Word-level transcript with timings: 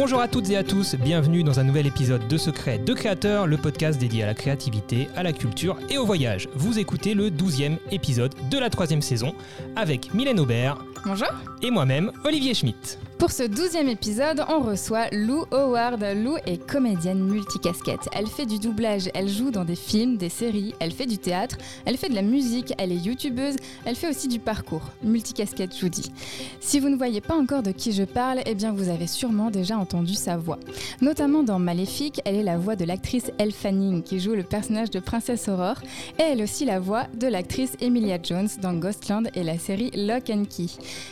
Bonjour 0.00 0.20
à 0.20 0.28
toutes 0.28 0.48
et 0.50 0.56
à 0.56 0.62
tous, 0.62 0.94
bienvenue 0.94 1.42
dans 1.42 1.58
un 1.58 1.64
nouvel 1.64 1.84
épisode 1.84 2.28
de 2.28 2.38
Secret 2.38 2.78
de 2.78 2.94
Créateurs, 2.94 3.48
le 3.48 3.56
podcast 3.56 3.98
dédié 3.98 4.22
à 4.22 4.26
la 4.26 4.34
créativité, 4.34 5.08
à 5.16 5.24
la 5.24 5.32
culture 5.32 5.76
et 5.90 5.98
au 5.98 6.06
voyage. 6.06 6.48
Vous 6.54 6.78
écoutez 6.78 7.14
le 7.14 7.30
12e 7.30 7.78
épisode 7.90 8.32
de 8.48 8.58
la 8.58 8.70
troisième 8.70 9.02
saison 9.02 9.34
avec 9.74 10.14
Mylène 10.14 10.38
Aubert. 10.38 10.78
Bonjour. 11.04 11.28
Et 11.62 11.70
moi-même, 11.70 12.12
Olivier 12.24 12.54
Schmitt. 12.54 12.98
Pour 13.18 13.32
ce 13.32 13.42
douzième 13.42 13.88
épisode, 13.88 14.44
on 14.48 14.60
reçoit 14.60 15.08
Lou 15.10 15.44
Howard. 15.50 16.04
Lou 16.14 16.36
est 16.46 16.64
comédienne 16.64 17.18
multicasquette. 17.18 18.08
Elle 18.12 18.28
fait 18.28 18.46
du 18.46 18.60
doublage, 18.60 19.10
elle 19.12 19.28
joue 19.28 19.50
dans 19.50 19.64
des 19.64 19.74
films, 19.74 20.16
des 20.16 20.28
séries, 20.28 20.72
elle 20.78 20.92
fait 20.92 21.06
du 21.06 21.18
théâtre, 21.18 21.56
elle 21.84 21.96
fait 21.96 22.08
de 22.08 22.14
la 22.14 22.22
musique, 22.22 22.72
elle 22.78 22.92
est 22.92 22.96
youtubeuse, 22.96 23.56
elle 23.84 23.96
fait 23.96 24.08
aussi 24.08 24.28
du 24.28 24.38
parcours. 24.38 24.82
Multicasquette, 25.02 25.74
je 25.74 25.80
vous 25.80 25.88
dis. 25.88 26.12
Si 26.60 26.78
vous 26.78 26.88
ne 26.88 26.96
voyez 26.96 27.20
pas 27.20 27.34
encore 27.34 27.64
de 27.64 27.72
qui 27.72 27.90
je 27.92 28.04
parle, 28.04 28.40
eh 28.46 28.54
bien 28.54 28.70
vous 28.70 28.88
avez 28.88 29.08
sûrement 29.08 29.50
déjà 29.50 29.76
entendu 29.76 30.14
sa 30.14 30.36
voix. 30.36 30.60
Notamment 31.00 31.42
dans 31.42 31.58
Maléfique, 31.58 32.20
elle 32.24 32.36
est 32.36 32.44
la 32.44 32.56
voix 32.56 32.76
de 32.76 32.84
l'actrice 32.84 33.32
Elle 33.38 33.52
Fanning 33.52 34.04
qui 34.04 34.20
joue 34.20 34.34
le 34.34 34.44
personnage 34.44 34.90
de 34.90 35.00
Princesse 35.00 35.48
Aurore 35.48 35.80
et 36.20 36.22
elle 36.22 36.38
est 36.38 36.44
aussi 36.44 36.64
la 36.64 36.78
voix 36.78 37.06
de 37.14 37.26
l'actrice 37.26 37.72
Emilia 37.80 38.18
Jones 38.22 38.48
dans 38.62 38.74
Ghostland 38.74 39.28
et 39.34 39.42
la 39.42 39.58
série 39.58 39.90
Lock 39.96 40.30
and 40.30 40.44
Key. 40.44 40.66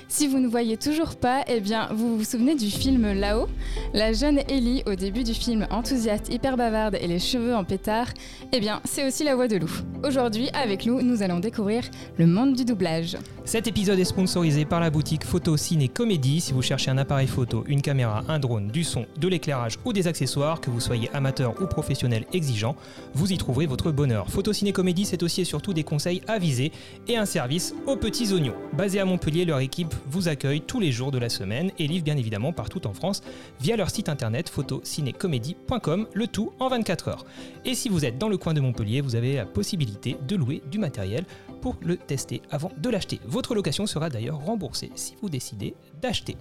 Si 0.09 0.27
vous 0.27 0.39
ne 0.39 0.49
voyez 0.49 0.77
toujours 0.77 1.17
pas, 1.17 1.45
eh 1.49 1.61
bien 1.61 1.89
vous 1.93 2.19
vous 2.19 2.25
souvenez 2.25 2.55
du 2.55 2.71
film 2.71 3.13
Là-haut? 3.13 3.49
La 3.93 4.13
jeune 4.13 4.41
Ellie, 4.49 4.83
au 4.87 4.95
début 4.95 5.25
du 5.25 5.35
film 5.35 5.67
enthousiaste, 5.71 6.33
hyper 6.33 6.57
bavarde 6.57 6.97
et 7.01 7.07
les 7.07 7.19
cheveux 7.19 7.55
en 7.55 7.65
pétard, 7.65 8.09
eh 8.53 8.61
bien, 8.61 8.81
c'est 8.85 9.07
aussi 9.07 9.25
la 9.25 9.35
voix 9.35 9.49
de 9.49 9.57
Lou. 9.57 9.71
Aujourd'hui, 10.05 10.49
avec 10.53 10.85
Lou, 10.85 11.01
nous 11.01 11.23
allons 11.23 11.41
découvrir 11.41 11.85
le 12.19 12.27
monde 12.27 12.55
du 12.55 12.65
doublage. 12.65 13.17
Cet 13.45 13.67
épisode 13.67 13.99
est 13.99 14.05
sponsorisé 14.05 14.65
par 14.65 14.81
la 14.81 14.91
boutique 14.91 15.25
Photo 15.25 15.57
Ciné 15.57 15.89
Comédie. 15.89 16.41
Si 16.41 16.53
vous 16.53 16.63
cherchez 16.63 16.91
un 16.91 16.99
appareil 16.99 17.27
photo, 17.29 17.65
une 17.67 17.83
caméra, 17.83 18.25
un 18.29 18.39
drone, 18.39 18.69
du 18.69 18.85
son, 18.85 19.07
de 19.21 19.29
l'éclairage 19.29 19.79
ou 19.85 19.93
des 19.93 20.09
accessoires, 20.09 20.61
que 20.61 20.71
vous 20.71 20.81
soyez 20.81 21.09
amateur 21.15 21.55
ou 21.61 21.67
professionnel 21.67 22.25
exigeant, 22.33 22.77
vous 23.15 23.33
y 23.33 23.39
trouverez 23.39 23.67
votre 23.67 23.93
bonheur. 23.93 24.29
Photo 24.31 24.53
Ciné 24.53 24.73
Comédie, 24.73 25.05
c'est 25.05 25.23
aussi 25.23 25.43
et 25.43 25.45
surtout 25.45 25.73
des 25.73 25.85
conseils 25.85 26.23
avisés 26.27 26.73
et 27.09 27.17
un 27.17 27.27
service 27.27 27.75
aux 27.87 27.97
petits 27.97 28.33
oignons. 28.33 28.55
Basé 28.73 28.99
à 29.01 29.05
Montpellier, 29.05 29.45
leur 29.45 29.61
équipe 29.67 29.95
vous 30.07 30.29
accueille 30.29 30.63
tous 30.63 30.81
les 30.81 30.93
jours 30.93 31.11
de 31.11 31.19
la 31.19 31.29
semaine 31.29 31.71
et 31.79 31.87
livre 31.87 32.05
bien 32.05 32.17
évidemment 32.17 32.53
partout 32.53 32.87
en 32.87 32.95
France 32.95 33.23
via 33.61 33.77
leur 33.77 33.91
site 33.91 34.09
internet 34.09 34.49
photocinécomédie.com, 34.49 36.07
le 36.15 36.27
tout 36.27 36.53
en 36.61 36.69
24 36.69 37.09
heures. 37.09 37.27
Et 37.65 37.75
si 37.75 37.89
vous 37.89 38.05
êtes 38.05 38.17
dans 38.17 38.29
le 38.29 38.39
coin 38.39 38.55
de 38.55 38.61
Montpellier, 38.61 39.01
vous 39.01 39.17
avez 39.17 39.37
la 39.37 39.45
possibilité 39.45 40.17
de 40.27 40.37
louer 40.37 40.63
du 40.71 40.79
matériel 40.79 41.25
pour 41.61 41.77
le 41.83 41.97
tester 41.97 42.41
avant 42.51 42.71
de 42.79 42.89
l'acheter. 42.89 43.21
Votre 43.27 43.55
location 43.55 43.87
sera 43.87 44.09
d'ailleurs 44.09 44.39
remboursée 44.39 44.91
si 44.95 45.15
vous 45.21 45.29
décidez 45.29 45.75
d'acheter. 46.01 46.37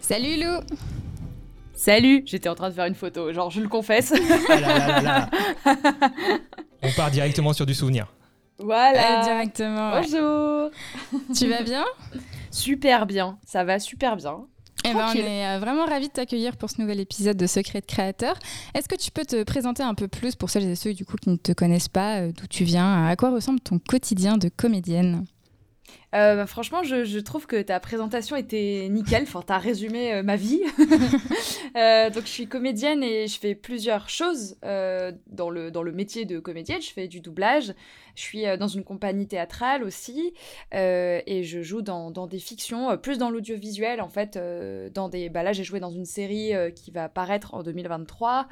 Salut 0.00 0.36
Lou 0.42 0.60
Salut 1.74 2.22
J'étais 2.24 2.48
en 2.48 2.54
train 2.54 2.70
de 2.70 2.74
faire 2.74 2.86
une 2.86 2.94
photo, 2.94 3.32
genre 3.32 3.50
je 3.50 3.60
le 3.60 3.68
confesse. 3.68 4.14
Ah 4.48 5.28
On 6.82 6.90
part 6.92 7.10
directement 7.10 7.52
sur 7.52 7.66
du 7.66 7.74
souvenir. 7.74 8.06
Voilà. 8.58 9.24
directement. 9.24 10.00
Bonjour. 10.00 10.70
tu 11.36 11.48
vas 11.48 11.62
bien? 11.62 11.84
Super 12.54 13.04
bien, 13.06 13.36
ça 13.44 13.64
va 13.64 13.80
super 13.80 14.16
bien. 14.16 14.46
Eh 14.84 14.92
ben, 14.92 15.08
on 15.08 15.14
est 15.14 15.46
euh, 15.46 15.58
vraiment 15.58 15.86
ravis 15.86 16.06
de 16.06 16.12
t'accueillir 16.12 16.56
pour 16.56 16.70
ce 16.70 16.80
nouvel 16.80 17.00
épisode 17.00 17.36
de 17.36 17.48
Secret 17.48 17.80
de 17.80 17.86
Créateur. 17.86 18.38
Est-ce 18.74 18.88
que 18.88 18.94
tu 18.94 19.10
peux 19.10 19.24
te 19.24 19.42
présenter 19.42 19.82
un 19.82 19.94
peu 19.94 20.06
plus 20.06 20.36
pour 20.36 20.50
celles 20.50 20.68
et 20.68 20.76
ceux 20.76 20.94
du 20.94 21.04
coup 21.04 21.16
qui 21.16 21.30
ne 21.30 21.36
te 21.36 21.50
connaissent 21.50 21.88
pas, 21.88 22.20
euh, 22.20 22.32
d'où 22.32 22.46
tu 22.46 22.62
viens, 22.62 23.08
à 23.08 23.16
quoi 23.16 23.32
ressemble 23.32 23.58
ton 23.58 23.80
quotidien 23.80 24.36
de 24.36 24.48
comédienne? 24.48 25.24
Euh, 26.14 26.36
bah, 26.36 26.46
franchement, 26.46 26.82
je, 26.82 27.18
trouve 27.18 27.46
que 27.46 27.60
ta 27.60 27.80
présentation 27.80 28.36
était 28.36 28.86
nickel. 28.90 29.24
Enfin, 29.24 29.42
t'as 29.44 29.58
résumé 29.58 30.22
ma 30.22 30.36
vie. 30.36 30.62
donc, 30.78 32.24
je 32.24 32.28
suis 32.28 32.46
comédienne 32.46 33.02
et 33.02 33.26
je 33.26 33.38
fais 33.38 33.54
plusieurs 33.54 34.08
choses 34.08 34.56
dans, 34.62 35.50
le, 35.50 35.70
dans 35.70 35.82
le 35.82 35.92
métier 35.92 36.24
de 36.24 36.38
comédienne. 36.38 36.80
Je 36.80 36.90
fais 36.90 37.08
du 37.08 37.20
doublage, 37.20 37.74
je 38.14 38.22
suis 38.22 38.46
euh, 38.46 38.56
dans 38.56 38.68
une 38.68 38.84
compagnie 38.84 39.26
théâtrale 39.26 39.82
aussi 39.82 40.32
euh, 40.74 41.20
et 41.26 41.42
je 41.42 41.62
joue 41.62 41.82
dans, 41.82 42.10
des 42.26 42.38
fictions, 42.38 42.90
euh, 42.90 42.96
plus 42.96 43.18
dans 43.18 43.30
l'audiovisuel 43.30 44.00
en 44.00 44.08
fait. 44.08 44.38
dans 44.94 45.08
des, 45.08 45.28
bah 45.28 45.42
là, 45.42 45.52
j'ai 45.52 45.64
joué 45.64 45.80
dans 45.80 45.90
une 45.90 46.04
série 46.04 46.52
qui 46.74 46.90
va 46.90 47.08
paraître 47.08 47.54
en 47.54 47.62
2023. 47.62 48.48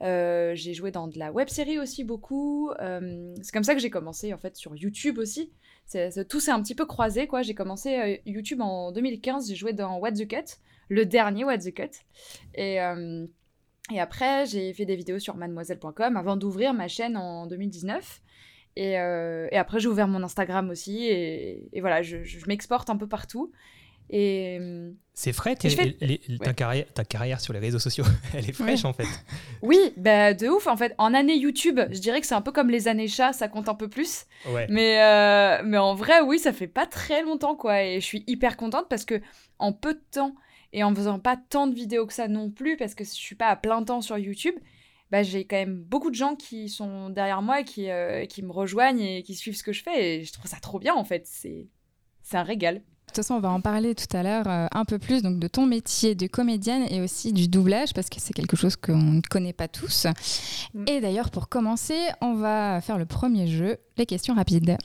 j'ai 0.00 0.74
joué 0.74 0.90
dans 0.90 1.08
de 1.08 1.18
la 1.18 1.32
web 1.32 1.48
série 1.48 1.78
aussi 1.78 2.04
beaucoup. 2.04 2.70
c'est 2.78 3.52
comme 3.52 3.64
ça 3.64 3.74
que 3.74 3.80
j'ai 3.80 3.90
commencé 3.90 4.32
en 4.32 4.38
fait 4.38 4.56
sur 4.56 4.76
YouTube 4.76 5.18
aussi. 5.18 5.52
Tout 6.28 6.40
s'est 6.40 6.50
un 6.50 6.62
petit 6.62 6.74
peu 6.74 6.86
croisé 6.86 7.26
quoi. 7.26 7.42
J'ai 7.42 7.54
commencé 7.54 8.22
YouTube 8.26 8.60
en 8.60 8.92
2015. 8.92 9.48
J'ai 9.48 9.54
joué 9.54 9.72
dans 9.72 9.98
What 9.98 10.12
the 10.12 10.28
Cut, 10.28 10.56
le 10.88 11.06
dernier 11.06 11.44
What 11.44 11.58
the 11.58 11.74
Cut 11.74 11.90
et 12.54 12.80
et 13.92 14.00
après, 14.00 14.46
j'ai 14.46 14.72
fait 14.72 14.84
des 14.84 14.96
vidéos 14.96 15.18
sur 15.18 15.36
mademoiselle.com 15.36 16.16
avant 16.16 16.36
d'ouvrir 16.36 16.74
ma 16.74 16.88
chaîne 16.88 17.16
en 17.16 17.46
2019. 17.46 18.20
Euh, 18.78 19.48
et, 19.50 19.56
après, 19.56 19.78
j'ai 19.78 19.88
ouvert 19.88 20.08
mon 20.08 20.22
Instagram 20.22 20.70
aussi. 20.70 21.06
Et, 21.06 21.80
voilà, 21.80 22.02
je, 22.02 22.18
m'exporte 22.46 22.90
un 22.90 22.96
peu 22.96 23.08
partout. 23.08 23.52
Et 24.10 24.60
c'est 25.14 25.32
frais, 25.32 25.56
ta, 25.56 27.04
carrière, 27.04 27.40
sur 27.40 27.52
les 27.52 27.58
réseaux 27.58 27.78
sociaux, 27.78 28.04
elle 28.34 28.48
est 28.48 28.52
fraîche 28.52 28.84
en 28.84 28.92
fait. 28.92 29.08
Oui, 29.62 29.78
bah 29.96 30.34
de 30.34 30.48
ouf 30.48 30.66
en 30.66 30.76
fait. 30.76 30.94
En 30.98 31.14
année 31.14 31.36
YouTube, 31.36 31.80
je 31.90 31.98
dirais 31.98 32.20
que 32.20 32.26
c'est 32.26 32.34
un 32.34 32.42
peu 32.42 32.52
comme 32.52 32.70
les 32.70 32.86
années 32.86 33.08
chats, 33.08 33.32
ça 33.32 33.48
compte 33.48 33.68
un 33.68 33.74
peu 33.74 33.88
plus. 33.88 34.26
Mais, 34.68 35.02
euh, 35.02 35.62
mais 35.64 35.78
en 35.78 35.94
vrai, 35.94 36.20
oui, 36.20 36.38
ça 36.38 36.52
fait 36.52 36.66
pas 36.66 36.86
très 36.86 37.22
longtemps 37.22 37.56
quoi. 37.56 37.82
Et 37.82 38.00
je 38.00 38.04
suis 38.04 38.24
hyper 38.26 38.56
contente 38.56 38.88
parce 38.90 39.04
que 39.04 39.20
en 39.58 39.72
peu 39.72 39.94
de 39.94 40.02
temps 40.10 40.34
et 40.72 40.84
en 40.84 40.94
faisant 40.94 41.18
pas 41.18 41.36
tant 41.36 41.66
de 41.66 41.74
vidéos 41.74 42.06
que 42.06 42.12
ça 42.12 42.28
non 42.28 42.50
plus, 42.50 42.76
parce 42.76 42.94
que 42.94 43.04
je 43.04 43.10
suis 43.10 43.36
pas 43.36 43.46
à 43.46 43.56
plein 43.56 43.82
temps 43.82 44.02
sur 44.02 44.18
YouTube, 44.18 44.54
bah, 45.10 45.22
j'ai 45.22 45.46
quand 45.46 45.56
même 45.56 45.82
beaucoup 45.82 46.10
de 46.10 46.14
gens 46.16 46.36
qui 46.36 46.68
sont 46.68 47.10
derrière 47.10 47.40
moi, 47.40 47.62
qui, 47.62 47.90
euh, 47.90 48.26
qui 48.26 48.42
me 48.42 48.52
rejoignent 48.52 49.00
et 49.00 49.22
qui 49.22 49.34
suivent 49.34 49.56
ce 49.56 49.62
que 49.62 49.72
je 49.72 49.82
fais. 49.82 50.18
Et 50.18 50.24
je 50.24 50.32
trouve 50.32 50.50
ça 50.50 50.58
trop 50.60 50.78
bien, 50.78 50.94
en 50.94 51.04
fait. 51.04 51.26
C'est, 51.26 51.68
c'est 52.22 52.36
un 52.36 52.42
régal. 52.42 52.82
De 53.16 53.22
toute 53.22 53.28
façon, 53.28 53.38
on 53.38 53.40
va 53.40 53.50
en 53.50 53.62
parler 53.62 53.94
tout 53.94 54.14
à 54.14 54.22
l'heure 54.22 54.46
euh, 54.46 54.66
un 54.72 54.84
peu 54.84 54.98
plus 54.98 55.22
donc 55.22 55.38
de 55.38 55.48
ton 55.48 55.64
métier 55.64 56.14
de 56.14 56.26
comédienne 56.26 56.82
et 56.90 57.00
aussi 57.00 57.32
du 57.32 57.48
doublage 57.48 57.94
parce 57.94 58.10
que 58.10 58.20
c'est 58.20 58.34
quelque 58.34 58.56
chose 58.56 58.76
qu'on 58.76 58.98
ne 58.98 59.20
connaît 59.22 59.54
pas 59.54 59.68
tous. 59.68 60.06
Mm. 60.74 60.84
Et 60.86 61.00
d'ailleurs, 61.00 61.30
pour 61.30 61.48
commencer, 61.48 61.96
on 62.20 62.34
va 62.34 62.82
faire 62.82 62.98
le 62.98 63.06
premier 63.06 63.46
jeu, 63.46 63.78
les 63.96 64.04
questions 64.04 64.34
rapides. 64.34 64.76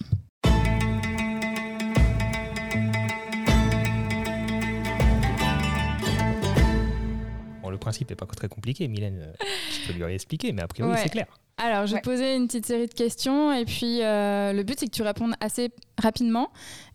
principe 7.82 8.10
n'est 8.10 8.16
pas 8.16 8.26
très 8.26 8.48
compliqué. 8.48 8.88
Mylène, 8.88 9.20
euh, 9.22 9.34
je 9.42 9.92
peux 9.92 10.00
lui 10.00 10.14
expliquer, 10.14 10.54
mais 10.54 10.62
a 10.62 10.68
priori, 10.68 10.98
c'est 11.04 11.10
clair. 11.10 11.28
Alors, 11.64 11.86
je 11.86 11.94
vais 11.94 12.02
poser 12.02 12.36
une 12.36 12.48
petite 12.48 12.66
série 12.66 12.88
de 12.88 12.94
questions 12.94 13.54
et 13.54 13.66
puis 13.66 14.02
euh, 14.02 14.52
le 14.52 14.64
but, 14.64 14.80
c'est 14.80 14.88
que 14.88 14.92
tu 14.92 15.04
répondes 15.04 15.34
assez 15.40 15.72
rapidement. 16.02 16.50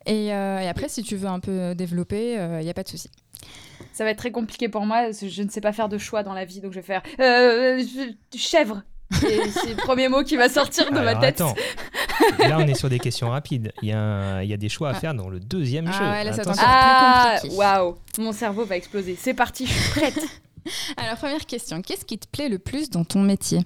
Et, 0.06 0.34
euh, 0.34 0.58
et, 0.58 0.68
après, 0.68 0.88
si 0.88 1.02
tu 1.02 1.16
veux 1.16 1.28
un 1.28 1.40
peu 1.40 1.74
développer, 1.74 2.32
il 2.32 2.64
n'y 2.64 2.70
a 2.70 2.74
pas 2.74 2.82
de 2.82 2.88
souci. 2.88 3.08
Ça 3.92 4.04
va 4.04 4.10
être 4.10 4.18
très 4.18 4.30
compliqué 4.30 4.68
pour 4.68 4.84
moi, 4.84 5.10
je 5.10 5.42
ne 5.42 5.48
sais 5.48 5.60
pas 5.60 5.72
faire 5.72 5.88
de 5.88 5.98
choix 5.98 6.22
dans 6.22 6.34
la 6.34 6.44
vie, 6.44 6.60
donc 6.60 6.72
je 6.72 6.80
vais 6.80 6.86
faire 6.86 7.02
chèvre. 8.34 8.82
c'est 9.12 9.70
le 9.70 9.76
premier 9.76 10.08
mot 10.08 10.24
qui 10.24 10.36
va 10.36 10.48
sortir 10.48 10.90
de 10.90 10.98
ma 10.98 11.14
tête. 11.14 11.40
Attends. 11.40 11.54
Là, 12.38 12.58
on 12.58 12.66
est 12.66 12.74
sur 12.74 12.88
des 12.88 12.98
questions 12.98 13.30
rapides. 13.30 13.72
Il 13.82 13.88
y 13.88 13.92
a, 13.92 14.42
il 14.42 14.50
y 14.50 14.52
a 14.52 14.56
des 14.56 14.68
choix 14.68 14.90
à 14.90 14.92
ah. 14.96 15.00
faire 15.00 15.14
dans 15.14 15.28
le 15.28 15.38
deuxième 15.38 15.88
ah 15.88 15.92
jeu. 15.92 16.04
Ouais, 16.04 16.24
là, 16.24 16.32
ça 16.32 16.42
ah, 16.58 17.38
waouh, 17.52 17.96
mon 18.18 18.32
cerveau 18.32 18.64
va 18.64 18.76
exploser. 18.76 19.16
C'est 19.18 19.34
parti, 19.34 19.66
je 19.66 19.72
suis 19.72 19.90
prête. 19.90 20.18
Alors, 20.96 21.16
première 21.16 21.46
question, 21.46 21.82
qu'est-ce 21.82 22.04
qui 22.04 22.18
te 22.18 22.26
plaît 22.26 22.48
le 22.48 22.58
plus 22.58 22.90
dans 22.90 23.04
ton 23.04 23.22
métier? 23.22 23.60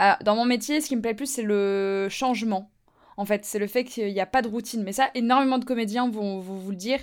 Ah, 0.00 0.18
Dans 0.24 0.34
mon 0.34 0.44
métier, 0.44 0.80
ce 0.80 0.88
qui 0.88 0.96
me 0.96 1.02
plaît 1.02 1.12
le 1.12 1.16
plus, 1.16 1.30
c'est 1.30 1.42
le 1.42 2.08
changement. 2.10 2.70
En 3.16 3.24
fait, 3.24 3.44
c'est 3.44 3.58
le 3.58 3.66
fait 3.66 3.84
qu'il 3.84 4.12
n'y 4.12 4.20
a 4.20 4.26
pas 4.26 4.42
de 4.42 4.48
routine. 4.48 4.82
Mais 4.82 4.92
ça, 4.92 5.10
énormément 5.14 5.58
de 5.58 5.64
comédiens 5.64 6.08
vont, 6.08 6.40
vous 6.40 6.70
le 6.70 6.76
dire. 6.76 7.00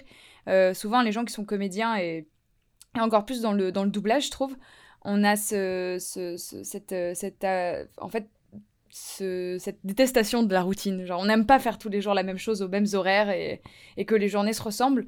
Euh, 0.48 0.74
souvent, 0.74 1.02
les 1.02 1.12
gens 1.12 1.24
qui 1.24 1.34
sont 1.34 1.46
comédiens, 1.46 1.98
et, 1.98 2.28
encore 3.00 3.26
plus 3.26 3.42
dans 3.42 3.54
le, 3.54 3.72
dans 3.72 3.84
le 3.84 3.92
doublage, 3.92 4.26
je 4.26 4.32
trouve, 4.32 4.56
on 5.04 5.24
a 5.24 5.36
ce, 5.36 5.98
cette, 6.00 6.96
cette 7.16 7.44
euh, 7.44 7.86
en 7.98 8.10
fait, 8.10 8.28
cette 8.90 9.80
détestation 9.84 10.44
de 10.44 10.54
la 10.54 10.62
routine. 10.62 11.06
Genre, 11.06 11.22
on 11.22 11.26
n'aime 11.26 11.46
pas 11.46 11.60
faire 11.60 11.78
tous 11.78 11.90
les 11.90 12.02
jours 12.02 12.14
la 12.14 12.24
même 12.24 12.38
chose 12.38 12.62
aux 12.62 12.68
mêmes 12.68 12.88
horaires 12.94 13.30
et, 13.30 13.62
et 13.98 14.06
que 14.06 14.16
les 14.16 14.28
journées 14.28 14.54
se 14.54 14.64
ressemblent. 14.64 15.06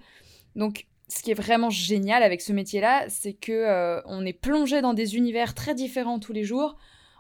Donc, 0.55 0.85
ce 1.09 1.23
qui 1.23 1.31
est 1.31 1.35
vraiment 1.35 1.69
génial 1.71 2.21
avec 2.21 2.39
ce 2.39 2.53
métier-là, 2.53 3.05
c'est 3.09 3.33
que 3.33 3.51
euh, 3.51 4.01
on 4.05 4.25
est 4.25 4.33
plongé 4.33 4.81
dans 4.81 4.93
des 4.93 5.15
univers 5.15 5.55
très 5.55 5.73
différents 5.73 6.19
tous 6.19 6.33
les 6.33 6.43
jours. 6.43 6.77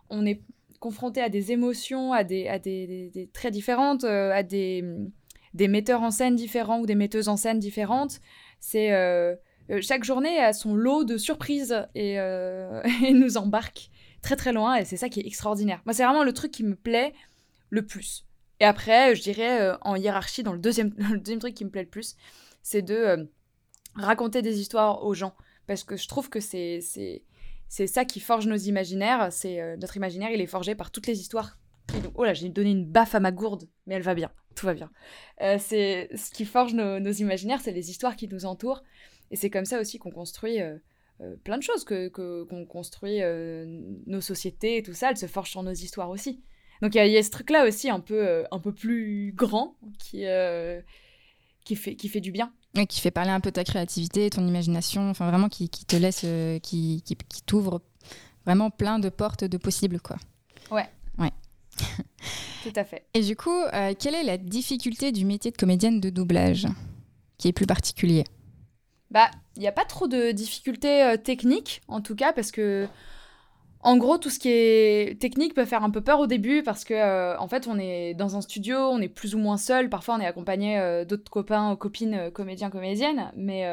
On 0.09 0.25
est 0.25 0.41
confronté 0.79 1.21
à 1.21 1.29
des 1.29 1.51
émotions, 1.51 2.13
à 2.13 2.23
des, 2.23 2.47
à 2.47 2.59
des, 2.59 3.29
très 3.33 3.51
différentes, 3.51 4.03
euh, 4.03 4.31
à 4.31 4.43
des, 4.43 4.83
metteurs 5.53 6.01
en 6.01 6.11
scène 6.11 6.35
différents 6.35 6.79
ou 6.79 6.85
des 6.85 6.95
metteuses 6.95 7.27
en 7.27 7.37
scène 7.37 7.59
différentes. 7.59 8.19
C'est 8.59 8.91
euh, 8.93 9.35
chaque 9.81 10.03
journée 10.03 10.39
a 10.39 10.53
son 10.53 10.75
lot 10.75 11.03
de 11.03 11.17
surprises 11.17 11.87
et, 11.95 12.17
nous 13.13 13.37
embarque 13.37 13.89
très 14.21 14.35
très 14.35 14.51
loin 14.51 14.75
et 14.75 14.85
c'est 14.85 14.97
ça 14.97 15.09
qui 15.09 15.19
est 15.19 15.27
extraordinaire. 15.27 15.81
Moi, 15.85 15.93
c'est 15.93 16.03
vraiment 16.03 16.23
le 16.23 16.33
truc 16.33 16.51
qui 16.51 16.63
me 16.63 16.75
plaît 16.75 17.13
le 17.69 17.85
plus. 17.85 18.25
Et 18.59 18.65
après, 18.65 19.15
je 19.15 19.21
dirais 19.21 19.71
en 19.81 19.95
hiérarchie, 19.95 20.43
dans 20.43 20.53
le 20.53 20.59
deuxième, 20.59 20.93
le 21.11 21.19
deuxième 21.19 21.39
truc 21.39 21.53
qui 21.53 21.65
me 21.65 21.69
plaît 21.69 21.83
le 21.83 21.89
plus, 21.89 22.15
c'est 22.63 22.81
de 22.81 23.29
raconter 23.95 24.41
des 24.41 24.59
histoires 24.59 25.03
aux 25.03 25.13
gens. 25.13 25.33
parce 25.67 25.83
que 25.83 25.97
je 25.97 26.07
trouve 26.07 26.29
que 26.29 26.39
c'est 26.39 26.79
ça 27.69 28.05
qui 28.05 28.19
forge 28.19 28.47
nos 28.47 28.57
imaginaires. 28.57 29.31
C'est 29.31 29.77
notre 29.77 29.97
imaginaire, 29.97 30.31
il 30.31 30.41
est 30.41 30.47
forgé 30.47 30.75
par 30.75 30.91
toutes 30.91 31.07
les 31.07 31.19
histoires. 31.19 31.57
Oh 32.15 32.23
là, 32.23 32.33
j'ai 32.33 32.49
donné 32.49 32.71
une 32.71 32.85
baffe 32.85 33.15
à 33.15 33.19
ma 33.19 33.31
gourde, 33.31 33.67
mais 33.87 33.95
elle 33.95 34.03
va 34.03 34.13
bien, 34.13 34.31
tout 34.55 34.65
va 34.65 34.73
bien. 34.73 34.91
c'est 35.57 36.09
ce 36.15 36.31
qui 36.31 36.45
forge 36.45 36.73
nos, 36.73 37.11
imaginaires, 37.11 37.61
c'est 37.61 37.71
les 37.71 37.89
histoires 37.89 38.15
qui 38.15 38.27
nous 38.27 38.45
entourent, 38.45 38.83
et 39.31 39.35
c'est 39.35 39.49
comme 39.49 39.65
ça 39.65 39.79
aussi 39.79 39.97
qu'on 39.97 40.11
construit 40.11 40.59
euh, 41.21 41.35
plein 41.43 41.57
de 41.57 41.63
choses 41.63 41.83
que 41.83 42.07
qu'on 42.07 42.65
construit 42.65 43.21
euh, 43.21 43.65
nos 44.05 44.21
sociétés 44.21 44.77
et 44.77 44.83
tout 44.83 44.93
ça, 44.93 45.09
elles 45.09 45.17
se 45.17 45.25
forgent 45.25 45.51
sur 45.51 45.63
nos 45.63 45.73
histoires 45.73 46.09
aussi. 46.09 46.41
Donc 46.81 46.95
il 46.95 47.05
y, 47.05 47.17
a 47.17 47.23
ce 47.23 47.29
truc 47.29 47.49
là 47.49 47.67
aussi 47.67 47.89
un 47.89 47.99
peu 47.99 48.25
euh, 48.25 48.43
un 48.51 48.59
peu 48.59 48.73
plus 48.73 49.33
grand 49.35 49.75
qui 49.97 50.23
qui 51.65 51.75
fait 51.75 51.95
qui 51.95 52.07
fait 52.07 52.21
du 52.21 52.31
bien. 52.31 52.53
Et 52.75 52.85
qui 52.85 53.01
fait 53.01 53.11
parler 53.11 53.31
un 53.31 53.39
peu 53.39 53.51
ta 53.51 53.63
créativité, 53.63 54.29
ton 54.29 54.47
imagination, 54.47 55.09
enfin 55.09 55.27
vraiment 55.29 55.49
qui, 55.49 55.69
qui 55.69 55.85
te 55.85 55.95
laisse 55.95 56.21
qui, 56.61 57.01
qui, 57.03 57.15
qui 57.15 57.41
t'ouvre 57.41 57.81
vraiment 58.45 58.69
plein 58.69 58.99
de 58.99 59.09
portes 59.09 59.43
de 59.43 59.57
possibles 59.57 59.99
quoi. 59.99 60.17
Ouais. 60.71 60.87
Ouais. 61.17 61.31
Tout 62.63 62.73
à 62.75 62.83
fait. 62.83 63.05
Et 63.13 63.21
du 63.21 63.35
coup, 63.35 63.63
quelle 63.97 64.15
est 64.15 64.23
la 64.23 64.37
difficulté 64.37 65.11
du 65.11 65.25
métier 65.25 65.49
de 65.51 65.57
comédienne 65.57 65.99
de 65.99 66.09
doublage 66.09 66.67
qui 67.37 67.47
est 67.47 67.53
plus 67.53 67.65
particulier? 67.65 68.23
Bah, 69.11 69.31
il 69.55 69.61
n'y 69.61 69.67
a 69.67 69.71
pas 69.71 69.85
trop 69.85 70.07
de 70.07 70.31
difficultés 70.31 71.03
euh, 71.03 71.17
techniques, 71.17 71.81
en 71.87 72.01
tout 72.01 72.15
cas, 72.15 72.31
parce 72.31 72.51
que, 72.51 72.87
en 73.81 73.97
gros, 73.97 74.17
tout 74.17 74.29
ce 74.29 74.39
qui 74.39 74.49
est 74.49 75.19
technique 75.21 75.53
peut 75.53 75.65
faire 75.65 75.83
un 75.83 75.89
peu 75.89 76.01
peur 76.01 76.19
au 76.19 76.27
début, 76.27 76.63
parce 76.63 76.83
que, 76.83 76.93
euh, 76.93 77.37
en 77.39 77.47
fait, 77.47 77.67
on 77.67 77.79
est 77.79 78.13
dans 78.13 78.35
un 78.35 78.41
studio, 78.41 78.77
on 78.77 78.99
est 78.99 79.07
plus 79.07 79.35
ou 79.35 79.37
moins 79.37 79.57
seul, 79.57 79.89
parfois 79.89 80.15
on 80.15 80.19
est 80.19 80.25
accompagné 80.25 80.77
euh, 80.79 81.05
d'autres 81.05 81.31
copains, 81.31 81.75
copines, 81.77 82.29
comédiens, 82.31 82.69
comédiennes, 82.69 83.31
mais 83.35 83.65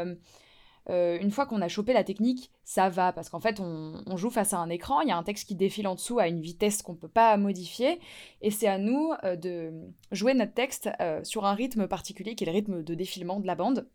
une 0.88 1.30
fois 1.32 1.46
qu'on 1.46 1.60
a 1.60 1.66
chopé 1.66 1.92
la 1.92 2.04
technique, 2.04 2.52
ça 2.62 2.88
va, 2.88 3.12
parce 3.12 3.28
qu'en 3.28 3.40
fait, 3.40 3.58
on, 3.58 4.16
joue 4.16 4.30
face 4.30 4.52
à 4.52 4.58
un 4.58 4.70
écran, 4.70 5.00
il 5.00 5.08
y 5.08 5.10
a 5.10 5.16
un 5.16 5.24
texte 5.24 5.48
qui 5.48 5.56
défile 5.56 5.88
en 5.88 5.96
dessous 5.96 6.20
à 6.20 6.28
une 6.28 6.40
vitesse 6.40 6.82
qu'on 6.82 6.92
ne 6.92 6.98
peut 6.98 7.08
pas 7.08 7.36
modifier, 7.36 7.98
et 8.42 8.52
c'est 8.52 8.68
à 8.68 8.78
nous 8.78 9.12
de 9.24 9.72
jouer 10.12 10.34
notre 10.34 10.54
texte 10.54 10.88
sur 11.24 11.46
un 11.46 11.54
rythme 11.54 11.88
particulier, 11.88 12.36
qui 12.36 12.44
est 12.44 12.46
le 12.46 12.52
rythme 12.52 12.84
de 12.84 12.94
défilement 12.94 13.40
de 13.40 13.46
la 13.48 13.56
bande. 13.56 13.88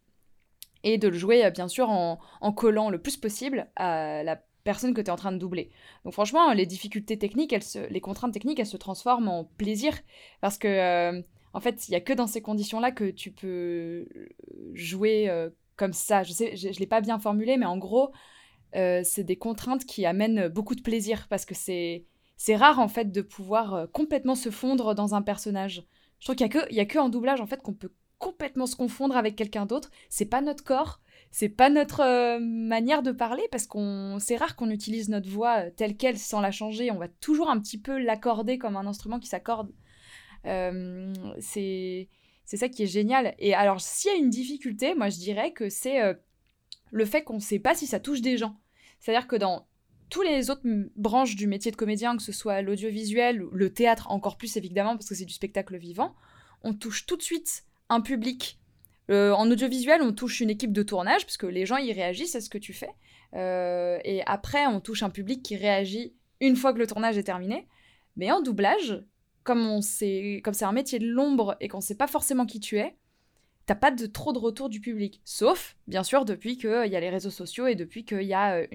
Et 0.83 0.97
de 0.97 1.07
le 1.07 1.17
jouer 1.17 1.45
euh, 1.45 1.51
bien 1.51 1.67
sûr 1.67 1.89
en, 1.89 2.19
collant 2.53 2.89
le 2.89 2.99
plus 2.99 3.17
possible 3.17 3.67
à 3.75 4.23
la 4.23 4.41
personne 4.63 4.93
que 4.93 5.01
tu 5.01 5.07
es 5.07 5.11
en 5.11 5.15
train 5.15 5.31
de 5.31 5.37
doubler. 5.37 5.69
Donc 6.03 6.13
franchement, 6.13 6.53
les 6.53 6.65
difficultés 6.65 7.17
techniques, 7.17 7.53
elles 7.53 7.89
les 7.89 8.01
contraintes 8.01 8.33
techniques, 8.33 8.59
elles 8.59 8.65
se 8.65 8.77
transforment 8.77 9.29
en 9.29 9.43
plaisir 9.43 9.93
parce 10.41 10.57
que 10.57 10.67
euh, 10.67 11.21
en 11.53 11.59
fait, 11.59 11.87
il 11.87 11.91
y 11.91 11.95
a 11.95 12.01
que 12.01 12.13
dans 12.13 12.27
ces 12.27 12.41
conditions-là 12.41 12.91
que 12.91 13.09
tu 13.09 13.31
peux 13.31 14.07
jouer 14.73 15.29
euh, 15.29 15.49
comme 15.75 15.93
ça. 15.93 16.23
Je 16.23 16.31
sais, 16.31 16.55
je, 16.55 16.79
l'ai 16.79 16.87
pas 16.87 17.01
bien 17.01 17.19
formulé, 17.19 17.57
mais 17.57 17.65
en 17.65 17.77
gros, 17.77 18.11
c'est 18.73 19.23
des 19.23 19.35
contraintes 19.35 19.85
qui 19.85 20.05
amènent 20.05 20.47
beaucoup 20.47 20.75
de 20.75 20.81
plaisir 20.81 21.27
parce 21.29 21.45
que 21.45 21.55
c'est 21.55 22.05
c'est 22.37 22.55
rare 22.55 22.79
en 22.79 22.87
fait 22.87 23.11
de 23.11 23.21
pouvoir 23.21 23.87
complètement 23.91 24.35
se 24.35 24.49
fondre 24.49 24.95
dans 24.95 25.13
un 25.13 25.21
personnage. 25.21 25.83
Je 26.19 26.25
trouve 26.25 26.35
qu'il 26.35 26.47
y 26.47 26.49
a 26.49 26.53
que 26.53 26.71
il 26.71 26.77
y 26.77 26.79
a 26.79 26.85
que 26.85 26.97
en 26.97 27.09
doublage 27.09 27.41
en 27.41 27.47
fait 27.47 27.61
qu'on 27.61 27.73
peut 27.73 27.91
complètement 28.21 28.67
se 28.67 28.77
confondre 28.77 29.17
avec 29.17 29.35
quelqu'un 29.35 29.65
d'autre. 29.65 29.91
C'est 30.07 30.25
pas 30.25 30.41
notre 30.41 30.63
corps, 30.63 31.01
c'est 31.31 31.49
pas 31.49 31.69
notre 31.69 32.01
euh, 32.01 32.39
manière 32.39 33.03
de 33.03 33.11
parler 33.11 33.47
parce 33.51 33.65
qu'on 33.65 34.17
c'est 34.19 34.35
rare 34.35 34.57
qu'on 34.57 34.69
utilise 34.69 35.07
notre 35.07 35.29
voix 35.29 35.65
euh, 35.65 35.69
telle 35.75 35.95
quelle 35.95 36.17
sans 36.17 36.41
la 36.41 36.51
changer. 36.51 36.91
On 36.91 36.97
va 36.97 37.07
toujours 37.07 37.49
un 37.49 37.59
petit 37.59 37.79
peu 37.79 37.97
l'accorder 37.97 38.57
comme 38.57 38.75
un 38.75 38.85
instrument 38.85 39.19
qui 39.19 39.27
s'accorde. 39.27 39.71
Euh, 40.45 41.13
c'est 41.39 42.09
c'est 42.43 42.57
ça 42.57 42.67
qui 42.67 42.83
est 42.83 42.87
génial. 42.87 43.33
Et 43.39 43.53
alors 43.53 43.79
s'il 43.79 44.11
y 44.11 44.13
a 44.13 44.17
une 44.17 44.29
difficulté, 44.29 44.93
moi 44.93 45.09
je 45.09 45.17
dirais 45.17 45.53
que 45.53 45.69
c'est 45.69 45.99
le 46.91 47.05
fait 47.05 47.23
qu'on 47.23 47.35
ne 47.35 47.39
sait 47.39 47.59
pas 47.59 47.75
si 47.75 47.87
ça 47.87 48.01
touche 48.01 48.21
des 48.21 48.37
gens. 48.37 48.57
C'est-à-dire 48.99 49.27
que 49.27 49.37
dans 49.37 49.67
tous 50.09 50.23
les 50.23 50.49
autres 50.49 50.67
branches 50.97 51.37
du 51.37 51.47
métier 51.47 51.71
de 51.71 51.77
comédien, 51.77 52.17
que 52.17 52.23
ce 52.23 52.33
soit 52.33 52.61
l'audiovisuel, 52.61 53.37
le 53.37 53.73
théâtre 53.73 54.11
encore 54.11 54.37
plus 54.37 54.57
évidemment 54.57 54.97
parce 54.97 55.07
que 55.07 55.15
c'est 55.15 55.25
du 55.25 55.33
spectacle 55.33 55.77
vivant, 55.77 56.13
on 56.63 56.73
touche 56.73 57.05
tout 57.05 57.15
de 57.15 57.21
suite 57.21 57.63
un 57.87 58.01
public. 58.01 58.60
Euh, 59.11 59.33
en 59.33 59.49
audiovisuel, 59.51 60.01
on 60.01 60.13
touche 60.13 60.39
une 60.39 60.49
équipe 60.49 60.71
de 60.71 60.83
tournage, 60.83 61.25
parce 61.25 61.37
que 61.37 61.45
les 61.45 61.65
gens 61.65 61.77
y 61.77 61.91
réagissent 61.91 62.35
à 62.35 62.41
ce 62.41 62.49
que 62.49 62.57
tu 62.57 62.73
fais. 62.73 62.91
Euh, 63.35 63.99
et 64.05 64.21
après, 64.25 64.67
on 64.67 64.79
touche 64.79 65.03
un 65.03 65.09
public 65.09 65.43
qui 65.43 65.57
réagit 65.57 66.13
une 66.39 66.55
fois 66.55 66.73
que 66.73 66.79
le 66.79 66.87
tournage 66.87 67.17
est 67.17 67.23
terminé. 67.23 67.67
Mais 68.15 68.31
en 68.31 68.41
doublage, 68.41 69.03
comme 69.43 69.65
on 69.65 69.79
comme 70.43 70.53
c'est 70.53 70.65
un 70.65 70.71
métier 70.71 70.99
de 70.99 71.07
l'ombre 71.07 71.55
et 71.59 71.67
qu'on 71.67 71.81
sait 71.81 71.95
pas 71.95 72.07
forcément 72.07 72.45
qui 72.45 72.59
tu 72.59 72.77
es, 72.77 72.95
t'as 73.65 73.75
pas 73.75 73.91
de 73.91 74.05
trop 74.05 74.33
de 74.33 74.39
retour 74.39 74.69
du 74.69 74.81
public. 74.81 75.21
Sauf, 75.23 75.77
bien 75.87 76.03
sûr, 76.03 76.25
depuis 76.25 76.57
qu'il 76.57 76.69
y 76.69 76.95
a 76.95 76.99
les 76.99 77.09
réseaux 77.09 77.29
sociaux 77.29 77.67
et 77.67 77.75
depuis 77.75 78.05
qu'il 78.05 78.23
y 78.23 78.33
a 78.33 78.57
euh, 78.57 78.67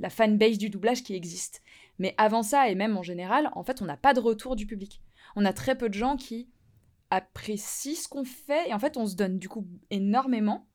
la 0.00 0.10
fanbase 0.10 0.58
du 0.58 0.70
doublage 0.70 1.02
qui 1.02 1.14
existe. 1.14 1.62
Mais 1.98 2.14
avant 2.18 2.42
ça, 2.42 2.68
et 2.68 2.74
même 2.74 2.96
en 2.96 3.02
général, 3.02 3.50
en 3.54 3.64
fait, 3.64 3.82
on 3.82 3.86
n'a 3.86 3.96
pas 3.96 4.14
de 4.14 4.20
retour 4.20 4.56
du 4.56 4.66
public. 4.66 5.00
On 5.34 5.44
a 5.44 5.52
très 5.52 5.76
peu 5.76 5.88
de 5.88 5.94
gens 5.94 6.16
qui 6.16 6.48
apprécie 7.10 7.96
ce 7.96 8.08
qu'on 8.08 8.24
fait 8.24 8.68
et 8.68 8.74
en 8.74 8.78
fait 8.78 8.96
on 8.96 9.06
se 9.06 9.14
donne 9.14 9.38
du 9.38 9.48
coup 9.48 9.66
énormément. 9.90 10.66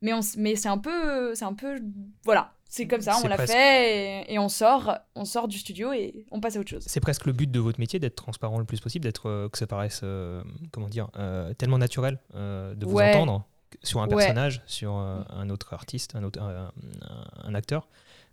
Mais 0.00 0.12
on 0.12 0.20
mais 0.36 0.56
c'est 0.56 0.68
un 0.68 0.78
peu 0.78 1.34
c'est 1.34 1.44
un 1.44 1.54
peu 1.54 1.80
voilà 2.24 2.54
c'est 2.68 2.86
comme 2.88 3.02
ça 3.02 3.16
on 3.22 3.28
l'a 3.28 3.36
fait 3.46 4.32
et, 4.32 4.38
on 4.38 4.48
sort 4.48 4.98
on 5.14 5.24
sort 5.24 5.46
du 5.46 5.58
studio 5.58 5.92
et 5.92 6.26
on 6.30 6.40
passe 6.40 6.56
à 6.56 6.60
autre 6.60 6.70
chose. 6.70 6.84
C'est 6.86 7.00
presque 7.00 7.26
le 7.26 7.32
but 7.32 7.50
de 7.50 7.60
votre 7.60 7.78
métier 7.78 7.98
d'être 7.98 8.16
transparent 8.16 8.58
le 8.58 8.64
plus 8.64 8.80
possible 8.80 9.04
d'être 9.04 9.28
euh, 9.28 9.48
que 9.48 9.58
ça 9.58 9.66
paraisse 9.66 10.00
euh, 10.02 10.42
comment 10.72 10.88
dire 10.88 11.08
euh, 11.16 11.52
tellement 11.54 11.78
naturel 11.78 12.18
de 12.34 12.84
vous 12.84 12.98
entendre 12.98 13.46
sur 13.82 14.00
un 14.00 14.08
personnage 14.08 14.62
sur 14.66 14.94
un 14.94 15.50
autre 15.50 15.74
artiste 15.74 16.16
un 16.16 16.24
autre 16.24 16.40
un 16.40 17.54
acteur 17.54 17.88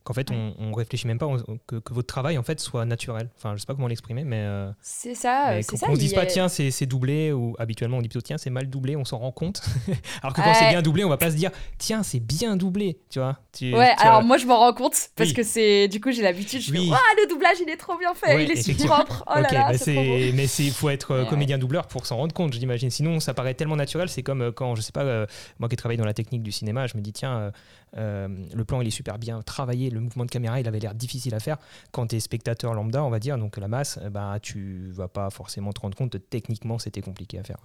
qu'en 0.09 0.15
fait 0.15 0.31
on, 0.31 0.55
on, 0.57 0.73
réfléchit 0.73 1.05
même 1.05 1.19
pas 1.19 1.27
que, 1.67 1.79
votre 1.91 2.07
travail 2.07 2.37
en 2.39 2.43
fait 2.43 2.59
soit 2.59 2.83
naturel. 2.85 3.29
Enfin, 3.37 3.55
je 3.55 3.61
sais 3.61 3.67
pas 3.67 3.75
comment 3.75 3.87
l'exprimer, 3.87 4.23
mais 4.23 4.39
euh, 4.39 4.71
c'est 4.81 5.13
ça. 5.13 5.61
C'est 5.61 5.77
ça. 5.77 5.87
On 5.87 5.93
dise 5.93 6.13
pas 6.13 6.25
tiens 6.25 6.47
c'est 6.49 6.85
doublé 6.87 7.31
ou 7.31 7.55
habituellement 7.59 7.97
on 7.97 8.01
dit 8.01 8.09
plutôt 8.09 8.25
tiens 8.25 8.39
c'est 8.39 8.49
mal 8.49 8.67
doublé, 8.69 8.95
on 8.95 9.05
s'en 9.05 9.19
rend 9.19 9.31
compte. 9.31 9.61
alors 10.23 10.33
que 10.33 10.41
quand 10.41 10.53
c'est 10.55 10.69
bien 10.69 10.81
doublé, 10.81 11.03
on 11.03 11.09
va 11.09 11.17
pas 11.17 11.29
se 11.29 11.35
dire 11.35 11.51
tiens 11.77 12.01
c'est 12.01 12.19
bien 12.19 12.57
doublé, 12.57 12.99
tu 13.11 13.19
vois. 13.19 13.37
ouais. 13.61 13.93
alors 13.99 14.23
moi 14.23 14.37
je 14.37 14.47
m'en 14.47 14.57
rends 14.57 14.73
compte 14.73 14.95
parce 15.15 15.31
que 15.31 15.43
c'est 15.43 15.87
du 15.87 16.01
coup 16.01 16.11
j'ai 16.11 16.23
l'habitude. 16.23 16.61
Je 16.61 16.71
oui. 16.71 16.89
le 16.89 17.29
doublage 17.29 17.57
il 17.61 17.69
est 17.69 17.77
trop 17.77 17.97
bien 17.97 18.15
fait, 18.15 18.43
il 18.43 18.51
est 18.51 18.55
si 18.55 18.73
propre. 18.73 19.23
Oh 19.27 19.35
là 19.35 19.51
là, 19.51 19.71
bah 19.71 19.93
mais 20.33 20.45
il 20.45 20.71
faut 20.71 20.89
être 20.89 21.11
euh, 21.11 21.25
comédien 21.25 21.59
doubleur 21.59 21.87
pour 21.87 22.07
s'en 22.07 22.17
rendre 22.17 22.33
compte, 22.33 22.53
j'imagine. 22.53 22.89
Sinon 22.89 23.19
ça 23.19 23.35
paraît 23.35 23.53
tellement 23.53 23.75
naturel. 23.75 24.09
C'est 24.09 24.23
comme 24.23 24.41
euh, 24.41 24.51
quand 24.51 24.73
je 24.73 24.81
sais 24.81 24.91
pas 24.91 25.27
moi 25.59 25.69
qui 25.69 25.75
travaille 25.75 25.97
dans 25.97 26.05
la 26.05 26.13
technique 26.13 26.41
du 26.41 26.51
cinéma, 26.51 26.87
je 26.87 26.97
me 26.97 27.01
dis 27.01 27.13
tiens 27.13 27.37
euh, 27.37 27.51
le 27.93 28.63
plan, 28.63 28.81
il 28.81 28.87
est 28.87 28.91
super 28.91 29.17
bien 29.17 29.41
travaillé. 29.41 29.89
Le 29.89 29.99
mouvement 29.99 30.25
de 30.25 30.31
caméra, 30.31 30.59
il 30.59 30.67
avait 30.67 30.79
l'air 30.79 30.95
difficile 30.95 31.35
à 31.35 31.39
faire. 31.39 31.57
Quand 31.91 32.07
tu 32.07 32.15
es 32.15 32.19
spectateur 32.19 32.73
lambda, 32.73 33.03
on 33.03 33.09
va 33.09 33.19
dire, 33.19 33.37
donc 33.37 33.57
la 33.57 33.67
masse, 33.67 33.99
bah, 34.11 34.37
tu 34.41 34.89
vas 34.91 35.07
pas 35.07 35.29
forcément 35.29 35.71
te 35.71 35.81
rendre 35.81 35.97
compte 35.97 36.11
que 36.11 36.17
techniquement, 36.17 36.79
c'était 36.79 37.01
compliqué 37.01 37.39
à 37.39 37.43
faire. 37.43 37.57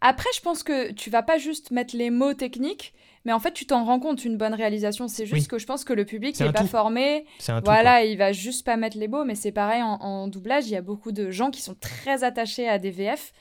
Après, 0.00 0.28
je 0.34 0.40
pense 0.40 0.62
que 0.62 0.92
tu 0.92 1.10
vas 1.10 1.22
pas 1.22 1.38
juste 1.38 1.70
mettre 1.70 1.96
les 1.96 2.10
mots 2.10 2.34
techniques, 2.34 2.94
mais 3.24 3.32
en 3.32 3.38
fait, 3.38 3.52
tu 3.52 3.66
t'en 3.66 3.84
rends 3.84 4.00
compte, 4.00 4.24
une 4.24 4.36
bonne 4.36 4.54
réalisation. 4.54 5.08
C'est 5.08 5.26
juste 5.26 5.48
que 5.48 5.58
je 5.58 5.66
pense 5.66 5.84
que 5.84 5.92
le 5.92 6.04
public 6.04 6.38
n'est 6.40 6.52
pas 6.52 6.64
formé. 6.64 7.26
Un 7.48 7.60
voilà, 7.60 8.04
il 8.04 8.16
va 8.16 8.32
juste 8.32 8.64
pas 8.64 8.76
mettre 8.76 8.96
les 8.98 9.08
mots, 9.08 9.24
mais 9.24 9.34
c'est 9.34 9.52
pareil 9.52 9.82
en, 9.82 10.28
doublage. 10.28 10.66
Il 10.66 10.72
y 10.72 10.76
a 10.76 10.82
beaucoup 10.82 11.12
de 11.12 11.30
gens 11.30 11.50
qui 11.50 11.60
sont 11.60 11.74
très 11.74 12.24
attachés 12.24 12.68
à 12.68 12.78
des 12.78 12.90
VF 12.90 13.32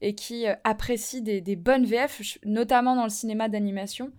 et 0.00 0.14
qui 0.14 0.46
euh, 0.46 0.54
apprécient 0.64 1.22
des, 1.22 1.40
des, 1.40 1.56
bonnes 1.56 1.86
VF, 1.86 2.38
notamment 2.44 2.94
dans 2.94 3.04
le 3.04 3.10
cinéma 3.10 3.48
d'animation. 3.48 4.12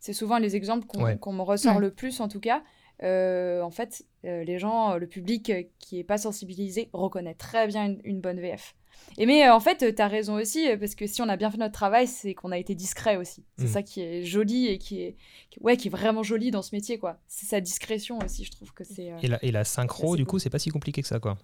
C'est 0.00 0.14
souvent 0.14 0.38
les 0.38 0.56
exemples 0.56 0.86
qu'on 0.86 1.32
me 1.32 1.42
ressort 1.42 1.78
le 1.78 1.90
plus, 1.90 2.20
en 2.20 2.28
tout 2.28 2.40
cas. 2.40 2.62
Euh, 3.02 3.62
en 3.62 3.70
fait, 3.70 4.04
euh, 4.24 4.44
les 4.44 4.58
gens, 4.58 4.96
le 4.96 5.06
public 5.06 5.52
qui 5.78 5.96
n'est 5.96 6.04
pas 6.04 6.18
sensibilisé 6.18 6.90
reconnaît 6.92 7.34
très 7.34 7.66
bien 7.66 7.96
une, 8.04 8.20
bonne 8.20 8.40
VF. 8.40 8.74
Et 9.16 9.24
mais 9.24 9.46
euh, 9.46 9.54
en 9.54 9.60
fait, 9.60 9.94
tu 9.94 10.02
as 10.02 10.08
raison 10.08 10.34
aussi, 10.34 10.66
parce 10.78 10.94
que 10.94 11.06
si 11.06 11.22
on 11.22 11.28
a 11.28 11.36
bien 11.36 11.50
fait 11.50 11.56
notre 11.56 11.72
travail, 11.72 12.06
c'est 12.06 12.34
qu'on 12.34 12.50
a 12.50 12.58
été 12.58 12.74
discret 12.74 13.16
aussi. 13.16 13.44
C'est 13.58 13.64
mm. 13.64 13.68
ça 13.68 13.82
qui 13.82 14.02
est 14.02 14.24
joli 14.24 14.66
et 14.66 14.78
qui 14.78 15.00
est, 15.00 15.16
ouais, 15.60 15.76
qui 15.76 15.88
est 15.88 15.90
vraiment 15.90 16.22
joli 16.22 16.50
dans 16.50 16.62
ce 16.62 16.74
métier, 16.74 16.98
quoi. 16.98 17.18
C'est 17.26 17.46
sa 17.46 17.60
discrétion 17.60 18.18
aussi, 18.18 18.44
je 18.44 18.50
trouve 18.50 18.72
que 18.72 18.84
c'est. 18.84 19.12
et, 19.22 19.28
la, 19.28 19.42
et 19.42 19.50
la 19.50 19.64
synchro, 19.64 20.16
du 20.16 20.26
coup, 20.26 20.38
c'est 20.38 20.50
pas 20.50 20.58
si 20.58 20.70
compliqué 20.70 21.00
que 21.00 21.08
ça, 21.08 21.20
quoi. 21.20 21.38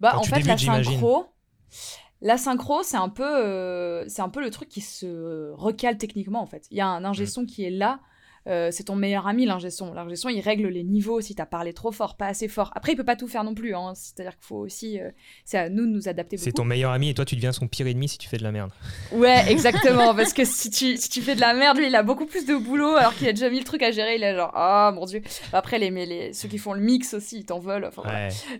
Bah, 0.00 0.18
en 0.18 0.22
fait, 0.24 0.40
la 0.40 0.58
synchro. 0.58 1.26
La 2.22 2.38
synchro, 2.38 2.82
c'est 2.82 2.96
un 2.96 3.08
peu, 3.08 3.24
euh, 3.24 4.04
c'est 4.08 4.22
un 4.22 4.28
peu 4.28 4.40
le 4.40 4.50
truc 4.50 4.68
qui 4.68 4.80
se 4.80 5.50
recale 5.52 5.98
techniquement 5.98 6.40
en 6.40 6.46
fait. 6.46 6.66
Il 6.70 6.76
y 6.76 6.80
a 6.80 6.86
un 6.86 7.04
ingé 7.04 7.24
mm. 7.24 7.28
son 7.28 7.46
qui 7.46 7.64
est 7.64 7.70
là. 7.70 8.00
Euh, 8.48 8.68
c'est 8.70 8.84
ton 8.84 8.94
meilleur 8.94 9.26
ami 9.26 9.44
l'ingé 9.44 9.70
son. 9.70 9.92
L'ingé 9.92 10.14
son, 10.14 10.28
il 10.28 10.40
règle 10.40 10.68
les 10.68 10.84
niveaux 10.84 11.20
si 11.20 11.34
t'as 11.34 11.46
parlé 11.46 11.72
trop 11.72 11.90
fort, 11.90 12.16
pas 12.16 12.26
assez 12.26 12.46
fort. 12.46 12.70
Après, 12.76 12.92
il 12.92 12.96
peut 12.96 13.04
pas 13.04 13.16
tout 13.16 13.26
faire 13.26 13.42
non 13.42 13.54
plus. 13.54 13.74
Hein. 13.74 13.92
C'est-à-dire 13.94 14.36
qu'il 14.36 14.46
faut 14.46 14.56
aussi, 14.56 15.00
euh, 15.00 15.10
c'est 15.44 15.58
à 15.58 15.68
nous 15.68 15.84
de 15.84 15.90
nous 15.90 16.08
adapter. 16.08 16.36
C'est 16.36 16.52
ton 16.52 16.64
meilleur 16.64 16.92
ami 16.92 17.08
et 17.08 17.14
toi, 17.14 17.24
tu 17.24 17.34
deviens 17.34 17.52
son 17.52 17.66
pire 17.66 17.88
ennemi 17.88 18.08
si 18.08 18.18
tu 18.18 18.28
fais 18.28 18.36
de 18.36 18.44
la 18.44 18.52
merde. 18.52 18.70
Ouais, 19.10 19.44
exactement. 19.50 20.14
parce 20.14 20.32
que 20.32 20.44
si 20.44 20.70
tu, 20.70 20.96
si 20.96 21.08
tu 21.08 21.22
fais 21.22 21.34
de 21.34 21.40
la 21.40 21.54
merde, 21.54 21.76
lui, 21.76 21.88
il 21.88 21.94
a 21.96 22.04
beaucoup 22.04 22.26
plus 22.26 22.46
de 22.46 22.54
boulot 22.54 22.94
alors 22.94 23.14
qu'il 23.14 23.26
a 23.26 23.32
déjà 23.32 23.50
mis 23.50 23.58
le 23.58 23.64
truc 23.64 23.82
à 23.82 23.90
gérer. 23.90 24.14
Il 24.14 24.22
est 24.22 24.36
genre, 24.36 24.52
ah 24.54 24.92
mon 24.94 25.06
dieu. 25.06 25.22
Après, 25.52 25.78
les, 25.78 25.90
les, 25.90 26.32
ceux 26.32 26.48
qui 26.48 26.58
font 26.58 26.72
le 26.72 26.80
mix 26.80 27.14
aussi, 27.14 27.38
ils 27.38 27.46
t'en 27.46 27.58
veulent. 27.58 27.90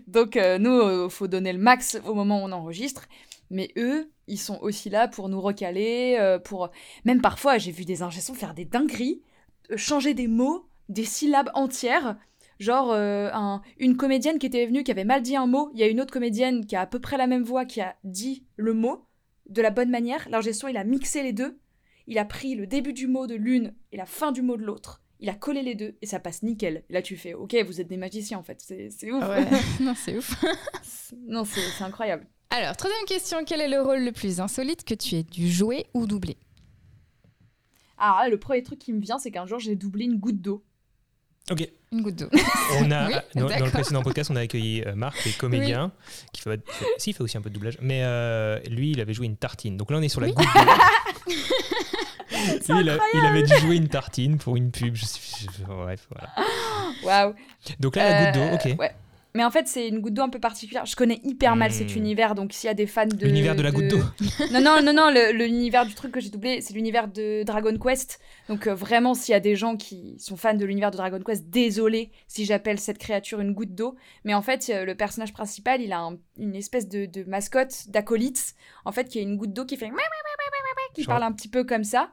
Donc, 0.07 0.37
nous, 0.59 1.09
faut 1.09 1.27
donner 1.27 1.53
le 1.53 1.59
max 1.59 1.97
au 2.05 2.13
moment 2.13 2.41
où 2.43 2.45
on 2.45 2.51
enregistre 2.51 3.07
mais 3.49 3.71
eux, 3.77 4.11
ils 4.27 4.39
sont 4.39 4.59
aussi 4.61 4.89
là 4.89 5.07
pour 5.07 5.29
nous 5.29 5.39
recaler, 5.41 6.17
euh, 6.19 6.39
pour... 6.39 6.69
Même 7.05 7.21
parfois, 7.21 7.57
j'ai 7.57 7.71
vu 7.71 7.85
des 7.85 8.01
ingessons 8.03 8.33
faire 8.33 8.53
des 8.53 8.65
dingueries, 8.65 9.21
euh, 9.71 9.77
changer 9.77 10.13
des 10.13 10.27
mots 10.27 10.67
des 10.89 11.05
syllabes 11.05 11.49
entières. 11.53 12.17
Genre, 12.59 12.91
euh, 12.91 13.29
un- 13.33 13.61
une 13.77 13.97
comédienne 13.97 14.39
qui 14.39 14.45
était 14.47 14.65
venue, 14.65 14.83
qui 14.83 14.91
avait 14.91 15.03
mal 15.03 15.21
dit 15.21 15.35
un 15.35 15.45
mot, 15.47 15.69
il 15.73 15.79
y 15.79 15.83
a 15.83 15.87
une 15.87 16.01
autre 16.01 16.11
comédienne 16.13 16.65
qui 16.65 16.75
a 16.75 16.81
à 16.81 16.85
peu 16.87 16.99
près 16.99 17.17
la 17.17 17.27
même 17.27 17.43
voix, 17.43 17.65
qui 17.65 17.81
a 17.81 17.95
dit 18.03 18.45
le 18.55 18.73
mot 18.73 19.05
de 19.49 19.61
la 19.61 19.69
bonne 19.69 19.89
manière. 19.91 20.27
L'ingé 20.29 20.53
son, 20.53 20.67
il 20.67 20.77
a 20.77 20.83
mixé 20.83 21.23
les 21.23 21.33
deux. 21.33 21.59
Il 22.07 22.17
a 22.17 22.25
pris 22.25 22.55
le 22.55 22.65
début 22.67 22.93
du 22.93 23.05
mot 23.07 23.27
de 23.27 23.35
l'une 23.35 23.73
et 23.91 23.97
la 23.97 24.05
fin 24.05 24.31
du 24.31 24.41
mot 24.41 24.57
de 24.57 24.63
l'autre. 24.63 25.01
Il 25.19 25.29
a 25.29 25.33
collé 25.35 25.61
les 25.61 25.75
deux 25.75 25.97
et 26.01 26.05
ça 26.05 26.19
passe 26.19 26.41
nickel. 26.43 26.83
Et 26.89 26.93
là, 26.93 27.01
tu 27.01 27.17
fais, 27.17 27.33
ok, 27.33 27.55
vous 27.65 27.81
êtes 27.81 27.87
des 27.87 27.97
magiciens 27.97 28.37
en 28.37 28.43
fait. 28.43 28.61
C'est 28.61 29.11
ouf. 29.11 29.27
Ouais, 29.27 29.45
non, 29.81 29.93
c'est 29.95 30.17
ouf. 30.17 30.43
non, 31.27 31.43
c'est 31.43 31.83
incroyable. 31.83 32.27
Alors, 32.49 32.75
troisième 32.77 33.05
question, 33.05 33.43
quel 33.45 33.61
est 33.61 33.67
le 33.67 33.81
rôle 33.81 34.03
le 34.03 34.11
plus 34.11 34.39
insolite 34.39 34.83
que 34.85 34.93
tu 34.93 35.15
aies 35.15 35.23
dû 35.23 35.51
jouer 35.51 35.85
ou 35.93 36.07
doubler 36.07 36.37
Alors 37.97 38.17
là, 38.19 38.29
le 38.29 38.37
premier 38.39 38.63
truc 38.63 38.79
qui 38.79 38.93
me 38.93 39.01
vient, 39.01 39.19
c'est 39.19 39.31
qu'un 39.31 39.45
jour, 39.45 39.59
j'ai 39.59 39.75
doublé 39.75 40.05
une 40.05 40.17
goutte 40.17 40.41
d'eau. 40.41 40.63
Ok. 41.51 41.67
Une 41.91 42.01
goutte 42.01 42.15
d'eau. 42.15 42.29
On 42.79 42.91
a, 42.91 43.07
Oui, 43.09 43.13
dans, 43.35 43.47
dans 43.47 43.65
le 43.65 43.71
précédent 43.71 44.01
podcast, 44.01 44.29
on 44.31 44.35
a 44.35 44.41
accueilli 44.41 44.81
euh, 44.85 44.95
Marc, 44.95 45.21
qui 45.21 45.29
est 45.29 45.37
comédien, 45.37 45.91
qui 46.33 46.41
fait, 46.41 46.59
fait- 46.69 46.85
si, 46.97 47.09
il 47.11 47.13
fait 47.13 47.21
aussi 47.23 47.37
un 47.37 47.41
peu 47.41 47.49
de 47.49 47.53
doublage, 47.53 47.77
mais 47.81 48.01
euh, 48.03 48.59
lui, 48.69 48.91
il 48.91 49.01
avait 49.01 49.13
joué 49.13 49.25
une 49.25 49.37
tartine. 49.37 49.77
Donc 49.77 49.91
là, 49.91 49.97
on 49.97 50.01
est 50.01 50.09
sur 50.09 50.21
la 50.21 50.27
Oui. 50.27 50.33
goutte 50.33 50.45
d'eau. 50.45 51.33
Lui, 52.69 52.81
il, 52.81 52.89
a- 52.89 52.97
il 53.13 53.19
avait 53.25 53.43
dû 53.43 53.55
jouer 53.57 53.77
une 53.77 53.87
tartine 53.87 54.37
pour 54.37 54.57
une 54.57 54.71
pub. 54.71 54.95
Je 54.95 55.05
je- 55.05 55.63
bref, 55.65 56.07
voilà. 56.11 56.29
Waouh. 57.03 57.35
Donc 57.79 57.95
là, 57.95 58.09
la 58.09 58.31
goutte 58.31 58.41
Euh, 58.41 58.49
d'eau, 58.49 58.55
ok. 58.73 58.79
Ouais. 58.79 58.91
Mais 59.33 59.43
en 59.43 59.51
fait, 59.51 59.67
c'est 59.67 59.87
une 59.87 59.99
goutte 59.99 60.13
d'eau 60.15 60.23
un 60.23 60.29
peu 60.29 60.39
particulière. 60.39 60.85
Je 60.85 60.95
connais 60.95 61.19
hyper 61.23 61.55
mal 61.55 61.71
cet 61.71 61.93
Hmm. 61.93 61.97
univers, 61.99 62.33
donc 62.33 62.53
s'il 62.53 62.67
y 62.67 62.71
a 62.71 62.73
des 62.73 62.87
fans 62.87 63.05
de. 63.05 63.25
L'univers 63.27 63.55
de 63.55 63.61
la 63.61 63.71
goutte 63.71 63.87
d'eau. 63.87 63.99
non, 64.51 64.61
non, 64.61 64.81
non, 64.81 64.93
non, 64.93 65.09
le- 65.11 65.31
l'univers 65.31 65.85
du 65.85 65.93
truc 65.93 66.11
que 66.11 66.19
j'ai 66.19 66.29
doublé, 66.29 66.61
c'est 66.61 66.73
l'univers 66.73 67.07
de 67.07 67.43
Dragon 67.43 67.77
Quest. 67.77 68.19
Donc 68.49 68.65
euh, 68.67 68.73
vraiment, 68.73 69.13
s'il 69.13 69.33
y 69.33 69.35
a 69.35 69.39
des 69.39 69.55
gens 69.55 69.75
qui 69.77 70.15
sont 70.19 70.37
fans 70.37 70.53
de 70.55 70.65
l'univers 70.65 70.89
de 70.91 70.97
Dragon 70.97 71.19
Quest, 71.23 71.49
désolé 71.49 72.11
si 72.27 72.45
j'appelle 72.45 72.79
cette 72.79 72.97
créature 72.97 73.39
une 73.39 73.53
goutte 73.53 73.75
d'eau. 73.75 73.95
Mais 74.23 74.33
en 74.33 74.41
fait, 74.41 74.69
euh, 74.73 74.85
le 74.85 74.95
personnage 74.95 75.33
principal, 75.33 75.81
il 75.81 75.91
a 75.93 75.99
un- 75.99 76.17
une 76.37 76.55
espèce 76.55 76.87
de, 76.87 77.05
de 77.05 77.23
mascotte, 77.25 77.89
d'acolyte, 77.89 78.55
en 78.85 78.91
fait, 78.91 79.07
qui 79.09 79.19
est 79.19 79.23
une 79.23 79.37
goutte 79.37 79.53
d'eau 79.53 79.65
qui 79.65 79.77
fait. 79.77 79.89
qui 80.95 81.03
parle 81.05 81.23
un 81.23 81.31
petit 81.31 81.49
peu 81.49 81.63
comme 81.63 81.83
ça. 81.83 82.09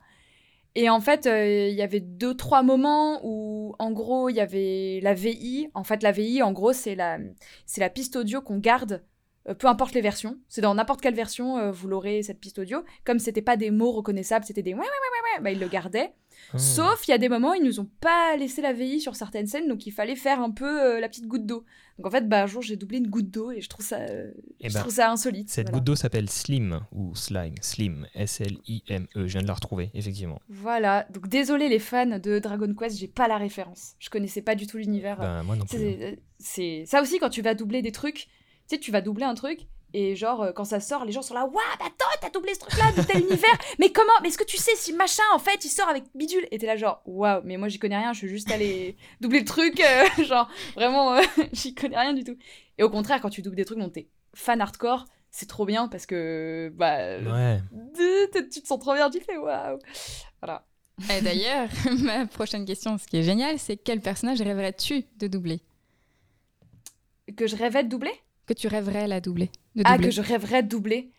Et 0.76 0.90
en 0.90 1.00
fait, 1.00 1.26
euh, 1.26 1.68
il 1.68 1.74
y 1.74 1.82
avait 1.82 2.00
deux, 2.00 2.34
trois 2.34 2.62
moments 2.62 3.20
où, 3.22 3.74
en 3.78 3.92
gros, 3.92 4.28
il 4.28 4.34
y 4.34 4.40
avait 4.40 5.00
la 5.02 5.14
VI. 5.14 5.68
En 5.74 5.84
fait, 5.84 6.02
la 6.02 6.10
VI, 6.10 6.42
en 6.42 6.52
gros, 6.52 6.72
c'est 6.72 6.96
la, 6.96 7.18
c'est 7.64 7.80
la 7.80 7.90
piste 7.90 8.16
audio 8.16 8.40
qu'on 8.42 8.58
garde, 8.58 9.04
euh, 9.48 9.54
peu 9.54 9.68
importe 9.68 9.94
les 9.94 10.00
versions. 10.00 10.38
C'est 10.48 10.62
dans 10.62 10.74
n'importe 10.74 11.00
quelle 11.00 11.14
version, 11.14 11.58
euh, 11.58 11.70
vous 11.70 11.86
l'aurez, 11.86 12.24
cette 12.24 12.40
piste 12.40 12.58
audio. 12.58 12.82
Comme 13.04 13.20
c'était 13.20 13.42
pas 13.42 13.56
des 13.56 13.70
mots 13.70 13.92
reconnaissables, 13.92 14.44
c'était 14.44 14.62
des 14.62 14.74
ouais, 14.74 14.80
ouais, 14.80 14.84
ouais, 14.84 15.36
ouais, 15.36 15.42
bah, 15.42 15.50
ils 15.52 15.60
le 15.60 15.68
gardaient. 15.68 16.12
Hmm. 16.52 16.58
Sauf, 16.58 17.08
il 17.08 17.10
y 17.10 17.14
a 17.14 17.18
des 17.18 17.28
moments 17.28 17.52
où 17.52 17.54
ils 17.54 17.62
nous 17.64 17.80
ont 17.80 17.88
pas 18.00 18.36
laissé 18.36 18.60
la 18.62 18.72
VI 18.72 19.00
sur 19.00 19.16
certaines 19.16 19.46
scènes, 19.46 19.68
donc 19.68 19.86
il 19.86 19.90
fallait 19.92 20.16
faire 20.16 20.40
un 20.40 20.50
peu 20.50 20.82
euh, 20.82 21.00
la 21.00 21.08
petite 21.08 21.26
goutte 21.26 21.46
d'eau. 21.46 21.64
Donc 21.98 22.06
en 22.06 22.10
fait, 22.10 22.28
bah, 22.28 22.42
un 22.42 22.46
jour, 22.46 22.60
j'ai 22.62 22.76
doublé 22.76 22.98
une 22.98 23.08
goutte 23.08 23.30
d'eau 23.30 23.50
et 23.52 23.60
je 23.60 23.68
trouve 23.68 23.84
ça, 23.86 23.98
euh, 24.00 24.32
Eh 24.60 24.68
je 24.68 24.74
ben, 24.74 24.80
trouve 24.80 24.92
ça 24.92 25.10
insolite. 25.10 25.48
Cette 25.48 25.66
voilà. 25.66 25.78
goutte 25.78 25.84
d'eau 25.84 25.94
s'appelle 25.96 26.28
Slim 26.28 26.80
ou 26.92 27.14
Slime. 27.14 27.54
Slim, 27.60 28.06
S-L-I-M-E. 28.14 29.26
Je 29.26 29.32
viens 29.32 29.42
de 29.42 29.46
la 29.46 29.54
retrouver, 29.54 29.90
effectivement. 29.94 30.40
Voilà, 30.48 31.06
donc 31.10 31.28
désolé 31.28 31.68
les 31.68 31.78
fans 31.78 32.18
de 32.18 32.38
Dragon 32.38 32.72
Quest, 32.74 32.98
j'ai 32.98 33.08
pas 33.08 33.28
la 33.28 33.38
référence. 33.38 33.94
Je 33.98 34.10
connaissais 34.10 34.42
pas 34.42 34.54
du 34.54 34.66
tout 34.66 34.76
l'univers. 34.76 35.18
Ben, 35.18 35.42
moi 35.44 35.56
non 35.56 35.64
plus. 35.64 35.78
C'est 35.78 36.18
c'est- 36.38 36.84
ça 36.86 37.00
aussi 37.00 37.18
quand 37.18 37.30
tu 37.30 37.42
vas 37.42 37.54
doubler 37.54 37.80
des 37.82 37.92
trucs. 37.92 38.26
Tu 38.68 38.76
sais, 38.76 38.78
tu 38.80 38.90
vas 38.90 39.00
doubler 39.02 39.24
un 39.24 39.34
truc 39.34 39.66
et 39.94 40.14
genre 40.16 40.42
euh, 40.42 40.52
quand 40.52 40.64
ça 40.64 40.80
sort, 40.80 41.04
les 41.06 41.12
gens 41.12 41.22
sont 41.22 41.32
là, 41.34 41.44
waouh, 41.46 41.54
mais 41.80 41.86
attends, 41.86 42.04
t'as 42.20 42.28
doublé 42.28 42.52
ce 42.52 42.58
truc-là 42.60 42.92
de 42.92 43.02
tel 43.06 43.22
univers. 43.22 43.58
Mais 43.78 43.90
comment 43.90 44.12
Mais 44.22 44.28
est-ce 44.28 44.36
que 44.36 44.44
tu 44.44 44.56
sais 44.58 44.74
si 44.76 44.92
machin 44.92 45.22
en 45.32 45.38
fait 45.38 45.64
il 45.64 45.68
sort 45.70 45.88
avec 45.88 46.04
bidule? 46.14 46.46
Et 46.50 46.58
t'es 46.58 46.66
là 46.66 46.76
genre, 46.76 47.00
waouh, 47.06 47.40
mais 47.44 47.56
moi 47.56 47.68
j'y 47.68 47.78
connais 47.78 47.96
rien, 47.96 48.12
je 48.12 48.18
suis 48.18 48.28
juste 48.28 48.50
allé 48.50 48.96
doubler 49.20 49.38
le 49.40 49.44
truc, 49.46 49.80
euh, 49.80 50.04
genre 50.24 50.50
vraiment, 50.74 51.14
euh, 51.14 51.22
j'y 51.52 51.74
connais 51.74 51.98
rien 51.98 52.12
du 52.12 52.24
tout. 52.24 52.36
Et 52.76 52.82
au 52.82 52.90
contraire, 52.90 53.20
quand 53.22 53.30
tu 53.30 53.40
doubles 53.40 53.56
des 53.56 53.64
trucs 53.64 53.78
dont 53.78 53.88
t'es 53.88 54.08
fan 54.34 54.60
hardcore, 54.60 55.06
c'est 55.30 55.48
trop 55.48 55.64
bien 55.64 55.88
parce 55.88 56.06
que 56.06 56.70
bah 56.74 57.18
Ouais. 57.18 57.60
tu 57.96 58.48
tu 58.50 58.60
te 58.62 58.66
sens 58.66 58.78
trop 58.80 58.94
bien, 58.94 59.08
tu 59.10 59.20
fais 59.20 59.36
waouh. 59.36 59.78
Voilà. 60.42 60.66
Et 61.10 61.20
d'ailleurs, 61.22 61.68
ma 62.02 62.26
prochaine 62.26 62.64
question, 62.64 62.98
ce 62.98 63.06
qui 63.06 63.16
est 63.18 63.22
génial, 63.22 63.58
c'est 63.58 63.76
quel 63.76 64.00
personnage 64.00 64.40
rêverais-tu 64.42 65.04
de 65.18 65.26
doubler? 65.28 65.60
Que 67.36 67.46
je 67.46 67.56
rêvais 67.56 67.82
de 67.84 67.88
doubler? 67.88 68.12
Que 68.46 68.52
tu 68.54 68.68
rêverais 68.68 69.06
la 69.08 69.20
doubler 69.20 69.50
de 69.74 69.82
Ah, 69.84 69.98
que 69.98 70.10
je 70.10 70.20
rêverais 70.20 70.62
de 70.62 70.68
doubler. 70.68 71.10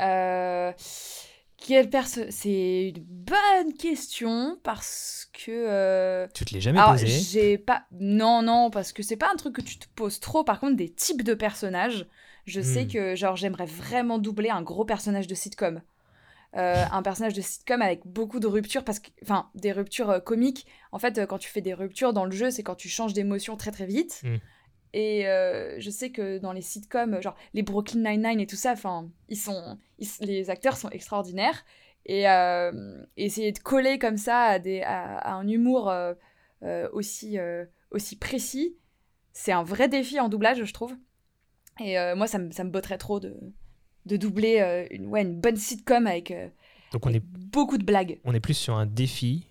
Euh... 0.00 0.72
Quelle 1.64 1.88
personne 1.90 2.26
C'est 2.30 2.88
une 2.96 3.04
bonne 3.04 3.72
question 3.78 4.58
parce 4.64 5.30
que. 5.32 5.50
euh, 5.52 6.26
Tu 6.34 6.44
te 6.44 6.52
l'es 6.54 6.60
jamais 6.60 6.80
Alors, 6.80 6.92
posé. 6.92 7.06
j'ai 7.06 7.56
pas. 7.56 7.84
Non, 7.92 8.42
non, 8.42 8.70
parce 8.70 8.92
que 8.92 9.04
c'est 9.04 9.16
pas 9.16 9.30
un 9.32 9.36
truc 9.36 9.54
que 9.54 9.60
tu 9.60 9.78
te 9.78 9.86
poses 9.94 10.18
trop. 10.18 10.42
Par 10.42 10.58
contre, 10.58 10.74
des 10.76 10.88
types 10.88 11.22
de 11.22 11.34
personnages, 11.34 12.06
je 12.46 12.60
sais 12.60 12.84
Hmm. 12.84 12.88
que 12.88 13.14
genre 13.14 13.36
j'aimerais 13.36 13.66
vraiment 13.66 14.18
doubler 14.18 14.50
un 14.50 14.62
gros 14.62 14.84
personnage 14.84 15.28
de 15.28 15.36
sitcom. 15.36 15.82
Euh, 16.56 16.84
un 16.90 17.02
personnage 17.02 17.32
de 17.34 17.40
sitcom 17.40 17.80
avec 17.80 18.00
beaucoup 18.06 18.40
de 18.40 18.46
ruptures, 18.48 18.82
parce 18.84 18.98
que, 18.98 19.08
enfin, 19.22 19.48
des 19.54 19.70
ruptures 19.72 20.10
euh, 20.10 20.18
comiques. 20.20 20.66
En 20.90 20.98
fait, 20.98 21.16
euh, 21.16 21.26
quand 21.26 21.38
tu 21.38 21.48
fais 21.48 21.60
des 21.62 21.72
ruptures 21.74 22.12
dans 22.12 22.24
le 22.24 22.32
jeu, 22.32 22.50
c'est 22.50 22.62
quand 22.64 22.74
tu 22.74 22.88
changes 22.88 23.12
d'émotion 23.14 23.56
très 23.56 23.70
très 23.70 23.86
vite. 23.86 24.20
Hmm. 24.24 24.36
Et 24.94 25.26
euh, 25.26 25.80
je 25.80 25.88
sais 25.90 26.10
que 26.10 26.38
dans 26.38 26.52
les 26.52 26.60
sitcoms, 26.60 27.20
genre 27.22 27.34
les 27.54 27.62
Brooklyn 27.62 28.00
Nine-Nine 28.10 28.40
et 28.40 28.46
tout 28.46 28.56
ça, 28.56 28.72
enfin, 28.72 29.08
ils 29.28 29.38
sont, 29.38 29.78
ils- 29.98 30.08
les 30.20 30.50
acteurs 30.50 30.76
sont 30.76 30.90
extraordinaires. 30.90 31.64
Et 32.04 32.28
euh, 32.28 33.02
essayer 33.16 33.52
de 33.52 33.58
coller 33.60 33.98
comme 33.98 34.16
ça 34.16 34.40
à, 34.40 34.58
des, 34.58 34.82
à, 34.82 35.18
à 35.18 35.32
un 35.34 35.46
humour 35.48 35.88
euh, 35.90 36.14
aussi, 36.92 37.38
aussi 37.90 38.16
précis, 38.18 38.76
c'est 39.32 39.52
un 39.52 39.62
vrai 39.62 39.88
défi 39.88 40.20
en 40.20 40.28
doublage, 40.28 40.62
je 40.64 40.72
trouve. 40.72 40.94
Et 41.80 41.96
moi, 42.14 42.26
ça 42.26 42.38
me, 42.38 42.50
ça 42.50 42.64
me 42.64 42.70
botterait 42.70 42.98
trop 42.98 43.18
de, 43.18 43.34
de 44.06 44.16
doubler 44.16 44.86
une, 44.90 45.06
ouais, 45.06 45.22
une 45.22 45.40
bonne 45.40 45.56
sitcom 45.56 46.06
avec, 46.06 46.32
Donc 46.92 47.06
on 47.06 47.10
avec 47.10 47.22
est, 47.22 47.24
beaucoup 47.24 47.78
de 47.78 47.84
blagues. 47.84 48.20
on 48.24 48.34
est 48.34 48.40
plus 48.40 48.54
sur 48.54 48.74
un 48.74 48.84
défi 48.86 49.46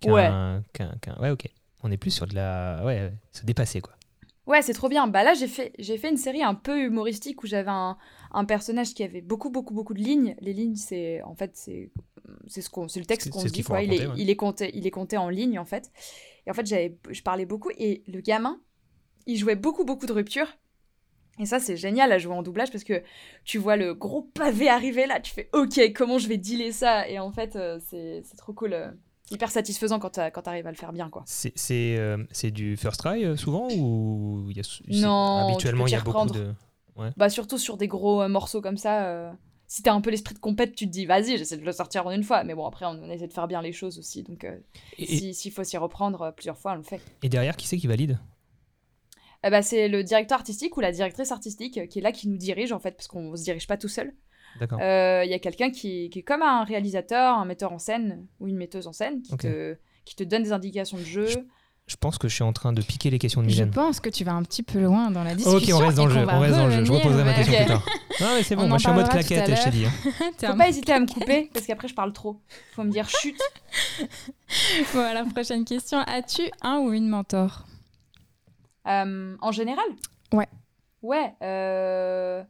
qu'un. 0.00 0.60
Ouais. 0.80 0.88
ouais, 1.20 1.30
ok. 1.30 1.46
On 1.82 1.90
est 1.92 1.96
plus 1.98 2.10
sur 2.10 2.26
de 2.26 2.34
la. 2.34 2.82
Ouais, 2.84 3.12
se 3.32 3.44
dépasser, 3.44 3.80
quoi. 3.80 3.95
Ouais, 4.46 4.62
c'est 4.62 4.74
trop 4.74 4.88
bien. 4.88 5.08
Bah 5.08 5.24
là, 5.24 5.34
j'ai 5.34 5.48
fait, 5.48 5.72
j'ai 5.78 5.98
fait 5.98 6.08
une 6.08 6.16
série 6.16 6.42
un 6.42 6.54
peu 6.54 6.80
humoristique 6.80 7.42
où 7.42 7.46
j'avais 7.46 7.70
un, 7.70 7.96
un 8.30 8.44
personnage 8.44 8.94
qui 8.94 9.02
avait 9.02 9.20
beaucoup, 9.20 9.50
beaucoup, 9.50 9.74
beaucoup 9.74 9.94
de 9.94 10.00
lignes. 10.00 10.36
Les 10.40 10.52
lignes, 10.52 10.76
c'est 10.76 11.20
en 11.22 11.34
fait, 11.34 11.50
c'est, 11.54 11.90
c'est 12.46 12.62
ce 12.62 12.70
qu'on, 12.70 12.86
c'est 12.86 13.00
le 13.00 13.06
texte 13.06 13.30
qu'on 13.30 13.42
dit. 13.44 13.62
quoi. 13.64 13.82
Il, 13.82 13.92
est, 13.92 14.06
ouais. 14.06 14.14
il 14.16 14.30
est 14.30 14.36
compté, 14.36 14.70
il 14.74 14.86
est 14.86 14.90
compté 14.92 15.16
en 15.16 15.28
lignes 15.28 15.58
en 15.58 15.64
fait. 15.64 15.90
Et 16.46 16.50
en 16.50 16.54
fait, 16.54 16.64
j'avais, 16.66 16.96
je 17.10 17.22
parlais 17.22 17.44
beaucoup 17.44 17.70
et 17.76 18.04
le 18.06 18.20
gamin, 18.20 18.60
il 19.26 19.36
jouait 19.36 19.56
beaucoup, 19.56 19.84
beaucoup 19.84 20.06
de 20.06 20.12
ruptures. 20.12 20.56
Et 21.38 21.44
ça, 21.44 21.58
c'est 21.58 21.76
génial 21.76 22.12
à 22.12 22.18
jouer 22.18 22.34
en 22.34 22.42
doublage 22.42 22.70
parce 22.70 22.84
que 22.84 23.02
tu 23.44 23.58
vois 23.58 23.76
le 23.76 23.94
gros 23.94 24.22
pavé 24.22 24.68
arriver 24.68 25.06
là, 25.06 25.20
tu 25.20 25.32
fais 25.34 25.50
OK, 25.52 25.78
comment 25.94 26.18
je 26.18 26.28
vais 26.28 26.38
dealer 26.38 26.72
ça? 26.72 27.08
Et 27.08 27.18
en 27.18 27.30
fait, 27.32 27.56
euh, 27.56 27.78
c'est, 27.84 28.22
c'est 28.24 28.36
trop 28.36 28.52
cool. 28.52 28.96
Hyper 29.30 29.50
satisfaisant 29.50 29.98
quand 29.98 30.18
quand 30.32 30.42
t'arrives 30.42 30.66
à 30.66 30.70
le 30.70 30.76
faire 30.76 30.92
bien, 30.92 31.10
quoi. 31.10 31.22
C'est 31.26 31.52
euh, 31.98 32.18
du 32.44 32.76
first 32.76 33.00
try 33.00 33.24
euh, 33.24 33.36
souvent 33.36 33.68
ou 33.70 34.50
y 34.50 34.60
a, 34.60 34.62
Non, 34.88 35.34
tu 35.36 35.40
habituellement 35.40 35.86
il 35.86 35.92
y 35.92 35.96
a 35.96 36.00
beaucoup 36.00 36.26
de. 36.26 36.54
Bah 37.16 37.28
surtout 37.28 37.58
sur 37.58 37.76
des 37.76 37.88
gros 37.88 38.22
euh, 38.22 38.28
morceaux 38.28 38.62
comme 38.62 38.78
ça. 38.78 39.06
euh, 39.06 39.30
si 39.68 39.82
t'as 39.82 39.92
un 39.92 40.00
peu 40.00 40.10
l'esprit 40.10 40.34
de 40.34 40.38
compète, 40.38 40.74
tu 40.76 40.86
te 40.86 40.90
dis 40.92 41.06
vas-y, 41.06 41.36
j'essaie 41.38 41.56
de 41.56 41.64
le 41.64 41.72
sortir 41.72 42.06
en 42.06 42.10
une 42.12 42.22
fois. 42.22 42.44
Mais 42.44 42.54
bon, 42.54 42.64
après, 42.66 42.86
on, 42.86 43.10
essaie 43.10 43.26
de 43.26 43.32
faire 43.32 43.48
bien 43.48 43.60
les 43.60 43.72
choses 43.72 43.98
aussi. 43.98 44.22
Donc, 44.22 44.44
euh, 44.44 44.56
si- 44.96 45.34
s'il 45.34 45.52
faut 45.52 45.64
s'y 45.64 45.76
reprendre 45.76 46.22
euh, 46.22 46.30
plusieurs 46.30 46.56
fois, 46.56 46.72
on 46.72 46.76
le 46.76 46.82
fait. 46.84 47.00
et 47.22 47.28
derrière, 47.28 47.56
qui 47.56 47.66
c'est 47.66 47.76
qui 47.76 47.86
valide? 47.88 48.18
Eh 49.44 49.50
bah, 49.50 49.62
c'est 49.62 49.88
le 49.88 50.02
directeur 50.02 50.38
artistique 50.38 50.76
ou 50.76 50.80
la 50.80 50.92
directrice 50.92 51.30
artistique 51.32 51.88
qui 51.88 51.98
est 51.98 52.02
là, 52.02 52.12
qui 52.12 52.28
nous 52.28 52.38
dirige 52.38 52.72
en 52.72 52.78
fait, 52.78 52.92
parce 52.92 53.06
qu'on 53.08 53.36
se 53.36 53.42
dirige 53.44 53.66
pas 53.66 53.76
tout 53.76 53.88
seul. 53.88 54.14
D'accord. 54.60 54.78
Euh, 54.80 55.22
Il 55.24 55.30
y 55.30 55.34
a 55.34 55.38
quelqu'un 55.38 55.70
qui, 55.70 56.10
qui 56.10 56.20
est 56.20 56.22
comme 56.22 56.42
un 56.42 56.64
réalisateur, 56.64 57.36
un 57.38 57.44
metteur 57.44 57.72
en 57.72 57.78
scène 57.78 58.26
ou 58.40 58.48
une 58.48 58.56
metteuse 58.56 58.86
en 58.86 58.92
scène 58.92 59.22
qui, 59.22 59.36
te, 59.36 59.76
qui 60.04 60.16
te 60.16 60.24
donne 60.24 60.42
des 60.42 60.52
indications 60.52 60.96
de 60.98 61.02
jeu. 61.04 61.26
Je- 61.26 61.38
Je 61.88 61.94
pense 61.96 62.18
que 62.18 62.26
je 62.26 62.34
suis 62.34 62.42
en 62.42 62.52
train 62.52 62.72
de 62.72 62.82
piquer 62.82 63.10
les 63.10 63.18
questions 63.20 63.42
de 63.42 63.48
Je 63.48 63.52
Mylène. 63.54 63.70
pense 63.70 64.00
que 64.00 64.10
tu 64.10 64.24
vas 64.24 64.32
un 64.32 64.42
petit 64.42 64.64
peu 64.64 64.80
loin 64.80 65.10
dans 65.12 65.22
la 65.22 65.36
discussion. 65.36 65.76
Ok, 65.76 65.82
on 65.82 65.86
reste 65.86 65.96
dans 65.96 66.06
le 66.06 66.12
jeu. 66.14 66.26
On 66.28 66.38
reste 66.40 66.56
dans 66.56 66.66
le 66.66 66.72
jeu. 66.72 66.84
Je 66.84 66.92
reposerai 66.92 67.22
ma 67.24 67.32
question 67.34 67.54
plus 67.56 67.66
tard. 67.66 67.86
Non, 68.20 68.28
mais 68.34 68.42
c'est 68.42 68.56
bon, 68.56 68.62
On 68.62 68.68
moi 68.68 68.78
je 68.78 68.82
suis 68.84 68.90
en 68.90 68.94
mode 68.94 69.08
claquette, 69.10 69.54
je 69.54 69.62
t'ai 69.64 69.70
dit. 69.70 69.84
hein. 69.84 69.90
Faut 70.50 70.56
pas 70.56 70.68
hésiter 70.70 70.92
à 70.92 70.98
me 71.00 71.06
couper 71.06 71.50
parce 71.54 71.66
qu'après 71.66 71.86
je 71.86 71.94
parle 71.94 72.12
trop. 72.14 72.40
Faut 72.74 72.82
me 72.82 72.90
dire 72.90 73.06
chut. 73.10 73.36
Voilà, 74.92 75.24
prochaine 75.26 75.64
question. 75.64 75.98
As-tu 76.00 76.42
un 76.62 76.78
ou 76.78 76.92
une 76.92 77.08
mentor? 77.08 77.66
Euh, 78.88 79.36
en 79.40 79.52
général? 79.52 79.84
Ouais. 80.32 80.48
Ouais. 81.02 81.34
euh, 81.42 82.42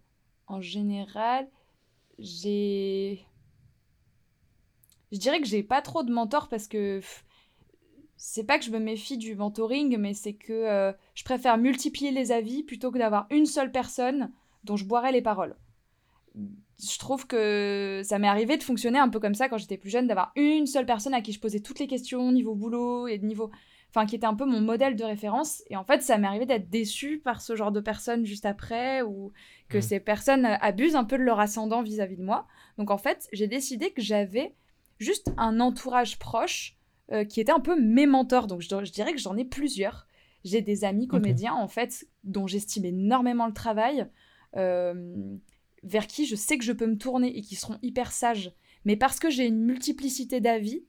en 0.47 0.61
général, 0.61 1.47
j'ai. 2.19 3.27
Je 5.13 5.19
dirais 5.19 5.41
que 5.41 5.47
j'ai 5.47 5.63
pas 5.63 5.83
trop 5.83 6.03
de 6.03 6.13
mentors 6.13 6.49
parce 6.49 6.69
que. 6.69 7.01
C'est 8.19 8.45
pas 8.45 8.59
que 8.59 8.65
je 8.65 8.71
me 8.71 8.79
méfie 8.79 9.19
du 9.19 9.35
mentoring, 9.37 9.99
mais 9.99 10.15
c'est 10.15 10.33
que 10.33 10.53
euh, 10.53 10.93
je 11.15 11.23
préfère 11.23 11.59
multiplier 11.59 12.11
les 12.11 12.33
avis 12.33 12.63
plutôt 12.63 12.91
que 12.91 12.99
d'avoir 12.99 13.27
une 13.29 13.45
seule 13.45 13.71
personne 13.71 14.33
dont 14.65 14.77
je 14.77 14.87
boirais 14.87 15.13
les 15.13 15.21
paroles. 15.21 15.55
Je 16.35 16.99
trouve 16.99 17.27
que 17.27 18.01
ça 18.05 18.19
m'est 18.19 18.27
arrivé 18.27 18.57
de 18.57 18.63
fonctionner 18.63 18.99
un 18.99 19.11
peu 19.11 19.21
comme 19.21 19.35
ça 19.35 19.51
quand 19.51 19.59
j'étais 19.59 19.77
plus 19.77 19.91
jeune, 19.91 20.07
d'avoir 20.07 20.33
une 20.35 20.67
seule 20.67 20.87
personne 20.87 21.13
à 21.13 21.21
qui 21.21 21.33
je 21.33 21.41
posais 21.41 21.61
toutes 21.61 21.79
les 21.79 21.87
questions 21.87 22.33
niveau 22.33 22.55
boulot 22.55 23.07
et 23.07 23.19
niveau. 23.19 23.51
Enfin 23.97 24.07
qui 24.07 24.15
était 24.17 24.27
un 24.27 24.35
peu 24.35 24.45
mon 24.45 24.61
modèle 24.61 24.95
de 24.95 25.05
référence. 25.05 25.63
Et 25.71 25.77
en 25.77 25.85
fait, 25.85 26.03
ça 26.03 26.19
m'est 26.19 26.27
arrivé 26.27 26.45
d'être 26.45 26.69
déçue 26.69 27.19
par 27.19 27.41
ce 27.41 27.57
genre 27.57 27.73
de 27.73 27.81
personnes 27.81 28.27
juste 28.27 28.45
après, 28.45 29.01
ou 29.01 29.33
que 29.69 29.79
Mm. 29.79 29.83
ces 29.83 30.01
personnes 30.01 30.45
abusent 30.45 30.97
un 30.97 31.05
peu 31.05 31.17
de 31.17 31.23
leur 31.23 31.41
ascendant 31.41 31.83
vis-à-vis 31.83 32.17
de 32.19 32.23
moi. 32.23 32.47
Donc 32.77 32.91
en 32.91 32.99
fait, 32.99 33.27
j'ai 33.33 33.47
décidé 33.47 33.93
que 33.93 34.03
j'avais 34.03 34.55
juste 34.99 35.33
un 35.39 35.61
entourage 35.61 36.19
proche 36.19 36.77
euh, 37.13 37.25
qui 37.25 37.41
était 37.41 37.53
un 37.53 37.61
peu 37.61 37.81
mes 37.81 38.07
mentors. 38.07 38.47
Donc 38.47 38.61
je, 38.61 38.69
je 38.69 38.93
dirais 38.93 39.13
que 39.13 39.19
j'en 39.19 39.37
ai 39.37 39.45
plusieurs. 39.45 40.07
J'ai 40.45 40.61
des 40.61 40.85
amis 40.85 41.09
comédiens, 41.09 41.55
en 41.55 41.67
fait, 41.67 42.07
dont 42.23 42.47
j'estime 42.47 42.85
énormément 42.85 43.47
le 43.47 43.53
travail, 43.53 44.07
euh, 44.57 45.37
vers 45.83 46.07
qui 46.07 46.27
je 46.27 46.37
sais 46.37 46.59
que 46.59 46.65
je 46.65 46.73
peux 46.73 46.87
me 46.87 46.99
tourner 46.99 47.37
et 47.37 47.41
qui 47.41 47.57
seront 47.57 47.79
hyper 47.83 48.13
sages. 48.13 48.53
Mais 48.85 48.97
parce 48.97 49.19
que 49.19 49.31
j'ai 49.31 49.47
une 49.47 49.65
multiplicité 49.65 50.41
d'avis 50.41 50.85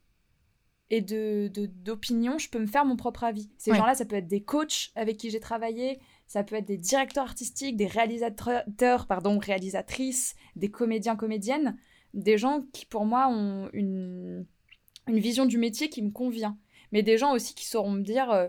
et 0.90 1.02
de 1.02 1.52
d'opinions, 1.84 2.38
je 2.38 2.50
peux 2.50 2.60
me 2.60 2.66
faire 2.68 2.86
mon 2.86 2.96
propre 2.96 3.24
avis. 3.24 3.50
Ces 3.58 3.72
Ouais. 3.72 3.78
gens-là, 3.78 3.96
ça 3.96 4.06
peut 4.06 4.16
être 4.16 4.28
des 4.28 4.42
coachs 4.42 4.92
avec 4.96 5.18
qui 5.18 5.30
j'ai 5.30 5.40
travaillé, 5.40 6.00
ça 6.28 6.44
peut 6.44 6.56
être 6.56 6.66
des 6.66 6.78
directeurs 6.78 7.26
artistiques, 7.26 7.76
des 7.78 7.88
réalisateurs, 7.88 9.06
pardon, 9.08 9.38
réalisatrices, 9.38 10.36
des 10.56 10.70
comédiens, 10.70 11.16
comédiennes, 11.16 11.78
des 12.14 12.38
gens 12.38 12.64
qui, 12.72 12.86
pour 12.86 13.06
moi, 13.06 13.28
ont 13.30 13.70
une, 13.74 14.46
une 15.08 15.20
vision 15.20 15.46
du 15.46 15.58
métier 15.58 15.90
qui 15.90 16.02
me 16.02 16.12
convient. 16.12 16.58
Mais 16.94 17.04
des 17.04 17.18
gens 17.18 17.34
aussi 17.34 17.54
qui 17.54 17.66
sauront 17.66 17.92
me 17.92 18.02
dire 18.02 18.32
euh, 18.32 18.48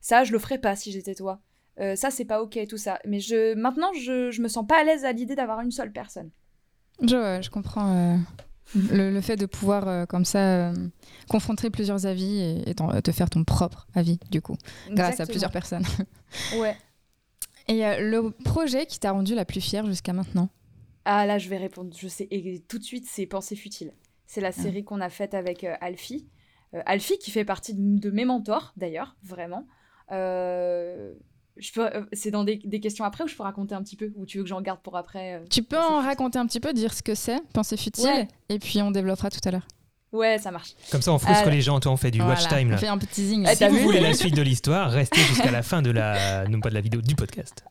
ça, 0.00 0.24
je 0.24 0.32
le 0.32 0.38
ferais 0.38 0.58
pas 0.58 0.76
si 0.76 0.92
j'étais 0.92 1.14
toi. 1.14 1.40
Euh, 1.80 1.96
ça, 1.96 2.10
c'est 2.10 2.26
pas 2.26 2.42
ok, 2.42 2.58
tout 2.68 2.76
ça. 2.76 2.98
Mais 3.06 3.18
je, 3.18 3.54
maintenant, 3.54 3.92
je, 3.94 4.30
je 4.30 4.42
me 4.42 4.48
sens 4.48 4.66
pas 4.66 4.80
à 4.80 4.84
l'aise 4.84 5.06
à 5.06 5.12
l'idée 5.12 5.34
d'avoir 5.34 5.60
une 5.62 5.70
seule 5.70 5.90
personne. 5.90 6.30
Je, 7.00 7.40
je 7.42 7.48
comprends 7.50 7.96
euh, 7.96 8.16
le, 8.74 9.10
le 9.10 9.20
fait 9.20 9.36
de 9.36 9.46
pouvoir, 9.46 9.88
euh, 9.88 10.06
comme 10.06 10.24
ça, 10.24 10.70
euh, 10.70 10.74
confronter 11.28 11.70
plusieurs 11.70 12.06
avis 12.06 12.62
et, 12.66 12.74
te 12.74 13.12
faire 13.12 13.30
ton 13.30 13.44
propre 13.44 13.86
avis, 13.94 14.18
du 14.30 14.40
coup, 14.40 14.56
grâce 14.90 15.20
à 15.20 15.26
plusieurs 15.26 15.50
personnes. 15.50 15.84
Ouais. 16.58 16.74
Et 17.68 17.84
euh, 17.84 18.00
le 18.00 18.30
projet 18.30 18.86
qui 18.86 18.98
t'a 18.98 19.12
rendu 19.12 19.34
la 19.34 19.44
plus 19.44 19.60
fière 19.60 19.84
jusqu'à 19.84 20.14
maintenant? 20.14 20.48
Ah 21.04 21.26
là, 21.26 21.36
je 21.36 21.50
vais 21.50 21.58
répondre. 21.58 21.94
Je 21.94 22.08
sais 22.08 22.26
et 22.30 22.64
tout 22.66 22.78
de 22.78 22.84
suite, 22.84 23.04
c'est 23.06 23.26
Pensée 23.26 23.54
futile. 23.54 23.92
C'est 24.26 24.40
la 24.40 24.50
série 24.50 24.82
qu'on 24.82 25.02
a 25.02 25.10
faite 25.10 25.34
avec 25.34 25.66
Alfie. 25.82 26.26
Alfie 26.86 27.18
qui 27.18 27.30
fait 27.30 27.44
partie 27.44 27.74
de, 27.74 27.98
de 28.00 28.10
mes 28.10 28.24
mentors 28.24 28.72
d'ailleurs, 28.78 29.14
vraiment. 29.22 29.66
Euh, 31.56 31.60
je 31.60 31.72
peux, 31.72 31.90
c'est 32.12 32.30
dans 32.30 32.44
des, 32.44 32.56
des 32.64 32.80
questions 32.80 33.04
après 33.04 33.24
ou 33.24 33.28
je 33.28 33.36
peux 33.36 33.42
raconter 33.42 33.74
un 33.74 33.82
petit 33.82 33.96
peu 33.96 34.12
ou 34.16 34.26
tu 34.26 34.38
veux 34.38 34.44
que 34.44 34.48
j'en 34.48 34.60
garde 34.62 34.80
pour 34.80 34.96
après 34.96 35.34
euh 35.34 35.44
Tu 35.50 35.62
peux 35.62 35.78
en 35.78 35.82
futile. 35.82 36.04
raconter 36.06 36.38
un 36.38 36.46
petit 36.46 36.60
peu, 36.60 36.72
dire 36.72 36.92
ce 36.94 37.02
que 37.02 37.14
c'est, 37.14 37.40
pensée 37.52 37.76
futile, 37.76 38.04
Ouais. 38.06 38.28
et 38.48 38.58
puis 38.58 38.80
on 38.82 38.90
développera 38.90 39.30
tout 39.30 39.40
à 39.44 39.50
l'heure. 39.50 39.66
Ouais, 40.12 40.38
ça 40.38 40.50
marche. 40.50 40.74
Comme 40.90 41.00
ça, 41.00 41.10
on 41.12 41.18
frustre 41.18 41.46
Euh, 41.46 41.50
les 41.50 41.62
gens. 41.62 41.80
Toi, 41.80 41.90
on 41.92 41.96
fait 41.96 42.10
du 42.10 42.20
watch 42.20 42.46
time. 42.48 42.68
On 42.68 42.72
Là. 42.72 42.76
fait 42.76 42.86
un 42.88 42.98
peu 42.98 43.06
de 43.06 43.10
teasing. 43.12 43.44
Ah. 43.48 43.54
Si 43.54 43.66
vous 43.66 43.78
voulez 43.78 44.00
la 44.00 44.12
suite 44.14 44.36
de 44.36 44.42
l'histoire, 44.42 44.90
restez 44.90 45.20
jusqu'à 45.22 45.50
la 45.50 45.62
fin 45.62 45.80
de 45.80 45.90
la, 45.90 46.46
non 46.48 46.60
pas 46.60 46.68
de 46.68 46.74
la 46.74 46.82
vidéo, 46.82 47.00
du 47.00 47.14
podcast. 47.14 47.64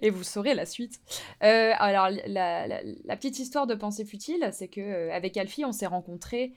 et 0.00 0.10
vous 0.10 0.22
saurez 0.22 0.54
la 0.54 0.64
suite. 0.64 1.00
Euh, 1.42 1.72
alors, 1.78 2.08
la, 2.28 2.68
la- 2.68 2.80
la 3.04 3.16
petite 3.16 3.38
histoire 3.40 3.66
de 3.66 3.74
Pensée 3.74 4.04
futile, 4.04 4.48
c'est 4.52 4.68
que 4.68 4.80
euh, 4.80 5.12
avec 5.12 5.36
Alfie, 5.36 5.64
on 5.64 5.72
s'est 5.72 5.86
rencontrés 5.88 6.52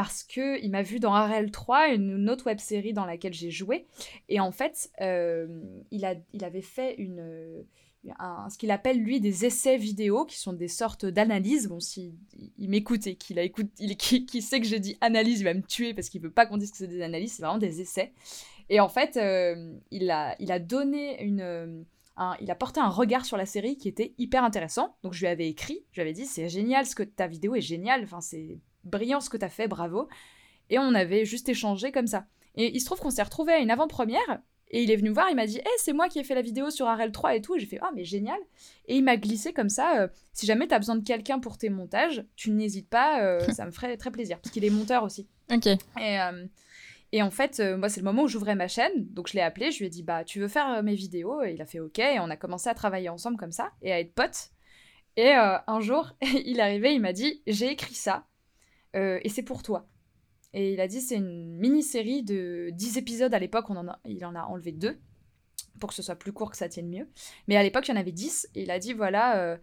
parce 0.00 0.22
que 0.24 0.58
il 0.64 0.70
m'a 0.70 0.80
vu 0.80 0.98
dans 0.98 1.12
Arel 1.12 1.50
3, 1.50 1.88
une, 1.88 2.30
autre 2.30 2.46
web 2.46 2.58
série 2.58 2.94
dans 2.94 3.04
laquelle 3.04 3.34
j'ai 3.34 3.50
joué. 3.50 3.86
Et 4.30 4.40
en 4.40 4.50
fait, 4.50 4.90
euh, 5.02 5.46
il, 5.90 6.06
a, 6.06 6.14
il 6.32 6.42
avait 6.42 6.62
fait 6.62 6.94
une, 6.96 7.66
un- 8.18 8.48
ce 8.48 8.56
qu'il 8.56 8.70
appelle 8.70 8.98
lui 8.98 9.20
des 9.20 9.44
essais 9.44 9.76
vidéo, 9.76 10.24
qui 10.24 10.38
sont 10.38 10.54
des 10.54 10.68
sortes 10.68 11.04
d'analyses. 11.04 11.68
Bon, 11.68 11.80
s'il 11.80 12.14
il 12.56 12.70
m'écoute 12.70 13.06
et 13.06 13.16
qu'il 13.16 13.38
écoute, 13.38 13.68
il, 13.78 13.94
qui, 13.98 14.40
sait 14.40 14.58
que 14.62 14.66
j'ai 14.66 14.80
dit 14.80 14.96
analyse, 15.02 15.40
il 15.40 15.44
va 15.44 15.52
me 15.52 15.60
tuer 15.60 15.92
parce 15.92 16.08
qu'il 16.08 16.22
veut 16.22 16.30
pas 16.30 16.46
qu'on 16.46 16.56
dise 16.56 16.70
que 16.70 16.78
c'est 16.78 16.86
des 16.86 17.02
analyses, 17.02 17.34
c'est 17.34 17.42
vraiment 17.42 17.58
des 17.58 17.82
essais. 17.82 18.14
Et 18.70 18.80
en 18.80 18.88
fait, 18.88 19.18
euh, 19.18 19.74
il, 19.90 20.10
a, 20.10 20.34
il 20.40 20.50
a 20.50 20.58
donné 20.58 21.22
une. 21.22 21.42
euh, 21.42 21.82
il 22.40 22.50
a 22.50 22.54
porté 22.54 22.80
un 22.80 22.88
regard 22.88 23.26
sur 23.26 23.36
la 23.36 23.44
série 23.44 23.76
qui 23.76 23.88
était 23.88 24.14
hyper 24.16 24.44
intéressant. 24.44 24.96
Donc 25.02 25.12
je 25.12 25.20
lui 25.20 25.26
avais 25.26 25.48
écrit, 25.48 25.84
je 25.92 25.96
lui 26.00 26.02
avais 26.08 26.14
dit 26.14 26.24
c'est 26.24 26.48
génial 26.48 26.86
ce 26.86 26.94
que 26.94 27.02
ta 27.02 27.26
vidéo 27.26 27.54
est 27.54 27.60
géniale, 27.60 28.02
enfin 28.04 28.22
c'est 28.22 28.58
brillant 28.84 29.20
ce 29.20 29.30
que 29.30 29.36
t'as 29.36 29.48
fait, 29.48 29.68
bravo. 29.68 30.08
Et 30.68 30.78
on 30.78 30.94
avait 30.94 31.24
juste 31.24 31.48
échangé 31.48 31.92
comme 31.92 32.06
ça. 32.06 32.26
Et 32.56 32.74
il 32.74 32.80
se 32.80 32.86
trouve 32.86 33.00
qu'on 33.00 33.10
s'est 33.10 33.22
retrouvés 33.22 33.52
à 33.52 33.58
une 33.58 33.70
avant-première 33.70 34.40
et 34.72 34.82
il 34.82 34.90
est 34.90 34.96
venu 34.96 35.08
me 35.08 35.14
voir, 35.14 35.28
il 35.30 35.36
m'a 35.36 35.46
dit 35.46 35.58
"Eh, 35.58 35.78
c'est 35.78 35.92
moi 35.92 36.08
qui 36.08 36.18
ai 36.20 36.24
fait 36.24 36.34
la 36.34 36.42
vidéo 36.42 36.70
sur 36.70 36.86
Arel 36.86 37.10
3 37.10 37.34
et 37.34 37.42
tout." 37.42 37.56
Et 37.56 37.58
j'ai 37.58 37.66
fait 37.66 37.78
"Ah 37.82 37.90
mais 37.94 38.04
génial." 38.04 38.38
Et 38.86 38.96
il 38.96 39.02
m'a 39.02 39.16
glissé 39.16 39.52
comme 39.52 39.68
ça 39.68 40.00
euh, 40.00 40.08
si 40.32 40.46
jamais 40.46 40.68
t'as 40.68 40.78
besoin 40.78 40.94
de 40.96 41.04
quelqu'un 41.04 41.40
pour 41.40 41.58
tes 41.58 41.70
montages, 41.70 42.24
tu 42.36 42.50
n'hésites 42.50 42.88
pas, 42.88 43.22
euh, 43.22 43.40
ça 43.52 43.66
me 43.66 43.72
ferait 43.72 43.96
très 43.96 44.10
plaisir 44.10 44.38
parce 44.40 44.52
qu'il 44.52 44.64
est 44.64 44.70
monteur 44.70 45.02
aussi. 45.02 45.28
Ok. 45.52 45.66
Et, 45.66 45.78
euh, 46.20 46.46
et 47.12 47.22
en 47.22 47.30
fait, 47.32 47.60
moi, 47.76 47.88
c'est 47.88 48.00
le 48.00 48.04
moment 48.04 48.22
où 48.22 48.28
j'ouvrais 48.28 48.54
ma 48.54 48.68
chaîne. 48.68 48.92
Donc, 49.12 49.26
je 49.28 49.34
l'ai 49.34 49.40
appelé. 49.40 49.72
Je 49.72 49.80
lui 49.80 49.86
ai 49.86 49.88
dit, 49.88 50.04
bah, 50.04 50.22
tu 50.22 50.38
veux 50.38 50.46
faire 50.46 50.80
mes 50.84 50.94
vidéos? 50.94 51.42
Et 51.42 51.54
il 51.54 51.60
a 51.60 51.66
fait 51.66 51.80
OK. 51.80 51.98
Et 51.98 52.20
on 52.20 52.30
a 52.30 52.36
commencé 52.36 52.68
à 52.68 52.74
travailler 52.74 53.08
ensemble 53.08 53.36
comme 53.36 53.50
ça 53.50 53.72
et 53.82 53.92
à 53.92 53.98
être 53.98 54.14
potes. 54.14 54.50
Et 55.16 55.32
un 55.32 55.80
jour, 55.80 56.12
il 56.22 56.58
est 56.58 56.62
arrivé, 56.62 56.94
il 56.94 57.00
m'a 57.00 57.12
dit, 57.12 57.42
j'ai 57.48 57.72
écrit 57.72 57.94
ça 57.96 58.26
et 58.94 59.28
c'est 59.28 59.42
pour 59.42 59.62
toi. 59.62 59.88
Et 60.52 60.72
il 60.72 60.80
a 60.80 60.88
dit, 60.88 61.00
c'est 61.00 61.16
une 61.16 61.56
mini-série 61.58 62.22
de 62.22 62.70
10 62.72 62.98
épisodes. 62.98 63.32
À 63.32 63.38
l'époque, 63.38 63.70
on 63.70 63.76
en 63.76 63.88
a, 63.88 64.00
il 64.04 64.24
en 64.24 64.34
a 64.34 64.42
enlevé 64.42 64.72
deux 64.72 64.98
pour 65.78 65.90
que 65.90 65.94
ce 65.94 66.02
soit 66.02 66.16
plus 66.16 66.32
court, 66.32 66.50
que 66.50 66.56
ça 66.56 66.68
tienne 66.68 66.88
mieux. 66.88 67.08
Mais 67.48 67.56
à 67.56 67.62
l'époque, 67.62 67.88
il 67.88 67.92
y 67.92 67.94
en 67.94 68.00
avait 68.00 68.12
10. 68.12 68.48
Et 68.54 68.62
il 68.62 68.70
a 68.70 68.78
dit, 68.78 68.92
voilà, 68.92 69.38
euh, 69.40 69.56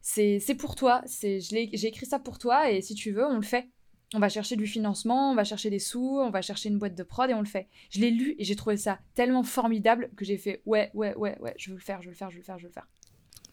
c'est 0.00 0.56
pour 0.58 0.74
toi. 0.74 1.02
J'ai 1.06 1.86
écrit 1.86 2.06
ça 2.06 2.18
pour 2.18 2.38
toi. 2.38 2.70
Et 2.70 2.82
si 2.82 2.94
tu 2.94 3.12
veux, 3.12 3.24
on 3.24 3.36
le 3.36 3.42
fait. 3.42 3.68
On 4.14 4.18
va 4.18 4.28
chercher 4.28 4.56
du 4.56 4.66
financement, 4.66 5.32
on 5.32 5.34
va 5.34 5.42
chercher 5.42 5.70
des 5.70 5.78
sous, 5.78 6.18
on 6.20 6.28
va 6.28 6.42
chercher 6.42 6.68
une 6.68 6.78
boîte 6.78 6.94
de 6.94 7.02
prod 7.02 7.30
et 7.30 7.34
on 7.34 7.40
le 7.40 7.46
fait. 7.46 7.68
Je 7.88 7.98
l'ai 7.98 8.10
lu 8.10 8.34
et 8.38 8.44
j'ai 8.44 8.56
trouvé 8.56 8.76
ça 8.76 8.98
tellement 9.14 9.42
formidable 9.42 10.10
que 10.18 10.26
j'ai 10.26 10.36
fait 10.36 10.60
ouais, 10.66 10.90
ouais, 10.92 11.14
ouais, 11.14 11.38
ouais, 11.40 11.54
je 11.56 11.70
veux 11.70 11.76
le 11.76 11.82
faire, 11.82 12.02
je 12.02 12.08
veux 12.08 12.12
le 12.12 12.16
faire, 12.16 12.28
je 12.28 12.34
veux 12.34 12.40
le 12.40 12.44
faire, 12.44 12.58
je 12.58 12.64
veux 12.64 12.68
le 12.68 12.74
faire. 12.74 12.86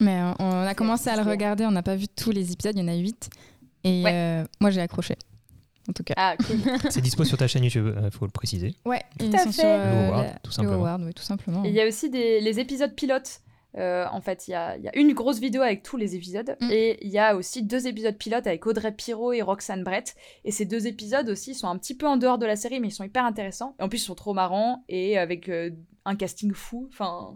Mais 0.02 0.19
euh, 0.19 0.34
on 0.39 0.52
a 0.52 0.76
commencé 0.76 1.10
à 1.10 1.15
le 1.15 1.30
regarder, 1.30 1.65
on 1.65 1.72
n'a 1.72 1.82
pas 1.82 1.95
vu 1.95 2.10
tous 2.10 2.32
les 2.32 2.52
épisodes, 2.52 2.76
il 2.76 2.82
y 2.82 2.84
en 2.84 2.89
a 2.89 2.98
8. 2.98 3.30
Et 3.83 4.03
Ouais. 4.03 4.11
euh, 4.13 4.43
moi 4.59 4.69
j'ai 4.71 4.81
accroché. 4.81 5.15
En 5.89 5.93
tout 5.93 6.03
cas. 6.03 6.13
Ah, 6.17 6.35
cool. 6.37 6.57
C'est 6.91 7.01
dispo 7.01 7.23
sur 7.23 7.37
ta 7.37 7.47
chaîne 7.47 7.63
YouTube, 7.63 7.95
il 8.03 8.11
faut 8.11 8.25
le 8.25 8.31
préciser. 8.31 8.75
Ouais, 8.85 9.01
Tout 9.17 9.25
ils 9.25 9.35
à 9.35 9.39
sont 9.39 9.51
fait. 9.51 9.61
sur 9.61 9.67
la- 9.67 10.29
tout 10.43 10.49
le 10.49 10.51
simplement. 10.51 10.97
Oui, 11.01 11.13
tout 11.13 11.23
simplement. 11.23 11.63
Et 11.65 11.69
il 11.69 11.73
y 11.75 11.81
a 11.81 11.87
aussi 11.87 12.09
des, 12.11 12.41
les 12.41 12.59
épisodes 12.59 12.93
pilotes. 12.93 13.39
Euh, 13.77 14.05
en 14.11 14.19
fait, 14.21 14.47
il 14.47 14.51
y 14.51 14.53
a, 14.55 14.77
il 14.77 14.83
y 14.83 14.87
a 14.87 14.95
une 14.97 15.13
grosse 15.13 15.39
vidéo 15.39 15.61
avec 15.61 15.81
tous 15.83 15.95
les 15.97 16.15
épisodes. 16.15 16.55
Mm. 16.59 16.69
Et 16.71 16.97
il 17.05 17.11
y 17.11 17.17
a 17.19 17.35
aussi 17.35 17.63
deux 17.63 17.87
épisodes 17.87 18.15
pilotes 18.17 18.45
avec 18.47 18.65
Audrey 18.67 18.91
Pirot 18.91 19.31
et 19.33 19.41
Roxane 19.41 19.83
Brett. 19.83 20.15
Et 20.43 20.51
ces 20.51 20.65
deux 20.65 20.85
épisodes 20.87 21.27
aussi 21.29 21.53
sont 21.55 21.67
un 21.67 21.77
petit 21.77 21.95
peu 21.95 22.07
en 22.07 22.17
dehors 22.17 22.37
de 22.39 22.45
la 22.45 22.55
série, 22.55 22.79
mais 22.79 22.87
ils 22.89 22.93
sont 22.93 23.03
hyper 23.03 23.25
intéressants. 23.25 23.75
Et 23.79 23.83
en 23.83 23.89
plus, 23.89 23.99
ils 24.01 24.05
sont 24.05 24.15
trop 24.15 24.33
marrants 24.33 24.83
et 24.89 25.17
avec 25.17 25.49
euh, 25.49 25.69
un 26.05 26.15
casting 26.15 26.51
fou. 26.53 26.87
Enfin, 26.91 27.35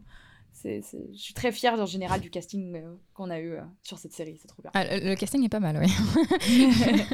c'est, 0.64 0.82
c'est- 0.82 1.10
je 1.14 1.20
suis 1.22 1.34
très 1.34 1.52
fière 1.52 1.74
en 1.80 1.86
général 1.86 2.22
du 2.22 2.30
casting 2.30 2.76
euh, 2.76 2.96
qu'on 3.14 3.30
a 3.30 3.38
eu 3.40 3.52
euh, 3.52 3.62
sur 3.84 4.00
cette 4.00 4.14
série. 4.14 4.38
C'est 4.42 4.48
trop 4.48 4.62
bien. 4.62 4.72
Ah, 4.74 4.84
le, 4.86 5.10
le 5.10 5.16
casting 5.16 5.44
est 5.44 5.50
pas 5.50 5.60
mal, 5.60 5.78
oui. 5.80 5.92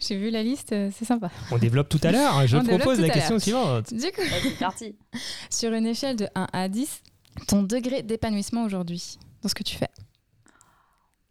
J'ai 0.00 0.16
vu 0.16 0.30
la 0.30 0.42
liste, 0.42 0.72
euh, 0.72 0.90
c'est 0.92 1.04
sympa. 1.04 1.30
On 1.52 1.58
développe 1.58 1.88
tout 1.88 2.00
à 2.02 2.10
l'heure. 2.10 2.46
Je 2.48 2.56
On 2.56 2.64
propose 2.64 2.98
la 3.00 3.10
question 3.10 3.38
suivante. 3.38 3.92
Du 3.94 4.06
coup, 4.10 4.22
c'est 4.42 4.58
parti. 4.58 4.96
sur 5.50 5.72
une 5.72 5.86
échelle 5.86 6.16
de 6.16 6.26
1 6.34 6.48
à 6.52 6.68
10, 6.68 7.02
ton 7.46 7.62
degré 7.62 8.02
d'épanouissement 8.02 8.64
aujourd'hui 8.64 9.18
dans 9.42 9.48
ce 9.48 9.54
que 9.54 9.62
tu 9.62 9.76
fais 9.76 9.88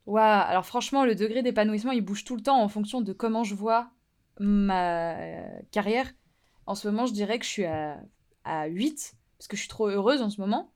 Waouh, 0.06 0.24
alors 0.48 0.65
franchement, 0.65 1.04
le 1.04 1.15
degré 1.15 1.43
d'épanouissement, 1.43 1.91
il 1.91 2.00
bouge 2.02 2.24
tout 2.24 2.38
le 2.38 2.41
temps 2.41 2.62
en 2.62 2.70
fonction 2.70 3.02
de 3.02 3.12
comment 3.12 3.43
je 3.43 3.56
vois 3.56 3.89
ma 4.39 5.15
carrière. 5.72 6.10
En 6.65 6.76
ce 6.76 6.88
moment, 6.88 7.06
je 7.06 7.12
dirais 7.13 7.39
que 7.39 7.46
je 7.46 7.50
suis 7.50 7.65
à, 7.65 8.00
à 8.46 8.67
8, 8.67 9.15
parce 9.38 9.48
que 9.50 9.58
je 9.58 9.62
suis 9.62 9.70
trop 9.70 9.88
heureuse 9.89 10.22
en 10.22 10.30
ce 10.30 10.39
moment. 10.39 10.72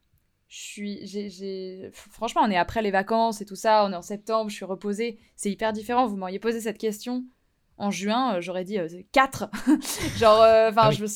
Je 0.51 0.57
suis, 0.59 1.07
j'ai, 1.07 1.29
j'ai- 1.29 1.89
f- 1.93 2.09
Franchement, 2.11 2.41
on 2.43 2.51
est 2.51 2.57
après 2.57 2.81
les 2.81 2.91
vacances 2.91 3.39
et 3.39 3.45
tout 3.45 3.55
ça, 3.55 3.85
on 3.85 3.93
est 3.93 3.95
en 3.95 4.01
septembre, 4.01 4.49
je 4.49 4.55
suis 4.57 4.65
reposée. 4.65 5.17
C'est 5.37 5.49
hyper 5.49 5.71
différent. 5.71 6.07
Vous 6.07 6.17
m'auriez 6.17 6.39
posé 6.39 6.59
cette 6.59 6.77
question 6.77 7.23
en 7.77 7.89
juin, 7.89 8.35
euh, 8.35 8.41
j'aurais 8.41 8.65
dit 8.65 8.77
4. 9.13 9.49
Genre, 10.17 10.41
euh, 10.41 10.69
enfin, 10.69 10.81
Ah 10.87 10.91
je 10.91 11.01
me 11.03 11.07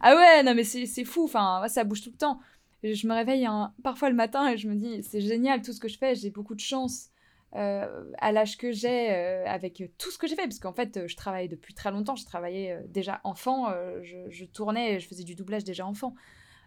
Ah 0.00 0.16
ouais, 0.16 0.42
non, 0.42 0.54
mais 0.54 0.64
c'est 0.64 0.86
c'est 0.86 1.04
fou, 1.04 1.24
enfin, 1.24 1.66
ça 1.68 1.84
bouge 1.84 2.00
tout 2.02 2.10
le 2.10 2.16
temps. 2.16 2.40
Je 2.82 3.06
me 3.06 3.12
réveille 3.12 3.46
parfois 3.82 4.08
le 4.08 4.14
matin 4.16 4.48
et 4.48 4.56
je 4.56 4.68
me 4.68 4.74
dis, 4.74 5.02
c'est 5.02 5.20
génial 5.20 5.60
tout 5.60 5.74
ce 5.74 5.80
que 5.80 5.88
je 5.88 5.98
fais, 5.98 6.14
j'ai 6.14 6.30
beaucoup 6.30 6.54
de 6.54 6.60
chance 6.60 7.08
euh, 7.56 8.04
à 8.20 8.32
l'âge 8.32 8.56
que 8.56 8.72
j'ai, 8.72 9.12
euh, 9.12 9.44
avec 9.46 9.82
tout 9.98 10.10
ce 10.10 10.16
que 10.16 10.26
j'ai 10.26 10.34
fait, 10.34 10.44
parce 10.44 10.60
qu'en 10.60 10.72
fait, 10.72 10.96
euh, 10.96 11.08
je 11.08 11.16
travaille 11.16 11.48
depuis 11.48 11.74
très 11.74 11.90
longtemps, 11.90 12.16
je 12.16 12.24
travaillais 12.24 12.72
euh, 12.72 12.80
déjà 12.88 13.20
enfant, 13.24 13.68
euh, 13.70 14.00
je, 14.02 14.16
je 14.30 14.44
tournais, 14.46 14.98
je 14.98 15.06
faisais 15.08 15.24
du 15.24 15.34
doublage 15.34 15.64
déjà 15.64 15.84
enfant. 15.86 16.14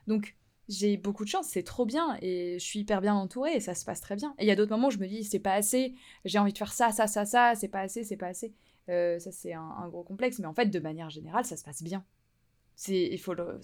Donc, 0.07 0.35
j'ai 0.71 0.97
beaucoup 0.97 1.23
de 1.23 1.29
chance, 1.29 1.47
c'est 1.47 1.63
trop 1.63 1.85
bien, 1.85 2.17
et 2.21 2.57
je 2.59 2.63
suis 2.63 2.79
hyper 2.79 3.01
bien 3.01 3.13
entourée, 3.13 3.55
et 3.55 3.59
ça 3.59 3.75
se 3.75 3.85
passe 3.85 4.01
très 4.01 4.15
bien. 4.15 4.33
Et 4.39 4.45
il 4.45 4.47
y 4.47 4.51
a 4.51 4.55
d'autres 4.55 4.71
moments 4.71 4.87
où 4.87 4.91
je 4.91 4.97
me 4.97 5.07
dis, 5.07 5.23
c'est 5.23 5.39
pas 5.39 5.53
assez, 5.53 5.93
j'ai 6.25 6.39
envie 6.39 6.53
de 6.53 6.57
faire 6.57 6.73
ça, 6.73 6.91
ça, 6.91 7.07
ça, 7.07 7.25
ça, 7.25 7.53
c'est 7.55 7.67
pas 7.67 7.81
assez, 7.81 8.03
c'est 8.03 8.17
pas 8.17 8.27
assez. 8.27 8.53
Euh, 8.89 9.19
ça, 9.19 9.31
c'est 9.31 9.53
un, 9.53 9.87
gros 9.89 10.03
complexe, 10.03 10.39
mais 10.39 10.47
en 10.47 10.53
fait, 10.53 10.67
de 10.67 10.79
manière 10.79 11.09
générale, 11.09 11.45
ça 11.45 11.57
se 11.57 11.63
passe 11.63 11.83
bien. 11.83 12.03
C'est 12.75 13.15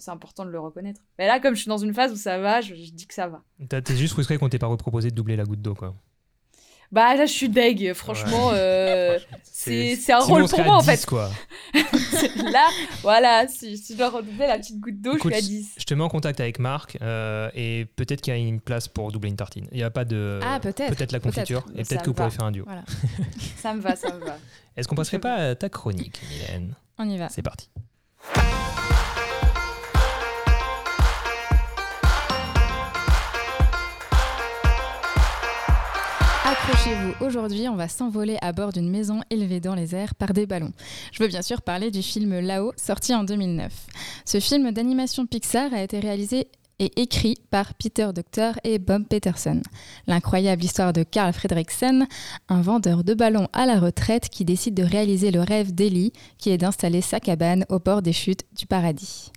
important 0.06 0.44
de 0.44 0.50
le 0.50 0.60
reconnaître. 0.60 1.00
Mais 1.18 1.26
là, 1.26 1.40
comme 1.40 1.56
je 1.56 1.62
suis 1.62 1.68
dans 1.68 1.78
une 1.78 1.92
phase 1.92 2.12
où 2.12 2.16
ça 2.16 2.38
va, 2.38 2.60
je, 2.60 2.74
je 2.74 2.92
dis 2.92 3.06
que 3.06 3.14
ça 3.14 3.26
va. 3.26 3.42
T'es 3.68 3.96
juste 3.96 4.12
frustré 4.12 4.38
qu'on 4.38 4.48
t'ait 4.48 4.60
pas 4.60 4.68
reproposé 4.68 5.10
de 5.10 5.16
doubler 5.16 5.34
la 5.34 5.44
goutte 5.44 5.60
d'eau, 5.60 5.74
quoi. 5.74 5.96
Bah 6.90 7.14
là, 7.14 7.26
je 7.26 7.32
suis 7.32 7.48
deg, 7.50 7.92
franchement. 7.92 8.50
euh, 8.54 9.18
c'est 9.52 10.10
un 10.10 10.20
rôle 10.20 10.48
pour 10.48 10.64
moi, 10.64 10.76
en 10.76 10.80
10, 10.80 10.86
fait. 10.86 11.04
quoi. 11.06 11.30
là, 11.74 12.68
voilà, 13.02 13.46
si, 13.46 13.76
si 13.76 13.92
je 13.92 13.98
dois 13.98 14.08
redoubler 14.08 14.46
la 14.46 14.58
petite 14.58 14.80
goutte 14.80 15.00
d'eau, 15.02 15.12
je 15.14 15.20
suis 15.20 15.34
à 15.34 15.40
10. 15.40 15.74
Je 15.76 15.84
te 15.84 15.92
mets 15.92 16.02
en 16.02 16.08
contact 16.08 16.40
avec 16.40 16.58
Marc 16.58 16.96
euh, 17.02 17.50
et 17.54 17.86
peut-être 17.96 18.22
qu'il 18.22 18.32
y 18.32 18.36
a 18.36 18.40
une 18.40 18.60
place 18.60 18.88
pour 18.88 19.12
doubler 19.12 19.28
une 19.28 19.36
tartine. 19.36 19.68
Il 19.70 19.76
n'y 19.76 19.82
a 19.82 19.90
pas 19.90 20.06
de. 20.06 20.40
Ah, 20.42 20.58
peut-être, 20.60 20.94
Peut-être 20.96 21.12
la 21.12 21.20
confiture. 21.20 21.64
Et 21.76 21.82
peut-être 21.84 22.02
que 22.02 22.06
vous 22.10 22.14
pourrez 22.14 22.30
faire 22.30 22.44
un 22.44 22.52
duo. 22.52 22.64
Voilà, 22.64 22.84
Ça 23.56 23.74
me 23.74 23.80
va, 23.80 23.94
ça 23.94 24.10
me 24.12 24.24
va. 24.24 24.38
Est-ce 24.76 24.88
qu'on 24.88 24.94
passerait 24.94 25.18
pas 25.18 25.34
à 25.34 25.54
ta 25.54 25.68
chronique, 25.68 26.18
Mylène? 26.30 26.74
On 26.98 27.08
y 27.08 27.18
va. 27.18 27.28
C'est 27.28 27.42
parti. 27.42 27.68
Accrochez-vous, 36.50 37.26
aujourd'hui 37.26 37.68
on 37.68 37.76
va 37.76 37.88
s'envoler 37.88 38.38
à 38.40 38.52
bord 38.52 38.72
d'une 38.72 38.88
maison 38.88 39.20
élevée 39.28 39.60
dans 39.60 39.74
les 39.74 39.94
airs 39.94 40.14
par 40.14 40.32
des 40.32 40.46
ballons. 40.46 40.72
Je 41.12 41.22
veux 41.22 41.28
bien 41.28 41.42
sûr 41.42 41.60
parler 41.60 41.90
du 41.90 42.02
film 42.02 42.40
Là-haut, 42.40 42.72
sorti 42.74 43.14
en 43.14 43.22
2009. 43.22 43.70
Ce 44.24 44.40
film 44.40 44.70
d'animation 44.70 45.26
Pixar 45.26 45.74
a 45.74 45.82
été 45.82 46.00
réalisé 46.00 46.48
et 46.78 47.02
écrit 47.02 47.36
par 47.50 47.74
Peter 47.74 48.08
Docter 48.14 48.52
et 48.64 48.78
Bob 48.78 49.04
Peterson. 49.04 49.60
L'incroyable 50.06 50.64
histoire 50.64 50.94
de 50.94 51.02
Carl 51.02 51.34
Fredricksen, 51.34 52.06
un 52.48 52.62
vendeur 52.62 53.04
de 53.04 53.12
ballons 53.12 53.48
à 53.52 53.66
la 53.66 53.78
retraite 53.78 54.30
qui 54.30 54.46
décide 54.46 54.72
de 54.72 54.84
réaliser 54.84 55.30
le 55.30 55.42
rêve 55.42 55.74
d'Ellie, 55.74 56.14
qui 56.38 56.48
est 56.48 56.56
d'installer 56.56 57.02
sa 57.02 57.20
cabane 57.20 57.66
au 57.68 57.78
bord 57.78 58.00
des 58.00 58.14
chutes 58.14 58.46
du 58.56 58.64
paradis. 58.64 59.32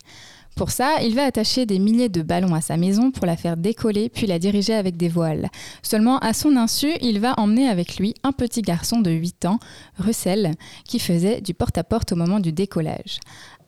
Pour 0.55 0.69
ça, 0.69 1.01
il 1.01 1.15
va 1.15 1.23
attacher 1.23 1.65
des 1.65 1.79
milliers 1.79 2.09
de 2.09 2.21
ballons 2.21 2.53
à 2.53 2.61
sa 2.61 2.77
maison 2.77 3.11
pour 3.11 3.25
la 3.25 3.37
faire 3.37 3.57
décoller 3.57 4.09
puis 4.09 4.27
la 4.27 4.37
diriger 4.37 4.73
avec 4.73 4.97
des 4.97 5.09
voiles. 5.09 5.49
Seulement, 5.81 6.19
à 6.19 6.33
son 6.33 6.55
insu, 6.55 6.91
il 7.01 7.19
va 7.19 7.33
emmener 7.37 7.67
avec 7.67 7.97
lui 7.97 8.13
un 8.23 8.31
petit 8.31 8.61
garçon 8.61 8.99
de 8.99 9.11
8 9.11 9.45
ans, 9.45 9.59
Russell, 9.97 10.51
qui 10.85 10.99
faisait 10.99 11.41
du 11.41 11.53
porte-à-porte 11.53 12.11
au 12.11 12.15
moment 12.15 12.39
du 12.39 12.51
décollage. 12.51 13.19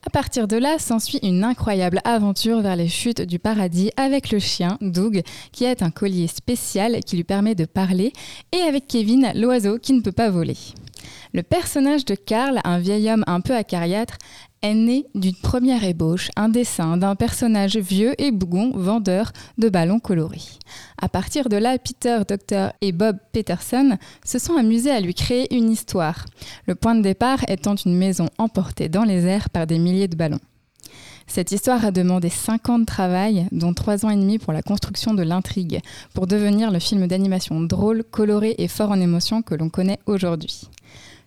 À 0.06 0.10
partir 0.10 0.50
de 0.50 0.58
là, 0.58 0.80
s'ensuit 0.80 1.19
une 1.24 1.46
incroyable 1.46 2.02
aventure 2.04 2.60
vers 2.62 2.76
les 2.76 2.89
chutes 2.89 3.22
du 3.22 3.39
paradis 3.39 3.89
avec 3.96 4.32
le 4.32 4.39
chien, 4.39 4.78
Doug, 4.82 5.22
qui 5.54 5.65
a 5.65 5.74
un 5.80 5.91
collier 5.91 6.28
spécial 6.28 7.00
qui 7.06 7.15
lui 7.15 7.24
permet 7.24 7.56
de 7.56 7.63
parler, 7.63 8.12
et 8.52 8.62
avec 8.62 8.88
Kevin, 8.88 9.32
l'oiseau 9.34 9.80
qui 9.80 9.93
ne 9.93 10.02
peut 10.02 10.12
pas 10.12 10.30
voler. 10.30 10.58
Le 11.34 11.41
personnage 11.41 12.04
de 12.04 12.15
Carl, 12.15 12.60
un 12.65 12.80
vieil 12.80 13.10
homme 13.10 13.24
un 13.28 13.39
peu 13.39 13.56
acariâtre, 13.56 14.17
est 14.63 14.73
né 14.73 15.06
d'une 15.13 15.36
première 15.36 15.84
ébauche, 15.84 16.32
un 16.36 16.49
dessin 16.49 16.97
d'un 16.97 17.15
personnage 17.15 17.78
vieux 17.78 18.19
et 18.19 18.32
bougon 18.32 18.71
vendeur 18.73 19.32
de 19.58 19.69
ballons 19.69 19.99
colorés. 19.99 20.41
À 20.99 21.10
partir 21.10 21.49
de 21.49 21.58
là, 21.58 21.78
Peter, 21.78 22.19
Docter 22.28 22.69
et 22.82 22.93
Bob 22.93 23.17
Peterson 23.34 23.97
se 24.26 24.39
sont 24.39 24.56
amusés 24.56 24.91
à 24.91 25.02
lui 25.02 25.13
créer 25.13 25.54
une 25.56 25.69
histoire, 25.69 26.26
le 26.65 26.76
point 26.76 26.95
de 26.95 27.02
départ 27.02 27.39
étant 27.49 27.76
une 27.76 27.95
maison 27.95 28.30
emportée 28.38 28.89
dans 28.89 29.04
les 29.04 29.26
airs 29.28 29.49
par 29.49 29.67
des 29.67 29.78
milliers 29.78 30.08
de 30.08 30.15
ballons. 30.15 30.39
Cette 31.28 31.52
histoire 31.52 31.86
a 31.86 31.91
demandé 31.91 32.30
5 32.30 32.69
ans 32.69 32.80
de 32.80 32.86
travail, 32.86 33.47
dont 33.52 33.73
3 33.73 34.06
ans 34.06 34.10
et 34.10 34.15
demi 34.15 34.39
pour 34.39 34.54
la 34.54 34.62
construction 34.62 35.13
de 35.13 35.23
l'intrigue, 35.23 35.80
pour 36.13 36.28
devenir 36.28 36.71
le 36.71 36.80
film 36.80 37.08
d'animation 37.08 37.62
drôle, 37.62 38.04
coloré 38.04 38.56
et 38.58 38.67
fort 38.67 38.91
en 38.91 38.99
émotion 38.99 39.41
que 39.41 39.56
l'on 39.56 39.69
connaît 39.69 39.99
aujourd'hui. 40.06 40.67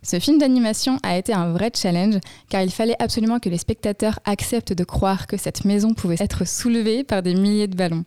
Ce 0.06 0.20
film 0.20 0.38
d'animation 0.38 1.00
a 1.02 1.18
été 1.18 1.32
un 1.32 1.50
vrai 1.50 1.72
challenge 1.74 2.20
car 2.48 2.62
il 2.62 2.70
fallait 2.70 2.94
absolument 3.00 3.40
que 3.40 3.48
les 3.48 3.58
spectateurs 3.58 4.20
acceptent 4.24 4.72
de 4.72 4.84
croire 4.84 5.26
que 5.26 5.36
cette 5.36 5.64
maison 5.64 5.94
pouvait 5.94 6.14
être 6.20 6.46
soulevée 6.46 7.02
par 7.02 7.24
des 7.24 7.34
milliers 7.34 7.66
de 7.66 7.74
ballons. 7.74 8.04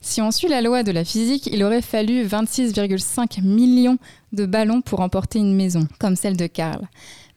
Si 0.00 0.22
on 0.22 0.30
suit 0.30 0.46
la 0.46 0.62
loi 0.62 0.84
de 0.84 0.92
la 0.92 1.04
physique, 1.04 1.48
il 1.48 1.64
aurait 1.64 1.82
fallu 1.82 2.24
26,5 2.24 3.42
millions 3.42 3.98
de 4.32 4.46
ballons 4.46 4.80
pour 4.80 5.00
emporter 5.00 5.40
une 5.40 5.56
maison, 5.56 5.88
comme 5.98 6.14
celle 6.14 6.36
de 6.36 6.46
Karl. 6.46 6.88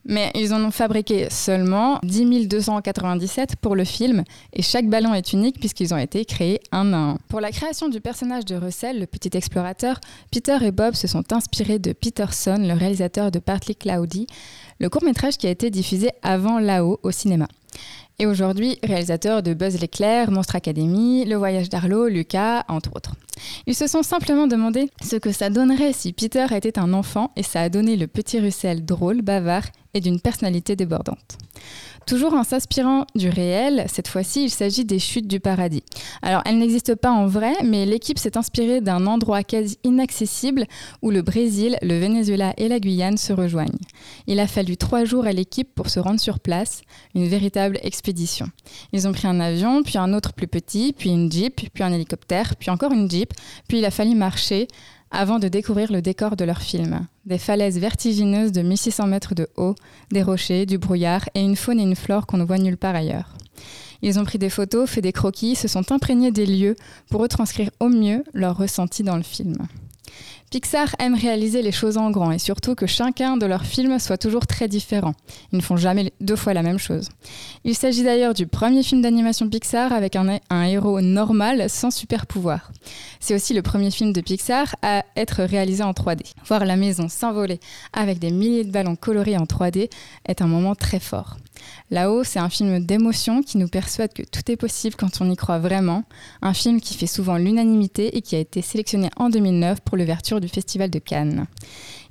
Mais 0.05 0.31
ils 0.35 0.53
en 0.53 0.63
ont 0.63 0.71
fabriqué 0.71 1.29
seulement 1.29 1.99
10 2.03 2.47
297 2.47 3.55
pour 3.57 3.75
le 3.75 3.85
film, 3.85 4.23
et 4.51 4.61
chaque 4.61 4.87
ballon 4.87 5.13
est 5.13 5.33
unique 5.33 5.59
puisqu'ils 5.59 5.93
ont 5.93 5.97
été 5.97 6.25
créés 6.25 6.59
un 6.71 6.93
à 6.93 6.97
un. 6.97 7.17
Pour 7.29 7.39
la 7.39 7.51
création 7.51 7.87
du 7.87 8.01
personnage 8.01 8.45
de 8.45 8.55
Russell, 8.55 8.99
le 8.99 9.07
petit 9.07 9.35
explorateur, 9.37 9.99
Peter 10.31 10.57
et 10.61 10.71
Bob 10.71 10.93
se 10.95 11.07
sont 11.07 11.31
inspirés 11.31 11.79
de 11.79 11.93
Peterson, 11.93 12.57
le 12.59 12.73
réalisateur 12.73 13.31
de 13.31 13.39
Partly 13.39 13.75
Cloudy, 13.75 14.27
le 14.79 14.89
court-métrage 14.89 15.37
qui 15.37 15.47
a 15.47 15.51
été 15.51 15.69
diffusé 15.69 16.09
avant 16.21 16.59
là-haut 16.59 16.99
au 17.03 17.11
cinéma. 17.11 17.47
Et 18.19 18.25
aujourd'hui, 18.27 18.77
réalisateur 18.83 19.41
de 19.41 19.53
Buzz 19.53 19.79
l'éclair, 19.79 20.29
Monstre 20.29 20.55
Academy, 20.55 21.25
Le 21.25 21.35
voyage 21.35 21.69
d'Arlo, 21.69 22.07
Lucas, 22.07 22.63
entre 22.67 22.95
autres. 22.95 23.15
Ils 23.65 23.75
se 23.75 23.87
sont 23.87 24.03
simplement 24.03 24.47
demandé 24.47 24.89
ce 25.03 25.15
que 25.15 25.31
ça 25.31 25.49
donnerait 25.49 25.93
si 25.93 26.13
Peter 26.13 26.45
était 26.51 26.77
un 26.77 26.93
enfant 26.93 27.31
et 27.35 27.43
ça 27.43 27.61
a 27.61 27.69
donné 27.69 27.95
le 27.97 28.07
petit 28.07 28.39
Russell 28.39 28.85
drôle, 28.85 29.21
bavard 29.21 29.65
et 29.93 29.99
d'une 29.99 30.19
personnalité 30.19 30.75
débordante. 30.75 31.37
Toujours 32.05 32.33
en 32.33 32.43
s'inspirant 32.43 33.05
du 33.15 33.29
réel, 33.29 33.85
cette 33.87 34.09
fois-ci 34.09 34.43
il 34.43 34.49
s'agit 34.49 34.83
des 34.83 34.99
chutes 34.99 35.27
du 35.27 35.39
paradis. 35.39 35.83
Alors 36.21 36.41
elles 36.45 36.57
n'existent 36.57 36.95
pas 36.95 37.11
en 37.11 37.27
vrai, 37.27 37.53
mais 37.63 37.85
l'équipe 37.85 38.19
s'est 38.19 38.37
inspirée 38.37 38.81
d'un 38.81 39.07
endroit 39.07 39.43
quasi 39.43 39.77
inaccessible 39.83 40.65
où 41.01 41.11
le 41.11 41.21
Brésil, 41.21 41.77
le 41.81 41.97
Venezuela 41.97 42.53
et 42.57 42.67
la 42.67 42.79
Guyane 42.79 43.17
se 43.17 43.31
rejoignent. 43.31 43.79
Il 44.27 44.39
a 44.39 44.47
fallu 44.47 44.75
trois 44.75 45.05
jours 45.05 45.25
à 45.25 45.31
l'équipe 45.31 45.73
pour 45.73 45.89
se 45.89 45.99
rendre 45.99 46.19
sur 46.19 46.39
place, 46.39 46.81
une 47.15 47.27
véritable 47.27 47.79
expédition. 47.83 48.47
Ils 48.91 49.07
ont 49.07 49.13
pris 49.13 49.27
un 49.27 49.39
avion, 49.39 49.83
puis 49.83 49.97
un 49.97 50.13
autre 50.13 50.33
plus 50.33 50.47
petit, 50.47 50.93
puis 50.97 51.09
une 51.09 51.31
jeep, 51.31 51.69
puis 51.73 51.83
un 51.83 51.93
hélicoptère, 51.93 52.55
puis 52.57 52.69
encore 52.69 52.91
une 52.91 53.09
jeep, 53.09 53.33
puis 53.67 53.79
il 53.79 53.85
a 53.85 53.91
fallu 53.91 54.15
marcher 54.15 54.67
avant 55.13 55.39
de 55.39 55.47
découvrir 55.47 55.91
le 55.91 56.01
décor 56.01 56.35
de 56.35 56.43
leur 56.43 56.61
film. 56.61 57.07
Des 57.25 57.37
falaises 57.37 57.79
vertigineuses 57.79 58.51
de 58.51 58.61
1600 58.61 59.07
mètres 59.07 59.35
de 59.35 59.47
haut, 59.55 59.75
des 60.11 60.23
rochers, 60.23 60.65
du 60.65 60.77
brouillard 60.77 61.29
et 61.35 61.41
une 61.41 61.55
faune 61.55 61.79
et 61.79 61.83
une 61.83 61.95
flore 61.95 62.25
qu'on 62.25 62.37
ne 62.37 62.43
voit 62.43 62.57
nulle 62.57 62.77
part 62.77 62.95
ailleurs. 62.95 63.37
Ils 64.01 64.19
ont 64.19 64.25
pris 64.25 64.39
des 64.39 64.49
photos, 64.49 64.89
fait 64.89 65.01
des 65.01 65.13
croquis, 65.13 65.55
se 65.55 65.69
sont 65.69 65.91
imprégnés 65.91 66.31
des 66.31 66.45
lieux 66.45 66.75
pour 67.09 67.21
retranscrire 67.21 67.69
au 67.79 67.87
mieux 67.87 68.23
leur 68.33 68.57
ressenti 68.57 69.03
dans 69.03 69.15
le 69.15 69.23
film. 69.23 69.55
Pixar 70.53 70.95
aime 70.99 71.15
réaliser 71.15 71.63
les 71.63 71.71
choses 71.71 71.97
en 71.97 72.11
grand 72.11 72.31
et 72.31 72.37
surtout 72.37 72.75
que 72.75 72.85
chacun 72.85 73.37
de 73.37 73.47
leurs 73.47 73.65
films 73.65 73.97
soit 73.97 74.19
toujours 74.19 74.45
très 74.45 74.67
différent. 74.67 75.15
Ils 75.51 75.57
ne 75.57 75.61
font 75.63 75.77
jamais 75.77 76.13
deux 76.21 76.35
fois 76.35 76.53
la 76.53 76.61
même 76.61 76.77
chose. 76.77 77.09
Il 77.63 77.73
s'agit 77.73 78.03
d'ailleurs 78.03 78.35
du 78.35 78.45
premier 78.45 78.83
film 78.83 79.01
d'animation 79.01 79.49
Pixar 79.49 79.91
avec 79.91 80.15
un, 80.15 80.39
héros 80.65 81.01
normal 81.01 81.69
sans 81.71 81.89
super 81.89 82.27
pouvoir. 82.27 82.71
C'est 83.19 83.33
aussi 83.33 83.55
le 83.55 83.63
premier 83.63 83.89
film 83.89 84.13
de 84.13 84.21
Pixar 84.21 84.75
à 84.83 85.03
être 85.15 85.41
réalisé 85.41 85.83
en 85.83 85.91
3D. 85.91 86.21
Voir 86.45 86.65
la 86.65 86.75
maison 86.75 87.09
s'envoler 87.09 87.59
avec 87.91 88.19
des 88.19 88.29
milliers 88.29 88.63
de 88.63 88.71
ballons 88.71 88.95
colorés 88.95 89.37
en 89.37 89.45
3D 89.45 89.89
est 90.25 90.41
un 90.43 90.47
moment 90.47 90.75
très 90.75 90.99
fort. 90.99 91.37
Là-haut, 91.91 92.23
c'est 92.23 92.39
un 92.39 92.49
film 92.49 92.83
d'émotion 92.83 93.41
qui 93.41 93.57
nous 93.57 93.67
persuade 93.67 94.13
que 94.13 94.23
tout 94.23 94.51
est 94.51 94.55
possible 94.55 94.95
quand 94.95 95.21
on 95.21 95.29
y 95.29 95.35
croit 95.35 95.59
vraiment. 95.59 96.03
Un 96.41 96.53
film 96.53 96.81
qui 96.81 96.95
fait 96.95 97.07
souvent 97.07 97.37
l'unanimité 97.37 98.17
et 98.17 98.21
qui 98.21 98.35
a 98.35 98.39
été 98.39 98.61
sélectionné 98.61 99.09
en 99.17 99.29
2009 99.29 99.81
pour 99.81 99.97
l'ouverture 99.97 100.41
du 100.41 100.47
Festival 100.47 100.89
de 100.89 100.99
Cannes. 100.99 101.45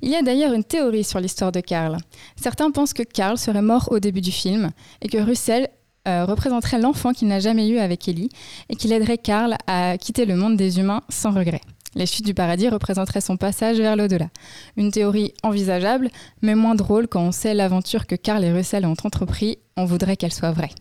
Il 0.01 0.09
y 0.09 0.15
a 0.15 0.21
d'ailleurs 0.21 0.53
une 0.53 0.63
théorie 0.63 1.03
sur 1.03 1.19
l'histoire 1.19 1.51
de 1.51 1.59
Karl. 1.59 1.97
Certains 2.35 2.71
pensent 2.71 2.93
que 2.93 3.03
Karl 3.03 3.37
serait 3.37 3.61
mort 3.61 3.89
au 3.91 3.99
début 3.99 4.21
du 4.21 4.31
film 4.31 4.71
et 5.01 5.07
que 5.07 5.17
Russell 5.17 5.69
euh, 6.07 6.25
représenterait 6.25 6.79
l'enfant 6.79 7.13
qu'il 7.13 7.29
n'a 7.29 7.39
jamais 7.39 7.69
eu 7.69 7.77
avec 7.77 8.07
Ellie 8.09 8.29
et 8.67 8.75
qu'il 8.75 8.91
aiderait 8.91 9.17
Karl 9.17 9.55
à 9.67 9.97
quitter 9.97 10.25
le 10.25 10.35
monde 10.35 10.57
des 10.57 10.79
humains 10.79 11.01
sans 11.09 11.31
regret. 11.31 11.61
Les 11.95 12.05
chutes 12.07 12.25
du 12.25 12.33
paradis 12.33 12.69
représenteraient 12.69 13.21
son 13.21 13.37
passage 13.37 13.77
vers 13.77 13.95
l'au-delà. 13.95 14.29
Une 14.77 14.91
théorie 14.91 15.33
envisageable, 15.43 16.09
mais 16.41 16.55
moins 16.55 16.75
drôle 16.75 17.07
quand 17.07 17.21
on 17.21 17.31
sait 17.31 17.53
l'aventure 17.53 18.07
que 18.07 18.15
Karl 18.15 18.43
et 18.43 18.51
Russell 18.51 18.85
ont 18.85 18.95
entrepris. 19.03 19.59
On 19.77 19.85
voudrait 19.85 20.17
qu'elle 20.17 20.33
soit 20.33 20.51
vraie. 20.51 20.71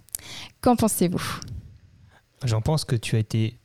Qu'en 0.63 0.77
pensez-vous? 0.77 1.41
J'en 2.45 2.61
pense 2.63 2.85
que 2.85 2.97
tu 2.97 3.17
as 3.17 3.19
été 3.19 3.59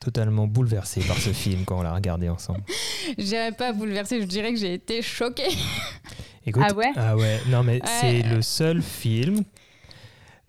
totalement 0.00 0.46
bouleversé 0.46 1.00
par 1.02 1.16
ce 1.16 1.32
film 1.32 1.64
quand 1.64 1.78
on 1.78 1.82
l'a 1.82 1.94
regardé 1.94 2.28
ensemble. 2.28 2.62
Je 3.18 3.24
dirais 3.24 3.52
pas 3.52 3.72
bouleversé, 3.72 4.20
je 4.20 4.26
dirais 4.26 4.52
que 4.52 4.58
j'ai 4.58 4.74
été 4.74 5.00
choquée. 5.00 5.48
Écoute, 6.46 6.62
ah 6.68 6.74
ouais? 6.74 6.90
Ah 6.96 7.16
ouais, 7.16 7.40
non 7.48 7.62
mais 7.62 7.80
Ouais. 7.80 7.88
c'est 8.00 8.22
le 8.22 8.42
seul 8.42 8.82
film 8.82 9.44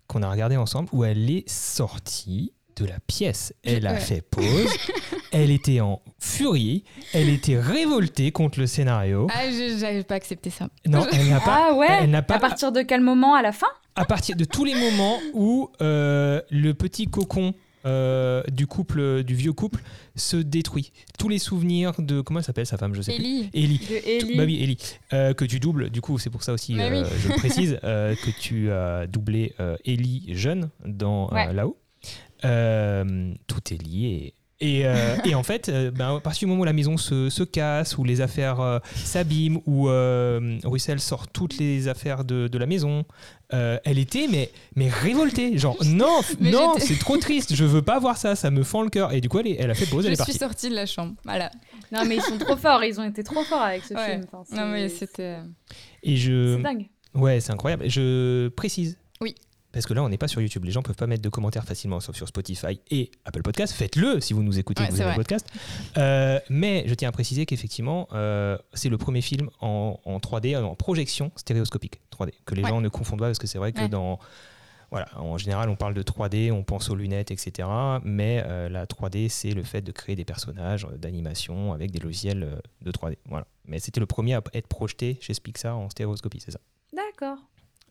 qu'on 0.08 0.24
a 0.24 0.30
regardé 0.32 0.58
ensemble 0.58 0.90
où 0.92 1.04
elle 1.06 1.30
est 1.30 1.48
sortie 1.50 2.52
de 2.78 2.86
la 2.86 3.00
pièce. 3.08 3.54
Elle 3.64 3.88
a 3.88 3.94
Ouais. 3.94 4.00
fait 4.00 4.22
pause, 4.22 4.70
elle 5.32 5.52
était 5.52 5.80
en 5.82 6.02
furie, 6.20 6.84
elle 7.14 7.30
était 7.30 7.60
révoltée 7.60 8.32
contre 8.32 8.60
le 8.60 8.68
scénario. 8.68 9.28
Ah, 9.34 9.50
je 9.50 9.82
n'avais 9.82 10.04
pas 10.04 10.16
accepté 10.16 10.50
ça. 10.50 10.68
Non, 10.88 11.06
elle 11.14 11.30
n'a 11.30 11.40
pas... 11.40 11.68
Ah 11.72 11.74
ouais 11.76 11.88
elle 12.02 12.10
n'a 12.10 12.22
pas- 12.22 12.36
À 12.36 12.40
partir 12.40 12.72
de 12.72 12.82
quel 12.82 13.02
moment 13.02 13.36
à 13.36 13.42
la 13.42 13.52
fin 13.52 13.68
À 13.96 14.06
partir 14.06 14.36
de 14.36 14.46
tous 14.46 14.66
les 14.66 14.76
moments 14.76 15.20
où 15.34 15.70
euh, 15.82 16.42
le 16.50 16.74
petit 16.74 17.08
cocon 17.08 17.54
euh, 17.86 18.42
du 18.52 18.66
couple, 18.66 19.22
du 19.24 19.36
vieux 19.36 19.54
couple, 19.54 19.80
se 20.16 20.38
détruit. 20.38 20.92
Tous 21.20 21.30
les 21.30 21.38
souvenirs 21.38 21.94
de... 22.00 22.20
Comment 22.22 22.40
elle 22.40 22.46
s'appelle 22.46 22.66
sa 22.66 22.78
femme 22.78 22.96
Je 22.96 23.02
sais 23.04 23.14
plus. 23.16 23.24
Ellie, 23.24 23.50
Ellie. 23.54 23.78
De 23.78 24.10
Ellie. 24.10 24.38
Bah 24.38 24.44
oui, 24.44 24.60
Ellie, 24.64 24.78
euh, 25.14 25.34
que 25.36 25.46
tu 25.46 25.60
doubles, 25.60 25.92
du 25.92 26.02
coup, 26.02 26.18
c'est 26.18 26.32
pour 26.32 26.42
ça 26.42 26.52
aussi, 26.54 26.74
Bah 26.76 26.86
euh, 26.86 27.04
oui. 27.04 27.10
je 27.20 27.28
précise, 27.34 27.78
euh, 27.84 28.16
que 28.16 28.32
tu 28.32 28.72
as 28.72 29.06
doublé 29.06 29.54
euh, 29.60 29.78
Ellie 29.86 30.26
jeune 30.30 30.72
dans 30.84 31.30
euh, 31.30 31.36
Ouais. 31.36 31.54
là-haut. 31.54 31.78
Euh, 32.44 33.34
tout 33.48 33.62
est 33.74 33.82
lié 33.82 34.34
Et, 34.60 34.86
euh, 34.86 35.16
et 35.26 35.36
en 35.36 35.44
fait, 35.44 35.70
euh, 35.70 35.92
ben, 35.92 36.16
à 36.18 36.20
partir 36.20 36.42
du 36.42 36.46
moment 36.48 36.62
où 36.62 36.66
la 36.66 36.74
maison 36.74 36.98
se, 36.98 37.30
se 37.30 37.44
casse, 37.44 37.98
où 37.98 38.04
les 38.04 38.22
affaires 38.22 38.60
euh, 38.62 38.80
s'abîment, 38.96 39.60
où 39.66 39.90
euh, 39.90 40.58
Russell 40.64 41.00
sort 41.00 41.28
toutes 41.28 41.58
les 41.58 41.88
affaires 41.88 42.24
de, 42.24 42.48
de 42.48 42.58
la 42.58 42.66
maison, 42.66 43.04
euh, 43.54 43.78
elle 43.84 44.00
était 44.00 44.28
mais, 44.32 44.50
mais 44.76 44.90
révoltée. 44.90 45.58
Genre, 45.58 45.78
non, 45.86 46.20
Mais 46.40 46.52
non, 46.52 46.76
c'est 46.78 46.98
trop 47.00 47.18
triste, 47.18 47.54
je 47.56 47.66
veux 47.66 47.82
pas 47.82 48.00
voir 48.00 48.18
ça, 48.18 48.36
ça 48.36 48.50
me 48.52 48.64
fend 48.64 48.82
le 48.82 48.90
cœur. 48.90 49.12
Et 49.14 49.22
du 49.22 49.30
coup, 49.30 49.40
elle, 49.40 49.48
est- 49.48 49.58
elle 49.60 49.72
a 49.72 49.76
fait 49.76 49.86
pause, 49.88 50.04
Je 50.04 50.08
elle 50.08 50.14
est 50.14 50.16
suis 50.16 50.26
partie. 50.34 50.38
sortie 50.40 50.70
de 50.70 50.76
la 50.76 50.86
chambre. 50.86 51.14
Voilà. 51.26 51.52
Non, 51.92 52.04
mais 52.06 52.16
ils 52.18 52.22
sont 52.22 52.38
trop 52.38 52.56
forts, 52.58 52.84
ils 52.84 53.00
ont 53.00 53.04
été 53.08 53.24
trop 53.24 53.44
forts 53.44 53.62
avec 53.62 53.84
ce 53.84 53.94
Ouais. 53.94 54.12
film. 54.12 54.26
Enfin, 54.32 54.56
Non, 54.56 54.72
mais 54.72 54.90
c'était. 54.90 55.38
Et 56.04 56.16
je. 56.18 56.56
C'est 56.58 56.64
dingue. 56.64 56.86
Ouais, 57.14 57.40
c'est 57.40 57.52
incroyable. 57.52 57.90
Je 57.90 58.48
précise. 58.50 58.98
Oui. 59.22 59.36
Parce 59.76 59.86
que 59.86 59.94
là, 59.94 60.02
on 60.04 60.08
n'est 60.10 60.18
pas 60.18 60.30
sur 60.30 60.40
YouTube. 60.42 60.64
Les 60.64 60.72
gens 60.72 60.82
peuvent 60.82 60.96
pas 60.96 61.06
mettre 61.06 61.22
de 61.22 61.28
commentaires 61.28 61.66
facilement, 61.66 62.00
sauf 62.00 62.16
sur 62.16 62.28
Spotify 62.30 62.80
et 62.90 63.12
Apple 63.26 63.42
Podcast. 63.42 63.74
Faites-le 63.74 64.22
si 64.22 64.32
vous 64.34 64.42
nous 64.42 64.58
écoutez 64.58 64.82
Ouais, 64.84 64.90
vous 64.90 65.02
avez 65.02 65.12
le 65.12 65.16
podcast. 65.18 65.46
Euh, 65.98 66.40
mais 66.50 66.86
je 66.88 66.94
tiens 66.96 67.10
à 67.10 67.12
préciser 67.12 67.46
qu'effectivement, 67.46 68.08
euh, 68.14 68.58
c'est 68.74 68.88
le 68.88 68.98
premier 68.98 69.20
film 69.22 69.50
en, 69.60 70.00
en 70.06 70.18
3D, 70.20 70.58
en 70.58 70.76
projection 70.76 71.32
stéréoscopique 71.36 72.00
3D, 72.12 72.32
que 72.46 72.56
les 72.56 72.64
Ouais. 72.64 72.70
gens 72.70 72.80
ne 72.80 72.88
confondent 72.88 73.20
pas 73.20 73.26
parce 73.26 73.38
que 73.38 73.48
c'est 73.48 73.58
vrai 73.58 73.74
que 73.74 73.82
Ouais. 73.82 73.90
dans. 73.90 74.18
Voilà, 74.92 75.08
en 75.20 75.38
général, 75.38 75.68
on 75.70 75.76
parle 75.76 75.94
de 75.94 76.04
3D, 76.04 76.52
on 76.54 76.64
pense 76.64 76.90
aux 76.90 76.96
lunettes, 76.96 77.32
etc. 77.32 77.68
Mais 78.04 78.42
euh, 78.46 78.70
la 78.70 78.86
3D, 78.86 79.28
c'est 79.28 79.52
le 79.52 79.64
fait 79.64 79.82
de 79.82 79.92
créer 79.92 80.16
des 80.16 80.24
personnages 80.24 80.86
euh, 80.86 80.96
d'animation 80.96 81.74
avec 81.74 81.92
des 81.92 82.00
logiciels 82.00 82.44
euh, 82.44 82.56
de 82.82 82.92
3D. 82.92 83.18
Voilà. 83.26 83.46
Mais 83.66 83.80
c'était 83.80 84.00
le 84.00 84.06
premier 84.06 84.36
à 84.36 84.42
être 84.54 84.68
projeté 84.68 85.18
chez 85.20 85.34
Pixar 85.34 85.78
en 85.78 85.90
stéréoscopie, 85.90 86.40
c'est 86.40 86.52
ça. 86.52 86.60
D'accord. 86.96 87.40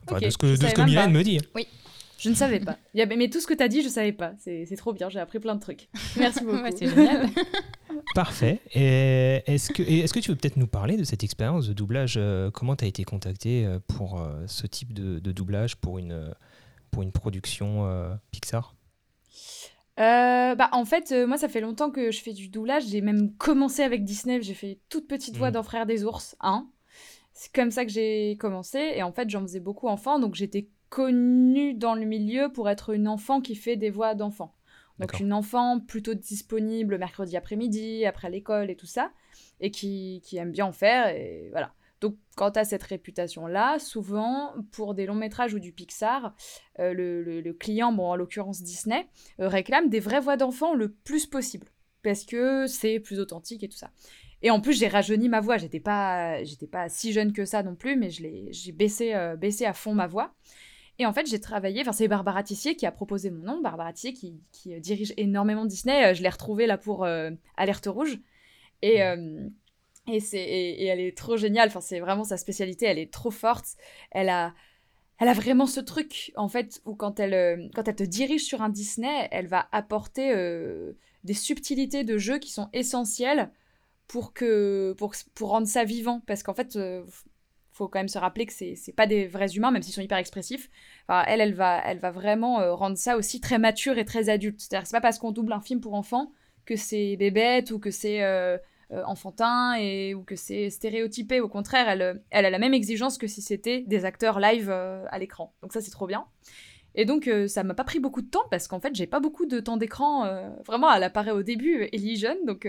Enfin, 0.06 0.20
de 0.20 0.30
ce 0.30 0.38
que, 0.38 0.46
de 0.46 0.66
ce 0.66 0.72
que 0.72 0.80
même 0.80 0.88
Mylène 0.88 1.04
pas. 1.04 1.10
me 1.10 1.22
dit. 1.22 1.40
Je 2.18 2.30
ne 2.30 2.34
savais 2.34 2.60
pas. 2.60 2.78
Mais 2.94 3.28
tout 3.28 3.40
ce 3.40 3.46
que 3.46 3.54
tu 3.54 3.62
as 3.62 3.68
dit, 3.68 3.82
je 3.82 3.88
savais 3.88 4.12
pas. 4.12 4.32
C'est 4.38 4.76
trop 4.76 4.92
bien, 4.92 5.08
j'ai 5.10 5.18
appris 5.20 5.40
plein 5.40 5.54
de 5.54 5.60
trucs. 5.60 5.88
Merci 6.16 6.42
beaucoup. 6.44 6.62
Ouais, 6.62 6.70
c'est 6.74 6.88
génial. 6.88 7.28
Parfait. 8.14 8.60
Est-ce 8.72 9.72
que, 9.72 10.20
tu 10.20 10.30
veux 10.30 10.36
peut-être 10.36 10.56
nous 10.56 10.66
parler 10.66 10.96
de 10.96 11.04
cette 11.04 11.22
expérience 11.24 11.68
de 11.68 11.72
doublage 11.72 12.14
euh, 12.16 12.50
Comment 12.50 12.76
tu 12.76 12.84
as 12.84 12.88
été 12.88 13.04
contacté 13.04 13.66
euh, 13.66 13.78
pour 13.88 14.20
euh, 14.20 14.44
ce 14.46 14.66
type 14.66 14.92
de, 14.94 15.18
de 15.18 15.32
doublage 15.32 15.76
pour 15.76 15.98
une, 15.98 16.34
pour 16.90 17.02
une 17.02 17.12
production 17.12 17.86
euh, 17.86 18.14
Pixar? 18.30 18.74
Euh, 20.00 20.54
bah, 20.54 20.68
en 20.72 20.84
fait, 20.84 21.12
euh, 21.12 21.26
moi, 21.26 21.36
ça 21.38 21.48
fait 21.48 21.60
longtemps 21.60 21.90
que 21.90 22.10
je 22.10 22.20
fais 22.20 22.32
du 22.32 22.48
doublage. 22.48 22.84
J'ai 22.88 23.00
même 23.00 23.32
commencé 23.36 23.82
avec 23.82 24.04
Disney. 24.04 24.42
J'ai 24.42 24.54
fait 24.54 24.78
toute 24.88 25.06
petite 25.06 25.36
voix 25.36 25.48
Mhm. 25.48 25.54
dans 25.54 25.62
Frères 25.62 25.86
des 25.86 26.04
ours 26.04 26.36
1. 26.40 26.66
C'est 27.44 27.54
comme 27.54 27.70
ça 27.70 27.84
que 27.84 27.90
j'ai 27.90 28.38
commencé. 28.40 28.78
Et 28.94 29.02
en 29.02 29.12
fait, 29.12 29.28
j'en 29.28 29.42
faisais 29.42 29.60
beaucoup 29.60 29.86
enfant. 29.88 30.18
Donc, 30.18 30.34
j'étais 30.34 30.70
connue 30.88 31.74
dans 31.74 31.94
le 31.94 32.06
milieu 32.06 32.50
pour 32.50 32.70
être 32.70 32.94
une 32.94 33.06
enfant 33.06 33.42
qui 33.42 33.54
fait 33.54 33.76
des 33.76 33.90
voix 33.90 34.14
d'enfant. 34.14 34.54
Donc, 34.98 35.10
une 35.20 35.32
enfant 35.34 35.78
plutôt 35.78 36.14
disponible 36.14 36.96
mercredi 36.96 37.36
après-midi, 37.36 38.06
après 38.06 38.30
l'école 38.30 38.70
et 38.70 38.76
tout 38.76 38.86
ça. 38.86 39.10
Et 39.60 39.70
qui, 39.70 40.22
qui 40.24 40.38
aime 40.38 40.52
bien 40.52 40.64
en 40.64 40.72
faire. 40.72 41.08
Et 41.08 41.48
voilà. 41.50 41.74
Donc, 42.00 42.16
quand 42.34 42.52
tu 42.52 42.58
as 42.60 42.64
cette 42.64 42.82
réputation-là, 42.82 43.78
souvent, 43.78 44.54
pour 44.72 44.94
des 44.94 45.04
longs 45.04 45.14
métrages 45.14 45.52
ou 45.52 45.58
du 45.58 45.72
Pixar, 45.72 46.34
euh, 46.78 46.94
le, 46.94 47.22
le- 47.22 47.42
le 47.42 47.52
client, 47.52 47.92
bon, 47.92 48.06
en 48.06 48.16
l'occurrence 48.16 48.62
Disney, 48.62 49.06
euh, 49.40 49.48
réclame 49.48 49.90
des 49.90 50.00
vraies 50.00 50.20
voix 50.20 50.38
d'enfants 50.38 50.72
le 50.74 50.90
plus 50.90 51.26
possible. 51.26 51.66
Parce 52.02 52.24
que 52.24 52.66
c'est 52.66 53.00
plus 53.00 53.20
authentique 53.20 53.62
et 53.64 53.68
tout 53.68 53.76
ça. 53.76 53.90
Et 54.44 54.50
en 54.50 54.60
plus, 54.60 54.78
j'ai 54.78 54.88
rajeuni 54.88 55.30
ma 55.30 55.40
voix. 55.40 55.56
J'étais 55.56 55.80
pas, 55.80 56.44
j'étais 56.44 56.66
pas 56.66 56.90
si 56.90 57.14
jeune 57.14 57.32
que 57.32 57.46
ça 57.46 57.62
non 57.62 57.74
plus, 57.74 57.96
mais 57.96 58.10
j'ai 58.10 58.72
baissé, 58.72 59.14
euh, 59.14 59.36
baissé 59.36 59.64
à 59.64 59.72
fond 59.72 59.94
ma 59.94 60.06
voix. 60.06 60.34
Et 60.98 61.06
en 61.06 61.14
fait, 61.14 61.26
j'ai 61.26 61.40
travaillé. 61.40 61.80
Enfin, 61.80 61.92
c'est 61.92 62.08
Barbara 62.08 62.42
Tissier 62.42 62.76
qui 62.76 62.84
a 62.84 62.92
proposé 62.92 63.30
mon 63.30 63.42
nom. 63.42 63.62
Barbara 63.62 63.94
Tissier 63.94 64.12
qui, 64.12 64.42
qui, 64.52 64.74
euh, 64.74 64.80
dirige 64.80 65.14
énormément 65.16 65.64
Disney. 65.64 66.04
Euh, 66.04 66.14
Je 66.14 66.22
l'ai 66.22 66.28
retrouvée 66.28 66.66
là 66.66 66.76
pour 66.76 67.04
euh, 67.04 67.30
Alerte 67.56 67.86
Rouge. 67.86 68.18
Et, 68.82 69.02
euh, 69.02 69.48
et, 70.08 70.20
c'est, 70.20 70.36
et, 70.42 70.82
et 70.82 70.86
elle 70.88 71.00
est 71.00 71.16
trop 71.16 71.38
géniale. 71.38 71.68
Enfin, 71.68 71.80
c'est 71.80 72.00
vraiment 72.00 72.24
sa 72.24 72.36
spécialité. 72.36 72.84
Elle 72.84 72.98
est 72.98 73.10
trop 73.10 73.30
forte. 73.30 73.68
Elle 74.10 74.28
a, 74.28 74.54
elle 75.18 75.28
a 75.28 75.32
vraiment 75.32 75.66
ce 75.66 75.80
truc, 75.80 76.32
en 76.36 76.48
fait, 76.48 76.82
où 76.84 76.94
quand 76.94 77.18
elle, 77.18 77.70
quand 77.74 77.88
elle 77.88 77.96
te 77.96 78.04
dirige 78.04 78.44
sur 78.44 78.60
un 78.60 78.68
Disney, 78.68 79.26
elle 79.30 79.46
va 79.46 79.68
apporter 79.72 80.32
euh, 80.34 80.92
des 81.24 81.32
subtilités 81.32 82.04
de 82.04 82.18
jeu 82.18 82.38
qui 82.38 82.50
sont 82.50 82.68
essentielles 82.74 83.50
pour, 84.08 84.32
que, 84.32 84.94
pour, 84.98 85.14
pour 85.34 85.50
rendre 85.50 85.66
ça 85.66 85.84
vivant. 85.84 86.22
Parce 86.26 86.42
qu'en 86.42 86.54
fait, 86.54 86.76
euh, 86.76 87.04
faut 87.74 87.88
quand 87.88 87.98
même 87.98 88.08
se 88.08 88.18
rappeler 88.18 88.46
que 88.46 88.52
c'est, 88.52 88.76
c'est 88.76 88.92
pas 88.92 89.06
des 89.06 89.26
vrais 89.26 89.50
humains, 89.56 89.70
même 89.70 89.82
s'ils 89.82 89.92
sont 89.92 90.00
hyper 90.00 90.18
expressifs. 90.18 90.70
Elle, 91.08 91.40
elle 91.40 91.54
va, 91.54 91.82
elle 91.84 91.98
va 91.98 92.10
vraiment 92.10 92.60
euh, 92.60 92.72
rendre 92.72 92.96
ça 92.96 93.16
aussi 93.16 93.40
très 93.40 93.58
mature 93.58 93.98
et 93.98 94.04
très 94.04 94.28
adulte. 94.28 94.60
C'est-à-dire 94.60 94.88
pas 94.90 95.00
parce 95.00 95.18
qu'on 95.18 95.32
double 95.32 95.52
un 95.52 95.60
film 95.60 95.80
pour 95.80 95.94
enfants 95.94 96.32
que 96.64 96.76
c'est 96.76 97.16
bébête 97.16 97.72
ou 97.72 97.78
que 97.78 97.90
c'est 97.90 98.22
euh, 98.22 98.56
euh, 98.92 99.02
enfantin 99.06 99.74
et, 99.78 100.14
ou 100.14 100.22
que 100.22 100.36
c'est 100.36 100.70
stéréotypé. 100.70 101.40
Au 101.40 101.48
contraire, 101.48 101.88
elle, 101.88 102.22
elle 102.30 102.46
a 102.46 102.50
la 102.50 102.58
même 102.58 102.74
exigence 102.74 103.18
que 103.18 103.26
si 103.26 103.42
c'était 103.42 103.80
des 103.82 104.04
acteurs 104.04 104.38
live 104.38 104.70
à 104.70 105.18
l'écran. 105.18 105.52
Donc 105.60 105.72
ça, 105.72 105.80
c'est 105.80 105.90
trop 105.90 106.06
bien. 106.06 106.26
Et 106.94 107.04
donc, 107.04 107.28
ça 107.48 107.64
m'a 107.64 107.74
pas 107.74 107.82
pris 107.82 107.98
beaucoup 107.98 108.22
de 108.22 108.30
temps 108.30 108.44
parce 108.52 108.68
qu'en 108.68 108.78
fait, 108.78 108.94
j'ai 108.94 109.08
pas 109.08 109.18
beaucoup 109.18 109.46
de 109.46 109.58
temps 109.58 109.76
d'écran. 109.76 110.52
vraiment, 110.64 110.92
elle 110.94 111.02
apparaît 111.02 111.32
au 111.32 111.42
début, 111.42 111.88
Ellie 111.92 112.16
jeune. 112.16 112.38
Donc. 112.46 112.68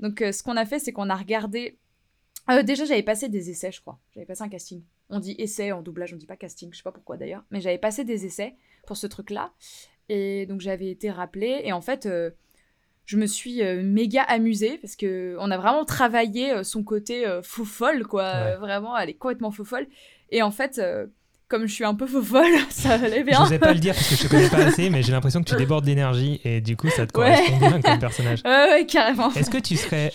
Donc 0.00 0.22
euh, 0.22 0.32
ce 0.32 0.42
qu'on 0.42 0.56
a 0.56 0.64
fait, 0.64 0.78
c'est 0.78 0.92
qu'on 0.92 1.10
a 1.10 1.14
regardé. 1.14 1.78
Euh, 2.50 2.62
déjà, 2.62 2.84
j'avais 2.84 3.02
passé 3.02 3.28
des 3.28 3.50
essais, 3.50 3.70
je 3.70 3.80
crois. 3.80 3.98
J'avais 4.14 4.26
passé 4.26 4.42
un 4.42 4.48
casting. 4.48 4.82
On 5.10 5.20
dit 5.20 5.34
essai 5.38 5.72
en 5.72 5.82
doublage, 5.82 6.12
on 6.12 6.16
dit 6.16 6.26
pas 6.26 6.36
casting. 6.36 6.70
Je 6.72 6.78
sais 6.78 6.82
pas 6.82 6.92
pourquoi 6.92 7.16
d'ailleurs. 7.16 7.44
Mais 7.50 7.60
j'avais 7.60 7.78
passé 7.78 8.04
des 8.04 8.24
essais 8.26 8.56
pour 8.86 8.96
ce 8.96 9.06
truc-là. 9.06 9.52
Et 10.08 10.46
donc, 10.46 10.60
j'avais 10.60 10.90
été 10.90 11.10
rappelée. 11.10 11.60
Et 11.64 11.72
en 11.72 11.80
fait, 11.80 12.06
euh, 12.06 12.30
je 13.04 13.16
me 13.16 13.26
suis 13.26 13.62
méga 13.82 14.22
amusée 14.22 14.78
parce 14.78 14.96
que 14.96 15.36
on 15.40 15.50
a 15.50 15.58
vraiment 15.58 15.84
travaillé 15.84 16.62
son 16.64 16.82
côté 16.82 17.24
faux 17.42 17.64
folle, 17.64 18.06
quoi. 18.06 18.32
Ouais. 18.32 18.56
Vraiment, 18.56 18.96
elle 18.96 19.10
est 19.10 19.14
complètement 19.14 19.50
faux 19.50 19.64
folle. 19.64 19.86
Et 20.30 20.42
en 20.42 20.50
fait, 20.50 20.80
comme 21.50 21.66
je 21.66 21.74
suis 21.74 21.84
un 21.84 21.94
peu 21.94 22.06
folle, 22.06 22.46
ça 22.70 22.92
allait 22.94 23.20
Je 23.20 23.24
bien. 23.26 23.40
n'osais 23.40 23.58
pas 23.58 23.72
le 23.74 23.80
dire 23.80 23.94
parce 23.94 24.08
que 24.08 24.14
je 24.16 24.22
te 24.22 24.28
connais 24.28 24.48
pas 24.48 24.56
assez, 24.68 24.88
mais 24.88 25.02
j'ai 25.02 25.12
l'impression 25.12 25.42
que 25.42 25.50
tu 25.50 25.56
débordes 25.56 25.84
d'énergie 25.84 26.40
et 26.44 26.60
du 26.60 26.76
coup, 26.76 26.88
ça 26.88 27.06
te 27.06 27.18
Ouais. 27.18 27.34
correspond 27.34 27.58
bien 27.58 27.80
comme 27.82 27.98
personnage. 27.98 28.40
Ouais, 28.44 28.68
ouais, 28.70 28.86
carrément. 28.86 29.32
Est-ce 29.34 29.50
que 29.50 29.58
tu 29.58 29.76
serais. 29.76 30.12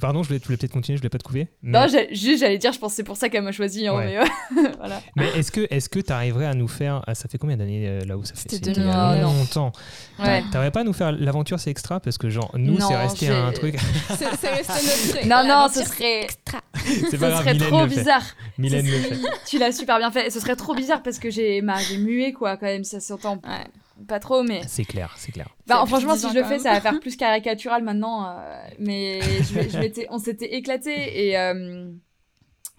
Pardon, 0.00 0.22
je 0.22 0.28
voulais, 0.28 0.40
peut-être 0.40 0.72
continuer, 0.72 0.96
je 0.96 1.02
voulais 1.02 1.10
pas 1.10 1.18
te 1.18 1.22
couper. 1.24 1.48
Mais, 1.62 1.78
Non, 1.78 1.86
juste 2.12 2.40
j'allais 2.40 2.58
dire, 2.58 2.72
je 2.72 2.78
pense 2.78 2.92
que 2.92 2.96
c'est 2.96 3.04
pour 3.04 3.16
ça 3.16 3.28
qu'elle 3.28 3.42
m'a 3.44 3.52
choisi. 3.52 3.86
hein, 3.86 3.94
Ouais. 3.94 4.16
mais, 4.54 4.62
euh, 4.64 4.68
voilà. 4.78 5.00
mais 5.16 5.28
est-ce 5.36 5.52
que 5.52 5.66
est-ce 5.70 5.88
que 5.88 6.00
tu 6.00 6.12
arriverais 6.12 6.46
à 6.46 6.54
nous 6.54 6.68
faire. 6.68 7.02
ah, 7.06 7.14
ça 7.14 7.28
fait 7.28 7.38
combien 7.38 7.56
d'années 7.58 7.86
euh, 7.86 8.00
là 8.06 8.16
où 8.16 8.24
ça 8.24 8.34
fait 8.34 8.40
C'était 8.50 8.56
il 8.56 8.66
y 8.68 8.70
a 8.88 9.14
2009. 9.18 9.22
longtemps. 9.22 9.72
Ouais. 10.18 10.42
T'arriverais 10.50 10.70
pas 10.70 10.80
à 10.80 10.84
nous 10.84 10.92
faire 10.94 11.12
l'aventure, 11.12 11.60
c'est 11.60 11.70
extra 11.70 12.00
Parce 12.00 12.16
que, 12.18 12.30
genre, 12.30 12.50
nous, 12.56 12.78
c'est 12.80 12.96
resté 12.96 13.28
un 13.28 13.52
truc. 13.52 13.76
C'est 14.16 14.26
resté 14.26 14.48
notre 14.48 15.08
truc. 15.12 15.24
Non, 15.26 15.42
non, 15.46 15.66
ce 15.72 15.84
serait, 15.84 16.22
extra. 16.24 16.60
c'est 16.74 17.10
ce 17.10 17.16
pas 17.16 17.28
grave, 17.30 17.40
serait 17.42 17.54
Mylène 17.54 17.68
trop 17.68 17.86
bizarre. 17.86 18.22
Mylène 18.58 18.86
le 18.86 18.92
fait. 18.92 19.16
Tu 19.46 19.58
l'as 19.58 19.72
super 19.72 19.98
bien 19.98 20.10
fait. 20.10 20.30
Ce 20.30 20.40
serait 20.40 20.56
trop 20.56 20.69
bizarre 20.74 21.02
parce 21.02 21.18
que 21.18 21.30
j'ai 21.30 21.62
bah, 21.62 21.76
j'ai 21.78 21.98
mué, 21.98 22.32
quoi, 22.32 22.56
quand 22.56 22.66
même. 22.66 22.84
Ça 22.84 23.00
s'entend 23.00 23.36
Ouais. 23.36 24.04
pas 24.08 24.18
trop, 24.20 24.42
mais. 24.42 24.60
C'est 24.66 24.84
clair, 24.84 25.14
c'est 25.16 25.32
clair. 25.32 25.48
Bah, 25.66 25.82
franchement, 25.86 26.14
10 26.14 26.20
si 26.20 26.28
je 26.30 26.34
le 26.38 26.44
fais, 26.44 26.58
ça 26.58 26.72
va 26.72 26.80
faire 26.80 26.98
plus 27.00 27.16
caricatural 27.16 27.82
maintenant. 27.82 28.26
euh, 28.28 28.62
mais 28.78 29.20
je, 29.20 29.68
je 29.68 29.78
m'étais- 29.78 30.06
on 30.10 30.18
s'était 30.18 30.54
éclaté 30.54 31.28
et. 31.28 31.38
euh, 31.38 31.90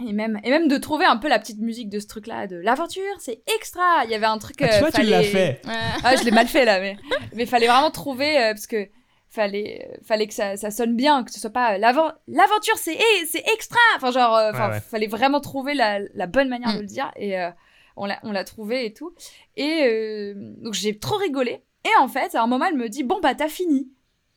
et 0.08 0.13
même, 0.13 0.39
et 0.43 0.49
même 0.49 0.67
de 0.67 0.77
trouver 0.77 1.06
un 1.06 1.17
peu 1.17 1.27
la 1.30 1.38
petite 1.38 1.60
musique 1.60 1.88
de 1.88 1.99
ce 1.99 2.08
truc-là, 2.08 2.47
de 2.47 2.56
l'aventure, 2.56 3.04
c'est 3.19 3.43
extra. 3.56 4.04
Il 4.06 4.10
y 4.10 4.15
avait 4.15 4.25
un 4.25 4.39
truc. 4.39 4.60
Ah, 4.62 4.67
tu 4.67 4.73
euh, 4.73 4.80
vois, 4.80 4.91
tu 4.91 5.04
l'as 5.04 5.21
fait. 5.21 5.62
Ouais. 5.63 5.73
Ah, 6.04 6.15
je 6.15 6.23
l'ai 6.23 6.32
mal 6.32 6.47
fait 6.47 6.65
là, 6.65 6.80
mais 6.80 6.97
mais 7.36 7.45
fallait 7.45 7.67
vraiment 7.67 7.91
trouver 7.91 8.36
euh, 8.39 8.54
parce 8.54 8.65
que 8.65 8.88
fallait 9.30 9.88
fallait 10.04 10.25
que 10.25 10.34
ça, 10.34 10.58
ça 10.58 10.71
sonne 10.71 10.95
bien, 10.95 11.23
que 11.23 11.32
ce 11.32 11.39
soit 11.39 11.51
pas 11.51 11.77
l'aven- 11.77 12.13
l'aventure 12.27 12.77
c'est 12.77 12.95
eh, 12.97 13.25
c'est 13.27 13.43
extra. 13.54 13.80
Enfin 13.95 14.10
genre, 14.12 14.36
euh, 14.36 14.49
enfin 14.51 14.69
Ouais, 14.69 14.73
ouais. 14.75 14.82
fallait 14.82 15.06
vraiment 15.08 15.39
trouver 15.39 15.75
la, 15.75 15.99
la 16.15 16.25
bonne 16.25 16.49
manière 16.49 16.69
Mm. 16.69 16.75
de 16.77 16.82
le 16.82 16.88
dire 16.88 17.12
et 17.15 17.39
euh, 17.39 17.49
on 17.95 18.06
l'a 18.32 18.43
trouvé 18.43 18.86
et 18.86 18.93
tout. 18.93 19.13
Et 19.58 19.84
euh, 19.86 20.34
donc 20.63 20.73
j'ai 20.73 20.97
trop 20.97 21.17
rigolé. 21.17 21.62
Et 21.86 21.89
en 21.99 22.08
fait, 22.08 22.36
à 22.36 22.43
un 22.43 22.47
moment, 22.47 22.65
elle 22.65 22.77
me 22.77 22.89
dit 22.89 23.04
bon 23.04 23.19
bah 23.21 23.36
t'as 23.36 23.49
fini. 23.49 23.89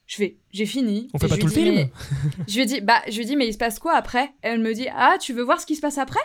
Je 0.07 0.17
fais 0.17 0.37
j'ai 0.53 0.67
fini. 0.67 1.09
On 1.15 1.19
fait 1.19 1.29
pas 1.29 1.37
je 1.37 1.41
tout 1.41 1.47
le 1.47 1.53
dis, 1.53 1.63
film 1.63 1.75
mais- 1.77 1.91
Je 2.49 2.55
lui 2.55 2.63
ai 2.63 2.67
dit 2.67 2.81
bah 2.81 3.01
je 3.09 3.17
lui 3.19 3.25
dit 3.27 3.37
mais 3.37 3.47
il 3.47 3.53
se 3.53 3.59
passe 3.59 3.79
quoi 3.79 3.95
après? 3.95 4.25
Et 4.43 4.49
elle 4.49 4.61
me 4.61 4.75
dit 4.75 4.87
ah 4.95 5.17
tu 5.21 5.33
veux 5.33 5.43
voir 5.43 5.61
ce 5.61 5.67
qui 5.67 5.77
se 5.77 5.81
passe 5.81 5.99
après? 5.99 6.21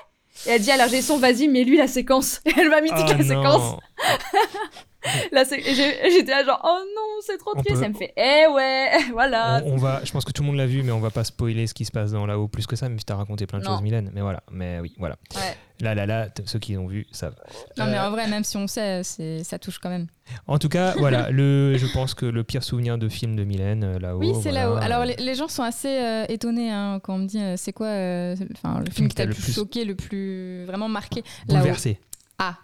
Et 0.47 0.49
elle 0.51 0.61
dit 0.61 0.71
alors 0.71 0.87
j'ai 0.89 1.01
son 1.01 1.17
vas-y 1.17 1.47
mais 1.47 1.63
lui 1.63 1.77
la 1.77 1.87
séquence. 1.87 2.41
Et 2.45 2.51
elle 2.57 2.69
m'a 2.69 2.81
mis 2.81 2.89
toute 2.89 2.99
Oh 3.07 3.13
la 3.17 3.23
séquence. 3.23 3.79
Là, 5.31 5.43
j'étais 5.49 6.31
là 6.31 6.43
genre, 6.43 6.59
oh 6.63 6.79
non, 6.95 7.21
c'est 7.21 7.37
trop 7.37 7.51
On 7.55 7.61
triste. 7.61 7.77
peut- 7.79 7.85
Elle 7.85 7.93
me 7.93 7.97
fait, 7.97 8.13
eh 8.17 8.47
ouais, 8.53 8.89
voilà. 9.13 9.61
On, 9.65 9.73
on 9.73 9.77
va, 9.77 10.01
je 10.03 10.11
pense 10.11 10.25
que 10.25 10.31
tout 10.33 10.41
le 10.43 10.47
monde 10.47 10.57
l'a 10.57 10.65
vu, 10.65 10.83
mais 10.83 10.91
on 10.91 10.99
va 10.99 11.09
pas 11.09 11.23
spoiler 11.23 11.67
ce 11.67 11.73
qui 11.73 11.85
se 11.85 11.91
passe 11.91 12.11
dans 12.11 12.25
là-haut 12.25 12.49
plus 12.49 12.67
que 12.67 12.75
ça, 12.75 12.89
même 12.89 12.99
si 12.99 13.05
t'as 13.05 13.15
raconté 13.15 13.47
plein 13.47 13.59
de 13.59 13.63
Non. 13.63 13.71
choses, 13.75 13.81
Mylène. 13.81 14.11
Mais 14.13 14.19
voilà, 14.21 14.43
mais 14.51 14.79
oui, 14.81 14.93
voilà. 14.97 15.15
Ouais. 15.35 15.55
Là, 15.81 15.95
là, 15.95 16.05
là, 16.05 16.27
ceux 16.45 16.59
qui 16.59 16.73
l'ont 16.73 16.87
vu 16.87 17.07
savent. 17.11 17.35
Non, 17.77 17.85
mais 17.85 17.97
Euh, 17.97 18.07
en 18.07 18.11
vrai, 18.11 18.27
même 18.27 18.43
si 18.43 18.57
on 18.57 18.67
sait, 18.67 19.01
c'est- 19.03 19.45
ça 19.45 19.57
touche 19.57 19.79
quand 19.79 19.89
même. 19.89 20.07
En 20.47 20.59
tout 20.59 20.67
cas, 20.67 20.93
voilà, 20.97 21.29
le, 21.31 21.77
je 21.77 21.87
pense 21.93 22.13
que 22.13 22.25
le 22.25 22.43
pire 22.43 22.63
souvenir 22.65 22.97
de 22.97 23.07
film 23.07 23.37
de 23.37 23.45
Mylène, 23.45 23.85
euh, 23.85 23.99
là-haut. 23.99 24.19
Oui, 24.19 24.33
c'est 24.35 24.49
voilà. 24.51 24.63
là-haut. 24.65 24.75
Alors, 24.75 25.05
les, 25.05 25.15
les 25.15 25.35
gens 25.35 25.47
sont 25.47 25.63
assez 25.63 25.87
euh, 25.87 26.25
étonnés 26.27 26.71
hein, 26.71 26.99
quand 27.01 27.13
on 27.15 27.19
me 27.19 27.25
dit 27.25 27.39
euh, 27.41 27.55
c'est 27.55 27.71
quoi 27.71 27.87
euh, 27.87 28.35
enfin, 28.51 28.81
le 28.85 28.91
film 28.91 29.07
qui 29.07 29.15
t'a 29.15 29.23
le 29.23 29.33
plus 29.33 29.53
choqué, 29.53 29.85
le 29.85 29.95
plus 29.95 30.65
vraiment 30.65 30.89
marqué? 30.89 31.21
Là-haut. 31.47 31.59
Bouleversé. 31.59 31.99
Ah, 32.37 32.57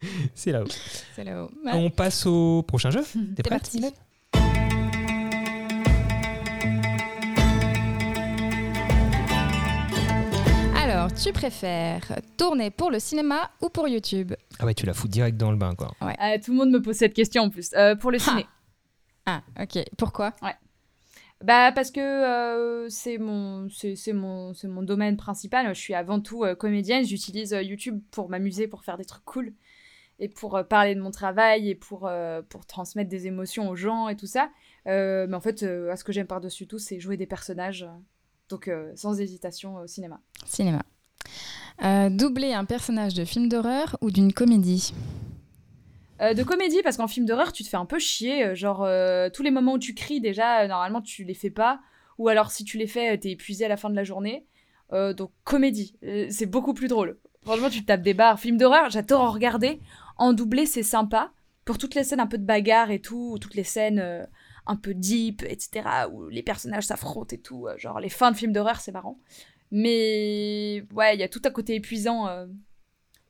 C'est 0.34 0.52
là-haut. 0.52 0.68
C'est 1.14 1.24
là-haut. 1.24 1.50
On 1.66 1.90
passe 1.90 2.26
au 2.26 2.62
prochain 2.62 2.90
jeu. 2.90 3.02
T'es 3.36 3.42
prête. 3.42 3.70
Alors, 10.76 11.12
tu 11.12 11.32
préfères 11.32 12.20
tourner 12.36 12.70
pour 12.70 12.90
le 12.90 12.98
cinéma 12.98 13.50
ou 13.60 13.68
pour 13.68 13.88
YouTube? 13.88 14.32
Ah 14.58 14.64
ouais, 14.64 14.74
tu 14.74 14.86
la 14.86 14.94
fous 14.94 15.08
direct 15.08 15.36
dans 15.36 15.50
le 15.50 15.56
bain, 15.56 15.74
quoi. 15.74 15.92
Ouais. 16.00 16.14
Ah, 16.18 16.38
tout 16.38 16.52
le 16.52 16.56
monde 16.56 16.70
me 16.70 16.80
pose 16.80 16.96
cette 16.96 17.14
question 17.14 17.42
en 17.42 17.50
plus. 17.50 17.70
Euh, 17.74 17.94
pour 17.94 18.10
le 18.10 18.18
ah. 18.20 18.24
ciné. 18.24 18.46
Ah, 19.26 19.42
ok. 19.60 19.84
Pourquoi? 19.96 20.34
Ouais. 20.42 20.54
Bah 21.44 21.70
parce 21.70 21.92
que 21.92 22.00
euh, 22.00 22.88
c'est 22.88 23.16
mon 23.16 23.68
c'est 23.70 24.12
mon 24.12 24.54
c'est 24.54 24.66
mon 24.66 24.82
domaine 24.82 25.16
principal. 25.16 25.68
Je 25.68 25.80
suis 25.80 25.94
avant 25.94 26.20
tout 26.20 26.42
euh, 26.42 26.56
comédienne. 26.56 27.04
J'utilise 27.04 27.52
YouTube 27.62 28.00
pour 28.10 28.28
m'amuser, 28.28 28.66
pour 28.66 28.82
faire 28.82 28.96
des 28.96 29.04
trucs 29.04 29.24
cool 29.24 29.52
et 30.18 30.28
pour 30.28 30.56
euh, 30.56 30.62
parler 30.62 30.94
de 30.94 31.00
mon 31.00 31.10
travail 31.10 31.68
et 31.68 31.74
pour 31.74 32.06
euh, 32.06 32.42
pour 32.48 32.66
transmettre 32.66 33.08
des 33.08 33.26
émotions 33.26 33.68
aux 33.68 33.76
gens 33.76 34.08
et 34.08 34.16
tout 34.16 34.26
ça. 34.26 34.50
Euh, 34.86 35.26
mais 35.28 35.36
en 35.36 35.40
fait, 35.40 35.60
ce 35.60 36.04
que 36.04 36.12
j'aime 36.12 36.26
par 36.26 36.40
dessus 36.40 36.66
tout, 36.66 36.78
c'est 36.78 37.00
jouer 37.00 37.16
des 37.16 37.26
personnages. 37.26 37.86
donc 38.48 38.70
sans 38.94 39.20
hésitation 39.20 39.76
au 39.76 39.86
cinéma. 39.86 40.20
Cinéma. 40.46 40.82
Doubler 42.10 42.52
un 42.54 42.64
personnage 42.64 43.14
de 43.14 43.24
film 43.24 43.48
d'horreur 43.48 43.96
ou 44.00 44.10
d'une 44.10 44.32
comédie? 44.32 44.92
Euh, 46.20 46.34
de 46.34 46.42
comédie 46.42 46.82
parce 46.82 46.96
qu'en 46.96 47.06
film 47.06 47.26
d'horreur, 47.26 47.52
tu 47.52 47.62
te 47.62 47.68
fais 47.68 47.76
un 47.76 47.84
peu 47.84 47.98
chier. 47.98 48.54
Genre 48.56 48.82
euh, 48.82 49.30
tous 49.30 49.42
les 49.42 49.50
moments 49.50 49.74
où 49.74 49.78
tu 49.78 49.94
cries 49.94 50.20
déjà, 50.20 50.62
euh, 50.62 50.68
normalement 50.68 51.00
tu 51.00 51.24
les 51.24 51.34
fais 51.34 51.50
pas. 51.50 51.80
Ou 52.18 52.28
alors 52.28 52.50
si 52.50 52.64
tu 52.64 52.78
les 52.78 52.88
fais, 52.88 53.16
t'es 53.18 53.30
épuisé 53.30 53.64
à 53.64 53.68
la 53.68 53.76
fin 53.76 53.90
de 53.90 53.96
la 53.96 54.04
journée. 54.04 54.46
Donc 54.90 55.30
comédie, 55.44 55.96
c'est 56.30 56.46
beaucoup 56.46 56.72
plus 56.72 56.88
drôle. 56.88 57.18
Franchement, 57.42 57.68
tu 57.68 57.82
te 57.82 57.86
tapes 57.86 58.02
des 58.02 58.14
barres. 58.14 58.40
Film 58.40 58.56
d'horreur, 58.56 58.90
j'adore 58.90 59.20
en 59.20 59.30
regarder. 59.30 59.80
En 60.18 60.32
doublé, 60.32 60.66
c'est 60.66 60.82
sympa. 60.82 61.32
Pour 61.64 61.78
toutes 61.78 61.94
les 61.94 62.04
scènes 62.04 62.20
un 62.20 62.26
peu 62.26 62.38
de 62.38 62.44
bagarre 62.44 62.90
et 62.90 62.98
tout, 63.00 63.32
ou 63.34 63.38
toutes 63.38 63.54
les 63.54 63.64
scènes 63.64 63.98
euh, 63.98 64.24
un 64.66 64.76
peu 64.76 64.94
deep, 64.94 65.42
etc., 65.42 65.82
où 66.12 66.28
les 66.28 66.42
personnages 66.42 66.84
s'affrontent 66.84 67.34
et 67.34 67.38
tout. 67.38 67.66
euh, 67.66 67.76
genre 67.78 68.00
les 68.00 68.08
fins 68.08 68.30
de 68.32 68.36
films 68.36 68.52
d'horreur, 68.52 68.80
c'est 68.80 68.92
marrant. 68.92 69.18
Mais 69.70 70.84
ouais, 70.94 71.14
il 71.14 71.20
y 71.20 71.22
a 71.22 71.28
tout 71.28 71.42
à 71.44 71.50
côté 71.50 71.74
épuisant. 71.74 72.26
euh, 72.28 72.46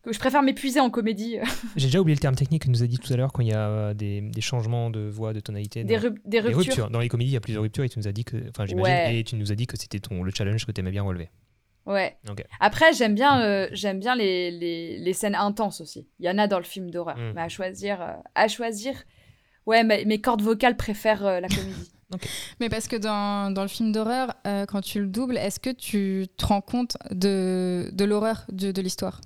que 0.04 0.12
je 0.12 0.18
préfère 0.20 0.42
m'épuiser 0.42 0.78
en 0.78 0.90
comédie. 0.90 1.38
J'ai 1.76 1.86
déjà 1.86 2.00
oublié 2.00 2.14
le 2.14 2.20
terme 2.20 2.36
technique 2.36 2.62
que 2.62 2.70
nous 2.70 2.84
a 2.84 2.86
dit 2.86 2.98
tout 2.98 3.12
à 3.12 3.16
l'heure 3.16 3.32
quand 3.32 3.42
il 3.42 3.48
y 3.48 3.52
a 3.52 3.92
des, 3.94 4.20
des 4.20 4.40
changements 4.40 4.90
de 4.90 5.00
voix, 5.00 5.32
de 5.32 5.40
tonalité. 5.40 5.82
des, 5.82 5.96
ruptures. 5.96 6.88
Dans 6.90 7.00
les 7.00 7.08
comédies, 7.08 7.30
il 7.32 7.34
y 7.34 7.36
a 7.36 7.40
plusieurs 7.40 7.62
ruptures 7.64 7.82
et 7.82 7.88
tu 7.88 7.98
nous 7.98 8.06
as 8.06 8.12
dit 8.12 8.24
que. 8.24 8.36
Enfin, 8.50 8.64
j'imagine. 8.64 8.94
Ouais. 8.94 9.18
Et 9.18 9.24
tu 9.24 9.34
nous 9.34 9.50
as 9.50 9.56
dit 9.56 9.66
que 9.66 9.76
c'était 9.76 9.98
ton 9.98 10.22
le 10.22 10.30
challenge 10.30 10.64
que 10.64 10.70
tu 10.72 10.80
aimais 10.80 10.92
bien 10.92 11.02
relever. 11.02 11.28
Ouais. 11.88 12.16
Après, 12.60 12.92
j'aime 12.92 13.14
bien, 13.14 13.40
euh, 13.42 13.68
j'aime 13.72 13.98
bien 13.98 14.14
les, 14.14 14.50
les, 14.50 14.98
les 14.98 15.12
scènes 15.14 15.34
intenses 15.34 15.80
aussi. 15.80 16.06
Il 16.20 16.26
y 16.26 16.30
en 16.30 16.38
a 16.38 16.46
dans 16.46 16.58
le 16.58 16.64
film 16.64 16.90
d'horreur. 16.90 17.16
Mm. 17.16 17.32
Mais 17.34 17.40
à 17.42 17.48
choisir, 17.48 18.00
euh, 18.02 18.12
à 18.34 18.46
choisir, 18.46 18.94
ouais, 19.66 19.82
mes, 19.84 20.04
mes 20.04 20.20
cordes 20.20 20.42
vocales 20.42 20.76
préfèrent 20.76 21.24
euh, 21.26 21.40
la 21.40 21.48
comédie. 21.48 21.90
Mais 22.60 22.68
parce 22.70 22.88
que 22.88 22.96
dans, 22.96 23.50
dans 23.52 23.62
le 23.62 23.68
film 23.68 23.92
d'horreur, 23.92 24.34
euh, 24.46 24.64
quand 24.66 24.80
tu 24.80 25.00
le 25.00 25.06
doubles, 25.06 25.36
est-ce 25.36 25.60
que 25.60 25.70
tu 25.70 26.26
te 26.36 26.46
rends 26.46 26.60
compte 26.62 26.96
de, 27.10 27.90
de 27.92 28.04
l'horreur 28.04 28.44
de, 28.50 28.70
de 28.72 28.80
l'histoire? 28.82 29.20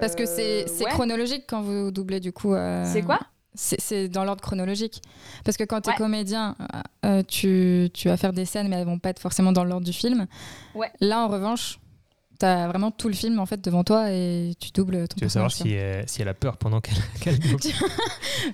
Parce 0.00 0.14
que 0.16 0.26
c'est 0.26 0.64
Euh, 0.64 0.84
ouais. 0.84 0.90
chronologique 0.90 1.44
quand 1.48 1.62
vous 1.62 1.90
doublez 1.92 2.20
du 2.20 2.32
coup. 2.32 2.54
euh, 2.54 2.84
C'est 2.84 3.02
quoi? 3.02 3.20
C'est 3.56 4.08
dans 4.08 4.24
l'ordre 4.24 4.42
chronologique. 4.42 5.02
Parce 5.44 5.56
que 5.56 5.64
quand 5.64 5.80
tu 5.80 5.88
es 5.88 5.92
Ouais. 5.92 5.98
comédien, 5.98 6.54
euh, 6.60 6.80
euh, 7.06 7.22
tu, 7.26 7.90
tu 7.94 8.08
vas 8.08 8.16
faire 8.16 8.32
des 8.32 8.44
scènes, 8.44 8.68
mais 8.68 8.76
elles 8.76 8.86
vont 8.86 8.98
pas 8.98 9.10
être 9.10 9.18
forcément 9.20 9.52
dans 9.52 9.64
l'ordre 9.64 9.86
du 9.86 9.92
film. 9.92 10.26
Ouais. 10.74 10.90
Là, 11.00 11.20
en 11.24 11.28
revanche, 11.28 11.78
tu 12.38 12.44
as 12.44 12.68
vraiment 12.68 12.90
tout 12.90 13.08
le 13.08 13.14
film 13.14 13.38
en 13.38 13.46
fait 13.46 13.62
devant 13.64 13.82
toi 13.82 14.10
et 14.12 14.52
tu 14.60 14.70
doubles 14.72 15.08
ton 15.08 15.16
Tu 15.16 15.24
veux 15.24 15.30
savoir 15.30 15.50
si, 15.50 15.70
elle- 15.72 16.06
si 16.08 16.20
elle 16.20 16.28
a 16.28 16.34
peur 16.34 16.58
pendant 16.58 16.80
qu'elle 16.82 16.94
qu'elle 17.22 17.38
double. 17.40 17.58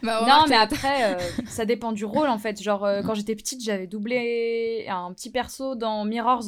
Bah, 0.02 0.18
Non, 0.20 0.22
remarque, 0.22 0.48
mais 0.50 0.56
après, 0.56 1.14
euh, 1.16 1.18
ça 1.48 1.64
dépend 1.64 1.90
du 1.92 2.04
rôle 2.04 2.28
en 2.28 2.38
fait. 2.38 2.62
Genre, 2.62 2.84
euh, 2.84 3.02
quand 3.02 3.14
j'étais 3.14 3.34
petite, 3.34 3.62
j'avais 3.62 3.86
doublé 3.88 4.86
un 4.88 5.12
petit 5.12 5.30
perso 5.30 5.74
dans 5.74 6.04
Mirrors. 6.04 6.44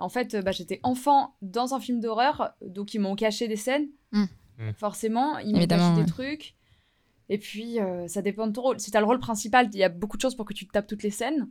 En 0.00 0.08
fait, 0.10 0.34
euh, 0.34 0.42
bah, 0.42 0.52
j'étais 0.52 0.78
enfant 0.82 1.34
dans 1.42 1.74
un 1.74 1.80
film 1.80 2.00
d'horreur, 2.00 2.50
donc 2.64 2.92
ils 2.94 3.00
m'ont 3.00 3.16
caché 3.16 3.48
des 3.48 3.56
scènes. 3.56 3.86
Mm. 4.12 4.24
Mm. 4.58 4.72
Forcément, 4.76 5.38
ils 5.38 5.54
m'ont 5.56 5.66
caché 5.66 5.82
ouais. 5.82 6.04
des 6.04 6.10
trucs. 6.10 6.54
Et 7.30 7.36
puis, 7.38 7.78
euh, 7.78 8.08
ça 8.08 8.22
dépend 8.22 8.46
de 8.46 8.52
ton 8.52 8.62
rôle. 8.62 8.80
Si 8.80 8.90
t'as 8.90 9.00
le 9.00 9.06
rôle 9.06 9.18
principal, 9.20 9.68
il 9.72 9.78
y 9.78 9.84
a 9.84 9.88
beaucoup 9.90 10.16
de 10.16 10.22
choses 10.22 10.34
pour 10.34 10.46
que 10.46 10.54
tu 10.54 10.66
te 10.66 10.72
tapes 10.72 10.86
toutes 10.86 11.02
les 11.02 11.10
scènes. 11.10 11.48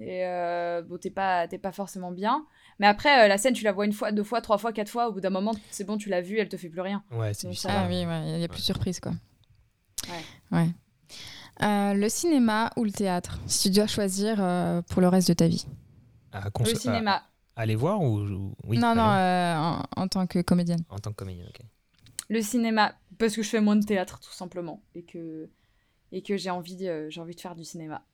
et 0.00 0.24
euh, 0.26 0.82
bon, 0.82 0.98
t'es 0.98 1.10
pas, 1.10 1.46
t'es 1.46 1.58
pas 1.58 1.70
forcément 1.70 2.10
bien. 2.10 2.44
Mais 2.80 2.86
après, 2.88 3.24
euh, 3.24 3.28
la 3.28 3.38
scène, 3.38 3.54
tu 3.54 3.62
la 3.62 3.70
vois 3.72 3.84
une 3.86 3.92
fois, 3.92 4.10
deux 4.10 4.24
fois, 4.24 4.40
trois 4.40 4.58
fois, 4.58 4.72
quatre 4.72 4.88
fois. 4.88 5.08
Au 5.08 5.12
bout 5.12 5.20
d'un 5.20 5.30
moment, 5.30 5.52
c'est 5.70 5.84
bon, 5.84 5.96
tu 5.98 6.08
l'as 6.08 6.20
vue, 6.20 6.38
elle 6.38 6.48
te 6.48 6.56
fait 6.56 6.68
plus 6.68 6.80
rien. 6.80 7.04
Ouais, 7.12 7.32
c'est 7.32 7.52
ça. 7.54 7.68
Ah 7.70 7.86
oui, 7.88 8.04
ouais, 8.04 8.32
il 8.34 8.40
y 8.40 8.44
a 8.44 8.48
plus 8.48 8.54
Ouais. 8.56 8.60
de 8.60 8.64
surprises 8.64 8.98
quoi. 8.98 9.12
Ouais. 10.08 10.58
Ouais. 10.58 10.68
Euh, 11.62 11.94
le 11.94 12.08
cinéma 12.08 12.70
ou 12.76 12.82
le 12.82 12.90
théâtre 12.90 13.38
Si 13.46 13.70
tu 13.70 13.76
dois 13.76 13.86
choisir 13.86 14.38
euh, 14.40 14.82
pour 14.82 15.00
le 15.00 15.06
reste 15.06 15.28
de 15.28 15.34
ta 15.34 15.46
vie? 15.46 15.64
À 16.32 16.50
cons- 16.50 16.64
Le 16.64 16.74
cinéma. 16.74 17.22
à- 17.56 17.62
aller 17.62 17.76
voir 17.76 18.02
ou 18.02 18.52
oui, 18.64 18.78
non, 18.78 18.96
non, 18.96 19.08
euh, 19.08 19.54
en, 19.56 19.82
en 19.96 20.08
tant 20.08 20.26
que 20.26 20.40
comédienne. 20.42 20.82
en 20.90 20.98
tant 20.98 21.10
que 21.12 21.16
comédien. 21.16 21.44
ok. 21.48 21.60
Le 22.30 22.42
cinéma, 22.42 22.94
parce 23.18 23.34
que 23.36 23.42
je 23.42 23.48
fais 23.48 23.60
moins 23.60 23.76
de 23.76 23.84
théâtre, 23.84 24.20
tout 24.20 24.32
simplement. 24.32 24.82
Et 24.94 25.02
que, 25.04 25.48
et 26.12 26.22
que 26.22 26.36
j'ai 26.36 26.50
envie, 26.50 26.76
de- 26.76 27.08
j'ai 27.10 27.20
envie 27.20 27.34
de 27.34 27.40
faire 27.40 27.54
du 27.54 27.64
cinéma. 27.64 28.04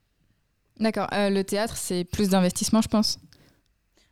D'accord. 0.79 1.07
euh, 1.13 1.29
le 1.29 1.43
théâtre, 1.43 1.77
c'est 1.77 2.03
plus 2.03 2.29
d'investissement, 2.29 2.81
je 2.81 2.87
pense. 2.87 3.19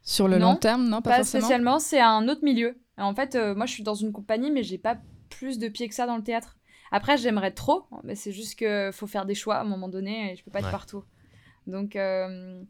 Sur 0.04 0.28
le 0.28 0.38
Non, 0.40 0.54
long 0.54 0.56
terme, 0.56 0.88
non, 0.88 1.02
pas, 1.02 1.12
Pas 1.12 1.18
forcément. 1.18 1.42
spécialement, 1.42 1.80
c'est 1.80 2.00
un 2.02 2.28
autre 2.28 2.44
milieu. 2.44 2.78
En 2.98 3.14
fait, 3.16 3.36
euh, 3.36 3.56
moi, 3.56 3.66
je 3.66 3.74
suis 3.74 3.84
dans 3.84 3.96
une 3.96 4.12
compagnie, 4.12 4.52
mais 4.52 4.64
j'ai 4.64 4.78
pas 4.78 4.98
plus 5.30 5.58
de 5.60 5.68
pieds 5.68 5.88
que 5.88 5.96
ça 5.96 6.06
dans 6.06 6.18
le 6.18 6.24
théâtre. 6.24 6.58
Après, 6.92 7.18
j'aimerais 7.18 7.52
trop, 7.52 7.86
mais 8.04 8.16
c'est 8.16 8.32
juste 8.32 8.58
que 8.58 8.90
faut 8.92 9.08
faire 9.08 9.26
des 9.26 9.36
choix 9.36 9.56
à 9.58 9.62
un 9.62 9.66
moment 9.66 9.90
donné 9.90 10.32
et 10.32 10.36
je 10.36 10.44
peux 10.44 10.52
pas 10.52 10.60
être 10.60 10.72
partout. 10.72 11.04
Donc, 11.68 11.96
euh, 11.96 12.64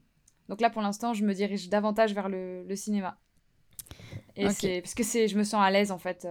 donc 0.50 0.62
là, 0.62 0.70
pour 0.70 0.82
l'instant, 0.82 1.14
je 1.14 1.26
me 1.26 1.34
dirige 1.34 1.70
davantage 1.70 2.14
vers 2.14 2.30
le, 2.30 2.64
le 2.64 2.76
cinéma. 2.76 3.18
Et 4.36 4.50
c'est 4.50 4.82
parce 4.82 4.94
que 4.94 5.04
c'est, 5.04 5.28
je 5.28 5.38
me 5.38 5.44
sens 5.44 5.62
à 5.64 5.72
l'aise 5.72 5.92
en 5.92 5.98
fait. 6.00 6.26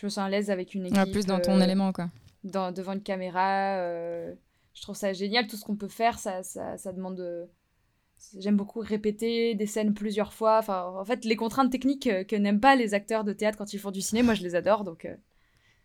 Euh, 0.00 0.02
je 0.02 0.06
me 0.06 0.10
sens 0.10 0.24
à 0.26 0.28
l'aise 0.28 0.50
avec 0.50 0.74
une 0.74 0.86
équipe. 0.86 1.12
Plus 1.12 1.26
dans 1.26 1.40
ton 1.40 1.60
euh, 1.60 1.64
élément, 1.64 1.92
quoi. 1.92 2.08
dans- 2.44 2.72
devant 2.72 2.92
une 2.92 3.02
caméra. 3.02 3.76
euh, 3.78 4.34
je 4.74 4.82
trouve 4.82 4.96
ça 4.96 5.12
génial. 5.12 5.46
Tout 5.46 5.56
ce 5.56 5.64
qu'on 5.64 5.76
peut 5.76 5.88
faire, 5.88 6.18
ça, 6.18 6.42
ça, 6.42 6.76
ça 6.78 6.92
demande. 6.92 7.16
de- 7.16 7.48
J'aime 8.38 8.56
beaucoup 8.56 8.80
répéter 8.80 9.54
des 9.54 9.66
scènes 9.66 9.94
plusieurs 9.94 10.32
fois. 10.34 10.58
Enfin, 10.58 10.92
en 10.98 11.04
fait, 11.06 11.24
les 11.24 11.36
contraintes 11.36 11.72
techniques 11.72 12.06
euh, 12.06 12.22
que 12.24 12.36
n'aiment 12.36 12.60
pas 12.60 12.76
les 12.76 12.92
acteurs 12.92 13.24
de 13.24 13.32
théâtre 13.32 13.56
quand 13.56 13.72
ils 13.72 13.78
font 13.78 13.90
du 13.90 14.00
ciné, 14.02 14.22
moi, 14.22 14.34
je 14.34 14.42
les 14.42 14.54
adore. 14.54 14.84
Donc, 14.84 15.06
euh, 15.06 15.14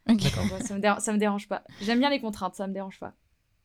ça, 0.08 0.76
me 0.76 1.00
ça 1.00 1.14
me 1.14 1.18
dérange 1.18 1.48
pas. 1.48 1.64
J'aime 1.82 2.00
bien 2.00 2.10
les 2.10 2.20
contraintes, 2.20 2.56
ça 2.56 2.68
me 2.68 2.74
dérange 2.74 3.00
pas. 3.00 3.14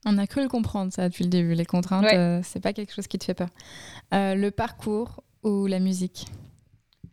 On 0.07 0.17
a 0.19 0.27
cru 0.27 0.41
le 0.43 0.49
comprendre, 0.49 0.93
ça, 0.93 1.09
depuis 1.09 1.25
le 1.25 1.31
début. 1.31 1.55
Les 1.55 1.67
contraintes, 1.67 2.05
Ouais. 2.05 2.17
euh, 2.17 2.41
c'est 2.43 2.61
pas 2.61 2.73
quelque 2.73 2.95
chose 2.95 3.07
qui 3.09 3.19
te 3.19 3.25
fait 3.25 3.35
peur. 3.35 3.49
Euh, 4.15 4.35
le 4.35 4.51
parcours 4.51 5.23
ou 5.43 5.67
la 5.67 5.79
musique? 5.81 6.27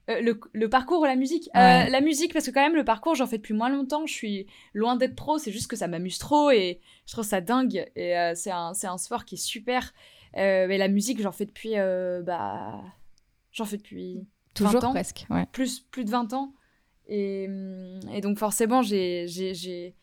Euh, 0.09 0.21
le, 0.21 0.39
le 0.53 0.69
parcours 0.69 1.01
ou 1.01 1.05
la 1.05 1.15
musique? 1.17 1.49
Euh. 1.55 1.59
La 1.89 1.99
musique, 2.01 2.31
parce 2.33 2.45
que 2.45 2.51
quand 2.51 2.61
même, 2.61 2.75
le 2.75 2.85
parcours, 2.85 3.15
j'en 3.15 3.27
fais 3.27 3.37
depuis 3.37 3.53
moins 3.53 3.69
longtemps. 3.69 4.05
Je 4.05 4.13
suis 4.13 4.47
loin 4.73 4.95
d'être 4.95 5.15
pro, 5.15 5.37
c'est 5.37 5.51
juste 5.51 5.67
que 5.69 5.75
ça 5.75 5.87
m'amuse 5.87 6.17
trop 6.17 6.49
et 6.51 6.79
je 7.05 7.11
trouve 7.13 7.25
ça 7.25 7.41
dingue. 7.41 7.85
Et 7.95 8.17
euh, 8.17 8.33
c'est 8.35 8.51
un, 8.51 8.73
c'est 8.73 8.87
un 8.87 8.97
sport 8.97 9.25
qui 9.25 9.35
est 9.35 9.37
super. 9.37 9.93
Euh, 10.37 10.65
mais 10.67 10.77
la 10.77 10.87
musique, 10.87 11.21
j'en 11.21 11.31
fais 11.33 11.45
depuis. 11.45 11.71
euh, 11.77 12.21
bah, 12.21 12.81
j'en 13.51 13.65
fais 13.65 13.77
depuis 13.77 14.25
Toujours 14.53 14.79
20 14.81 14.87
ans. 14.87 14.91
presque, 14.91 15.25
ouais. 15.29 15.45
plus, 15.51 15.81
plus 15.81 16.05
de 16.05 16.09
20 16.11 16.31
ans. 16.33 16.53
Et, 17.09 17.47
hum, 17.49 17.99
et 18.13 18.21
donc, 18.21 18.37
forcément, 18.37 18.81
j'ai, 18.81 19.27
j'ai, 19.27 19.53
j'ai, 19.53 19.93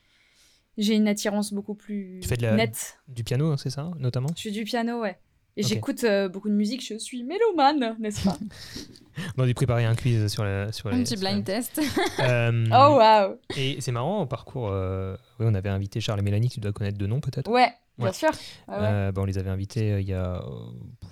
j'ai 0.77 0.95
une 0.97 1.09
attirance 1.09 1.53
beaucoup 1.53 1.75
plus 1.75 2.19
Tu 2.23 2.29
fais 2.29 2.37
de 2.37 2.43
la- 2.43 2.57
nette. 2.57 2.99
Du 3.09 3.25
piano, 3.25 3.57
c'est 3.57 3.71
ça, 3.71 3.91
notamment? 3.99 4.29
Je 4.37 4.43
fais 4.43 4.51
du 4.51 4.65
piano, 4.65 5.01
ouais. 5.01 5.19
Et 5.57 5.63
j'écoute 5.63 6.03
euh, 6.05 6.29
beaucoup 6.29 6.49
de 6.49 6.55
musique, 6.55 6.85
je 6.85 6.99
suis 6.99 7.23
mélomane, 7.23 7.97
n'est-ce 8.01 8.25
pas? 8.25 8.37
On 9.39 9.43
a 9.45 9.47
dû 9.47 9.55
préparer 9.55 9.85
un 9.85 9.95
quiz 9.95 10.27
sur 10.27 10.45
la. 10.45 10.73
Sur 10.73 10.89
Un 10.89 10.97
les- 10.97 11.05
petit 11.05 11.17
sur 11.17 11.21
blind 11.21 11.45
test. 11.45 11.81
Euh, 12.19 12.65
Oh, 12.73 12.97
waouh 12.97 13.37
Et 13.57 13.81
c'est 13.81 13.93
marrant, 13.93 14.23
au 14.23 14.27
parcours, 14.27 14.69
euh, 14.71 15.17
oui, 15.39 15.47
on 15.49 15.55
avait 15.55 15.69
invité 15.69 16.01
Charles 16.01 16.19
et 16.19 16.23
Mélanie, 16.23 16.49
que 16.49 16.55
tu 16.55 16.61
dois 16.61 16.73
connaître 16.73 16.99
de 16.99 17.07
nom 17.07 17.21
peut-être? 17.21 17.49
Ouais, 17.49 17.73
bien 17.99 18.09
Ouais. 18.09 18.13
sûr. 18.13 18.31
Ouais. 18.67 18.75
Euh, 18.81 19.13
bah, 19.13 19.23
on 19.23 19.25
les 19.25 19.39
avait 19.39 19.51
invités 19.51 19.93
euh, 19.93 20.01
il 20.01 20.09
y 20.09 20.13
a 20.15 20.43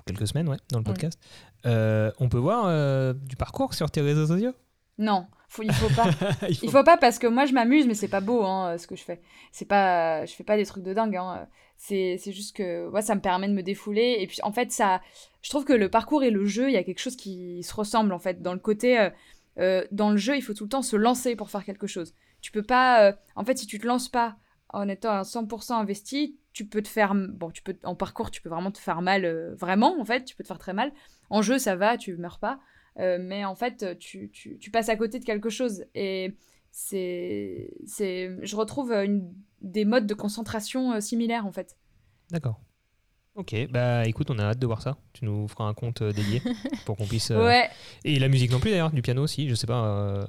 quelques 0.06 0.26
semaines 0.26 0.48
ouais, 0.48 0.56
dans 0.70 0.78
le 0.78 0.84
podcast. 0.84 1.20
Euh, 1.64 2.10
on 2.18 2.28
peut 2.28 2.38
voir 2.38 2.64
euh, 2.66 3.12
du 3.12 3.36
parcours 3.36 3.74
sur 3.74 3.88
tes 3.92 4.00
réseaux 4.00 4.26
sociaux? 4.26 4.52
Non, 5.02 5.26
faut, 5.48 5.62
il 5.62 5.72
faut 5.72 5.94
pas. 5.94 6.08
Il 6.48 6.56
faut- 6.56 6.66
Il 6.66 6.70
faut 6.70 6.84
pas 6.84 6.96
parce 6.96 7.18
que 7.18 7.26
moi 7.26 7.44
je 7.46 7.52
m'amuse, 7.52 7.86
mais 7.86 7.94
c'est 7.94 8.08
pas 8.08 8.20
beau 8.20 8.42
hein, 8.44 8.78
ce 8.78 8.86
que 8.86 8.96
je 8.96 9.02
fais. 9.02 9.20
C'est 9.50 9.64
pas, 9.66 10.24
je 10.24 10.32
fais 10.34 10.44
pas 10.44 10.56
des 10.56 10.64
trucs 10.64 10.82
de 10.84 10.94
dingue. 10.94 11.16
Hein. 11.16 11.46
C'est, 11.76 12.16
c'est 12.18 12.32
juste 12.32 12.54
que 12.56 12.88
ouais, 12.88 13.02
ça 13.02 13.14
me 13.14 13.20
permet 13.20 13.48
de 13.48 13.52
me 13.54 13.62
défouler. 13.62 14.16
Et 14.20 14.26
puis 14.26 14.38
en 14.42 14.52
fait, 14.52 14.70
ça, 14.72 15.00
je 15.42 15.50
trouve 15.50 15.64
que 15.64 15.72
le 15.72 15.88
parcours 15.88 16.22
et 16.22 16.30
le 16.30 16.44
jeu, 16.46 16.68
il 16.68 16.72
y 16.72 16.76
a 16.76 16.84
quelque 16.84 17.00
chose 17.00 17.16
qui 17.16 17.62
se 17.62 17.74
ressemble 17.74 18.12
en 18.12 18.18
fait. 18.18 18.40
Dans 18.40 18.52
le 18.54 18.60
côté, 18.60 18.98
euh, 19.00 19.10
euh, 19.58 19.84
dans 19.90 20.10
le 20.10 20.16
jeu, 20.16 20.36
il 20.36 20.42
faut 20.42 20.54
tout 20.54 20.64
le 20.64 20.70
temps 20.70 20.82
se 20.82 20.96
lancer 20.96 21.34
pour 21.36 21.50
faire 21.50 21.64
quelque 21.64 21.86
chose. 21.88 22.14
Tu 22.40 22.52
peux 22.52 22.62
pas, 22.62 23.08
euh, 23.08 23.12
en 23.36 23.44
fait, 23.44 23.58
si 23.58 23.66
tu 23.66 23.78
te 23.78 23.86
lances 23.86 24.08
pas 24.08 24.36
en 24.70 24.88
étant 24.88 25.10
à 25.10 25.22
100% 25.22 25.74
investi, 25.74 26.38
tu 26.52 26.66
peux 26.66 26.82
te 26.82 26.88
faire, 26.88 27.14
bon, 27.14 27.50
tu 27.50 27.62
peux, 27.62 27.76
en 27.84 27.94
parcours, 27.94 28.30
tu 28.30 28.40
peux 28.42 28.48
vraiment 28.48 28.70
te 28.70 28.78
faire 28.78 29.02
mal, 29.02 29.24
euh, 29.24 29.54
vraiment 29.54 30.00
en 30.00 30.04
fait, 30.04 30.24
tu 30.24 30.34
peux 30.36 30.44
te 30.44 30.48
faire 30.48 30.58
très 30.58 30.72
mal. 30.72 30.92
En 31.30 31.42
jeu, 31.42 31.58
ça 31.58 31.76
va, 31.76 31.96
tu 31.98 32.16
meurs 32.16 32.38
pas. 32.38 32.58
Euh, 32.98 33.18
mais 33.20 33.44
en 33.44 33.54
fait, 33.54 33.98
tu, 33.98 34.30
tu, 34.30 34.58
tu 34.58 34.70
passes 34.70 34.88
à 34.88 34.96
côté 34.96 35.18
de 35.18 35.24
quelque 35.24 35.48
chose. 35.50 35.84
Et 35.94 36.34
c'est, 36.70 37.70
c'est, 37.86 38.36
je 38.42 38.56
retrouve 38.56 38.92
une, 38.92 39.32
des 39.60 39.84
modes 39.84 40.06
de 40.06 40.14
concentration 40.14 40.92
euh, 40.92 41.00
similaires, 41.00 41.46
en 41.46 41.52
fait. 41.52 41.76
D'accord. 42.30 42.60
Ok, 43.34 43.54
bah 43.70 44.06
écoute, 44.06 44.30
on 44.30 44.38
a 44.38 44.42
hâte 44.44 44.58
de 44.58 44.66
voir 44.66 44.82
ça. 44.82 44.98
Tu 45.14 45.24
nous 45.24 45.48
feras 45.48 45.64
un 45.64 45.72
compte 45.72 46.02
euh, 46.02 46.12
dédié 46.12 46.42
pour 46.84 46.96
qu'on 46.98 47.06
puisse. 47.06 47.30
euh, 47.30 47.46
Ouais, 47.46 47.70
Et 48.04 48.18
la 48.18 48.28
musique 48.28 48.50
non 48.50 48.60
plus 48.60 48.70
d'ailleurs, 48.70 48.90
du 48.90 49.00
piano 49.00 49.22
aussi, 49.22 49.48
je 49.48 49.54
sais 49.54 49.66
pas. 49.66 49.86
euh, 49.86 50.24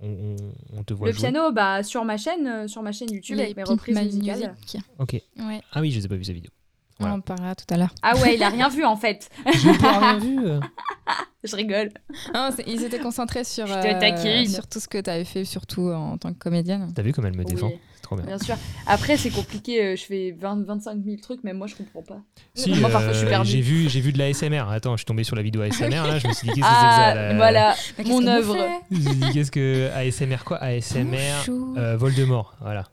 on, 0.00 0.36
te 0.84 0.92
voit 0.94 1.08
le 1.08 1.12
jouer. 1.14 1.30
piano, 1.30 1.50
bah, 1.52 1.82
sur 1.82 2.04
ma 2.04 2.16
chaîne, 2.16 2.46
euh, 2.46 2.68
sur 2.68 2.82
ma 2.82 2.92
chaîne 2.92 3.10
YouTube, 3.10 3.40
avec 3.40 3.56
mes 3.56 3.64
reprises 3.64 3.98
musicales. 4.00 4.54
Music. 4.60 4.80
Ok. 4.98 5.14
Ouais, 5.38 5.62
Ah 5.72 5.80
oui, 5.80 5.90
je 5.90 5.98
les 5.98 6.04
ai 6.04 6.08
pas 6.08 6.16
vu 6.16 6.24
ces 6.24 6.32
vidéos. 6.32 6.52
Voilà. 7.00 7.14
on 7.14 7.18
en 7.18 7.20
parlera 7.20 7.54
tout 7.54 7.64
à 7.70 7.76
l'heure. 7.76 7.94
Ah 8.02 8.16
ouais, 8.18 8.36
il 8.36 8.42
a 8.42 8.48
rien 8.50 8.68
vu 8.68 8.84
en 8.84 8.96
fait. 8.96 9.28
J'ai 9.62 9.76
pas 9.78 9.98
rien 9.98 10.18
vu. 10.18 10.38
euh. 10.46 10.60
Je 11.44 11.54
rigole. 11.56 11.90
Non, 12.32 12.48
ils 12.66 12.82
étaient 12.84 12.98
concentrés 13.00 13.44
sur, 13.44 13.66
Je 13.66 13.72
taquine. 14.00 14.48
sur 14.48 14.66
tout 14.66 14.80
ce 14.80 14.88
que 14.88 14.98
tu 14.98 15.10
avais 15.10 15.24
fait, 15.26 15.44
surtout 15.44 15.90
en 15.90 16.16
tant 16.16 16.32
que 16.32 16.38
comédienne. 16.38 16.90
T'as 16.94 17.02
vu 17.02 17.12
comme 17.12 17.26
elle 17.26 17.36
me 17.36 17.44
défend 17.44 17.66
Oui. 17.66 17.78
C'est 17.96 18.00
trop 18.02 18.16
bien. 18.16 18.24
Bien 18.24 18.38
sûr. 18.38 18.54
Après, 18.86 19.16
c'est 19.18 19.28
compliqué. 19.30 19.84
euh, 19.84 19.96
Je 19.96 20.04
fais 20.04 20.34
20, 20.40 20.64
25 20.66 21.04
000 21.04 21.16
trucs, 21.20 21.40
mais 21.44 21.52
moi, 21.52 21.66
je 21.66 21.74
comprends 21.74 22.02
pas. 22.02 22.22
Si, 22.54 22.70
Moi, 22.74 22.88
parfois, 22.88 23.12
je 23.12 23.18
suis 23.18 23.26
euh, 23.26 23.30
perdue. 23.30 23.50
j'ai 23.50 23.60
vu, 23.60 23.88
j'ai 23.90 24.00
vu 24.00 24.12
de 24.12 24.18
la 24.18 24.32
SMR. 24.32 24.70
Attends, 24.70 24.92
je 24.92 24.98
suis 24.98 25.04
tombé 25.04 25.22
sur 25.24 25.36
la 25.36 25.42
vidéo 25.42 25.60
ASMR 25.62 25.90
là, 26.06 26.18
je 26.18 26.28
me 26.28 26.32
suis 26.32 26.48
dit 26.48 26.54
qu'est-ce 26.54 26.66
que 26.66 26.74
c'est 26.74 26.80
que 26.86 26.86
Ah, 26.86 27.12
ça 27.12 27.14
la- 27.14 27.34
voilà, 27.34 27.74
mon 28.06 28.26
œuvre. 28.26 28.56
dit 28.90 29.32
qu'est-ce 29.34 29.50
que 29.50 29.90
ASMR 29.94 30.44
quoi 30.46 30.56
ASMR 30.62 31.44
euh, 31.76 31.96
Voldemort, 31.98 32.54
voilà. 32.62 32.84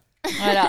Voilà. 0.43 0.67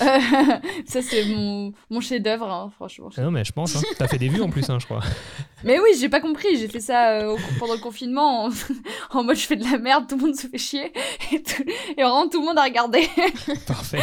Ça, 0.86 1.02
c'est 1.02 1.24
mon, 1.26 1.72
mon 1.90 2.00
chef-d'œuvre, 2.00 2.50
hein, 2.50 2.70
franchement. 2.76 3.08
Ah 3.16 3.22
non 3.22 3.30
mais 3.30 3.44
je 3.44 3.52
pense, 3.52 3.76
hein. 3.76 3.80
t'as 3.98 4.08
fait 4.08 4.18
des 4.18 4.28
vues 4.28 4.40
en 4.42 4.48
plus, 4.50 4.68
hein, 4.70 4.78
je 4.80 4.86
crois. 4.86 5.00
Mais 5.64 5.78
oui, 5.78 5.90
j'ai 6.00 6.08
pas 6.08 6.20
compris. 6.20 6.56
J'ai 6.56 6.68
fait 6.68 6.80
ça 6.80 7.10
euh, 7.18 7.34
au- 7.34 7.38
pendant 7.58 7.74
le 7.74 7.80
confinement 7.80 8.44
en, 8.46 8.50
en 9.18 9.22
mode 9.24 9.36
je 9.36 9.46
fais 9.46 9.56
de 9.56 9.64
la 9.70 9.76
merde, 9.78 10.06
tout 10.08 10.16
le 10.16 10.22
monde 10.22 10.34
se 10.34 10.46
fait 10.46 10.56
chier. 10.58 10.90
Et, 11.32 11.42
tout- 11.42 11.62
et 11.96 12.02
vraiment, 12.02 12.28
tout 12.30 12.40
le 12.40 12.46
monde 12.46 12.58
a 12.58 12.62
regardé. 12.64 13.06
Parfait. 13.66 14.00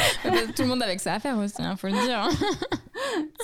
Tout 0.56 0.62
le 0.62 0.68
monde 0.68 0.84
avec 0.84 1.00
ça 1.00 1.16
à 1.16 1.20
faire 1.20 1.38
aussi, 1.40 1.56
hein, 1.62 1.76
faut 1.76 1.88
le 1.88 1.94
dire. 1.94 2.20
hein. 2.20 2.30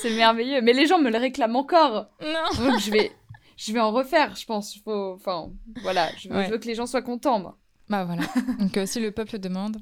c'est 0.02 0.16
merveilleux. 0.16 0.62
Mais 0.62 0.74
les 0.74 0.86
gens 0.86 1.00
me 1.00 1.10
le 1.10 1.18
réclament 1.18 1.56
encore. 1.56 2.06
Non. 2.22 2.66
Donc 2.70 2.80
je 2.80 2.92
vais, 2.92 3.12
je 3.58 3.74
vais 3.74 3.80
en 3.80 3.92
refaire, 3.92 4.36
je 4.36 4.46
pense. 4.46 4.78
Faut, 4.84 5.14
enfin, 5.16 5.50
voilà. 5.82 6.10
Je 6.22 6.30
veux, 6.30 6.36
Ouais. 6.36 6.46
je 6.46 6.52
veux 6.52 6.58
que 6.60 6.68
les 6.68 6.76
gens 6.76 6.86
soient 6.86 7.02
contents, 7.02 7.40
moi. 7.40 7.58
Bah 7.90 8.06
voilà. 8.06 8.24
Donc 8.60 8.78
euh, 8.78 8.86
si 8.86 9.00
le 9.00 9.12
peuple 9.12 9.40
demande. 9.40 9.78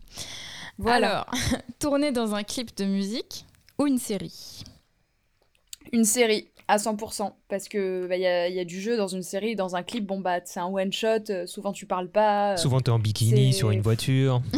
Voilà. 0.81 1.21
Alors, 1.21 1.31
tourner 1.79 2.11
dans 2.11 2.33
un 2.35 2.43
clip 2.43 2.75
de 2.77 2.85
musique 2.85 3.45
ou 3.77 3.87
une 3.87 3.97
série? 3.99 4.63
Une 5.93 6.05
série 6.05 6.47
à 6.67 6.77
100% 6.77 7.33
parce 7.49 7.67
que 7.67 8.07
bah, 8.07 8.15
il 8.15 8.21
y, 8.21 8.25
a, 8.27 8.47
il 8.47 8.55
y 8.55 8.59
a 8.59 8.65
du 8.65 8.79
jeu 8.79 8.95
dans 8.97 9.07
une 9.07 9.23
série, 9.23 9.55
dans 9.55 9.75
un 9.75 9.83
clip. 9.83 10.05
Bon 10.05 10.19
bah 10.19 10.39
c'est 10.45 10.59
un 10.59 10.67
one 10.67 10.91
shot. 10.93 11.29
euh, 11.29 11.45
souvent 11.45 11.71
tu 11.73 11.85
parles 11.85 12.09
pas. 12.09 12.53
euh. 12.53 12.57
Souvent 12.57 12.79
t'es 12.79 12.91
en 12.91 12.99
bikini 12.99 13.53
sur 13.53 13.71
une 13.71 13.81
voiture. 13.81 14.41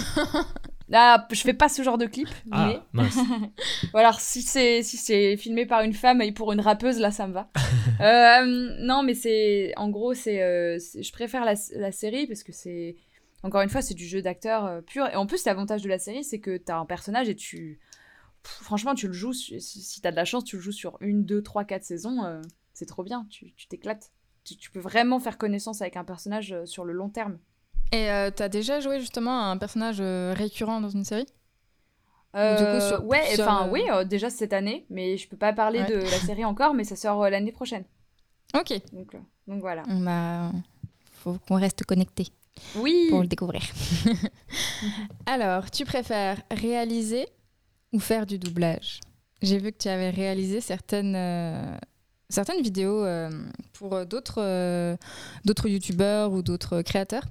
Ah, 0.95 1.25
je 1.31 1.41
fais 1.41 1.53
pas 1.53 1.69
ce 1.69 1.81
genre 1.81 1.97
de 1.97 2.05
clip. 2.05 2.27
Mais 2.45 2.51
Ah 2.51 2.83
mince. 2.93 3.17
Ou 3.95 3.97
alors 3.97 4.19
si 4.19 4.43
c'est 4.43 4.83
si 4.83 4.97
c'est 4.97 5.37
filmé 5.37 5.65
par 5.65 5.81
une 5.81 5.93
femme 5.93 6.21
et 6.21 6.31
pour 6.31 6.51
une 6.51 6.59
rappeuse, 6.61 6.99
là 6.99 7.09
ça 7.09 7.25
me 7.25 7.33
va. 7.33 7.49
Euh, 7.99 8.75
non, 8.79 9.01
mais 9.01 9.15
c'est 9.15 9.73
en 9.75 9.89
gros 9.89 10.13
c'est 10.13 10.43
euh, 10.43 10.77
c'est- 10.77 11.01
je 11.01 11.11
préfère 11.11 11.45
la, 11.45 11.55
la 11.77 11.91
série 11.91 12.27
parce 12.27 12.43
que 12.43 12.51
c'est 12.51 12.95
encore 13.43 13.61
une 13.61 13.69
fois 13.69 13.81
c'est 13.81 13.93
du 13.93 14.05
jeu 14.05 14.21
d'acteur 14.21 14.65
euh, 14.65 14.81
pur 14.81 15.05
et 15.07 15.15
en 15.15 15.25
plus 15.27 15.45
l'avantage 15.45 15.81
de 15.83 15.89
la 15.89 15.99
série 15.99 16.23
c'est 16.23 16.39
que 16.39 16.57
t'as 16.57 16.77
un 16.77 16.85
personnage 16.85 17.29
et 17.29 17.35
tu 17.35 17.79
Pff, 18.41 18.51
franchement 18.63 18.95
tu 18.95 19.07
le 19.07 19.13
joues 19.13 19.33
si, 19.33 19.61
si 19.61 20.01
t'as 20.01 20.11
de 20.11 20.15
la 20.15 20.25
chance 20.25 20.43
tu 20.43 20.55
le 20.57 20.61
joues 20.61 20.71
sur 20.71 20.97
une, 21.01 21.23
deux, 21.23 21.41
trois, 21.43 21.63
quatre 21.63 21.83
saisons 21.83 22.23
euh, 22.23 22.41
c'est 22.73 22.85
trop 22.87 23.03
bien 23.03 23.25
tu 23.29 23.53
tu 23.53 23.67
t'éclates. 23.67 24.11
Tu, 24.45 24.57
tu 24.57 24.71
peux 24.71 24.81
vraiment 24.81 25.21
faire 25.21 25.37
connaissance 25.37 25.81
avec 25.81 25.95
un 25.95 26.03
personnage 26.03 26.51
euh, 26.51 26.65
sur 26.65 26.83
le 26.83 26.91
long 26.91 27.07
terme. 27.07 27.37
Et 27.93 28.11
euh, 28.11 28.29
t'as 28.29 28.49
déjà 28.49 28.81
joué 28.81 28.99
justement 28.99 29.49
un 29.49 29.57
personnage 29.57 29.99
euh, 30.01 30.33
récurrent 30.35 30.81
dans 30.81 30.89
une 30.89 31.05
série? 31.05 31.27
Euh, 32.35 32.57
Du 32.57 32.63
coup, 32.65 32.85
sur 32.85 33.05
ouais, 33.05 33.21
enfin 33.39 33.69
oui, 33.71 33.83
déjà 34.05 34.29
cette 34.29 34.51
année, 34.51 34.85
mais 34.89 35.15
je 35.15 35.29
peux 35.29 35.37
pas 35.37 35.53
parler 35.53 35.79
Ouais. 35.79 35.87
de 35.89 35.95
la 35.95 36.19
série 36.19 36.43
encore, 36.43 36.73
mais 36.73 36.83
ça 36.83 36.97
sort 36.97 37.29
l'année 37.29 37.53
prochaine. 37.53 37.85
Ok. 38.53 38.73
Donc, 38.91 39.15
donc 39.47 39.61
voilà. 39.61 39.83
On 39.87 40.05
a... 40.07 40.51
Faut 41.13 41.37
qu'on 41.47 41.55
reste 41.55 41.85
connecté 41.85 42.27
Oui. 42.75 43.07
pour 43.09 43.21
le 43.21 43.27
découvrir. 43.27 43.61
Alors, 45.25 45.69
tu 45.71 45.85
préfères 45.85 46.41
réaliser 46.51 47.27
ou 47.91 47.99
faire 47.99 48.25
du 48.25 48.37
doublage? 48.37 48.99
J'ai 49.41 49.57
vu 49.57 49.71
que 49.71 49.77
tu 49.77 49.89
avais 49.89 50.09
réalisé 50.09 50.61
certaines, 50.61 51.15
euh, 51.15 51.77
certaines 52.29 52.61
vidéos 52.61 53.03
euh, 53.03 53.29
pour 53.73 54.05
d'autres 54.05 54.41
euh, 54.41 54.95
d'autres 55.45 55.67
youtubeurs 55.67 56.31
ou 56.31 56.41
d'autres 56.41 56.81
créateurs. 56.81 57.25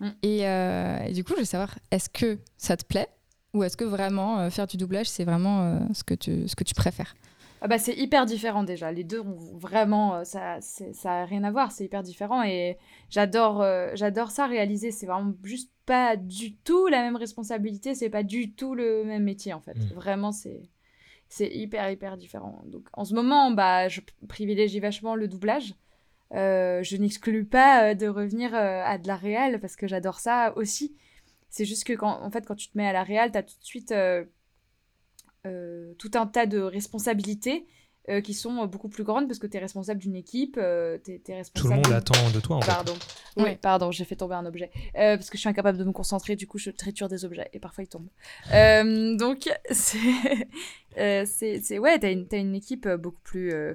Mm. 0.00 0.08
Et, 0.22 0.46
euh, 0.46 0.98
et 1.06 1.12
du 1.12 1.24
coup, 1.24 1.34
je 1.34 1.40
veux 1.40 1.44
savoir, 1.44 1.78
est-ce 1.90 2.08
que 2.08 2.38
ça 2.56 2.76
te 2.76 2.84
plaît? 2.84 3.08
Ou 3.52 3.64
est-ce 3.64 3.76
que 3.76 3.84
vraiment 3.84 4.48
faire 4.48 4.68
du 4.68 4.76
doublage, 4.76 5.08
c'est 5.08 5.24
vraiment 5.24 5.80
ce, 5.92 6.04
que 6.04 6.14
tu, 6.14 6.46
ce 6.46 6.54
que 6.54 6.62
tu 6.62 6.72
préfères? 6.72 7.16
Ah 7.62 7.68
bah 7.68 7.78
c'est 7.78 7.94
hyper 7.94 8.24
différent 8.26 8.64
déjà. 8.64 8.90
Les 8.90 9.04
deux 9.04 9.20
ont 9.20 9.36
vraiment 9.58 10.14
euh, 10.16 10.24
ça 10.24 10.58
c'est- 10.60 10.92
ça 10.94 11.22
a 11.22 11.24
rien 11.26 11.44
à 11.44 11.50
voir, 11.50 11.72
c'est 11.72 11.84
hyper 11.84 12.02
différent 12.02 12.42
et 12.42 12.78
j'adore 13.10 13.60
euh, 13.62 13.90
j'adore 13.94 14.30
ça 14.30 14.46
réaliser, 14.46 14.90
c'est 14.92 15.06
vraiment 15.06 15.34
juste 15.44 15.70
pas 15.86 16.16
du 16.16 16.56
tout 16.56 16.86
la 16.86 17.02
même 17.02 17.16
responsabilité, 17.16 17.94
c'est 17.94 18.08
pas 18.10 18.22
du 18.22 18.52
tout 18.52 18.74
le 18.74 19.04
même 19.04 19.24
métier 19.24 19.52
en 19.52 19.60
fait. 19.60 19.74
Mm. 19.76 19.94
Vraiment 19.94 20.32
c'est 20.32 20.62
c'est 21.28 21.48
hyper 21.48 21.90
hyper 21.90 22.16
différent. 22.16 22.62
Donc 22.66 22.88
en 22.94 23.04
ce 23.04 23.14
moment, 23.14 23.50
bah 23.50 23.88
je 23.88 24.00
privilégie 24.28 24.80
vachement 24.80 25.14
le 25.14 25.28
doublage. 25.28 25.74
Euh, 26.32 26.82
je 26.82 26.96
n'exclus 26.96 27.44
pas 27.44 27.94
de 27.94 28.06
revenir 28.08 28.54
à 28.54 28.98
de 28.98 29.06
la 29.08 29.16
réal 29.16 29.60
parce 29.60 29.76
que 29.76 29.86
j'adore 29.86 30.18
ça 30.20 30.52
aussi. 30.56 30.96
C'est 31.50 31.64
juste 31.64 31.84
que 31.84 31.92
quand, 31.92 32.22
en 32.22 32.30
fait, 32.30 32.46
quand 32.46 32.54
tu 32.54 32.68
te 32.68 32.78
mets 32.78 32.86
à 32.86 32.92
la 32.92 33.02
réal, 33.02 33.32
tu 33.32 33.38
as 33.38 33.42
tout 33.42 33.58
de 33.58 33.64
suite 33.64 33.90
euh, 33.92 34.24
tout 35.98 36.10
un 36.14 36.26
tas 36.26 36.46
de 36.46 36.58
responsabilités 36.60 37.66
euh, 38.08 38.20
qui 38.22 38.32
sont 38.34 38.62
euh, 38.62 38.66
beaucoup 38.66 38.88
plus 38.88 39.04
grandes 39.04 39.26
parce 39.28 39.38
que 39.38 39.46
tu 39.46 39.56
es 39.56 39.60
responsable 39.60 40.00
d'une 40.00 40.16
équipe, 40.16 40.56
euh, 40.58 40.98
tu 41.04 41.12
es, 41.12 41.18
Tout 41.18 41.30
le 41.32 41.36
responsable... 41.36 41.74
monde 41.76 41.92
attend 41.92 42.30
de 42.30 42.40
toi 42.40 42.56
en 42.56 42.60
fait. 42.62 42.66
Pardon. 42.70 42.94
Oui, 43.36 43.42
Ouais. 43.44 43.58
pardon, 43.60 43.90
j'ai 43.92 44.04
fait 44.04 44.16
tomber 44.16 44.34
un 44.34 44.46
objet. 44.46 44.70
Euh, 44.96 45.16
parce 45.16 45.28
que 45.30 45.36
je 45.36 45.40
suis 45.40 45.48
incapable 45.48 45.78
de 45.78 45.84
me 45.84 45.92
concentrer, 45.92 46.34
du 46.34 46.46
coup, 46.46 46.58
je 46.58 46.70
triture 46.70 47.08
des 47.08 47.24
objets 47.24 47.48
et 47.52 47.60
parfois 47.60 47.84
ils 47.84 47.88
tombent. 47.88 48.08
Euh, 48.54 49.16
donc, 49.16 49.48
c'est. 49.70 49.98
euh, 50.98 51.24
ouais, 51.78 51.98
t'as 51.98 52.10
une, 52.10 52.26
t'as 52.26 52.38
une 52.38 52.54
équipe 52.54 52.86
euh, 52.86 52.96
beaucoup 52.96 53.20
plus. 53.22 53.52
euh, 53.52 53.74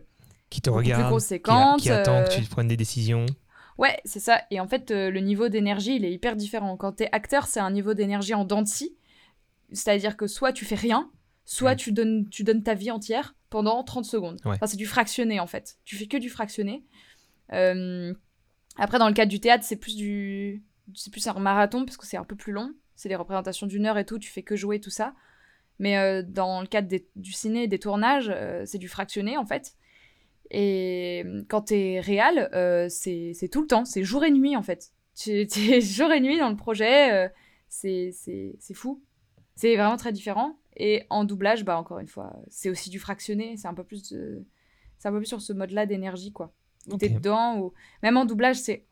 Qui 0.49 0.61
te 0.61 0.70
beaucoup 0.70 0.82
plus 0.82 0.88
regarde, 0.93 1.03
qui, 1.05 1.13
conséquente. 1.13 1.80
qui 1.82 1.89
attend 1.91 2.24
que 2.24 2.32
euh, 2.32 2.36
tu 2.36 2.41
prennes 2.49 2.68
des 2.68 2.78
décisions. 2.78 3.26
Ouais, 3.78 3.97
c'est 4.05 4.20
ça. 4.20 4.41
Et 4.51 4.59
en 4.59 4.68
fait, 4.68 4.89
euh, 4.91 5.11
le 5.11 5.20
niveau 5.20 5.49
d'énergie, 5.49 5.95
il 5.97 6.05
est 6.05 6.11
hyper 6.11 6.36
différent. 6.36 6.78
Quand 6.78 6.93
t'es 6.93 7.09
acteur, 7.11 7.45
c'est 7.47 7.59
un 7.59 7.72
niveau 7.72 7.93
d'énergie 7.93 8.34
en 8.34 8.43
dents 8.45 8.61
de 8.61 8.68
scie. 8.68 8.95
C'est-à-dire 9.72 10.16
que 10.18 10.28
soit 10.28 10.53
tu 10.53 10.63
fais 10.66 10.76
rien, 10.76 11.09
soit 11.46 11.74
Mm. 11.76 11.78
tu, 11.78 11.91
donnes, 11.91 12.30
tu 12.30 12.43
donnes 12.43 12.64
ta 12.64 12.74
vie 12.74 12.91
entière 12.91 13.36
pendant 13.50 13.84
30 13.84 14.06
secondes. 14.06 14.39
Ouais. 14.46 14.56
Enfin, 14.56 14.68
c'est 14.68 14.78
du 14.78 14.86
fractionné, 14.88 15.39
en 15.39 15.48
fait. 15.48 15.78
Tu 15.86 15.96
fais 15.96 16.08
que 16.08 16.18
du 16.18 16.30
fractionné. 16.30 16.84
Euh, 17.54 18.14
Après, 18.78 19.00
dans 19.00 19.08
le 19.08 19.14
cadre 19.14 19.30
du 19.30 19.39
théâtre, 19.39 19.64
c'est 19.64 19.78
plus 19.78 19.96
du... 19.96 20.64
C'est 20.93 21.12
plus 21.12 21.26
un 21.28 21.34
marathon, 21.39 21.86
parce 21.86 21.96
que 21.98 22.06
c'est 22.06 22.18
un 22.18 22.26
peu 22.26 22.36
plus 22.36 22.52
long. 22.52 22.74
C'est 22.96 23.08
des 23.10 23.16
représentations 23.16 23.68
d'une 23.68 23.86
heure 23.86 23.98
et 23.98 24.06
tout, 24.06 24.20
tu 24.20 24.30
fais 24.30 24.43
que 24.43 24.56
jouer, 24.56 24.80
tout 24.82 24.89
ça. 24.89 25.14
Mais 25.80 25.98
euh, 25.98 26.22
dans 26.24 26.62
le 26.62 26.68
cadre 26.68 26.88
des- 26.88 27.08
du 27.16 27.32
ciné, 27.32 27.68
des 27.68 27.80
tournages, 27.80 28.30
euh, 28.34 28.64
c'est 28.66 28.78
du 28.78 28.88
fractionné, 28.89 29.38
en 29.38 29.46
fait. 29.46 29.76
Et 30.52 31.24
quand 31.50 31.62
t'es 31.64 32.00
réel, 32.00 32.50
euh, 32.54 32.88
c'est 32.89 33.32
c'est 33.34 33.48
tout 33.50 33.62
le 33.62 33.68
temps, 33.68 33.84
c'est 33.86 34.04
jour 34.04 34.24
et 34.24 34.32
nuit 34.32 34.56
en 34.56 34.62
fait. 34.62 34.91
Tu 35.16 35.32
es 35.74 35.82
jour 35.82 36.12
et 36.12 36.22
nuit 36.22 36.38
dans 36.38 36.50
le 36.50 36.56
projet, 36.56 37.30
c'est 37.68 38.12
c'est- 38.14 38.56
c'est 38.60 38.74
fou. 38.76 39.02
C'est 39.56 39.76
vraiment 39.76 39.98
très 39.98 40.12
différent. 40.12 40.58
Et 40.78 41.03
en 41.09 41.23
doublage, 41.23 41.63
bah 41.63 41.78
encore 41.78 41.99
une 41.99 42.07
fois, 42.07 42.36
c'est 42.49 42.69
aussi 42.69 42.89
du 42.89 42.99
fractionné, 42.99 43.55
c'est 43.57 43.67
un 43.67 43.73
peu 43.73 43.84
plus 43.84 44.09
de- 44.11 44.43
c'est 44.97 45.07
un 45.07 45.11
peu 45.11 45.17
plus 45.19 45.26
sur 45.28 45.41
ce 45.41 45.53
mode-là 45.53 45.86
d'énergie 45.86 46.32
quoi. 46.32 46.53
Où 46.91 46.97
t'es 46.97 47.07
Ok. 47.07 47.13
dedans 47.15 47.59
ou 47.59 47.73
même 48.03 48.17
en 48.17 48.26
doublage, 48.26 48.57
c'est 48.57 48.86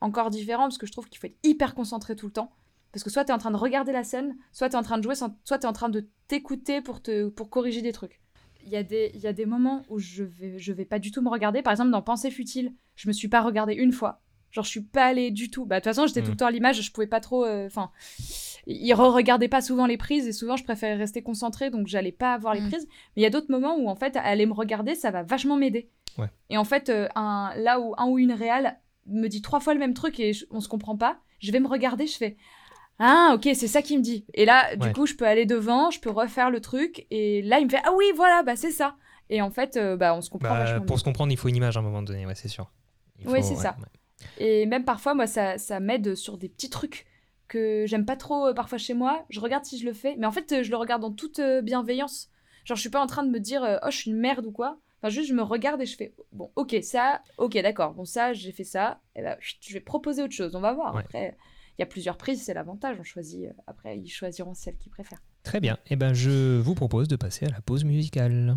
encore 0.00 0.30
différent 0.30 0.64
parce 0.64 0.78
que 0.78 0.86
je 0.86 0.92
trouve 0.92 1.08
qu'il 1.08 1.18
faut 1.18 1.26
être 1.26 1.38
hyper 1.42 1.74
concentré 1.74 2.16
tout 2.16 2.26
le 2.26 2.32
temps. 2.32 2.50
Parce 2.92 3.04
que 3.04 3.10
soit 3.10 3.24
t'es 3.24 3.32
en 3.32 3.38
train 3.38 3.50
de 3.50 3.56
regarder 3.56 3.92
la 3.92 4.02
scène, 4.04 4.36
soit 4.52 4.70
t'es 4.70 4.76
en 4.76 4.82
train 4.82 4.98
de 4.98 5.02
jouer, 5.02 5.14
soit 5.14 5.58
t'es 5.58 5.66
en 5.66 5.72
train 5.72 5.88
de 5.88 6.08
t'écouter 6.26 6.80
pour 6.80 7.02
te 7.02 7.28
pour 7.28 7.50
corriger 7.50 7.82
des 7.82 7.92
trucs 7.92 8.20
il 8.64 8.72
y, 8.72 8.76
a 8.76 8.82
des- 8.82 9.10
il 9.14 9.20
y 9.20 9.26
a 9.26 9.32
des 9.32 9.46
moments 9.46 9.82
où 9.88 9.98
je 9.98 10.24
vais, 10.24 10.58
je 10.58 10.72
vais 10.74 10.84
pas 10.84 10.98
du 10.98 11.10
tout 11.10 11.22
me 11.22 11.30
regarder. 11.30 11.62
Par 11.62 11.70
exemple, 11.70 11.90
dans 11.90 12.02
Pensée 12.02 12.30
futile, 12.30 12.74
je 12.96 13.08
me 13.08 13.14
suis 13.14 13.28
pas 13.28 13.40
regardée 13.40 13.72
une 13.72 13.92
fois. 13.92 14.20
Genre, 14.50 14.64
je 14.64 14.70
suis 14.70 14.82
pas 14.82 15.04
allée 15.04 15.30
du 15.30 15.50
tout. 15.50 15.66
Bah, 15.66 15.76
de 15.76 15.80
toute 15.80 15.92
façon, 15.94 16.06
j'étais 16.06 16.22
tout 16.22 16.28
Mm. 16.28 16.30
le 16.30 16.36
temps 16.36 16.46
à 16.46 16.50
l'image, 16.50 16.80
je 16.80 16.90
pouvais 16.92 17.06
pas 17.06 17.20
trop. 17.20 17.44
euh, 17.44 17.66
Enfin, 17.66 17.90
ils 18.66 18.92
re-regardaient 18.94 19.48
pas 19.48 19.60
souvent 19.60 19.86
les 19.86 19.96
prises 19.96 20.26
et 20.26 20.32
souvent, 20.32 20.56
je 20.56 20.64
préférais 20.64 20.94
rester 20.96 21.22
concentrée, 21.22 21.70
donc 21.70 21.86
j'allais 21.86 22.12
pas 22.12 22.36
voir 22.38 22.54
les 22.54 22.60
Mm. 22.62 22.68
prises. 22.68 22.86
Mais 23.16 23.20
il 23.20 23.22
y 23.22 23.26
a 23.26 23.30
d'autres 23.30 23.50
moments 23.50 23.76
où, 23.76 23.88
en 23.88 23.94
fait, 23.96 24.16
aller 24.16 24.46
me 24.46 24.52
regarder, 24.54 24.94
ça 24.94 25.10
va 25.10 25.22
vachement 25.22 25.56
m'aider. 25.56 25.90
Ouais. 26.18 26.30
Et 26.50 26.56
en 26.58 26.64
fait, 26.64 26.88
euh, 26.88 27.08
un, 27.14 27.52
là 27.56 27.78
où 27.80 27.94
un 27.98 28.06
ou 28.06 28.18
une 28.18 28.32
réal 28.32 28.78
me 29.06 29.28
dit 29.28 29.42
trois 29.42 29.60
fois 29.60 29.74
le 29.74 29.80
même 29.80 29.94
truc 29.94 30.18
et 30.20 30.32
je- 30.32 30.46
on 30.50 30.60
se 30.60 30.68
comprend 30.68 30.96
pas, 30.96 31.18
je 31.40 31.50
vais 31.52 31.60
me 31.60 31.68
regarder, 31.68 32.06
je 32.06 32.16
fais. 32.16 32.36
Ah, 32.98 33.32
ok, 33.34 33.48
c'est 33.54 33.68
ça 33.68 33.80
qu'il 33.80 33.98
me 33.98 34.02
dit. 34.02 34.26
Et 34.34 34.44
là, 34.44 34.74
du 34.76 34.88
Ouais. 34.88 34.92
coup, 34.92 35.06
je 35.06 35.14
peux 35.14 35.26
aller 35.26 35.46
devant, 35.46 35.90
je 35.90 36.00
peux 36.00 36.10
refaire 36.10 36.50
le 36.50 36.60
truc, 36.60 37.06
et 37.10 37.42
là, 37.42 37.60
il 37.60 37.66
me 37.66 37.70
fait 37.70 37.80
Ah 37.84 37.92
oui, 37.96 38.06
voilà, 38.16 38.42
bah 38.42 38.56
c'est 38.56 38.72
ça. 38.72 38.96
Et 39.30 39.40
en 39.40 39.50
fait, 39.50 39.76
euh, 39.76 39.96
bah, 39.96 40.14
on 40.16 40.20
se 40.20 40.30
comprend 40.30 40.48
Bah, 40.54 40.58
vachement 40.64 40.80
pour 40.84 40.96
mieux. 40.96 40.98
se 40.98 41.04
comprendre, 41.04 41.30
il 41.32 41.36
faut 41.36 41.48
une 41.48 41.54
image 41.56 41.76
à 41.76 41.80
un 41.80 41.82
moment 41.84 42.02
donné, 42.02 42.26
ouais, 42.26 42.34
c'est 42.34 42.48
sûr. 42.48 42.70
Faut- 43.24 43.34
c'est 43.42 43.54
ça. 43.54 43.76
Et 44.38 44.66
même 44.66 44.84
parfois, 44.84 45.14
moi, 45.14 45.26
ça, 45.26 45.58
ça 45.58 45.80
m'aide 45.80 46.14
sur 46.14 46.38
des 46.38 46.48
petits 46.48 46.70
trucs 46.70 47.06
que 47.48 47.84
j'aime 47.86 48.04
pas 48.04 48.16
trop 48.16 48.48
euh, 48.48 48.54
parfois 48.54 48.78
chez 48.78 48.94
moi. 48.94 49.24
Je 49.30 49.40
regarde 49.40 49.64
si 49.64 49.78
je 49.78 49.86
le 49.86 49.92
fais, 49.92 50.16
mais 50.18 50.26
en 50.26 50.32
fait, 50.32 50.52
euh, 50.52 50.62
je 50.62 50.70
le 50.70 50.76
regarde 50.76 51.04
en 51.04 51.10
toute 51.10 51.38
euh, 51.38 51.62
bienveillance. 51.62 52.30
Genre, 52.64 52.76
je 52.76 52.82
suis 52.82 52.90
pas 52.90 53.00
en 53.00 53.06
train 53.06 53.22
de 53.22 53.30
me 53.30 53.40
dire 53.40 53.62
Oh, 53.82 53.90
je 53.90 53.96
suis 53.96 54.10
une 54.10 54.18
merde 54.18 54.46
ou 54.46 54.52
quoi. 54.52 54.78
Enfin, 55.00 55.10
juste, 55.10 55.28
je 55.28 55.34
me 55.34 55.42
regarde 55.42 55.80
et 55.80 55.86
je 55.86 55.96
fais 55.96 56.12
bon, 56.32 56.50
ok, 56.56 56.76
ça, 56.82 57.22
ok, 57.38 57.56
d'accord, 57.62 57.94
bon, 57.94 58.04
ça, 58.04 58.32
j'ai 58.32 58.50
fait 58.50 58.64
ça, 58.64 59.00
et 59.14 59.22
ben, 59.22 59.36
je 59.40 59.72
vais 59.72 59.80
proposer 59.80 60.22
autre 60.22 60.34
chose, 60.34 60.56
on 60.56 60.60
va 60.60 60.72
voir. 60.72 60.96
Après, 60.96 61.36
il 61.78 61.80
y 61.80 61.84
a 61.84 61.86
plusieurs 61.86 62.16
prises, 62.16 62.42
c'est 62.42 62.54
l'avantage, 62.54 62.96
on 62.98 63.04
choisit, 63.04 63.48
après, 63.68 63.96
ils 63.96 64.08
choisiront 64.08 64.54
celle 64.54 64.76
qu'ils 64.76 64.90
préfèrent. 64.90 65.22
Très 65.44 65.60
bien, 65.60 65.74
et 65.86 65.92
eh 65.92 65.96
ben, 65.96 66.14
je 66.14 66.58
vous 66.58 66.74
propose 66.74 67.06
de 67.06 67.14
passer 67.14 67.46
à 67.46 67.50
la 67.50 67.60
pause 67.60 67.84
musicale. 67.84 68.56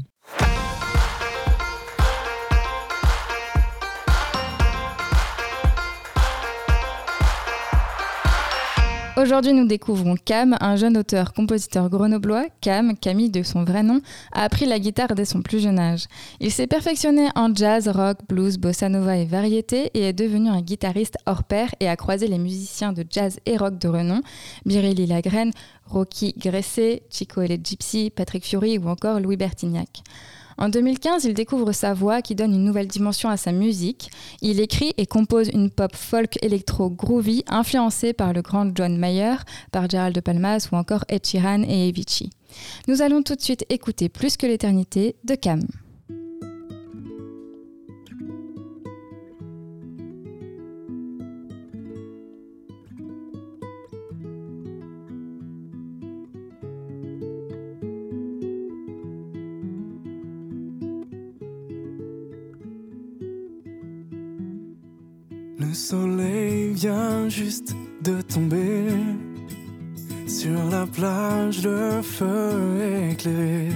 Aujourd'hui, 9.21 9.53
nous 9.53 9.67
découvrons 9.67 10.15
Cam, 10.15 10.57
un 10.61 10.75
jeune 10.75 10.97
auteur-compositeur 10.97 11.91
grenoblois. 11.91 12.47
Cam, 12.59 12.97
Camille 12.97 13.29
de 13.29 13.43
son 13.43 13.63
vrai 13.63 13.83
nom, 13.83 14.01
a 14.31 14.41
appris 14.41 14.65
la 14.65 14.79
guitare 14.79 15.13
dès 15.13 15.25
son 15.25 15.43
plus 15.43 15.59
jeune 15.59 15.77
âge. 15.77 16.05
Il 16.39 16.51
s'est 16.51 16.65
perfectionné 16.65 17.27
en 17.35 17.53
jazz, 17.53 17.87
rock, 17.87 18.17
blues, 18.27 18.57
bossa 18.57 18.89
nova 18.89 19.17
et 19.17 19.25
variété 19.25 19.91
et 19.93 20.05
est 20.07 20.13
devenu 20.13 20.49
un 20.49 20.61
guitariste 20.61 21.19
hors 21.27 21.43
pair 21.43 21.69
et 21.79 21.87
a 21.87 21.95
croisé 21.95 22.27
les 22.27 22.39
musiciens 22.39 22.93
de 22.93 23.05
jazz 23.07 23.37
et 23.45 23.57
rock 23.57 23.77
de 23.77 23.89
renom, 23.89 24.21
Biréli 24.65 25.05
Lagrène, 25.05 25.51
Rocky 25.85 26.33
Gressé, 26.35 27.03
Chico 27.11 27.43
et 27.43 27.47
les 27.47 27.59
Gypsy, 27.63 28.09
Patrick 28.09 28.43
Fury 28.43 28.79
ou 28.79 28.87
encore 28.87 29.19
Louis 29.19 29.37
Bertignac. 29.37 30.01
En 30.61 30.69
2015, 30.69 31.25
il 31.25 31.33
découvre 31.33 31.71
sa 31.71 31.95
voix 31.95 32.21
qui 32.21 32.35
donne 32.35 32.53
une 32.53 32.63
nouvelle 32.63 32.85
dimension 32.85 33.29
à 33.29 33.35
sa 33.35 33.51
musique. 33.51 34.11
Il 34.43 34.59
écrit 34.59 34.93
et 34.97 35.07
compose 35.07 35.49
une 35.51 35.71
pop 35.71 35.95
folk 35.95 36.37
électro 36.43 36.91
groovy 36.91 37.43
influencée 37.47 38.13
par 38.13 38.31
le 38.31 38.43
grand 38.43 38.69
John 38.75 38.95
Mayer, 38.95 39.37
par 39.71 39.89
Gerald 39.89 40.13
de 40.13 40.19
Palmas 40.19 40.69
ou 40.71 40.75
encore 40.75 41.03
Ed 41.07 41.25
Sheeran 41.25 41.63
et 41.63 41.89
Avicii. 41.89 42.29
Nous 42.87 43.01
allons 43.01 43.23
tout 43.23 43.35
de 43.35 43.41
suite 43.41 43.65
écouter 43.69 44.07
Plus 44.07 44.37
que 44.37 44.45
l'éternité 44.45 45.15
de 45.23 45.33
Cam. 45.33 45.61
Soleil 65.81 66.73
vient 66.73 67.27
juste 67.27 67.75
de 68.03 68.21
tomber. 68.21 68.85
Sur 70.27 70.59
la 70.69 70.85
plage, 70.85 71.63
le 71.63 72.01
feu 72.01 73.09
éclairé. 73.11 73.69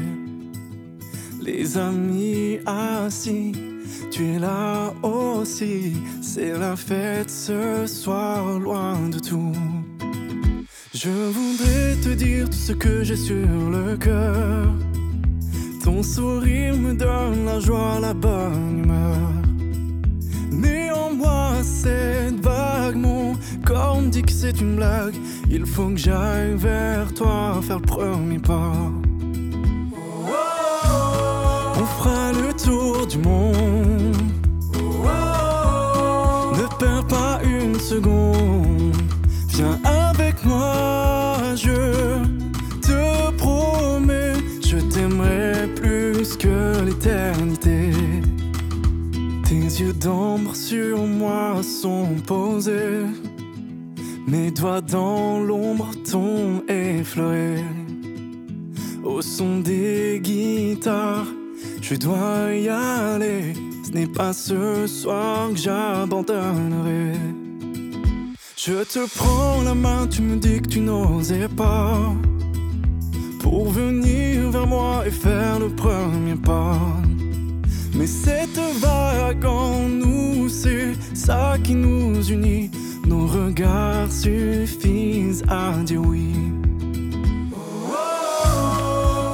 Les 1.41 1.77
amis 1.77 2.59
assis, 2.65 3.53
tu 4.11 4.21
es 4.33 4.39
là 4.39 4.93
aussi. 5.01 5.93
C'est 6.21 6.53
la 6.57 6.75
fête 6.75 7.29
ce 7.29 7.85
soir, 7.87 8.59
loin 8.59 9.09
de 9.09 9.19
tout. 9.19 9.57
Je 10.93 11.15
voudrais 11.37 11.95
te 12.03 12.13
dire 12.13 12.45
tout 12.49 12.63
ce 12.69 12.73
que 12.73 13.03
j'ai 13.03 13.17
sur 13.17 13.69
le 13.77 13.97
cœur. 13.97 14.67
Ton 15.83 16.03
sourire 16.03 16.77
me 16.77 16.93
donne 16.93 17.45
la 17.45 17.59
joie, 17.59 17.99
la 17.99 18.13
bonne 18.13 18.83
humeur 18.83 19.44
cette 21.63 22.39
vague, 22.41 22.95
mon 22.95 23.35
corps 23.65 24.01
me 24.01 24.09
dit 24.09 24.21
que 24.21 24.31
c'est 24.31 24.59
une 24.59 24.75
blague. 24.75 25.15
Il 25.49 25.65
faut 25.65 25.89
que 25.89 25.97
j'aille 25.97 26.55
vers 26.55 27.13
toi, 27.13 27.59
faire 27.61 27.79
le 27.79 27.85
premier 27.85 28.39
pas. 28.39 28.73
On 31.77 31.85
fera 31.85 32.31
le 32.31 32.53
tour 32.53 33.07
du 33.07 33.17
monde. 33.17 34.15
Ne 36.57 36.79
perds 36.79 37.07
pas 37.07 37.39
une 37.43 37.79
seconde. 37.79 38.95
Viens 39.49 39.79
avec 39.83 40.43
moi, 40.45 41.37
je 41.55 42.23
te 42.81 43.31
promets, 43.37 44.33
je 44.65 44.77
t'aimerai 44.77 45.67
plus 45.75 46.37
que 46.37 46.83
l'éternité. 46.85 47.54
Tes 49.75 49.83
yeux 49.83 49.93
d'ombre 49.93 50.55
sur 50.55 51.05
moi 51.05 51.61
sont 51.61 52.07
posés. 52.25 53.03
Mes 54.25 54.49
doigts 54.49 54.79
dans 54.79 55.39
l'ombre 55.41 55.89
t'ont 56.09 56.63
effleuré. 56.69 57.61
Au 59.03 59.21
son 59.21 59.59
des 59.59 60.21
guitares, 60.23 61.27
je 61.81 61.95
dois 61.95 62.53
y 62.53 62.69
aller. 62.69 63.53
Ce 63.85 63.91
n'est 63.91 64.07
pas 64.07 64.31
ce 64.31 64.87
soir 64.87 65.49
que 65.49 65.57
j'abandonnerai. 65.57 67.11
Je 68.55 68.81
te 68.83 69.05
prends 69.17 69.61
la 69.61 69.75
main, 69.75 70.07
tu 70.07 70.21
me 70.21 70.37
dis 70.37 70.61
que 70.61 70.69
tu 70.69 70.79
n'osais 70.79 71.49
pas. 71.49 72.13
Pour 73.41 73.71
venir 73.71 74.51
vers 74.51 74.67
moi 74.67 75.03
et 75.05 75.11
faire 75.11 75.59
le 75.59 75.67
premier 75.67 76.35
pas. 76.35 76.79
Mais 77.97 78.07
cette 78.07 78.59
vague 78.79 79.45
en 79.45 79.87
nous, 79.87 80.49
c'est 80.49 80.93
ça 81.13 81.55
qui 81.63 81.75
nous 81.75 82.21
unit. 82.29 82.69
Nos 83.07 83.25
regards 83.25 84.11
suffisent 84.11 85.43
à 85.47 85.71
dire 85.83 86.01
oui. 86.01 86.33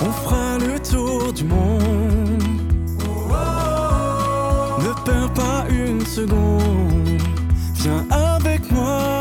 On 0.04 0.12
fera 0.12 0.58
le 0.60 0.80
tour 0.80 1.34
du 1.34 1.44
monde. 1.44 2.44
Ne 4.80 5.06
perds 5.06 5.34
pas 5.34 5.66
une 5.70 6.06
seconde. 6.06 7.22
Viens 7.76 8.06
avec 8.12 8.72
moi, 8.72 9.21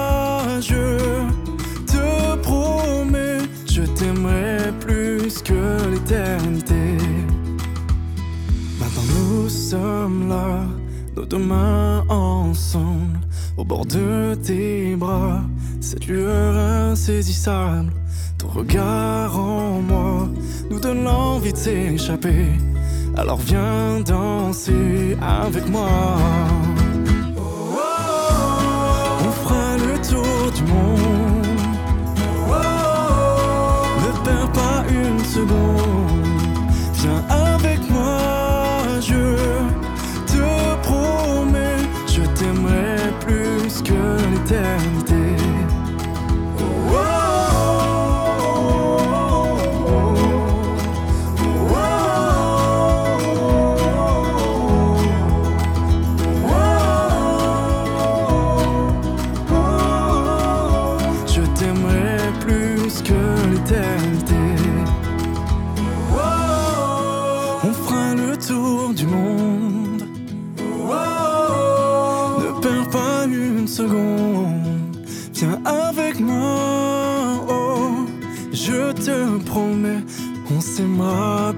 sommes 9.71 10.29
là, 10.29 10.65
nos 11.15 11.25
deux 11.25 11.39
mains 11.39 12.03
ensemble, 12.09 13.21
au 13.57 13.65
bord 13.65 13.87
de 13.87 14.35
tes 14.35 14.97
bras, 14.97 15.43
cette 15.81 16.09
lueur 16.09 16.57
insaisissable, 16.91 17.93
ton 18.37 18.49
regard 18.49 19.39
en 19.39 19.81
moi 19.81 20.29
nous 20.71 20.81
donne 20.81 21.05
l'envie 21.05 21.53
de 21.53 21.57
s'échapper. 21.57 22.47
Alors 23.17 23.39
viens 23.39 24.01
danser 24.01 25.17
avec 25.23 25.69
moi. 25.69 25.89
On 29.25 29.31
fera 29.41 29.77
le 29.77 29.95
tour 30.11 30.51
du 30.57 30.63
monde. 30.73 31.47
Ne 34.03 34.11
perds 34.25 34.53
pas 34.53 34.83
une 34.89 35.25
seconde. 35.25 36.27
Viens 36.95 37.40
return 44.41 45.00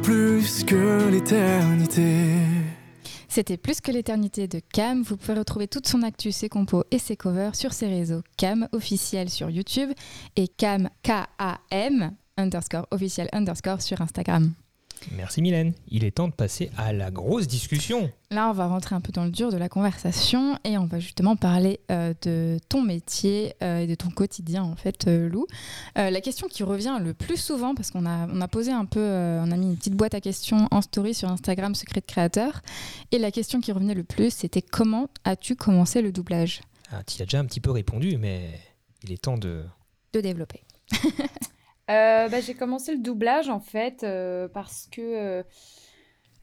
plus 0.02 0.64
que 0.64 1.10
l'éternité. 1.10 2.36
C'était 3.28 3.56
Plus 3.56 3.80
que 3.80 3.90
l'éternité 3.90 4.48
de 4.48 4.60
Cam. 4.72 5.02
Vous 5.02 5.16
pouvez 5.16 5.38
retrouver 5.38 5.68
toute 5.68 5.86
son 5.86 6.02
actu, 6.02 6.32
ses 6.32 6.48
compos 6.48 6.84
et 6.90 6.98
ses 6.98 7.16
covers 7.16 7.54
sur 7.54 7.72
ses 7.72 7.88
réseaux 7.88 8.22
Cam 8.36 8.68
officiel 8.72 9.28
sur 9.28 9.50
YouTube 9.50 9.90
et 10.36 10.48
Cam 10.48 10.88
K-A-M 11.02 12.12
underscore 12.36 12.86
officiel 12.90 13.28
underscore 13.32 13.82
sur 13.82 14.00
Instagram. 14.00 14.52
Merci 15.10 15.42
Mylène. 15.42 15.72
Il 15.88 16.04
est 16.04 16.12
temps 16.12 16.28
de 16.28 16.32
passer 16.32 16.70
à 16.76 16.92
la 16.92 17.10
grosse 17.10 17.46
discussion. 17.46 18.10
Là, 18.30 18.48
on 18.48 18.52
va 18.52 18.66
rentrer 18.66 18.94
un 18.94 19.00
peu 19.00 19.12
dans 19.12 19.24
le 19.24 19.30
dur 19.30 19.50
de 19.50 19.56
la 19.56 19.68
conversation 19.68 20.58
et 20.64 20.78
on 20.78 20.86
va 20.86 20.98
justement 21.00 21.36
parler 21.36 21.80
euh, 21.90 22.14
de 22.22 22.58
ton 22.68 22.80
métier 22.82 23.54
euh, 23.62 23.80
et 23.80 23.86
de 23.86 23.94
ton 23.94 24.10
quotidien, 24.10 24.62
en 24.62 24.76
fait, 24.76 25.06
euh, 25.06 25.28
Lou. 25.28 25.46
la 25.96 26.20
question 26.20 26.48
qui 26.48 26.62
revient 26.62 26.98
le 27.02 27.12
plus 27.14 27.36
souvent, 27.36 27.74
parce 27.74 27.90
qu'on 27.90 28.06
a, 28.06 28.26
on 28.28 28.40
a 28.40 28.48
posé 28.48 28.72
un 28.72 28.84
peu, 28.84 29.00
on 29.00 29.50
a 29.50 29.56
mis 29.56 29.66
une 29.66 29.76
petite 29.76 29.94
boîte 29.94 30.14
à 30.14 30.20
questions 30.20 30.68
en 30.70 30.80
story 30.80 31.14
sur 31.14 31.28
Instagram 31.28 31.74
Secret 31.74 32.00
de 32.00 32.06
Créateur, 32.06 32.62
et 33.10 33.18
la 33.18 33.30
question 33.30 33.60
qui 33.60 33.72
revenait 33.72 33.94
le 33.94 34.04
plus, 34.04 34.30
c'était 34.30 34.62
comment 34.62 35.08
as-tu 35.24 35.56
commencé 35.56 36.00
le 36.00 36.12
doublage? 36.12 36.60
Ah, 36.90 37.02
Tu 37.04 37.20
as 37.20 37.26
déjà 37.26 37.40
un 37.40 37.44
petit 37.44 37.60
peu 37.60 37.70
répondu, 37.70 38.16
mais 38.18 38.50
il 39.02 39.12
est 39.12 39.22
temps 39.22 39.38
de... 39.38 39.62
De 40.12 40.20
développer. 40.20 40.62
Euh, 41.90 42.28
bah, 42.28 42.40
j'ai 42.40 42.54
commencé 42.54 42.94
le 42.94 43.02
doublage 43.02 43.48
en 43.48 43.58
fait 43.58 44.04
euh, 44.04 44.46
parce 44.46 44.88
que 44.92 45.42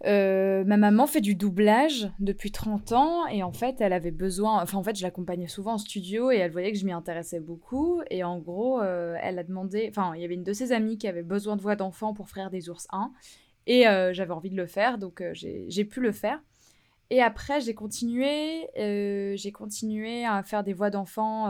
euh, 0.06 0.64
ma 0.66 0.76
maman 0.76 1.08
fait 1.08 1.22
du 1.22 1.34
doublage 1.34 2.12
depuis 2.20 2.52
30 2.52 2.92
ans 2.92 3.28
et 3.28 3.42
en 3.42 3.54
fait 3.54 3.80
elle 3.80 3.94
avait 3.94 4.12
besoin, 4.12 4.62
enfin 4.62 4.78
en 4.78 4.84
fait 4.84 4.98
je 4.98 5.04
l'accompagnais 5.04 5.48
souvent 5.48 5.74
en 5.74 5.78
studio 5.78 6.30
et 6.32 6.38
elle 6.38 6.52
voyait 6.52 6.74
que 6.74 6.78
je 6.78 6.86
m'y 6.86 6.92
intéressais 6.92 7.40
beaucoup 7.40 8.02
et 8.10 8.24
en 8.24 8.38
gros 8.38 8.82
elle 8.82 9.40
a 9.40 9.44
demandé, 9.44 9.88
enfin 9.90 10.14
il 10.16 10.22
y 10.22 10.26
avait 10.26 10.36
une 10.36 10.44
de 10.44 10.54
ses 10.54 10.74
amies 10.74 10.98
qui 10.98 11.08
avait 11.08 11.24
besoin 11.24 11.56
de 11.56 11.62
voix 11.62 11.78
d'enfant 11.78 12.14
pour 12.14 12.30
Frères 12.30 12.50
des 12.50 12.70
ours 12.70 12.88
1 12.92 13.12
et 13.68 13.84
j'avais 14.14 14.32
envie 14.32 14.50
de 14.50 14.58
le 14.58 14.68
faire 14.68 14.98
donc 14.98 15.24
j'ai 15.34 15.86
pu 15.86 16.02
le 16.02 16.12
faire. 16.12 16.42
Et 17.10 17.22
après 17.22 17.62
j'ai 17.62 17.74
continué, 17.74 18.68
j'ai 18.76 19.52
continué 19.54 20.26
à 20.26 20.44
faire 20.44 20.64
des 20.64 20.74
voix 20.74 20.90
d'enfant 20.90 21.50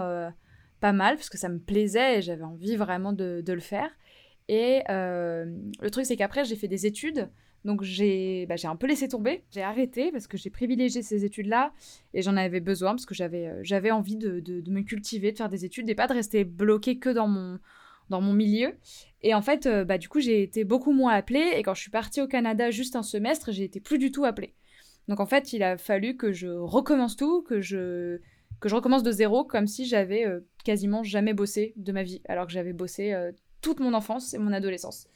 pas 0.79 0.93
mal 0.93 1.15
parce 1.15 1.29
que 1.29 1.37
ça 1.37 1.49
me 1.49 1.59
plaisait 1.59 2.19
et 2.19 2.21
j'avais 2.21 2.43
envie 2.43 2.75
vraiment 2.75 3.13
de, 3.13 3.43
le 3.45 3.59
faire. 3.59 3.89
Et 4.47 4.81
euh, 4.89 5.45
le 5.81 5.91
truc, 5.91 6.05
c'est 6.05 6.15
qu'après, 6.15 6.45
j'ai 6.45 6.55
fait 6.55 6.67
des 6.67 6.85
études. 6.85 7.29
Donc 7.65 7.83
j'ai 7.83 8.45
bah, 8.45 8.55
un 8.63 8.75
peu 8.77 8.87
laissé 8.87 9.09
tomber, 9.09 9.43
j'ai 9.51 9.61
arrêté 9.61 10.13
parce 10.13 10.27
que 10.27 10.37
j'ai 10.37 10.49
privilégié 10.49 11.01
ces 11.01 11.25
études-là 11.25 11.73
et 12.13 12.21
j'en 12.21 12.37
avais 12.37 12.61
besoin 12.61 12.91
parce 12.91 13.05
que 13.05 13.13
j'avais 13.13 13.47
euh, 13.47 13.93
envie 13.93 14.15
de, 14.15 14.39
de, 14.39 14.71
me 14.71 14.81
cultiver, 14.81 15.33
de 15.33 15.37
faire 15.37 15.49
des 15.49 15.65
études 15.65 15.89
et 15.89 15.95
pas 15.95 16.07
de 16.07 16.13
rester 16.13 16.45
bloqué 16.45 16.99
que 16.99 17.09
dans 17.09 17.27
mon, 17.27 17.59
dans 18.09 18.21
mon 18.21 18.31
milieu. 18.31 18.75
Et 19.23 19.33
en 19.33 19.41
fait, 19.41 19.65
euh, 19.65 19.83
bah, 19.83 19.97
du 19.97 20.07
coup, 20.07 20.21
j'ai 20.21 20.41
été 20.41 20.63
beaucoup 20.63 20.93
moins 20.93 21.13
appelée 21.13 21.51
et 21.57 21.63
quand 21.63 21.73
je 21.73 21.81
suis 21.81 21.91
partie 21.91 22.21
au 22.21 22.27
Canada 22.27 22.71
juste 22.71 22.95
un 22.95 23.03
semestre, 23.03 23.51
j'ai 23.51 23.65
été 23.65 23.81
plus 23.81 23.97
du 23.97 24.09
tout 24.09 24.23
appelée. 24.23 24.55
Donc 25.09 25.19
en 25.19 25.25
fait, 25.25 25.51
il 25.53 25.63
a 25.63 25.77
fallu 25.77 26.15
que 26.15 26.31
je 26.31 26.47
recommence 26.47 27.17
tout, 27.17 27.41
que 27.41 27.59
je 27.59 28.19
que 28.59 28.69
je 28.69 28.75
recommence 28.75 29.03
de 29.03 29.11
zéro 29.11 29.43
comme 29.43 29.67
si 29.67 29.85
j'avais 29.85 30.25
euh, 30.25 30.41
quasiment 30.63 31.03
jamais 31.03 31.33
bossé 31.33 31.73
de 31.75 31.91
ma 31.91 32.03
vie, 32.03 32.21
alors 32.27 32.45
que 32.45 32.51
j'avais 32.51 32.73
bossé 32.73 33.13
euh, 33.13 33.31
toute 33.61 33.79
mon 33.79 33.93
enfance 33.93 34.33
et 34.33 34.37
mon 34.37 34.51
adolescence. 34.51 35.07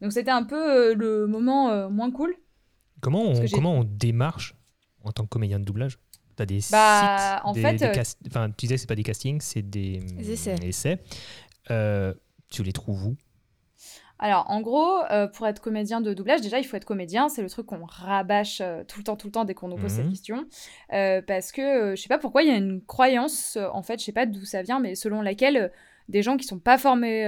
Donc 0.00 0.12
c'était 0.12 0.30
un 0.30 0.44
peu 0.44 0.90
euh, 0.90 0.94
le 0.94 1.26
moment 1.26 1.90
moins 1.90 2.10
cool. 2.10 2.34
Comment 3.00 3.22
on, 3.22 3.46
comment 3.52 3.74
on 3.74 3.84
démarche 3.84 4.54
en 5.04 5.12
tant 5.12 5.24
que 5.24 5.28
comédien 5.28 5.58
de 5.58 5.64
doublage? 5.64 5.98
T'as 6.36 6.46
des 6.46 6.60
bah, 6.70 7.38
sites, 7.38 7.46
en 7.46 7.54
fait, 7.54 8.06
enfin, 8.26 8.50
tu 8.50 8.66
disais 8.66 8.76
c'est 8.76 8.86
pas 8.86 8.94
des 8.94 9.02
castings, 9.02 9.40
c'est 9.40 9.62
des, 9.62 10.02
essais. 10.30 11.00
tu 12.50 12.62
les 12.62 12.72
trouves 12.72 13.06
où? 13.06 13.16
Alors, 14.18 14.46
en 14.48 14.60
gros, 14.62 15.02
euh, 15.10 15.26
pour 15.26 15.46
être 15.46 15.60
comédien 15.60 16.00
de 16.00 16.14
doublage, 16.14 16.40
déjà, 16.40 16.58
il 16.58 16.64
faut 16.64 16.76
être 16.76 16.86
comédien. 16.86 17.28
C'est 17.28 17.42
le 17.42 17.50
truc 17.50 17.66
qu'on 17.66 17.84
rabâche 17.84 18.60
euh, 18.62 18.82
tout 18.84 18.98
le 18.98 19.04
temps, 19.04 19.16
tout 19.16 19.26
le 19.26 19.32
temps 19.32 19.44
dès 19.44 19.54
qu'on 19.54 19.68
nous 19.68 19.76
pose 19.76 19.90
cette 19.90 20.04
mhm. 20.04 20.10
question. 20.10 20.46
Euh, 20.92 21.20
parce 21.20 21.52
que, 21.52 21.94
je 21.94 22.00
sais 22.00 22.08
pas 22.08 22.18
pourquoi, 22.18 22.42
il 22.42 22.48
y 22.48 22.52
a 22.52 22.56
une 22.56 22.82
croyance, 22.82 23.58
en 23.72 23.82
fait, 23.82 24.00
je 24.00 24.04
sais 24.04 24.12
pas 24.12 24.26
d'où 24.26 24.44
ça 24.44 24.62
vient, 24.62 24.80
mais 24.80 24.94
selon 24.94 25.20
laquelle 25.20 25.70
des 26.08 26.22
gens 26.22 26.36
qui 26.36 26.46
sont 26.46 26.60
pas 26.60 26.78
formés 26.78 27.26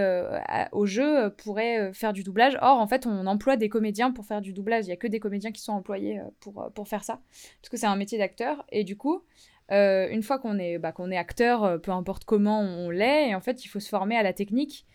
au 0.70 0.86
jeu 0.86 1.34
pourraient 1.36 1.92
faire 1.92 2.12
du 2.12 2.22
doublage. 2.22 2.56
Or, 2.62 2.78
en 2.78 2.86
fait, 2.86 3.06
on 3.06 3.26
emploie 3.26 3.56
des 3.56 3.68
comédiens 3.68 4.12
pour 4.12 4.24
faire 4.24 4.40
du 4.40 4.52
doublage. 4.52 4.86
Il 4.86 4.90
y 4.90 4.92
a 4.92 4.96
que 4.96 5.08
des 5.08 5.18
comédiens 5.18 5.50
qui 5.50 5.60
sont 5.60 5.72
employés 5.72 6.20
pour, 6.38 6.70
pour 6.72 6.86
faire 6.86 7.02
ça. 7.02 7.20
Parce 7.60 7.70
que 7.70 7.76
c'est 7.76 7.86
un 7.86 7.96
métier 7.96 8.18
d'acteur. 8.18 8.64
Et 8.70 8.84
du 8.84 8.96
coup, 8.96 9.24
une 9.68 10.22
fois 10.22 10.38
qu'on 10.38 10.60
est, 10.60 10.78
bah, 10.78 10.92
qu'on 10.92 11.10
est 11.10 11.16
acteur, 11.16 11.80
peu 11.80 11.90
importe 11.90 12.24
comment 12.24 12.60
on 12.60 12.88
l'est, 12.88 13.30
et 13.30 13.34
en 13.34 13.40
fait, 13.40 13.64
il 13.64 13.68
faut 13.68 13.80
se 13.80 13.88
former 13.88 14.16
à 14.16 14.22
la 14.22 14.32
technique. 14.32 14.86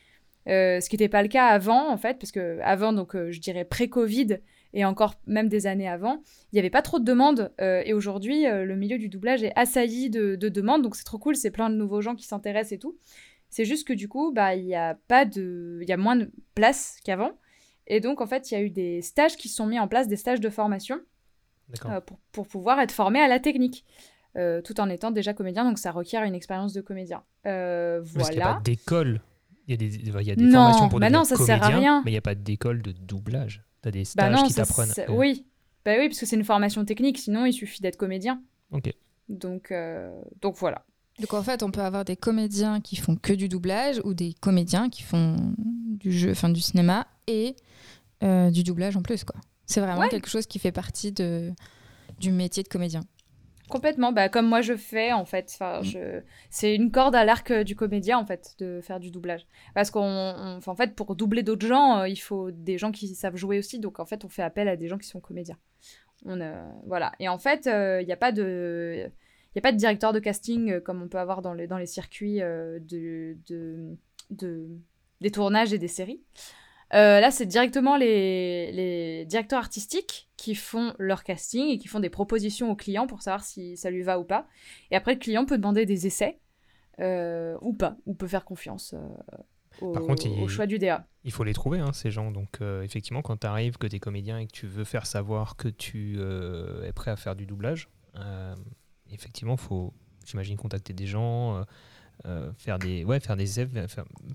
Euh, 0.48 0.82
ce 0.82 0.90
qui 0.90 0.96
n'était 0.96 1.10
pas 1.10 1.22
le 1.22 1.30
cas 1.30 1.48
avant, 1.48 1.90
en 1.90 1.98
fait, 1.98 2.20
parce 2.20 2.32
que 2.32 2.60
avant, 2.62 2.94
donc, 2.94 3.16
euh, 3.16 3.32
je 3.32 3.40
dirais 3.40 3.64
pré-Covid 3.64 4.40
et 4.74 4.86
encore 4.86 5.16
même 5.26 5.48
des 5.48 5.68
années 5.68 5.88
avant, 5.88 6.22
il 6.52 6.56
n'y 6.56 6.60
avait 6.60 6.70
pas 6.70 6.82
trop 6.82 7.00
de 7.00 7.06
demandes. 7.06 7.52
Euh, 7.62 7.82
et 7.86 7.94
aujourd'hui, 7.94 8.46
le 8.46 8.76
milieu 8.76 8.98
du 8.98 9.08
doublage 9.08 9.44
est 9.44 9.54
assailli 9.56 10.10
de, 10.10 10.36
demandes, 10.36 10.82
donc 10.82 10.96
c'est 10.96 11.04
trop 11.04 11.20
cool, 11.20 11.36
c'est 11.36 11.52
plein 11.52 11.70
de 11.70 11.76
nouveaux 11.76 12.02
gens 12.02 12.16
qui 12.16 12.26
s'intéressent 12.26 12.74
et 12.74 12.80
tout. 12.80 12.98
C'est 13.50 13.66
juste 13.66 13.88
que 13.88 13.94
du 13.94 14.10
coup, 14.10 14.32
bah, 14.32 14.56
il 14.56 14.66
y 14.66 14.76
a 14.76 14.98
pas 15.08 15.26
de, 15.26 15.78
il 15.82 15.88
y 15.88 15.94
a 15.94 15.98
moins 15.98 16.16
de 16.16 16.32
place 16.56 16.98
qu'avant. 17.04 17.34
Et 17.86 18.00
donc, 18.00 18.20
en 18.20 18.26
fait, 18.26 18.50
il 18.50 18.56
y 18.56 18.58
a 18.58 18.62
eu 18.62 18.72
des 18.72 19.02
stages 19.02 19.38
qui 19.38 19.48
sont 19.48 19.68
mis 19.68 19.80
en 19.80 19.88
place, 19.88 20.08
des 20.08 20.16
stages 20.16 20.40
de 20.40 20.50
formation, 20.50 21.00
pour, 21.80 22.18
pour, 22.32 22.48
pouvoir 22.48 22.80
être 22.80 22.92
formé 22.92 23.20
à 23.20 23.28
la 23.28 23.40
technique. 23.40 23.86
tout 24.36 24.82
en 24.82 24.90
étant 24.90 25.12
déjà 25.12 25.34
comédien, 25.34 25.66
donc 25.66 25.78
ça 25.78 25.92
requiert 25.92 26.24
une 26.24 26.34
expérience 26.34 26.74
de 26.74 26.82
comédien. 26.82 27.24
voilà. 27.44 28.02
Parce 28.18 28.30
a 28.38 28.54
pas 28.56 28.62
d'école? 28.64 29.22
Il 29.68 29.72
y 29.72 29.74
a 29.74 29.78
des, 29.78 29.96
il 29.96 30.28
y 30.28 30.32
a 30.32 30.36
des 30.36 30.52
formations 30.52 30.90
pour 30.90 31.00
bah 31.00 31.08
devenir 31.08 31.20
non, 31.20 31.26
ça 31.26 31.36
comédien, 31.36 31.58
sert 31.58 31.64
à 31.64 31.68
rien. 31.78 32.02
mais 32.04 32.12
il 32.12 32.14
n'y 32.14 32.18
a 32.18 32.22
pas 32.22 32.36
d'école 32.36 32.82
de 32.82 32.92
doublage. 32.92 33.64
Tu 33.82 33.88
as 33.88 33.92
des 33.92 34.04
bah 34.16 34.36
stages 34.36 34.44
qui 34.48 34.54
t'apprennent. 34.54 34.94
Oui. 35.10 35.46
Bah 35.86 35.94
oui, 36.00 36.08
parce 36.08 36.20
que 36.20 36.26
c'est 36.26 36.36
une 36.36 36.44
formation 36.44 36.86
technique, 36.86 37.18
sinon 37.18 37.46
il 37.46 37.54
suffit 37.54 37.82
d'être 37.82 37.98
comédien. 37.98 38.42
Ok. 38.72 38.92
Donc, 39.30 39.72
euh, 39.72 40.12
donc 40.42 40.56
voilà. 40.58 40.86
Donc 41.20 41.34
en 41.34 41.44
fait, 41.44 41.62
on 41.64 41.72
peut 41.72 41.82
avoir 41.82 42.06
des 42.06 42.16
comédiens 42.16 42.82
qui 42.82 42.96
font 42.96 43.16
que 43.16 43.34
du 43.34 43.48
doublage 43.48 44.02
ou 44.04 44.14
des 44.14 44.34
comédiens 44.34 44.90
qui 44.90 45.04
font 45.04 45.36
du 45.58 46.12
jeu, 46.12 46.32
enfin 46.32 46.50
du 46.50 46.62
cinéma 46.62 47.06
et 47.28 47.56
euh, 48.24 48.50
du 48.50 48.64
doublage 48.64 48.98
en 48.98 49.02
plus 49.02 49.24
quoi. 49.24 49.40
C'est 49.66 49.80
vraiment 49.80 50.08
quelque 50.10 50.30
chose 50.30 50.46
qui 50.46 50.60
fait 50.60 50.72
partie 50.72 51.12
de, 51.12 51.52
du 52.20 52.32
métier 52.32 52.64
de 52.64 52.68
comédien. 52.68 53.02
Complètement, 53.74 54.12
bah, 54.12 54.30
comme 54.30 54.46
moi 54.46 54.62
je 54.62 54.78
fais 54.78 55.14
en 55.14 55.26
fait. 55.26 55.50
Enfin, 55.52 55.80
mm. 55.80 55.84
je... 55.84 56.22
C'est 56.52 56.76
une 56.76 56.92
corde 56.92 57.16
à 57.16 57.26
l'arc 57.26 57.50
euh, 57.50 57.64
du 57.64 57.76
comédien 57.76 58.20
en 58.20 58.26
fait 58.26 58.54
de 58.60 58.82
faire 58.82 59.00
du 59.00 59.10
doublage. 59.10 59.48
Parce 59.74 59.90
qu'en 59.90 60.60
en 60.64 60.76
fait, 60.76 60.94
pour 60.94 61.16
doubler 61.16 61.42
d'autres 61.42 61.66
gens, 61.66 62.02
euh, 62.02 62.08
il 62.08 62.18
faut 62.18 62.52
des 62.52 62.78
gens 62.78 62.92
qui 62.92 63.08
savent 63.16 63.36
jouer 63.36 63.58
aussi. 63.58 63.80
Donc 63.80 64.00
en 64.00 64.06
fait, 64.06 64.26
on 64.26 64.30
fait 64.30 64.44
appel 64.44 64.68
à 64.68 64.76
des 64.76 64.88
gens 64.88 65.00
qui 65.00 65.08
sont 65.08 65.20
comédiens. 65.20 65.58
On, 66.24 66.40
euh, 66.40 66.64
voilà. 66.86 67.14
Et 67.20 67.28
en 67.28 67.40
fait, 67.40 67.66
il 67.66 68.06
n'y 68.06 68.14
a 68.14 68.18
pas 68.18 68.32
de. 68.32 69.10
Il 69.56 69.60
a 69.60 69.62
pas 69.62 69.72
de 69.72 69.78
directeur 69.78 70.14
de 70.14 70.20
casting 70.20 70.80
comme 70.82 71.02
on 71.02 71.08
peut 71.08 71.20
avoir 71.20 71.42
dans 71.42 71.54
les, 71.54 71.66
dans 71.66 71.78
les 71.80 71.88
circuits 71.88 72.40
de, 72.40 73.38
de, 73.48 73.98
de, 74.30 74.68
des 75.22 75.32
tournages 75.32 75.74
et 75.74 75.80
des 75.80 75.88
séries. 75.88 76.22
Euh, 76.94 77.20
là, 77.20 77.32
c'est 77.32 77.46
directement 77.48 77.98
les, 77.98 79.26
directeurs 79.28 79.60
artistiques 79.60 80.30
qui 80.44 80.56
font 80.56 80.94
leur 81.00 81.24
casting 81.24 81.70
et 81.70 81.78
qui 81.78 81.88
font 81.88 82.02
des 82.02 82.10
propositions 82.10 82.70
au 82.70 82.76
client 82.76 83.08
pour 83.08 83.22
savoir 83.22 83.46
si 83.46 83.78
ça 83.78 83.90
lui 83.90 84.02
va 84.02 84.20
ou 84.20 84.26
pas. 84.26 84.46
Et 84.92 84.96
après, 84.98 85.14
le 85.14 85.20
client 85.20 85.46
peut 85.46 85.58
demander 85.58 85.86
des 85.86 86.06
essais 86.06 86.42
euh, 87.00 87.58
ou 87.62 87.74
pas, 87.74 87.96
ou 88.06 88.14
peut 88.14 88.28
faire 88.28 88.44
confiance 88.44 88.94
euh, 88.94 89.86
au, 89.86 90.48
choix 90.50 90.66
du 90.66 90.80
DA. 90.80 91.08
Il 91.24 91.32
faut 91.32 91.46
les 91.46 91.54
trouver, 91.54 91.80
hein, 91.80 91.94
ces 91.94 92.12
gens. 92.12 92.30
Donc, 92.30 92.60
effectivement, 92.84 93.22
quand 93.22 93.38
tu 93.38 93.48
arrives, 93.48 93.78
que 93.78 93.88
tu 93.88 93.96
es 93.96 94.00
comédien 94.00 94.38
et 94.38 94.48
que 94.48 94.52
tu 94.52 94.68
veux 94.68 94.84
faire 94.84 95.06
savoir 95.06 95.56
que 95.56 95.70
tu 95.70 96.20
es 96.20 96.92
prêt 96.92 97.12
à 97.12 97.16
faire 97.16 97.38
du 97.38 97.46
doublage, 97.46 97.88
effectivement, 99.12 99.54
il 99.54 99.62
faut, 99.62 99.94
j'imagine, 100.26 100.58
contacter 100.58 100.92
des 100.92 101.08
gens 101.08 101.64
euh, 102.26 102.52
faire 102.58 102.80
des 102.80 103.04
ouais 103.04 103.20
faire 103.20 103.36
des 103.36 103.66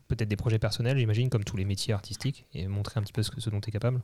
peut-être 0.08 0.28
des 0.28 0.36
projets 0.36 0.58
personnels 0.58 0.98
j'imagine 0.98 1.30
comme 1.30 1.44
tous 1.44 1.56
les 1.56 1.64
métiers 1.64 1.94
artistiques 1.94 2.44
et 2.52 2.66
montrer 2.66 2.98
un 2.98 3.02
petit 3.02 3.14
peu 3.14 3.22
ce, 3.22 3.30
ce 3.38 3.48
dont 3.48 3.60
tu 3.60 3.68
es 3.70 3.72
capable 3.72 4.02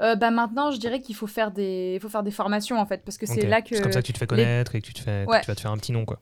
euh, 0.00 0.16
bah 0.16 0.30
maintenant 0.30 0.70
je 0.70 0.78
dirais 0.78 1.00
qu'il 1.00 1.14
faut 1.14 1.26
faire 1.26 1.50
des 1.50 1.92
il 1.94 2.00
faut 2.00 2.08
faire 2.08 2.22
des 2.22 2.30
formations 2.30 2.78
en 2.78 2.86
fait 2.86 3.04
parce 3.04 3.18
que 3.18 3.26
c'est 3.26 3.46
là 3.46 3.62
que 3.62 3.76
c'est 3.76 3.82
comme 3.82 3.92
ça 3.92 4.02
que 4.02 4.06
tu 4.06 4.12
te 4.12 4.18
fais 4.18 4.26
connaître 4.26 4.74
et 4.74 4.80
que 4.80 4.86
tu 4.86 4.94
te 4.94 5.00
fais 5.00 5.24
tu 5.24 5.46
vas 5.46 5.54
te 5.54 5.60
faire 5.60 5.70
un 5.70 5.78
petit 5.78 5.92
nom 5.92 6.04
quoi. 6.04 6.20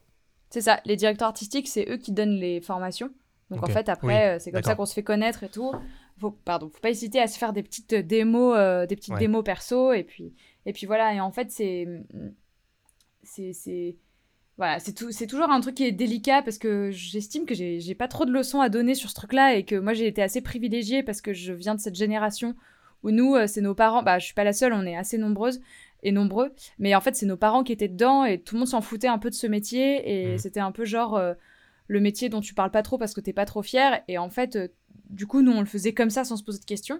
C'est 0.49 0.61
ça. 0.61 0.81
Les 0.85 0.95
directeurs 0.95 1.27
artistiques 1.27 1.67
c'est 1.67 1.89
eux 1.89 1.97
qui 1.97 2.11
donnent 2.11 2.35
les 2.35 2.61
formations. 2.61 3.11
Donc 3.49 3.63
en 3.63 3.67
fait 3.67 3.89
après 3.89 4.35
euh, 4.35 4.39
c'est 4.39 4.51
comme 4.51 4.63
ça 4.63 4.75
qu'on 4.75 4.85
se 4.85 4.93
fait 4.93 5.03
connaître 5.03 5.43
et 5.43 5.49
tout. 5.49 5.71
Faut 6.19 6.31
pardon 6.31 6.69
faut 6.69 6.81
pas 6.81 6.89
hésiter 6.89 7.19
à 7.19 7.27
se 7.27 7.37
faire 7.37 7.53
des 7.53 7.63
petites 7.63 7.93
démos 7.93 8.55
des 8.87 8.95
petites 8.95 9.17
démos 9.17 9.43
perso 9.43 9.93
et 9.93 10.03
puis 10.03 10.33
et 10.65 10.73
puis 10.73 10.85
voilà. 10.85 11.13
Et 11.13 11.19
en 11.19 11.31
fait 11.31 11.51
c'est 11.51 11.87
c'est 13.23 13.97
voilà, 14.59 14.77
c'est 14.79 14.93
toujours 15.25 15.49
un 15.49 15.61
truc 15.61 15.75
qui 15.75 15.85
est 15.85 15.93
délicat 15.93 16.41
parce 16.41 16.57
que 16.57 16.91
j'estime 16.91 17.45
que 17.45 17.55
j'ai 17.55 17.95
pas 17.95 18.09
trop 18.09 18.25
de 18.25 18.31
leçons 18.31 18.59
à 18.59 18.67
donner 18.67 18.93
sur 18.93 19.09
ce 19.09 19.15
truc-là 19.15 19.55
et 19.55 19.63
que 19.63 19.75
moi 19.75 19.93
j'ai 19.93 20.05
été 20.05 20.21
assez 20.21 20.41
privilégiée 20.41 21.01
parce 21.01 21.21
que 21.21 21.31
je 21.31 21.53
viens 21.53 21.75
de 21.75 21.79
cette 21.79 21.95
génération 21.95 22.55
où 23.03 23.11
nous, 23.11 23.35
euh, 23.35 23.47
c'est 23.47 23.61
nos 23.61 23.75
parents, 23.75 24.03
bah 24.03 24.19
je 24.19 24.25
suis 24.25 24.33
pas 24.33 24.43
la 24.43 24.53
seule, 24.53 24.73
on 24.73 24.85
est 24.85 24.95
assez 24.95 25.17
nombreuses 25.17 25.61
et 26.03 26.11
nombreux, 26.11 26.53
mais 26.77 26.95
en 26.95 27.01
fait 27.01 27.15
c'est 27.15 27.25
nos 27.25 27.37
parents 27.37 27.63
qui 27.63 27.73
étaient 27.73 27.87
dedans 27.87 28.23
et 28.23 28.39
tout 28.39 28.55
le 28.55 28.59
monde 28.59 28.67
s'en 28.67 28.81
foutait 28.81 29.07
un 29.07 29.17
peu 29.17 29.29
de 29.29 29.35
ce 29.35 29.47
métier 29.47 30.09
et 30.09 30.35
mmh. 30.35 30.37
c'était 30.37 30.59
un 30.59 30.71
peu 30.71 30.85
genre 30.85 31.15
euh, 31.15 31.33
le 31.87 31.99
métier 31.99 32.29
dont 32.29 32.41
tu 32.41 32.53
parles 32.53 32.71
pas 32.71 32.83
trop 32.83 32.97
parce 32.97 33.13
que 33.13 33.21
t'es 33.21 33.33
pas 33.33 33.45
trop 33.45 33.61
fier 33.61 34.01
et 34.07 34.17
en 34.17 34.29
fait, 34.29 34.55
euh, 34.55 34.67
du 35.09 35.27
coup 35.27 35.41
nous 35.41 35.51
on 35.51 35.59
le 35.59 35.65
faisait 35.65 35.93
comme 35.93 36.09
ça 36.09 36.23
sans 36.23 36.37
se 36.37 36.43
poser 36.43 36.59
de 36.59 36.65
questions. 36.65 36.99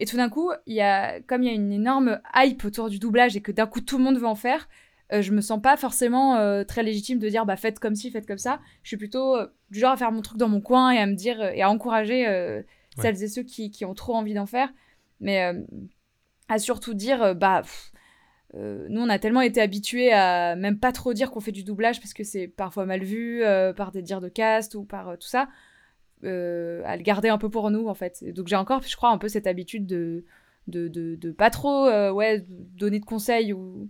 Et 0.00 0.06
tout 0.06 0.16
d'un 0.16 0.28
coup, 0.28 0.52
il 0.66 0.76
y 0.76 0.80
a, 0.80 1.20
comme 1.22 1.42
il 1.42 1.46
y 1.46 1.48
a 1.48 1.54
une 1.54 1.72
énorme 1.72 2.20
hype 2.32 2.64
autour 2.64 2.88
du 2.88 3.00
doublage 3.00 3.36
et 3.36 3.40
que 3.40 3.50
d'un 3.50 3.66
coup 3.66 3.80
tout 3.80 3.98
le 3.98 4.04
monde 4.04 4.16
veut 4.16 4.28
en 4.28 4.36
faire, 4.36 4.68
euh, 5.12 5.22
je 5.22 5.32
me 5.32 5.40
sens 5.40 5.60
pas 5.60 5.76
forcément 5.76 6.36
très 6.66 6.84
légitime 6.84 7.18
de 7.18 7.28
dire 7.28 7.46
bah 7.46 7.56
faites 7.56 7.80
comme 7.80 7.96
ci, 7.96 8.10
faites 8.12 8.26
comme 8.26 8.38
ça. 8.38 8.60
Je 8.84 8.88
suis 8.88 8.96
plutôt 8.96 9.36
du 9.70 9.80
genre 9.80 9.92
à 9.92 9.96
faire 9.96 10.12
mon 10.12 10.22
truc 10.22 10.38
dans 10.38 10.48
mon 10.48 10.60
coin 10.60 10.92
et 10.92 10.98
à 10.98 11.06
me 11.06 11.14
dire 11.14 11.42
et 11.42 11.62
à 11.62 11.70
encourager 11.70 12.26
celles 13.00 13.22
et 13.22 13.28
ceux 13.28 13.42
qui, 13.42 13.70
qui, 13.70 13.84
ont 13.84 13.94
trop 13.94 14.14
envie 14.14 14.34
d'en 14.34 14.46
faire. 14.46 14.72
Mais 15.20 15.52
à 16.48 16.58
surtout 16.58 16.94
dire, 16.94 17.34
bah, 17.34 17.62
nous, 18.54 19.00
on 19.00 19.08
a 19.08 19.18
tellement 19.18 19.40
été 19.40 19.60
habitués 19.60 20.12
à 20.12 20.56
même 20.56 20.78
pas 20.78 20.92
trop 20.92 21.12
dire 21.12 21.30
qu'on 21.30 21.40
fait 21.40 21.52
du 21.52 21.64
doublage 21.64 22.00
parce 22.00 22.14
que 22.14 22.24
c'est 22.24 22.48
parfois 22.48 22.86
mal 22.86 23.02
vu 23.02 23.42
par 23.76 23.92
des 23.92 24.02
dires 24.02 24.20
de 24.20 24.28
cast 24.28 24.74
ou 24.74 24.84
par 24.84 25.18
tout 25.18 25.28
ça, 25.28 25.48
à 26.22 26.96
le 26.96 27.02
garder 27.02 27.28
un 27.28 27.38
peu 27.38 27.50
pour 27.50 27.70
nous, 27.70 27.88
en 27.88 27.94
fait. 27.94 28.24
donc 28.32 28.48
j'ai 28.48 28.56
encore, 28.56 28.82
je 28.82 28.96
crois, 28.96 29.10
un 29.10 29.18
peu 29.18 29.28
cette 29.28 29.46
habitude 29.46 29.86
de 29.86 30.24
de, 30.68 30.86
de, 30.88 31.14
de 31.16 31.30
pas 31.30 31.50
trop 31.50 31.88
ouais, 32.12 32.44
donner 32.48 33.00
de 33.00 33.04
conseils 33.04 33.52
ou 33.52 33.88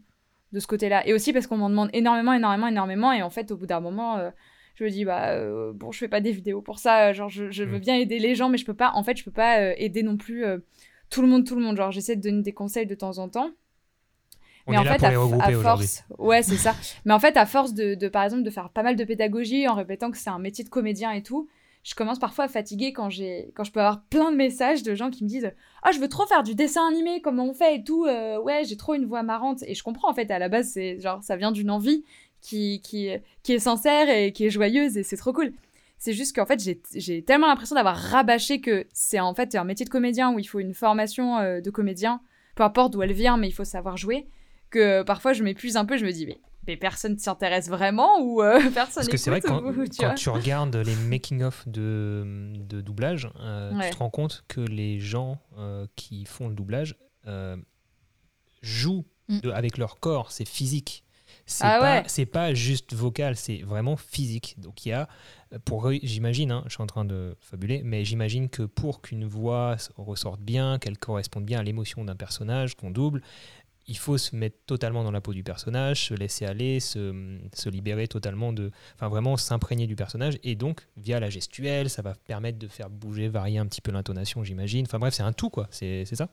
de 0.53 0.61
ce 0.61 0.67
côté-là. 0.67 1.07
Et 1.07 1.13
aussi 1.13 1.33
parce 1.33 1.47
qu'on 1.47 1.57
m'en 1.57 1.71
demande 1.71 1.91
énormément, 1.93 2.33
énormément, 2.33 2.69
énormément. 2.69 3.13
Et 3.13 3.23
en 3.23 3.31
fait, 3.31 3.51
au 3.51 3.57
bout 3.57 3.67
d'un 3.67 3.81
moment, 3.81 4.19
euh, 4.19 4.31
je 4.75 4.85
me 4.85 4.91
dis, 4.91 5.05
bah, 5.05 5.33
euh, 5.33 5.73
bon, 5.75 5.93
je 5.93 5.99
fais 5.99 6.09
pas 6.09 6.21
des 6.21 6.33
vidéos 6.33 6.63
pour 6.63 6.79
ça. 6.79 7.13
Genre, 7.13 7.29
je, 7.29 7.51
je 7.51 7.65
veux 7.65 7.79
mm. 7.79 7.81
bien 7.81 7.97
aider 7.97 8.19
les 8.19 8.35
gens, 8.35 8.49
mais 8.49 8.59
je 8.59 8.65
peux 8.65 8.75
pas, 8.75 8.93
en 8.95 9.03
fait, 9.03 9.17
je 9.17 9.25
peux 9.25 9.31
pas 9.31 9.61
euh, 9.61 9.75
aider 9.77 10.03
non 10.03 10.17
plus 10.17 10.45
tout 11.11 11.23
le 11.23 11.29
monde, 11.29 11.47
tout 11.47 11.55
le 11.55 11.63
monde. 11.63 11.77
Genre, 11.77 11.91
j'essaie 11.91 12.17
de 12.17 12.23
donner 12.23 12.43
des 12.43 12.53
conseils 12.53 12.87
de 12.87 12.95
temps 12.95 13.19
en 13.19 13.29
temps. 13.29 13.51
On 14.67 14.73
mais 14.73 14.79
en 14.79 14.85
fait, 14.85 15.03
à, 15.03 15.13
force, 15.53 16.05
ouais, 16.19 16.43
c'est 16.43 16.59
ça. 16.59 16.75
Mais 17.07 17.15
en 17.15 17.19
fait, 17.19 17.39
à 17.39 17.47
force 17.47 17.73
de, 17.73 17.95
de, 17.95 18.09
par 18.09 18.25
exemple, 18.25 18.43
de 18.43 18.51
faire 18.51 18.69
pas 18.69 18.83
mal 18.83 18.97
de 18.97 19.05
pédagogie 19.05 19.67
en 19.67 19.75
répétant 19.75 20.11
que 20.11 20.19
c'est 20.19 20.29
un 20.29 20.39
métier 20.39 20.63
de 20.63 20.69
comédien 20.69 21.13
et 21.13 21.23
tout, 21.23 21.49
je 21.89 21.95
commence 21.95 22.19
parfois 22.19 22.45
à 22.45 22.49
fatiguer 22.49 22.93
quand 22.93 23.09
j'ai 23.09 23.51
quand 23.55 23.65
je 23.65 23.73
peux 23.73 23.81
avoir 23.81 24.03
plein 24.05 24.31
de 24.31 24.37
messages 24.37 24.83
de 24.83 24.95
gens 24.95 25.11
qui 25.11 25.25
me 25.25 25.29
disent 25.29 25.51
ah 25.83 25.91
je 25.93 25.99
veux 25.99 26.09
trop 26.09 26.27
faire 26.27 26.43
du 26.43 26.55
dessin 26.55 26.87
animé 26.87 27.23
comment 27.23 27.47
on 27.47 27.55
fait 27.55 27.77
et 27.77 27.85
tout 27.85 28.05
euh, 28.05 28.39
ouais 28.41 28.65
j'ai 28.65 28.77
trop 28.77 28.95
une 28.95 29.07
voix 29.07 29.23
marrante 29.23 29.63
et 29.63 29.75
je 29.75 29.83
comprends 29.83 30.11
en 30.11 30.15
fait 30.15 30.31
à 30.31 30.39
la 30.39 30.49
base 30.49 30.69
c'est 30.69 31.01
genre 31.01 31.23
ça 31.23 31.37
vient 31.37 31.53
d'une 31.53 31.71
envie 31.71 32.05
qui, 32.41 32.83
qui 32.83 33.11
qui 33.43 33.53
est 33.55 33.59
sincère 33.59 34.11
et 34.11 34.33
qui 34.33 34.45
est 34.45 34.51
joyeuse 34.51 34.99
et 34.99 35.03
c'est 35.03 35.17
trop 35.17 35.33
cool 35.33 35.53
c'est 35.99 36.13
juste 36.13 36.35
qu'en 36.35 36.47
fait 36.47 36.61
j'ai 36.95 37.25
tellement 37.25 37.49
l'impression 37.49 37.77
d'avoir 37.77 37.97
rabâché 37.97 38.61
que 38.61 38.87
c'est 38.93 39.21
en 39.21 39.35
fait 39.35 39.55
un 39.55 39.65
métier 39.65 39.85
de 39.85 39.91
comédien 39.91 40.33
où 40.33 40.39
il 40.39 40.45
faut 40.45 40.61
une 40.61 40.75
formation 40.75 41.39
euh, 41.39 41.61
de 41.61 41.71
comédien 41.71 42.21
peu 42.55 42.63
importe 42.63 42.93
d'où 42.93 43.03
elle 43.03 43.13
vient 43.13 43.37
mais 43.37 43.49
il 43.49 43.53
faut 43.53 43.65
savoir 43.65 43.97
jouer 43.97 44.29
que 44.71 45.03
parfois 45.03 45.33
je 45.33 45.43
m'épuise 45.43 45.77
un 45.77 45.85
peu 45.85 45.97
je 45.97 46.05
me 46.05 46.13
dis 46.13 46.27
mais 46.27 46.41
mais 46.69 46.77
personne 46.77 47.19
s'y 47.19 47.29
intéresse 47.29 47.69
vraiment 47.69 48.21
ou 48.21 48.43
euh, 48.43 48.61
personne 48.75 48.95
Parce 48.95 49.09
que 49.09 49.17
c'est 49.17 49.31
vrai 49.31 49.41
que 49.41 49.49
quand, 49.49 50.15
tu, 50.15 50.29
regardes 50.29 50.77
les 50.77 50.95
making-of 50.95 51.67
de, 51.67 52.53
de, 52.57 52.81
doublage, 52.81 53.29
euh, 53.41 53.73
tu 53.83 53.91
te 53.91 53.97
rends 53.97 54.11
compte 54.11 54.45
que 54.47 54.61
les 54.61 55.01
gens 55.01 55.39
euh, 55.57 55.87
qui 55.97 56.27
font 56.27 56.49
le 56.49 56.55
doublage 56.55 56.95
jouent 58.61 59.05
mm. 59.29 59.51
avec 59.55 59.79
leur 59.79 59.99
corps, 59.99 60.31
c'est 60.31 60.47
physique. 60.47 61.05
C'est 61.47 61.65
ah 61.65 61.79
pas, 61.79 62.09
c'est 62.09 62.27
pas 62.27 62.53
juste 62.53 62.93
vocal, 62.93 63.35
c'est 63.35 63.63
vraiment 63.63 63.97
physique. 63.97 64.57
Donc 64.59 64.85
il 64.85 64.91
y 64.91 64.93
a, 64.93 65.09
pour 65.65 65.91
j'imagine, 66.03 66.51
hein, 66.51 66.63
je 66.67 66.75
suis 66.75 66.83
en 66.83 66.87
train 66.87 67.05
de 67.05 67.37
fabuler, 67.41 67.83
mais 67.83 68.05
j'imagine 68.05 68.49
que 68.49 68.63
pour 68.63 69.01
qu'une 69.01 69.25
voix 69.25 69.77
ressorte 69.97 70.41
bien, 70.41 70.79
qu'elle 70.79 70.99
corresponde 70.99 71.45
bien 71.45 71.61
à 71.61 71.63
l'émotion 71.63 72.05
d'un 72.05 72.17
personnage 72.17 72.75
qu'on 72.75 72.91
double, 72.91 73.23
il 73.89 73.97
faut 73.97 74.19
se 74.19 74.37
mettre 74.37 74.57
totalement 74.67 75.03
dans 75.03 75.11
la 75.11 75.21
peau 75.21 75.33
du 75.33 75.43
personnage, 75.43 76.05
se 76.05 76.15
laisser 76.15 76.45
aller, 76.45 76.79
se, 76.79 77.39
se 77.55 77.69
libérer 77.71 78.07
totalement 78.07 78.53
de. 78.53 78.71
Enfin, 78.95 79.09
vraiment 79.09 79.37
s'imprégner 79.37 79.87
du 79.87 79.97
personnage. 79.97 80.39
Et 80.45 80.55
donc, 80.55 80.87
via 80.97 81.19
la 81.19 81.31
gestuelle, 81.31 81.89
ça 81.89 82.03
va 82.03 82.15
permettre 82.15 82.59
de 82.59 82.69
faire 82.69 82.91
bouger, 82.91 83.29
varier 83.29 83.59
un 83.59 83.67
petit 83.67 83.81
peu 83.81 83.91
l'intonation, 83.91 84.45
j'imagine. 84.45 84.85
Enfin, 84.87 84.99
bref, 84.99 85.15
c'est 85.15 85.23
un 85.23 85.33
tout, 85.33 85.49
quoi. 85.49 85.67
C'est 85.71 86.05
ça? 86.05 86.29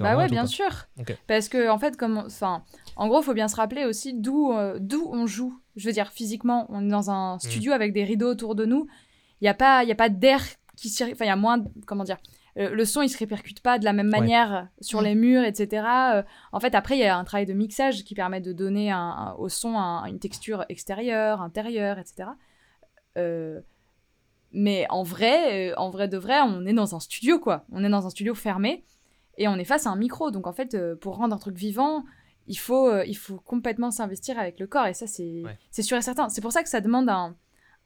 Bah 0.00 0.16
ouais, 0.16 0.28
bien 0.28 0.46
sûr. 0.46 0.88
Parce 1.26 1.48
que, 1.48 1.68
en 1.70 1.78
fait, 1.78 1.96
comme. 1.96 2.18
Enfin, 2.18 2.64
en 2.96 3.08
gros, 3.08 3.20
il 3.20 3.24
faut 3.24 3.34
bien 3.34 3.48
se 3.48 3.56
rappeler 3.56 3.84
aussi 3.84 4.14
d'où 4.14 4.52
euh, 4.52 4.78
d'où 4.80 5.08
on 5.12 5.26
joue. 5.26 5.60
Je 5.76 5.86
veux 5.86 5.92
dire, 5.92 6.10
physiquement, 6.10 6.66
on 6.70 6.86
est 6.86 6.90
dans 6.90 7.10
un 7.10 7.36
mm. 7.36 7.40
studio 7.40 7.72
avec 7.72 7.92
des 7.92 8.04
rideaux 8.04 8.30
autour 8.30 8.54
de 8.54 8.64
nous. 8.64 8.86
Il 9.40 9.44
n'y 9.44 9.48
a 9.48 9.54
pas, 9.54 9.84
y 9.84 9.92
a 9.92 9.96
pas 9.96 10.08
d'air 10.08 10.42
qui 10.76 10.92
Enfin, 11.02 11.24
il 11.24 11.28
y 11.28 11.30
a 11.30 11.36
moins. 11.36 11.64
Comment 11.86 12.04
dire 12.04 12.18
euh, 12.58 12.70
le 12.70 12.84
son 12.84 13.02
il 13.02 13.08
se 13.08 13.18
répercute 13.18 13.60
pas 13.60 13.78
de 13.78 13.84
la 13.84 13.92
même 13.92 14.08
manière 14.08 14.68
sur 14.80 15.00
les 15.00 15.14
murs, 15.14 15.44
etc. 15.44 15.86
Euh, 16.14 16.22
en 16.52 16.60
fait, 16.60 16.74
après, 16.74 16.96
il 16.96 17.00
y 17.00 17.04
a 17.04 17.16
un 17.16 17.24
travail 17.24 17.46
de 17.46 17.52
mixage 17.52 18.04
qui 18.04 18.14
permet 18.14 18.40
de 18.40 18.52
donner 18.52 18.92
au 19.38 19.48
son 19.48 19.76
une 19.76 20.18
texture 20.18 20.64
extérieure, 20.68 21.40
intérieure, 21.40 21.98
etc. 21.98 22.30
Euh, 23.16 23.60
mais 24.52 24.86
en 24.90 25.02
vrai, 25.02 25.74
en 25.76 25.90
vrai 25.90 26.08
de 26.08 26.16
vrai, 26.16 26.40
on 26.40 26.66
est 26.66 26.72
dans 26.72 26.96
un 26.96 27.00
studio, 27.00 27.38
quoi. 27.38 27.64
On 27.70 27.84
est 27.84 27.88
dans 27.88 28.06
un 28.06 28.10
studio 28.10 28.34
fermé 28.34 28.84
et 29.38 29.48
on 29.48 29.56
est 29.56 29.64
face 29.64 29.86
à 29.86 29.90
un 29.90 29.96
micro. 29.96 30.30
Donc, 30.30 30.46
en 30.46 30.52
fait, 30.52 30.76
pour 30.96 31.16
rendre 31.16 31.34
un 31.34 31.38
truc 31.38 31.56
vivant, 31.56 32.04
il 32.46 32.58
faut, 32.58 32.94
il 33.02 33.14
faut 33.14 33.38
complètement 33.38 33.90
s'investir 33.90 34.38
avec 34.38 34.60
le 34.60 34.66
corps. 34.66 34.86
Et 34.86 34.94
ça, 34.94 35.06
c'est 35.06 35.82
sûr 35.82 35.96
et 35.96 36.02
certain. 36.02 36.28
C'est 36.28 36.40
pour 36.40 36.52
ça 36.52 36.62
que 36.62 36.68
ça 36.68 36.80
demande 36.80 37.08
un, 37.08 37.36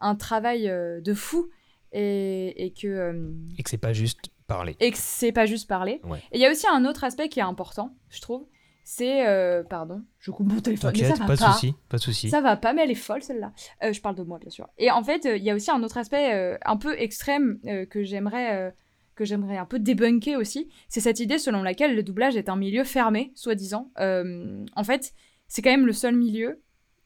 un 0.00 0.16
travail 0.16 0.64
de 0.64 1.14
fou. 1.14 1.48
Et, 1.92 2.64
et 2.64 2.72
que. 2.72 3.30
et 3.58 3.62
que 3.62 3.68
c'est 3.68 3.76
pas 3.76 3.92
juste 3.92 4.30
parler. 4.46 4.76
Et 4.80 4.90
que 4.90 4.98
c'est 4.98 5.32
pas 5.32 5.46
juste 5.46 5.68
parler. 5.68 6.00
Et 6.32 6.38
il 6.38 6.40
y 6.40 6.46
a 6.46 6.50
aussi 6.50 6.66
un 6.66 6.84
autre 6.84 7.04
aspect 7.04 7.28
qui 7.28 7.38
est 7.38 7.42
important, 7.42 7.94
je 8.08 8.20
trouve. 8.20 8.46
C'est. 8.84 9.26
Euh, 9.26 9.62
pardon, 9.62 10.02
je 10.18 10.30
coupe 10.30 10.48
mon 10.48 10.60
téléphone. 10.60 10.92
Mais 10.94 11.04
ça 11.04 11.14
va 11.14 11.26
pas, 11.26 11.36
de 11.36 11.40
souci, 11.40 11.74
pas 11.88 11.98
de 11.98 12.02
souci. 12.02 12.30
Ça 12.30 12.40
va 12.40 12.56
pas, 12.56 12.72
mais 12.72 12.82
elle 12.82 12.90
est 12.90 12.94
folle 12.96 13.22
celle-là. 13.22 13.52
Euh, 13.84 13.92
je 13.92 14.00
parle 14.00 14.16
de 14.16 14.22
moi, 14.22 14.38
bien 14.38 14.50
sûr. 14.50 14.68
Et 14.78 14.90
en 14.90 15.02
fait, 15.04 15.26
euh, 15.26 15.36
il 15.36 15.44
y 15.44 15.50
a 15.50 15.54
aussi 15.54 15.70
un 15.70 15.82
autre 15.82 15.98
aspect 15.98 16.58
un 16.64 16.76
peu 16.76 16.98
extrême 16.98 17.60
que 17.90 18.02
j'aimerais 18.02 18.74
que 19.22 19.28
j'aimerais 19.28 19.56
un 19.56 19.66
peu 19.66 19.78
débunker 19.78 20.36
aussi. 20.36 20.68
C'est 20.88 21.00
cette 21.00 21.20
idée 21.20 21.38
selon 21.38 21.62
laquelle 21.62 21.94
le 21.94 22.02
doublage 22.02 22.36
est 22.36 22.48
un 22.48 22.56
milieu 22.56 22.84
fermé, 22.84 23.32
soi-disant. 23.34 23.90
en 23.96 24.84
fait, 24.84 25.12
c'est 25.48 25.62
quand 25.62 25.70
même 25.70 25.86
le 25.86 25.92
seul 25.92 26.16
milieu 26.16 26.60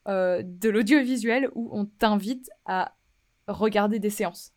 de 0.06 0.68
l'audiovisuel 0.68 1.50
où 1.54 1.68
on 1.72 1.84
t'invite 1.84 2.50
à 2.64 2.96
regarder 3.48 3.98
des 3.98 4.10
séances. 4.10 4.52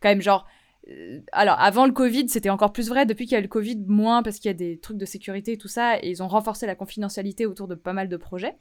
Quand 0.00 0.08
même, 0.08 0.22
genre, 0.22 0.46
euh, 0.88 1.20
alors 1.32 1.58
avant 1.58 1.86
le 1.86 1.92
Covid, 1.92 2.28
c'était 2.28 2.50
encore 2.50 2.72
plus 2.72 2.88
vrai. 2.88 3.06
Depuis 3.06 3.26
qu'il 3.26 3.34
y 3.34 3.38
a 3.38 3.40
le 3.40 3.48
Covid, 3.48 3.84
moins 3.86 4.22
parce 4.22 4.38
qu'il 4.38 4.48
y 4.48 4.54
a 4.54 4.54
des 4.54 4.78
trucs 4.78 4.98
de 4.98 5.04
sécurité 5.04 5.52
et 5.52 5.58
tout 5.58 5.68
ça, 5.68 5.98
et 5.98 6.08
ils 6.08 6.22
ont 6.22 6.28
renforcé 6.28 6.66
la 6.66 6.74
confidentialité 6.74 7.46
autour 7.46 7.68
de 7.68 7.74
pas 7.74 7.92
mal 7.92 8.08
de 8.08 8.16
projets. 8.16 8.56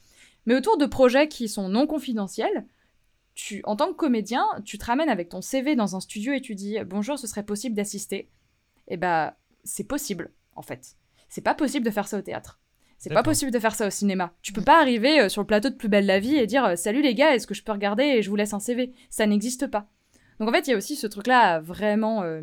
Mais 0.45 0.55
autour 0.55 0.77
de 0.77 0.85
projets 0.85 1.27
qui 1.27 1.47
sont 1.47 1.69
non 1.69 1.87
confidentiels, 1.87 2.65
tu, 3.35 3.61
en 3.65 3.75
tant 3.75 3.89
que 3.89 3.97
comédien, 3.97 4.45
tu 4.63 4.77
te 4.77 4.85
ramènes 4.85 5.09
avec 5.09 5.29
ton 5.29 5.41
CV 5.41 5.75
dans 5.75 5.95
un 5.95 5.99
studio 5.99 6.33
et 6.33 6.41
tu 6.41 6.55
dis 6.55 6.77
bonjour, 6.85 7.19
ce 7.19 7.27
serait 7.27 7.43
possible 7.43 7.75
d'assister. 7.75 8.29
Et 8.87 8.93
eh 8.93 8.97
bah, 8.97 9.37
c'est 9.63 9.83
possible 9.83 10.31
en 10.55 10.61
fait. 10.61 10.95
C'est 11.29 11.41
pas 11.41 11.55
possible 11.55 11.85
de 11.85 11.91
faire 11.91 12.07
ça 12.07 12.17
au 12.17 12.21
théâtre. 12.21 12.59
C'est 12.97 13.13
pas 13.13 13.23
possible 13.23 13.51
de 13.51 13.59
faire 13.59 13.75
ça 13.75 13.87
au 13.87 13.89
cinéma. 13.89 14.33
Tu 14.41 14.53
peux 14.53 14.61
pas 14.61 14.79
arriver 14.79 15.19
euh, 15.19 15.29
sur 15.29 15.41
le 15.41 15.47
plateau 15.47 15.69
de 15.69 15.75
Plus 15.75 15.89
belle 15.89 16.05
la 16.05 16.19
vie 16.19 16.37
et 16.37 16.47
dire 16.47 16.77
salut 16.77 17.01
les 17.01 17.13
gars, 17.13 17.35
est-ce 17.35 17.45
que 17.45 17.53
je 17.53 17.61
peux 17.61 17.73
regarder 17.73 18.03
et 18.03 18.21
je 18.21 18.29
vous 18.29 18.35
laisse 18.35 18.53
un 18.53 18.59
CV. 18.59 18.93
Ça 19.09 19.27
n'existe 19.27 19.67
pas. 19.67 19.89
Donc 20.39 20.49
en 20.49 20.51
fait, 20.51 20.67
il 20.67 20.71
y 20.71 20.73
a 20.73 20.77
aussi 20.77 20.95
ce 20.95 21.07
truc-là 21.07 21.59
vraiment 21.59 22.23
euh, 22.23 22.41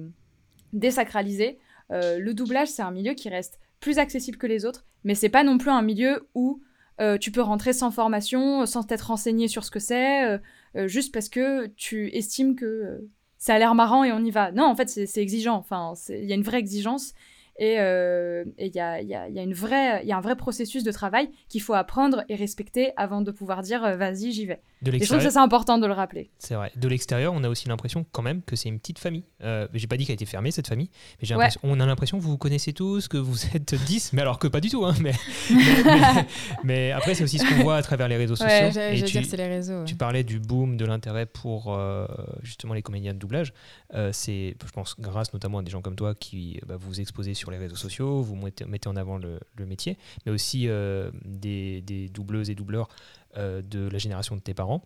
désacralisé. 0.72 1.59
Euh, 1.90 2.18
le 2.18 2.34
doublage, 2.34 2.68
c'est 2.68 2.82
un 2.82 2.90
milieu 2.90 3.14
qui 3.14 3.28
reste 3.28 3.61
plus 3.80 3.99
accessible 3.99 4.38
que 4.38 4.47
les 4.47 4.64
autres, 4.64 4.84
mais 5.05 5.14
c'est 5.14 5.28
pas 5.28 5.45
non 5.45 5.59
plus 5.59 5.70
un 5.70 5.82
milieu 5.82 6.28
où 6.34 6.62
euh, 7.01 7.18
tu 7.18 7.32
peux 7.32 7.43
rentrer 7.43 7.72
sans 7.72 7.90
formation, 7.90 8.64
sans 8.66 8.84
t'être 8.84 9.09
renseigné 9.09 9.49
sur 9.49 9.64
ce 9.64 9.70
que 9.70 9.80
c'est, 9.80 10.38
juste 10.86 11.12
parce 11.12 11.28
que 11.28 11.66
tu 11.68 12.08
estimes 12.14 12.56
que 12.56 13.08
ça 13.38 13.54
a 13.54 13.58
l'air 13.58 13.74
marrant 13.74 14.04
et 14.04 14.12
on 14.12 14.24
y 14.24 14.30
va. 14.30 14.52
Non, 14.52 14.64
en 14.64 14.76
fait, 14.76 14.88
c'est 14.88 15.20
exigeant. 15.22 15.56
Enfin, 15.56 15.94
il 16.08 16.24
y 16.24 16.32
a 16.32 16.36
une 16.36 16.42
vraie 16.42 16.58
exigence 16.58 17.14
et 17.58 17.74
il 17.74 18.72
y, 18.74 18.80
a, 18.80 19.02
y 19.02 19.14
a 19.14 20.16
un 20.16 20.20
vrai 20.20 20.36
processus 20.36 20.84
de 20.84 20.92
travail 20.92 21.30
qu'il 21.48 21.60
faut 21.60 21.74
apprendre 21.74 22.24
et 22.28 22.34
respecter 22.34 22.92
avant 22.96 23.20
de 23.20 23.30
pouvoir 23.30 23.62
dire 23.62 23.96
vas-y, 23.96 24.32
j'y 24.32 24.46
vais. 24.46 24.62
De 24.82 24.92
et 24.92 24.98
je 24.98 25.04
trouve 25.04 25.22
que 25.22 25.30
c'est 25.30 25.38
important 25.38 25.78
de 25.78 25.86
le 25.86 25.92
rappeler. 25.92 26.30
C'est 26.38 26.54
vrai. 26.54 26.72
De 26.76 26.88
l'extérieur, 26.88 27.32
on 27.34 27.44
a 27.44 27.48
aussi 27.48 27.68
l'impression 27.68 28.04
quand 28.10 28.22
même 28.22 28.42
que 28.42 28.56
c'est 28.56 28.68
une 28.68 28.80
petite 28.80 28.98
famille. 28.98 29.24
Euh, 29.42 29.68
j'ai 29.74 29.86
pas 29.86 29.96
dit 29.96 30.04
qu'elle 30.04 30.14
a 30.14 30.14
été 30.14 30.26
fermée, 30.26 30.50
cette 30.50 30.66
famille, 30.66 30.90
mais 31.22 31.28
on 31.62 31.80
a 31.80 31.86
l'impression 31.86 32.18
que 32.18 32.22
vous 32.22 32.30
vous 32.30 32.38
connaissez 32.38 32.72
tous, 32.72 33.08
que 33.08 33.16
vous 33.16 33.36
êtes 33.54 33.74
10, 33.74 34.12
mais 34.12 34.22
alors 34.22 34.38
que 34.38 34.48
pas 34.48 34.60
du 34.60 34.70
tout. 34.70 34.84
Hein, 34.84 34.94
mais, 35.00 35.12
mais, 36.64 36.90
après, 36.90 37.14
c'est 37.14 37.24
aussi 37.24 37.38
ce 37.38 37.48
qu'on 37.48 37.62
voit 37.62 37.76
à 37.76 37.82
travers 37.82 38.08
les 38.08 38.16
réseaux 38.16 38.36
sociaux. 38.36 38.80
et 38.80 39.02
tu, 39.02 39.12
dire 39.12 39.24
c'est 39.24 39.36
les 39.36 39.48
réseaux. 39.48 39.84
Tu 39.84 39.94
parlais 39.94 40.24
du 40.24 40.40
boom 40.40 40.76
de 40.76 40.84
l'intérêt 40.84 41.26
pour 41.26 41.72
euh, 41.72 42.06
justement 42.42 42.74
les 42.74 42.82
comédiens 42.82 43.14
de 43.14 43.18
doublage. 43.18 43.52
Euh, 43.94 44.10
c'est, 44.12 44.56
je 44.64 44.72
pense, 44.72 44.96
grâce 44.98 45.32
notamment 45.32 45.58
à 45.58 45.62
des 45.62 45.70
gens 45.70 45.82
comme 45.82 45.96
toi 45.96 46.14
qui 46.14 46.60
bah, 46.66 46.76
vous 46.78 47.00
exposez 47.00 47.34
sur 47.34 47.50
les 47.50 47.58
réseaux 47.58 47.76
sociaux, 47.76 48.22
vous 48.22 48.36
mettez, 48.36 48.64
mettez 48.64 48.88
en 48.88 48.96
avant 48.96 49.18
le, 49.18 49.38
le 49.56 49.66
métier, 49.66 49.98
mais 50.24 50.32
aussi 50.32 50.68
euh, 50.68 51.10
des, 51.24 51.82
des 51.82 52.08
doubleuses 52.08 52.50
et 52.50 52.54
doubleurs 52.54 52.88
de 53.36 53.88
la 53.88 53.98
génération 53.98 54.36
de 54.36 54.40
tes 54.40 54.54
parents. 54.54 54.82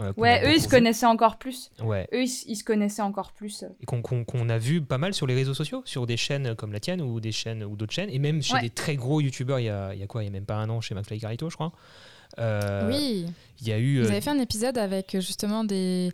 Euh, 0.00 0.12
ouais, 0.16 0.42
eux, 0.46 0.54
ils 0.56 0.62
se 0.62 0.68
connaissaient 0.68 1.06
encore 1.06 1.36
plus. 1.36 1.70
Ouais. 1.82 2.08
Eux, 2.14 2.22
ils, 2.22 2.56
se 2.56 2.64
connaissaient 2.64 3.02
encore 3.02 3.32
plus. 3.32 3.64
Et 3.80 3.86
qu'on 3.86 4.48
a 4.48 4.58
vu 4.58 4.80
pas 4.80 4.96
mal 4.96 5.12
sur 5.12 5.26
les 5.26 5.34
réseaux 5.34 5.54
sociaux, 5.54 5.82
sur 5.84 6.06
des 6.06 6.16
chaînes 6.16 6.54
comme 6.54 6.72
la 6.72 6.80
tienne 6.80 7.02
ou 7.02 7.20
des 7.20 7.32
chaînes 7.32 7.62
ou 7.62 7.76
d'autres 7.76 7.92
chaînes, 7.92 8.08
et 8.10 8.18
même 8.18 8.42
chez 8.42 8.58
des 8.60 8.70
très 8.70 8.96
gros 8.96 9.20
youtubeurs, 9.20 9.58
il 9.58 9.64
y 9.64 9.68
a, 9.68 9.94
y 9.94 10.02
a, 10.02 10.06
quoi 10.06 10.22
Il 10.22 10.26
y 10.26 10.28
a 10.28 10.32
même 10.32 10.46
pas 10.46 10.56
un 10.56 10.68
an 10.70 10.80
chez 10.80 10.94
McFly 10.94 11.20
Carito, 11.20 11.50
je 11.50 11.56
crois. 11.56 11.72
Euh, 12.38 12.88
oui. 12.88 13.26
Il 13.60 13.68
y 13.68 13.72
a 13.72 13.78
eu. 13.78 14.00
Vous 14.00 14.10
avez 14.10 14.22
fait 14.22 14.30
un 14.30 14.38
épisode 14.38 14.78
avec 14.78 15.12
justement 15.20 15.62
des. 15.62 16.10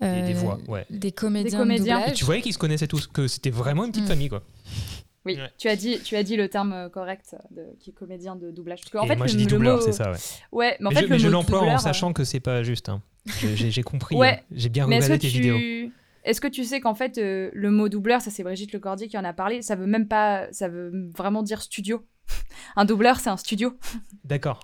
des, 0.00 0.34
voix, 0.34 0.58
ouais. 0.68 0.86
Des 0.88 1.10
comédiens. 1.10 1.50
Des 1.50 1.56
comédiens. 1.56 2.06
Et 2.06 2.12
tu 2.12 2.24
voyais 2.24 2.40
qu'ils 2.40 2.54
se 2.54 2.58
connaissaient 2.58 2.86
tous, 2.86 3.08
que 3.08 3.26
c'était 3.26 3.50
vraiment 3.50 3.84
une 3.84 3.90
petite 3.90 4.04
mm. 4.04 4.08
famille, 4.08 4.28
quoi. 4.28 4.44
Oui, 5.36 5.38
tu, 5.58 5.68
as 5.68 5.76
dit, 5.76 6.00
tu 6.00 6.16
as 6.16 6.22
dit 6.22 6.36
le 6.36 6.48
terme 6.48 6.72
euh, 6.72 6.88
correct 6.88 7.36
de, 7.50 7.62
qui 7.80 7.90
est 7.90 7.92
comédien 7.92 8.36
de 8.36 8.50
doublage. 8.50 8.80
Parce 8.90 9.04
en 9.04 9.06
fait, 9.06 9.16
moi, 9.16 9.26
je 9.26 9.36
dis 9.36 9.46
doubleur, 9.46 9.82
c'est 9.82 9.92
ça, 9.92 10.10
ouais. 10.10 10.18
Ouais, 10.52 10.76
mais 10.80 10.88
en 10.88 10.90
fait, 10.90 11.06
je, 11.06 11.18
je 11.18 11.28
l'emploie 11.28 11.60
en 11.60 11.78
sachant 11.78 12.12
que 12.12 12.24
c'est 12.24 12.40
pas 12.40 12.62
juste. 12.62 12.88
Hein. 12.88 13.02
J'ai 13.26 13.82
compris. 13.82 14.16
ouais. 14.16 14.40
Hein. 14.40 14.44
J'ai 14.52 14.68
bien 14.68 14.86
regardé 14.86 15.18
tes 15.18 15.28
vidéos. 15.28 15.90
Est-ce 16.24 16.40
que 16.40 16.48
tu 16.48 16.64
sais 16.64 16.80
qu'en 16.80 16.94
fait, 16.94 17.16
euh, 17.16 17.50
le 17.54 17.70
mot 17.70 17.88
doubleur, 17.88 18.20
ça 18.20 18.30
c'est 18.30 18.42
Brigitte 18.42 18.72
Lecordier 18.72 19.08
qui 19.08 19.16
en 19.16 19.24
a 19.24 19.32
parlé, 19.32 19.62
ça 19.62 19.76
veut 19.76 19.86
même 19.86 20.08
pas, 20.08 20.46
ça 20.52 20.68
veut 20.68 21.10
vraiment 21.16 21.42
dire 21.42 21.62
studio. 21.62 22.04
Un 22.76 22.84
doubleur, 22.84 23.18
c'est 23.18 23.30
un 23.30 23.38
studio. 23.38 23.78
D'accord. 24.24 24.60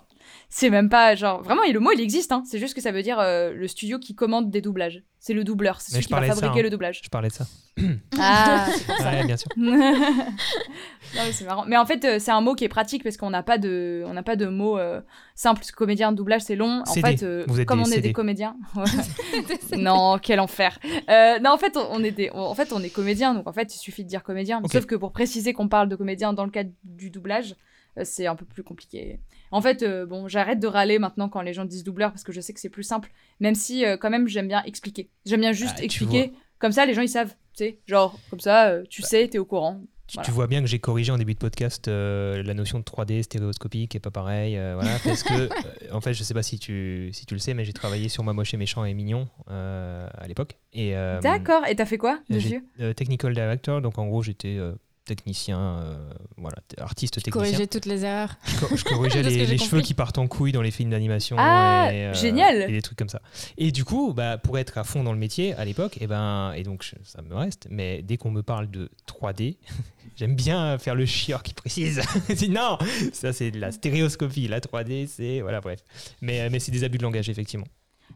C'est 0.57 0.71
même 0.71 0.89
pas 0.89 1.17
genre 1.17 1.43
vraiment 1.43 1.65
et 1.65 1.73
le 1.73 1.81
mot 1.81 1.91
il 1.91 2.01
existe 2.01 2.31
hein. 2.31 2.45
c'est 2.47 2.61
juste 2.61 2.75
que 2.75 2.81
ça 2.81 2.93
veut 2.93 3.03
dire 3.03 3.19
euh, 3.19 3.53
le 3.53 3.67
studio 3.67 3.99
qui 3.99 4.15
commande 4.15 4.53
des 4.53 4.61
doublages. 4.61 5.03
C'est 5.19 5.33
le 5.33 5.43
doubleur, 5.43 5.81
c'est 5.81 5.91
celui 5.91 6.03
je 6.03 6.07
qui 6.07 6.13
va 6.15 6.21
ça, 6.29 6.35
fabriquer 6.35 6.61
hein. 6.61 6.63
le 6.63 6.71
doublage. 6.71 7.01
Je 7.03 7.09
parlais 7.09 7.29
de 7.29 7.33
ça. 7.33 7.45
Ah, 8.17 8.69
ça. 8.69 9.05
Ouais, 9.11 9.25
bien 9.25 9.37
sûr. 9.37 9.49
non, 9.57 11.23
mais 11.27 11.33
c'est 11.33 11.45
marrant. 11.45 11.65
Mais 11.67 11.77
en 11.77 11.87
fait, 11.87 12.05
euh, 12.05 12.19
c'est 12.21 12.31
un 12.31 12.41
mot 12.41 12.55
qui 12.55 12.65
est 12.65 12.69
pratique 12.69 13.03
parce 13.03 13.17
qu'on 13.17 13.31
n'a 13.31 13.43
pas 13.43 13.59
de, 13.59 14.05
on 14.07 14.13
n'a 14.13 14.23
pas 14.23 14.37
de 14.37 14.47
mot 14.47 14.79
euh, 14.79 15.01
simple. 15.35 15.59
Parce 15.61 15.73
que 15.73 15.77
comédien 15.77 16.13
de 16.13 16.17
doublage, 16.17 16.43
c'est 16.43 16.55
long. 16.55 16.83
En 16.83 16.93
CD. 16.93 17.17
fait, 17.17 17.23
euh, 17.25 17.45
Vous 17.49 17.59
êtes 17.59 17.67
comme 17.67 17.83
des 17.83 17.89
on 17.89 17.91
est 17.91 17.97
CD. 17.97 18.09
des 18.09 18.13
comédiens. 18.13 18.57
Ouais. 18.77 19.79
non, 19.79 20.19
quel 20.23 20.39
enfer. 20.41 20.79
Euh, 21.09 21.39
non, 21.41 21.51
en 21.51 21.59
fait, 21.59 21.77
on, 21.77 21.87
on 21.91 22.05
est 22.05 22.11
des, 22.13 22.31
on- 22.33 22.41
en 22.43 22.55
fait, 22.55 22.73
on 22.73 22.81
est 22.83 22.91
comédien. 22.91 23.35
Donc 23.35 23.49
en 23.49 23.53
fait, 23.53 23.75
il 23.75 23.79
suffit 23.79 24.05
de 24.05 24.09
dire 24.09 24.23
comédien. 24.23 24.63
Sauf 24.71 24.87
que 24.87 24.95
pour 24.95 25.13
préciser 25.13 25.53
qu'on 25.53 25.69
parle 25.69 25.89
de 25.89 25.97
comédien 25.97 26.33
dans 26.33 26.45
le 26.45 26.51
cadre 26.51 26.71
du 26.85 27.11
doublage, 27.11 27.57
euh, 27.99 28.03
c'est 28.05 28.27
un 28.27 28.37
peu 28.37 28.45
plus 28.45 28.63
compliqué. 28.63 29.21
En 29.55 29.61
fait, 29.61 29.85
euh, 29.85 30.05
bon, 30.05 30.27
j'arrête 30.27 30.59
de 30.59 30.67
râler 30.67 30.99
maintenant 30.99 31.29
quand 31.29 31.41
les 31.41 31.53
gens 31.53 31.65
disent 31.65 31.85
doubleur 31.85 32.11
parce 32.11 32.25
que 32.25 32.33
je 32.33 32.41
sais 32.41 32.53
que 32.53 32.59
c'est 32.59 32.69
plus 32.69 32.83
simple. 32.83 33.13
Même 33.39 33.55
si, 33.55 33.85
euh, 33.87 33.97
quand 33.97 34.11
même, 34.11 34.27
j'aime 34.27 34.49
bien 34.49 34.65
expliquer. 34.65 35.11
J'aime 35.27 35.43
bien 35.43 35.53
juste 35.53 35.77
Ah, 35.79 35.85
expliquer. 35.85 36.33
Comme 36.59 36.73
ça, 36.73 36.85
les 36.87 36.93
gens 36.93 37.03
ils 37.03 37.09
savent. 37.09 37.37
Tu 37.57 37.65
sais, 37.65 37.79
genre 37.87 38.19
comme 38.31 38.41
ça, 38.41 38.71
euh, 38.71 38.83
tu 38.91 39.03
sais, 39.03 39.29
t'es 39.29 39.39
au 39.39 39.45
courant. 39.45 39.81
Tu, 40.09 40.15
Voilà. 40.15 40.27
tu 40.27 40.33
vois 40.33 40.49
bien 40.49 40.61
que 40.61 40.67
j'ai 40.67 40.81
corrigé 40.81 41.13
en 41.13 41.19
début 41.19 41.35
de 41.35 41.39
podcast 41.39 41.87
la 41.87 42.53
notion 42.55 42.81
de 42.81 42.85
3D 42.85 43.23
stéréoscopique 43.23 43.95
et 43.95 44.01
pas 44.01 44.11
pareil. 44.11 44.55
voilà, 44.75 44.99
parce 45.05 45.23
que, 45.23 45.49
en 45.93 46.01
fait, 46.01 46.15
je 46.15 46.25
sais 46.25 46.35
pas 46.35 46.43
si 46.43 46.59
tu, 46.59 47.11
si 47.13 47.25
tu 47.25 47.35
le 47.35 47.41
sais, 47.41 47.55
mais 47.55 47.65
j'ai 47.65 47.73
travaillé 47.73 48.09
sur 48.09 48.25
Ma 48.25 48.33
Moche 48.33 48.53
et 48.55 48.57
Méchant 48.57 48.85
et 48.85 48.93
Mignon 48.93 49.29
à 49.47 50.27
l'époque. 50.27 50.57
Et, 50.73 50.95
D'accord. 51.23 51.65
Et 51.69 51.77
t'as 51.77 51.87
fait 51.87 51.97
quoi 51.99 52.19
dessus 52.29 52.65
Technical 52.97 53.33
Director, 53.33 53.81
donc 53.81 53.99
en 53.99 54.07
gros, 54.09 54.21
j'étais 54.21 54.59
technicien, 55.05 55.59
euh, 55.59 56.11
voilà, 56.37 56.57
artiste 56.79 57.15
technicien. 57.23 57.33
Corriger 57.41 57.67
toutes 57.67 57.87
les 57.87 58.05
erreurs. 58.05 58.37
Je, 58.47 58.61
co- 58.67 58.77
je 58.77 58.85
corrigeais 58.85 59.23
les, 59.23 59.59
cheveux 59.59 59.81
qui 59.83 59.95
partent 59.95 60.19
en 60.19 60.27
couille 60.27 60.53
dans 60.53 60.63
les 60.63 60.71
films 60.71 60.91
d'animation. 60.91 61.37
Ah, 61.39 61.91
et, 61.93 62.07
euh, 62.07 62.15
génial. 62.15 62.63
Et 62.69 62.73
des 62.73 62.83
trucs 62.83 62.99
comme 62.99 63.09
ça. 63.09 63.21
Et 63.59 63.71
du 63.71 63.85
coup, 63.85 64.13
bah, 64.15 64.39
pour 64.39 64.59
être 64.59 64.79
à 64.79 64.85
fond 64.85 65.03
dans 65.05 65.13
le 65.13 65.19
métier 65.19 65.55
à 65.55 65.65
l'époque, 65.65 65.99
et, 66.01 66.07
ben, 66.07 66.53
et 66.55 66.63
donc 66.63 66.83
je- 66.83 66.97
ça 67.05 67.23
me 67.23 67.35
reste, 67.35 67.67
mais 67.71 68.03
dès 68.03 68.17
qu'on 68.17 68.31
me 68.31 68.43
parle 68.43 68.71
de 68.71 68.91
3D, 69.07 69.57
j'aime 70.17 70.35
bien 70.35 70.79
faire 70.79 70.95
le 70.95 71.07
chieur 71.07 71.43
qui 71.43 71.55
précise. 71.55 72.01
Non, 72.49 72.79
ça 73.13 73.33
c'est 73.33 73.51
de 73.51 73.59
la 73.59 73.73
stéréoscopie. 73.73 74.49
La 74.49 74.61
3D, 74.61 75.07
c'est. 75.07 75.41
Voilà, 75.41 75.61
bref. 75.61 75.81
Mais, 76.21 76.41
euh, 76.43 76.49
mais 76.53 76.59
c'est 76.61 76.73
des 76.73 76.85
abus 76.85 76.99
de 76.99 77.03
langage, 77.03 77.29
effectivement. 77.29 77.67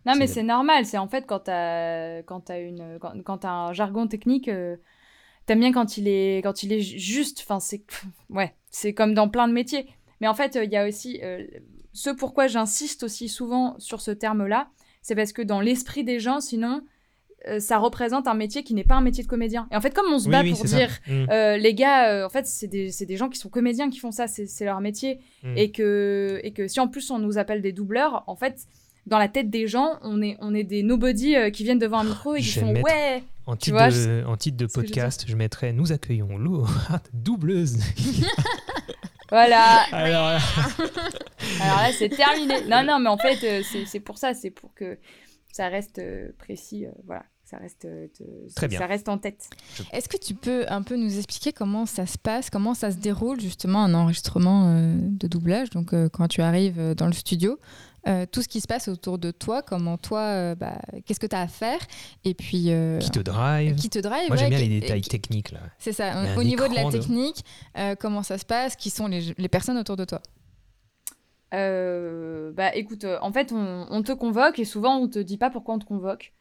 Non, 0.07 0.15
mais 0.17 0.27
C'est- 0.27 0.43
normal. 0.43 0.87
C'est 0.87 0.99
en 0.99 1.09
fait 1.09 1.25
quand 1.27 1.41
t'as 1.41 2.23
quand 2.23 2.41
t'as 2.41 2.61
une 2.61 2.99
quand, 3.01 3.13
quand 3.25 3.39
t'as 3.39 3.51
un 3.51 3.73
jargon 3.73 4.07
technique, 4.07 4.49
euh, 4.49 4.77
t'aimes 5.49 5.59
bien 5.61 5.73
quand 5.73 5.97
il 5.99 6.07
est 6.07 6.39
quand 6.45 6.63
il 6.63 6.73
est 6.73 6.81
ju- 6.81 6.99
juste. 6.99 7.41
Enfin, 7.43 7.59
c'est 7.59 7.83
ouais, 8.31 8.55
c'est 8.71 8.93
comme 8.95 9.15
dans 9.15 9.29
plein 9.29 9.49
de 9.49 9.53
métiers. 9.53 9.87
Mais 10.21 10.29
en 10.29 10.35
fait, 10.35 10.55
euh, 10.57 10.65
il 10.65 10.71
y 10.71 10.77
a 10.77 10.87
aussi 10.87 11.19
euh, 11.25 11.45
ce 11.93 12.11
pourquoi 12.11 12.47
j'insiste 12.47 13.03
aussi 13.03 13.29
souvent 13.29 13.75
sur 13.79 14.01
ce 14.01 14.11
terme-là, 14.13 14.69
c'est 15.03 15.15
parce 15.17 15.33
que 15.33 15.43
dans 15.43 15.61
l'esprit 15.61 16.05
des 16.05 16.21
gens, 16.21 16.41
sinon, 16.41 16.83
euh, 17.47 17.61
ça 17.61 17.79
représente 17.79 18.27
un 18.27 18.35
métier 18.35 18.63
qui 18.65 18.75
n'est 18.75 18.85
pas 18.85 18.97
un 18.97 19.01
métier 19.01 19.23
de 19.23 19.29
comédien. 19.29 19.69
Et 19.71 19.77
en 19.77 19.81
fait, 19.81 19.95
comme 19.95 20.13
on 20.13 20.19
se 20.19 20.29
bat 20.29 20.43
oui, 20.43 20.53
pour 20.53 20.65
dire 20.65 20.91
Mm, 21.07 21.27
euh, 21.31 21.57
les 21.57 21.73
gars, 21.75 22.11
euh, 22.13 22.27
en 22.27 22.29
fait, 22.29 22.47
c'est 22.47 22.67
des, 22.67 22.91
des 23.01 23.17
gens 23.17 23.29
qui 23.29 23.39
sont 23.39 23.49
comédiens 23.49 23.91
qui 23.91 23.99
font 24.01 24.11
ça, 24.13 24.27
c'est 24.27 24.47
c'est 24.47 24.65
leur 24.65 24.81
métier. 24.81 25.21
mm. 25.45 25.57
Et, 25.57 25.71
que, 25.71 26.41
et 26.43 26.53
que 26.53 26.67
si 26.69 26.81
en 26.81 26.89
plus 26.89 27.11
on 27.11 27.19
nous 27.19 27.39
appelle 27.39 27.63
des 27.63 27.73
doubleurs, 27.73 28.25
en 28.27 28.35
fait, 28.37 28.67
dans 29.09 29.19
la 29.19 29.29
tête 29.29 29.51
des 29.51 29.67
gens, 29.67 29.99
on 30.03 30.23
est, 30.23 30.37
on 30.41 30.55
est 30.55 30.65
des 30.65 30.83
nobody 30.83 31.35
euh, 31.35 31.51
qui 31.51 31.65
viennent 31.65 31.79
devant 31.79 31.99
un 31.99 32.05
micro 32.05 32.35
et 32.37 32.41
qui 32.41 32.53
font 32.61 32.73
mettre- 32.73 32.85
Ouais 32.85 33.23
En 33.47 33.57
titre, 33.57 33.77
vois, 33.77 33.89
de, 33.91 34.25
en 34.27 34.37
titre 34.37 34.57
de 34.57 34.67
ce 34.69 34.75
que 34.75 34.81
je 34.83 34.87
podcast, 34.87 35.25
je, 35.27 35.35
mettrais 35.37 35.73
Nous 35.73 35.91
accueillons 35.93 36.39
Lou, 36.39 36.67
doubleuse. 37.13 37.79
Voilà 39.31 39.83
Alors, 39.93 40.31
là, 40.31 40.39
Alors 41.61 41.77
là, 41.83 41.91
c'est 41.93 42.09
terminé. 42.09 42.55
Non, 42.67 42.83
non, 42.83 42.99
mais 42.99 43.11
en 43.11 43.19
fait, 43.19 43.39
euh, 43.45 43.63
c'est 43.71 43.85
c'est 43.85 44.01
pour 44.01 44.17
ça, 44.17 44.33
c'est 44.33 44.51
pour 44.51 44.73
que 44.75 44.99
ça 45.53 45.69
reste 45.69 45.99
euh, 45.99 46.29
précis, 46.39 46.87
euh, 46.87 46.91
voilà, 47.07 47.25
ça 47.45 47.59
reste, 47.59 47.85
euh, 47.85 48.07
te- 48.17 48.55
Très 48.55 48.69
bien. 48.69 48.79
ça 48.79 48.87
reste 48.87 49.07
en 49.11 49.19
tête. 49.19 49.51
Est-ce 49.93 50.09
que 50.09 50.17
tu 50.17 50.35
peux 50.35 50.65
un 50.71 50.81
peu 50.83 50.97
nous 50.97 51.19
expliquer 51.19 51.53
comment 51.53 51.85
ça 51.85 52.07
se 52.07 52.17
passe, 52.17 52.49
comment 52.49 52.73
ça 52.73 52.91
se 52.91 52.97
déroule 52.97 53.39
justement 53.39 53.85
un 53.85 53.93
enregistrement 53.93 54.73
euh, 54.75 54.95
de 54.99 55.27
doublage? 55.29 55.69
Donc 55.71 55.93
euh, 55.93 56.09
quand 56.09 56.29
tu 56.29 56.41
arrives 56.41 56.79
euh, 56.81 56.95
dans 56.95 57.07
le 57.07 57.13
studio, 57.13 57.59
euh, 58.07 58.27
tout 58.31 58.43
ce 58.43 58.49
qui 58.49 58.61
se 58.61 58.67
passe 58.67 58.89
autour 58.89 59.19
de 59.19 59.31
toi, 59.31 59.61
comment 59.63 59.99
toi, 59.99 60.21
euh, 60.21 60.55
bah, 60.55 60.79
qu'est-ce 61.05 61.21
que 61.21 61.27
tu 61.27 61.35
as 61.37 61.41
à 61.41 61.49
faire 61.49 61.81
Et 62.25 62.35
puis. 62.35 62.71
euh, 62.71 62.99
qui 62.99 63.11
te 63.11 63.21
drive 63.21 63.75
qui 63.75 63.91
te 63.91 63.99
drive 63.99 64.29
Moi, 64.29 64.37
j'aime 64.37 64.51
bien 64.51 64.59
qui- 64.59 64.69
les 64.69 64.81
détails 64.81 65.01
qui- 65.01 65.09
techniques, 65.11 65.51
là. 65.51 65.61
C'est 65.79 65.93
ça. 65.93 66.13
Au 66.37 66.43
niveau 66.43 66.69
de 66.69 66.75
la 66.75 66.85
de- 66.85 66.91
technique, 66.91 67.45
euh, 67.77 67.95
comment 67.99 68.23
ça 68.23 68.39
se 68.39 68.45
passe 68.45 68.77
Qui 68.77 68.91
sont 68.91 69.07
les, 69.09 69.35
les 69.37 69.49
personnes 69.49 69.77
autour 69.79 69.97
de 69.97 70.05
toi? 70.05 70.21
Euh, 71.55 72.53
bah 72.53 72.75
écoute, 72.75 73.07
en 73.23 73.33
fait, 73.33 73.53
on, 73.53 73.87
on 73.91 74.03
te 74.03 74.13
convoque 74.13 74.59
et 74.59 74.65
souvent 74.67 74.97
on 74.99 75.09
te 75.09 75.19
dit 75.19 75.39
pas 75.39 75.49
pourquoi 75.51 75.75
on 75.75 75.79
te 75.79 75.87
convoque. 75.87 76.33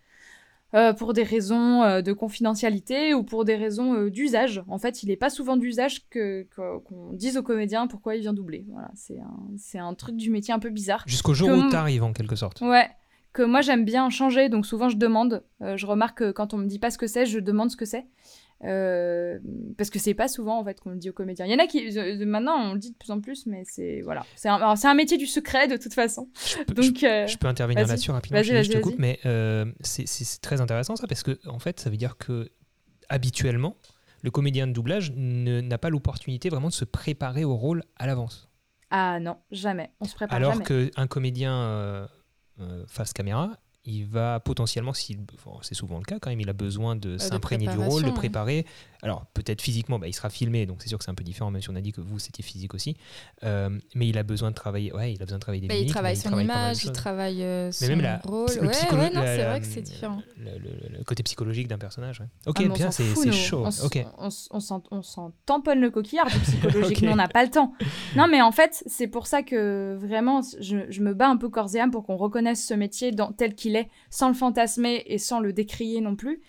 Euh, 0.78 0.94
pour 0.94 1.14
des 1.14 1.24
raisons 1.24 1.82
euh, 1.82 2.02
de 2.04 2.14
confidentialité 2.14 3.14
ou 3.14 3.24
pour 3.24 3.46
des 3.46 3.56
raisons 3.56 3.96
euh, 3.96 4.10
d'usage. 4.12 4.64
En 4.68 4.78
fait, 4.78 5.02
il 5.02 5.10
n'est 5.10 5.16
pas 5.18 5.30
souvent 5.32 5.58
d'usage 5.58 6.08
que, 6.10 6.44
que- 6.56 6.78
qu'on 6.80 7.14
dise 7.14 7.36
au 7.38 7.42
comédien 7.44 7.88
pourquoi 7.88 8.16
il 8.16 8.22
vient 8.22 8.34
doubler. 8.34 8.64
Voilà, 8.70 8.92
c'est 8.94 9.20
un, 9.20 9.40
c'est 9.58 9.80
un 9.80 9.94
truc 9.96 10.16
du 10.18 10.30
métier 10.30 10.54
un 10.54 10.60
peu 10.60 10.70
bizarre. 10.70 11.04
Jusqu'au 11.08 11.34
jour 11.34 11.50
où 11.50 11.70
t'arrives, 11.70 12.04
en 12.04 12.14
quelque 12.14 12.36
sorte. 12.36 12.62
Ouais, 12.62 12.88
que 13.34 13.42
moi 13.44 13.62
j'aime 13.62 13.86
bien 13.86 14.10
changer, 14.10 14.50
donc 14.50 14.66
souvent 14.66 14.90
je 14.90 14.98
demande. 14.98 15.44
Je 15.62 15.86
remarque 15.86 16.20
que 16.20 16.32
quand 16.32 16.54
on 16.54 16.58
me 16.58 16.68
dit 16.68 16.80
pas 16.80 16.92
ce 16.92 16.98
que 16.98 17.08
c'est, 17.08 17.26
je 17.26 17.40
demande 17.40 17.72
ce 17.72 17.78
que 17.78 17.86
c'est. 17.86 18.06
Euh, 18.64 19.38
parce 19.78 19.92
que 19.92 20.00
c'est 20.00 20.16
pas 20.16 20.28
souvent 20.28 20.60
en 20.60 20.64
fait 20.64 20.80
qu'on 20.80 20.90
le 20.90 20.98
dit 20.98 21.10
aux 21.12 21.14
comédiens. 21.14 21.46
Il 21.46 21.52
y 21.52 21.56
en 21.56 21.60
a 21.60 21.68
qui 21.68 21.96
euh, 21.98 22.26
maintenant 22.26 22.72
on 22.72 22.74
le 22.74 22.80
dit 22.80 22.92
de 22.92 22.96
plus 22.98 23.12
en 23.12 23.22
plus, 23.22 23.46
mais 23.46 23.64
c'est 23.66 24.02
voilà, 24.02 24.26
c'est 24.36 24.50
un, 24.50 24.94
métier 24.96 25.18
du 25.18 25.28
secret 25.28 25.68
de 25.68 25.78
toute 25.78 25.94
façon. 25.94 26.30
Je 26.44 26.64
peux- 26.64 26.74
Donc 26.74 27.04
euh, 27.04 27.28
Je 27.28 27.38
peux 27.38 27.48
intervenir 27.48 27.86
là-dessus 27.86 28.10
rapidement, 28.12 28.40
Vas-y, 28.40 28.46
je, 28.46 28.64
je 28.64 28.70
te 28.70 28.74
vas-y, 28.74 28.82
coupe, 28.82 28.96
mais 28.98 29.20
euh, 29.26 29.66
c'est 29.82 30.42
très 30.42 30.60
intéressant 30.60 30.96
ça 30.96 31.06
parce 31.06 31.22
que 31.22 31.40
en 31.46 31.60
fait, 31.60 31.80
ça 31.80 31.92
veut 31.92 31.98
dire 31.98 32.18
que 32.18 32.50
habituellement, 33.10 33.76
le 34.24 34.32
comédien 34.32 34.66
de 34.66 34.74
doublage 34.74 35.12
n'a 35.16 35.78
pas 35.78 35.90
l'opportunité 35.90 36.50
vraiment 36.50 36.70
de 36.70 36.74
se 36.74 36.86
préparer 36.86 37.46
au 37.46 37.56
rôle 37.56 37.84
à 37.98 38.08
l'avance. 38.08 38.50
ah 38.90 39.20
non, 39.20 39.38
jamais, 39.52 39.92
on 40.00 40.06
se 40.06 40.16
prépare 40.16 40.36
Alors 40.36 40.64
qu'un 40.64 41.08
comédien 41.08 42.10
face 42.88 43.14
caméra, 43.14 43.56
il 43.88 44.06
va 44.06 44.40
potentiellement, 44.42 44.94
s'il- 44.94 45.20
c'est 45.62 45.74
souvent 45.74 45.98
le 45.98 46.04
cas 46.04 46.20
quand 46.20 46.30
même, 46.30 46.42
il 46.42 46.50
a 46.50 46.54
besoin 46.54 46.96
de 46.96 47.14
de 47.14 47.18
s'imprégner 47.18 47.66
du 47.68 47.78
rôle, 47.90 48.02
de 48.04 48.08
préparer. 48.16 48.66
Alors 49.04 49.26
peut-être 49.34 49.62
physiquement, 49.62 50.00
bah, 50.00 50.08
il 50.08 50.14
sera 50.14 50.30
filmé, 50.30 50.66
donc 50.66 50.82
c'est 50.82 50.90
sûr 50.90 50.98
que 50.98 51.04
c'est 51.04 51.12
un 51.12 51.16
peu 51.16 51.24
différent, 51.24 51.52
même 51.52 51.62
si 51.62 51.70
on 51.70 51.76
a 51.76 51.82
dit 51.82 51.92
que 51.92 52.02
vous 52.02 52.18
c'était 52.20 52.42
physique 52.44 52.74
aussi. 52.74 52.98
Euh, 53.44 53.70
mais 53.96 54.08
il 54.08 54.18
a 54.18 54.24
besoin 54.24 54.50
de 54.50 54.56
travailler, 54.56 54.92
ouais, 54.94 55.14
il 55.14 55.22
a 55.22 55.26
besoin 55.26 55.38
de 55.38 55.42
travailler 55.42 55.62
des 55.62 55.68
Bah, 55.68 55.76
Il 55.76 55.90
travaille 55.90 56.16
son 56.18 56.38
image, 56.40 56.84
il 56.84 56.92
travaille 56.92 57.44
euh, 57.44 57.72
son 57.72 57.86
Mais 57.86 57.90
même 57.96 58.02
la, 58.02 58.18
rôle. 58.18 58.48
le 58.56 58.68
Ouais, 58.98 59.10
non, 59.12 59.22
c'est 59.24 59.44
vrai 59.44 59.60
que 59.60 59.66
c'est 59.68 59.82
différent. 59.82 60.22
Le, 60.38 60.58
le- 60.58 60.98
le 60.98 61.04
côté 61.04 61.22
psychologique 61.24 61.68
d'un 61.68 61.78
personnage. 61.78 62.20
ouais. 62.22 62.28
Ok, 62.48 62.58
Ah, 62.60 62.74
bien, 62.74 62.92
c'est 62.92 63.32
chaud. 63.32 63.64
On, 63.66 63.70
s- 63.70 63.84
Ok. 63.84 64.04
on 64.18 64.30
on 64.52 64.60
s'en- 64.60 64.84
on 64.92 65.02
s'en 65.02 65.32
tamponne 65.46 65.80
le 65.80 65.92
coquillard 65.92 66.28
du 66.28 66.40
psychologique. 66.40 66.98
Ok. 66.98 67.02
Nous, 67.04 67.12
on 67.12 67.16
n'a 67.18 67.28
pas 67.28 67.44
le 67.44 67.52
temps. 67.52 67.74
Non, 68.16 68.28
mais 68.28 68.42
en 68.42 68.52
fait, 68.52 68.84
c'est 68.88 69.08
pour 69.08 69.28
ça 69.28 69.44
que 69.44 69.96
vraiment, 70.00 70.42
je, 70.60 70.78
je 70.90 71.02
me 71.02 71.14
bats 71.14 71.28
un 71.30 71.38
peu 71.38 71.50
corps 71.50 71.74
et 71.76 71.80
âme 71.80 71.92
pour 71.92 72.04
qu'on 72.06 72.16
reconnaisse 72.18 72.66
ce 72.66 72.74
métier 72.74 73.12
dans, 73.12 73.32
tel 73.32 73.54
qu'il 73.54 73.76
est, 73.76 73.90
sans 74.10 74.28
le 74.30 74.34
fantasmer 74.34 75.04
et 75.06 75.18
sans 75.20 75.40
le 75.40 75.54
décrier 75.54 76.02
non 76.02 76.16
plus. 76.16 76.42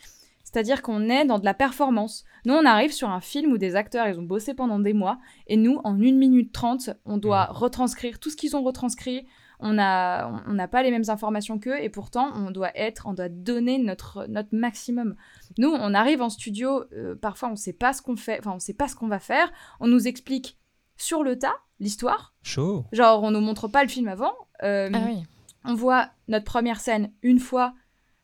C'est-à-dire 0.50 0.80
qu'on 0.80 1.10
est 1.10 1.26
dans 1.26 1.38
de 1.38 1.44
la 1.44 1.52
performance. 1.52 2.24
Nous, 2.46 2.54
on 2.54 2.64
arrive 2.64 2.90
sur 2.92 3.10
un 3.10 3.20
film 3.20 3.52
où 3.52 3.58
des 3.58 3.76
acteurs, 3.76 4.08
ils 4.08 4.18
ont 4.18 4.22
bossé 4.22 4.54
pendant 4.54 4.78
des 4.78 4.94
mois, 4.94 5.18
et 5.46 5.58
nous, 5.58 5.78
en 5.84 5.92
1 5.94 6.16
minute 6.16 6.52
30, 6.52 6.90
on 7.04 7.18
doit 7.18 7.44
retranscrire 7.46 8.18
tout 8.18 8.30
ce 8.30 8.36
qu'ils 8.36 8.56
ont 8.56 8.62
retranscrit. 8.62 9.26
On 9.60 9.74
n'a 9.74 10.42
on- 10.46 10.54
n'a 10.54 10.66
pas 10.68 10.82
les 10.82 10.90
mêmes 10.90 11.08
informations 11.08 11.58
qu'eux, 11.58 11.78
et 11.82 11.90
pourtant, 11.90 12.30
on 12.34 12.50
doit 12.50 12.70
être, 12.78 13.06
on 13.06 13.12
doit 13.12 13.28
donner 13.28 13.76
notre, 13.78 14.24
notre 14.28 14.48
maximum. 14.52 15.16
Nous, 15.58 15.68
on 15.68 15.92
arrive 15.94 16.22
en 16.22 16.30
studio, 16.30 16.84
euh, 16.94 17.14
parfois, 17.14 17.50
on 17.50 17.56
sait 17.56 17.72
pas 17.74 17.92
ce 17.92 18.00
qu'on 18.00 18.16
fait, 18.16 18.38
enfin, 18.38 18.52
on 18.54 18.58
sait 18.60 18.72
pas 18.74 18.88
ce 18.88 18.94
qu'on 18.96 19.08
va 19.08 19.18
faire. 19.18 19.52
On 19.80 19.86
nous 19.88 20.08
explique 20.08 20.58
sur 20.96 21.22
le 21.24 21.38
tas 21.38 21.56
l'histoire. 21.78 22.34
Chaud. 22.42 22.86
Genre, 22.92 23.22
on 23.22 23.30
nous 23.32 23.40
montre 23.40 23.68
pas 23.68 23.82
le 23.82 23.88
film 23.88 24.08
avant. 24.08 24.32
Euh, 24.62 24.88
Ah 24.94 24.98
oui. 25.06 25.22
on 25.64 25.74
voit 25.74 26.08
notre 26.28 26.44
première 26.46 26.80
scène 26.80 27.12
une 27.22 27.38
fois 27.38 27.74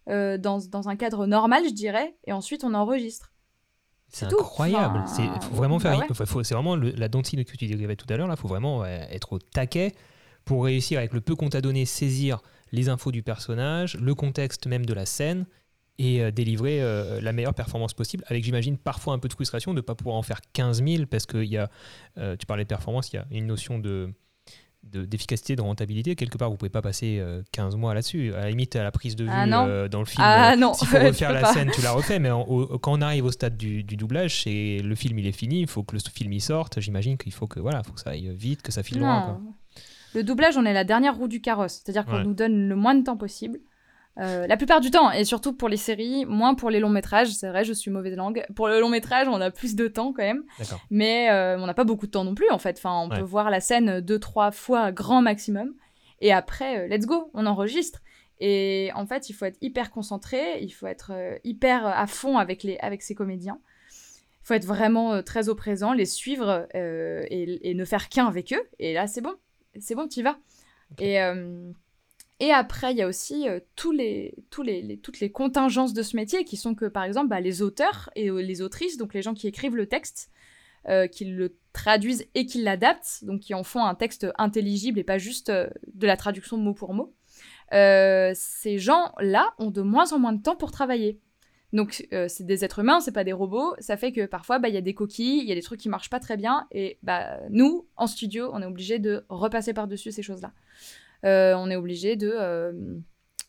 euh, 0.09 0.39
dans, 0.39 0.59
dans 0.71 0.89
un 0.89 0.97
cadre 0.97 1.27
normal, 1.27 1.63
je 1.67 1.73
dirais, 1.73 2.15
et 2.27 2.33
ensuite 2.33 2.65
on 2.65 2.75
enregistre. 2.75 3.31
C'est 4.09 4.27
incroyable. 4.27 5.01
Enfin, 5.05 5.07
C'est 5.41 5.49
vraiment 5.55 5.79
bah 5.79 5.97
ouais. 5.99 6.07
enfin, 6.11 6.25
c'est 6.45 6.55
vraiment 6.55 6.77
le- 6.77 6.91
la 6.93 7.09
dentine 7.09 7.45
que 7.45 7.57
tu 7.57 7.67
décrivais 7.67 7.97
tout 7.97 8.07
à 8.11 8.17
l'heure. 8.17 8.29
Là, 8.29 8.37
faut 8.37 8.47
vraiment 8.49 8.79
ouais, 8.81 9.09
être 9.11 9.33
au 9.33 9.39
taquet 9.41 9.93
pour 10.45 10.65
réussir 10.65 10.99
avec 10.99 11.13
le 11.13 11.21
peu 11.21 11.35
qu'on 11.35 11.49
t'a 11.49 11.61
donné, 11.61 11.85
saisir 11.85 12.41
les 12.71 12.89
infos 12.89 13.11
du 13.11 13.23
personnage, 13.25 13.97
le 13.97 14.15
contexte 14.15 14.67
même 14.67 14.87
de 14.87 14.93
la 14.95 15.07
scène 15.07 15.47
et 15.99 16.23
euh, 16.23 16.31
délivrer 16.31 16.81
euh, 16.83 17.21
la 17.21 17.33
meilleure 17.33 17.55
performance 17.55 17.93
possible. 17.95 18.25
Avec, 18.29 18.45
j'imagine, 18.45 18.77
parfois 18.79 19.15
un 19.15 19.19
peu 19.19 19.29
de 19.29 19.33
frustration 19.33 19.73
de 19.73 19.77
ne 19.79 19.81
pas 19.81 19.95
pouvoir 19.95 20.17
en 20.17 20.23
faire 20.23 20.41
15 20.53 20.85
000 20.85 21.07
parce 21.07 21.27
que 21.27 21.39
il 21.39 21.51
y 21.51 21.57
a, 21.59 21.69
euh, 22.19 22.37
tu 22.37 22.47
parlais 22.47 22.65
de 22.65 22.69
performance, 22.69 23.13
il 23.13 23.17
y 23.17 23.19
a 23.19 23.27
une 23.33 23.47
notion 23.47 23.79
de- 23.81 24.13
d'efficacité, 24.93 25.57
de, 25.57 25.63
rentabilité. 25.63 26.15
Quelque 26.17 26.39
part, 26.39 26.51
vous 26.51 26.57
pouvez 26.57 26.71
pas 26.71 26.83
passer 26.83 27.19
euh, 27.21 27.43
15 27.53 27.77
mois 27.77 27.95
là-dessus. 27.95 28.33
À 28.35 28.41
la 28.41 28.51
limite, 28.51 28.77
à 28.77 28.83
la 28.83 28.93
prise 28.93 29.17
de 29.17 29.25
vue 29.25 29.31
Ah 29.33 29.47
non. 29.47 29.67
euh, 29.67 29.89
dans 29.89 29.99
le 30.01 30.05
film, 30.05 30.23
Ah 30.25 30.53
euh, 30.53 30.57
non, 30.57 30.75
s'il 30.75 30.87
faut 30.89 30.97
refaire 31.05 31.33
la 31.33 31.41
pas. 31.41 31.53
scène, 31.53 31.71
tu 31.75 31.83
la 31.83 31.93
refais. 31.93 32.19
Mais 32.19 32.31
en- 32.31 32.43
au- 32.43 32.79
quand 32.79 32.93
on 32.99 33.01
arrive 33.03 33.25
au 33.25 33.31
stade 33.33 33.57
du, 33.57 33.83
du 33.83 33.97
doublage, 33.97 34.43
c'est 34.45 34.81
le 34.83 34.95
film 34.95 35.19
il 35.19 35.27
est 35.27 35.33
fini, 35.33 35.61
il 35.63 35.67
faut 35.67 35.83
que 35.83 35.97
le 35.97 36.01
film 36.15 36.33
y 36.33 36.41
sorte. 36.41 36.81
J'imagine 36.81 37.17
qu'il 37.19 37.33
faut 37.33 37.47
que 37.47 37.61
voilà, 37.61 37.83
faut 37.83 37.93
que 37.93 38.01
ça 38.01 38.11
aille 38.11 38.31
vite, 38.35 38.63
que 38.63 38.73
ça 38.73 38.83
file 38.83 39.01
loin. 39.01 39.23
quoi. 39.23 39.41
Le 40.15 40.23
doublage, 40.23 40.57
on 40.57 40.65
est 40.65 40.73
la 40.73 40.85
dernière 40.85 41.17
roue 41.17 41.27
du 41.29 41.41
carrosse. 41.41 41.83
C'est-à-dire 41.85 42.05
qu'on 42.05 42.19
Ouais. 42.19 42.25
nous 42.25 42.35
donne 42.35 42.69
le 42.69 42.77
moins 42.77 42.95
de 42.95 43.03
temps 43.03 43.17
possible. 43.17 43.59
Euh, 44.21 44.47
la 44.47 44.57
plupart 44.57 44.81
du 44.81 44.93
temps, 44.93 45.11
et 45.11 45.25
surtout 45.25 45.53
pour 45.53 45.69
les 45.69 45.77
séries, 45.77 46.25
moins 46.25 46.55
pour 46.55 46.71
les 46.71 46.79
longs 46.79 46.89
métrages. 46.89 47.31
C'est 47.31 47.49
vrai, 47.49 47.65
je 47.65 47.73
suis 47.73 47.91
mauvaise 47.91 48.15
langue. 48.17 48.45
Pour 48.55 48.69
le 48.69 48.79
long 48.81 48.89
métrage, 48.89 49.27
on 49.27 49.41
a 49.41 49.51
plus 49.51 49.75
de 49.75 49.89
temps 49.89 50.13
quand 50.13 50.23
même. 50.23 50.45
Mais 50.91 51.31
euh, 51.31 51.59
on 51.59 51.67
n'a 51.67 51.75
pas 51.75 51.83
beaucoup 51.85 52.07
de 52.07 52.13
temps 52.13 52.23
non 52.25 52.35
plus, 52.37 52.49
en 52.51 52.59
fait. 52.59 52.77
Enfin, 52.79 52.93
on 53.07 53.11
Ouais. 53.11 53.19
peut 53.19 53.25
voir 53.25 53.51
la 53.51 53.59
scène 53.61 54.01
deux, 54.01 54.21
trois 54.21 54.53
fois 54.53 54.93
grand 54.93 55.21
maximum. 55.21 55.75
Et 56.21 56.33
après, 56.33 56.79
euh, 56.79 56.87
let's 56.87 57.07
go, 57.07 57.31
on 57.35 57.45
enregistre. 57.47 58.01
Et 58.39 58.91
en 58.95 59.05
fait, 59.07 59.29
il 59.31 59.33
faut 59.33 59.47
être 59.47 59.59
hyper 59.61 59.91
concentré, 59.91 60.61
il 60.61 60.71
faut 60.71 60.87
être 60.87 61.13
hyper 61.45 61.87
à 61.87 62.07
fond 62.07 62.39
avec, 62.39 62.63
les, 62.63 62.79
avec 62.79 63.03
ses 63.03 63.15
comédiens. 63.17 63.59
Il 63.91 64.47
faut 64.47 64.55
être 64.55 64.65
vraiment 64.67 65.23
très 65.23 65.49
au 65.49 65.55
présent, 65.55 65.93
les 65.93 66.05
suivre 66.05 66.69
euh, 66.75 67.25
et, 67.31 67.71
et 67.71 67.75
ne 67.75 67.85
faire 67.85 68.09
qu'un 68.09 68.27
avec 68.27 68.53
eux. 68.53 68.63
Et 68.79 68.93
là, 68.93 69.07
c'est 69.07 69.23
bon. 69.23 69.35
C'est 69.81 69.95
bon, 69.95 70.07
tu 70.07 70.21
y 70.21 70.23
vas. 70.23 70.37
Et, 71.01 71.19
et 72.41 72.51
après, 72.51 72.93
il 72.93 72.99
y 72.99 73.03
a 73.03 73.07
aussi 73.07 73.49
euh, 73.49 73.61
toutes 73.77 73.97
les 73.97 75.33
contingences 75.33 75.95
de 75.95 76.03
ce 76.03 76.17
métier 76.17 76.45
qui 76.45 76.57
sont 76.57 76.75
que, 76.75 76.87
par 76.87 77.05
exemple, 77.05 77.29
bah, 77.29 77.41
les 77.41 77.63
auteurs 77.63 78.11
et 78.17 78.29
euh, 78.29 78.43
les 78.43 78.61
autrices, 78.61 78.97
donc 78.97 79.15
les 79.15 79.23
gens 79.23 79.35
qui 79.35 79.47
écrivent 79.47 79.77
le 79.77 79.87
texte, 79.87 80.31
euh, 80.89 81.07
qui 81.07 81.27
le 81.27 81.57
traduisent 81.73 82.27
et 82.35 82.45
qui 82.45 82.61
l'adaptent, 82.61 83.25
donc 83.25 83.41
qui 83.41 83.55
en 83.55 83.63
font 83.63 83.85
un 83.85 83.95
texte 83.95 84.27
intelligible 84.37 84.99
et 84.99 85.05
pas 85.05 85.19
juste 85.19 85.51
de 85.51 86.07
la 86.07 86.17
traduction 86.17 86.57
mot 86.57 86.75
pour 86.75 86.93
mot. 86.93 87.15
Ces 87.71 88.79
gens-là 88.79 89.55
ont 89.59 89.71
de 89.71 89.83
moins 89.83 90.13
en 90.13 90.19
moins 90.19 90.33
de 90.33 90.43
temps 90.43 90.57
pour 90.57 90.71
travailler. 90.71 91.21
Donc 91.73 92.07
c'est 92.11 92.47
des 92.47 92.65
êtres 92.65 92.81
humains, 92.81 93.01
c'est 93.01 93.11
pas 93.11 93.25
des 93.25 93.33
robots. 93.33 93.75
Ça 93.81 93.97
fait 93.97 94.13
que 94.13 94.27
parfois 94.27 94.61
bah, 94.61 94.69
il 94.69 94.75
y 94.75 94.79
a 94.79 94.81
des 94.83 94.95
coquilles, 94.95 95.41
il 95.41 95.49
y 95.49 95.53
a 95.53 95.57
des 95.57 95.63
trucs 95.63 95.81
qui 95.81 95.89
marchent 95.89 96.11
pas 96.11 96.21
très 96.21 96.37
bien, 96.37 96.69
et 96.71 96.99
bah 97.03 97.41
nous 97.51 97.89
en 97.97 98.07
studio 98.07 98.51
on 98.53 98.63
est 98.63 98.67
obligé 98.67 99.01
de 99.01 99.25
repasser 99.29 99.73
par 99.73 99.89
dessus 99.89 100.13
ces 100.13 100.23
choses-là. 100.23 100.53
Euh, 101.25 101.55
on 101.57 101.71
est 101.71 101.77
obligé 101.77 102.17
de 102.17 102.31
euh, 102.35 102.73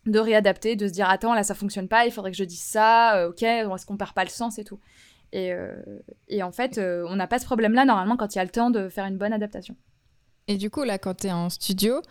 de 0.05 0.19
réadapter, 0.19 0.75
de 0.75 0.87
se 0.87 0.93
dire 0.93 1.09
attends 1.09 1.33
là 1.33 1.43
ça 1.43 1.55
fonctionne 1.55 1.87
pas, 1.87 2.05
il 2.05 2.11
faudrait 2.11 2.31
que 2.31 2.37
je 2.37 2.43
dise 2.43 2.61
ça, 2.61 3.17
euh, 3.17 3.29
ok, 3.29 3.41
est-ce 3.43 3.85
qu'on 3.85 3.97
perd 3.97 4.13
pas 4.13 4.23
le 4.23 4.29
sens 4.29 4.59
et 4.59 4.63
tout. 4.63 4.79
Et, 5.31 5.51
euh, 5.51 5.73
et 6.27 6.43
en 6.43 6.51
fait 6.51 6.77
euh, 6.77 7.05
on 7.09 7.15
n'a 7.15 7.27
pas 7.27 7.39
ce 7.39 7.45
problème-là 7.45 7.85
normalement 7.85 8.15
quand 8.15 8.33
il 8.35 8.37
y 8.37 8.41
a 8.41 8.43
le 8.43 8.51
temps 8.51 8.69
de 8.69 8.87
faire 8.89 9.05
une 9.05 9.17
bonne 9.17 9.33
adaptation. 9.33 9.75
Et 10.47 10.57
du 10.57 10.69
coup, 10.69 10.83
là, 10.83 10.99
quand 10.99 11.15
tu 11.15 11.27
es 11.27 11.31
en 11.31 11.49
studio, 11.49 12.03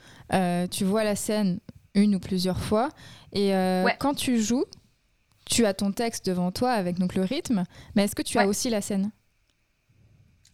tu 0.72 0.84
vois 0.84 1.04
la 1.04 1.14
scène 1.14 1.60
une 1.94 2.16
ou 2.16 2.18
plusieurs 2.18 2.58
fois. 2.58 2.88
Et 3.32 3.50
Ouais. 3.52 3.94
quand 4.00 4.14
tu 4.14 4.40
joues, 4.40 4.64
tu 5.46 5.64
as 5.66 5.72
ton 5.72 5.92
texte 5.92 6.26
devant 6.26 6.50
toi 6.50 6.72
avec 6.72 6.98
donc 6.98 7.14
le 7.14 7.22
rythme. 7.22 7.62
Mais 7.94 8.02
est-ce 8.04 8.16
que 8.16 8.22
tu 8.22 8.36
as 8.40 8.48
aussi 8.48 8.70
la 8.70 8.80
scène? 8.80 9.12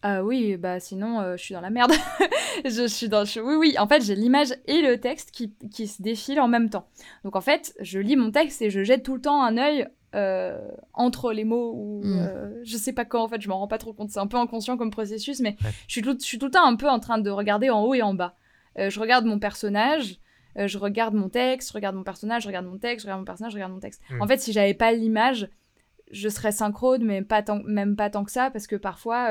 Ah 0.03 0.23
oui, 0.23 0.57
bah 0.57 0.79
sinon 0.79 1.19
euh, 1.21 1.37
je 1.37 1.43
suis 1.43 1.53
dans 1.53 1.61
la 1.61 1.69
merde. 1.69 1.91
je 2.65 2.87
suis 2.87 3.07
dans. 3.09 3.23
je- 3.25 3.39
Oui, 3.39 3.55
oui, 3.55 3.75
en 3.77 3.87
fait 3.87 4.01
j'ai 4.03 4.15
l'image 4.15 4.53
et 4.65 4.81
le 4.81 4.99
texte 4.99 5.31
qui, 5.31 5.53
qui 5.71 5.87
se 5.87 6.01
défilent 6.01 6.39
en 6.41 6.47
même 6.47 6.69
temps. 6.69 6.87
Donc 7.23 7.35
en 7.35 7.41
fait, 7.41 7.73
je 7.79 7.99
lis 7.99 8.15
mon 8.15 8.31
texte 8.31 8.61
et 8.61 8.69
je 8.71 8.83
jette 8.83 9.03
tout 9.03 9.13
le 9.15 9.21
temps 9.21 9.43
un 9.43 9.57
œil 9.57 9.87
euh, 10.15 10.59
entre 10.93 11.31
les 11.33 11.43
mots 11.45 11.73
ou 11.75 12.01
Mm. 12.03 12.17
euh, 12.19 12.61
je 12.63 12.77
sais 12.77 12.93
pas 12.93 13.05
quand 13.05 13.21
en 13.23 13.27
fait, 13.27 13.41
je 13.41 13.47
m'en 13.47 13.59
rends 13.59 13.67
pas 13.67 13.77
trop 13.77 13.93
compte. 13.93 14.09
C'est 14.09 14.19
un 14.19 14.25
peu 14.27 14.37
inconscient 14.37 14.75
comme 14.75 14.89
processus, 14.91 15.39
mais 15.39 15.55
Ouais. 15.63 15.69
je, 15.87 15.91
suis 15.93 16.01
tout, 16.01 16.17
je 16.19 16.25
suis 16.25 16.39
tout 16.39 16.47
le 16.47 16.51
temps 16.51 16.65
un 16.65 16.75
peu 16.75 16.89
en 16.89 16.99
train 16.99 17.19
de 17.19 17.29
regarder 17.29 17.69
en 17.69 17.83
haut 17.83 17.93
et 17.93 18.01
en 18.01 18.13
bas. 18.15 18.35
Euh, 18.79 18.89
je 18.89 18.99
regarde 18.99 19.25
mon 19.25 19.37
personnage. 19.39 20.17
je 20.57 20.77
regarde 20.79 21.13
mon 21.13 21.29
texte, 21.29 21.69
je 21.69 21.73
regarde 21.73 21.95
mon 21.95 22.03
personnage, 22.03 22.41
je 22.41 22.47
regarde 22.47 22.65
mon 22.65 22.77
texte, 22.79 23.03
je 23.03 23.07
regarde 23.07 23.21
mon 23.21 23.25
personnage, 23.25 23.51
je 23.53 23.57
regarde 23.57 23.71
mon 23.71 23.79
texte. 23.79 24.01
En 24.19 24.27
fait, 24.27 24.39
si 24.39 24.51
j'avais 24.51 24.73
pas 24.73 24.91
l'image, 24.91 25.47
je 26.11 26.27
serais 26.27 26.51
synchrone, 26.51 27.05
mais 27.05 27.21
pas 27.21 27.41
tant, 27.43 27.61
même 27.63 27.95
pas 27.95 28.09
tant 28.09 28.25
que 28.25 28.31
ça, 28.31 28.49
parce 28.51 28.67
que 28.67 28.75
parfois, 28.75 29.29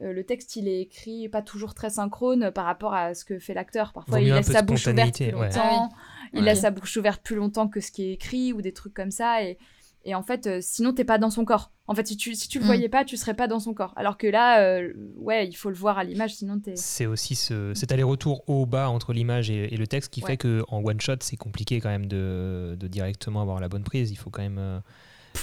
le 0.00 0.24
texte, 0.24 0.56
il 0.56 0.66
est 0.68 0.80
écrit 0.80 1.28
pas 1.28 1.42
toujours 1.42 1.74
très 1.74 1.90
synchrone 1.90 2.50
par 2.50 2.64
rapport 2.64 2.92
à 2.94 3.14
ce 3.14 3.24
que 3.24 3.38
fait 3.38 3.54
l'acteur. 3.54 3.92
Parfois, 3.92 4.18
Vaut 4.18 4.24
il 4.24 4.32
laisse 4.32 4.50
sa 4.50 4.62
bouche 4.62 4.86
ouverte 4.86 5.16
plus 5.16 5.26
ouais. 5.26 5.32
longtemps. 5.48 5.90
Il 6.32 6.40
Ouais. 6.40 6.44
laisse 6.46 6.60
sa 6.62 6.70
bouche 6.70 6.96
ouverte 6.96 7.22
plus 7.22 7.36
longtemps 7.36 7.68
que 7.68 7.80
ce 7.80 7.92
qui 7.92 8.04
est 8.04 8.12
écrit 8.14 8.52
ou 8.52 8.62
des 8.62 8.72
trucs 8.72 8.94
comme 8.94 9.10
ça. 9.12 9.44
Et, 9.44 9.58
et 10.04 10.16
en 10.16 10.22
fait, 10.24 10.48
euh, 10.48 10.58
sinon, 10.60 10.92
t'es 10.92 11.04
pas 11.04 11.18
dans 11.18 11.30
son 11.30 11.44
corps. 11.44 11.70
En 11.86 11.94
fait, 11.94 12.06
si 12.08 12.16
tu, 12.16 12.34
si 12.34 12.48
tu 12.48 12.58
le 12.58 12.64
Mm. 12.64 12.66
voyais 12.66 12.88
pas, 12.88 13.04
tu 13.04 13.16
serais 13.16 13.34
pas 13.34 13.46
dans 13.46 13.60
son 13.60 13.74
corps. 13.74 13.92
Alors 13.96 14.16
que 14.18 14.26
là, 14.26 14.60
euh, 14.62 14.92
ouais, 15.16 15.46
il 15.46 15.52
faut 15.52 15.68
le 15.68 15.76
voir 15.76 15.98
à 15.98 16.04
l'image, 16.04 16.34
sinon 16.34 16.58
t'es. 16.58 16.74
C'est 16.74 17.06
aussi 17.06 17.36
ce, 17.36 17.72
cet 17.74 17.92
aller-retour 17.92 18.42
haut-bas 18.48 18.88
entre 18.88 19.12
l'image 19.12 19.50
et, 19.50 19.72
et 19.72 19.76
le 19.76 19.86
texte 19.86 20.12
qui 20.12 20.22
Ouais. 20.22 20.28
fait 20.32 20.36
que 20.36 20.64
en 20.68 20.82
one 20.82 21.00
shot 21.00 21.16
c'est 21.20 21.36
compliqué 21.36 21.80
quand 21.80 21.90
même 21.90 22.06
de, 22.06 22.76
de 22.80 22.88
directement 22.88 23.42
avoir 23.42 23.60
la 23.60 23.68
bonne 23.68 23.84
prise. 23.84 24.10
Il 24.10 24.16
faut 24.16 24.30
quand 24.30 24.42
même. 24.42 24.58
euh, 24.58 24.80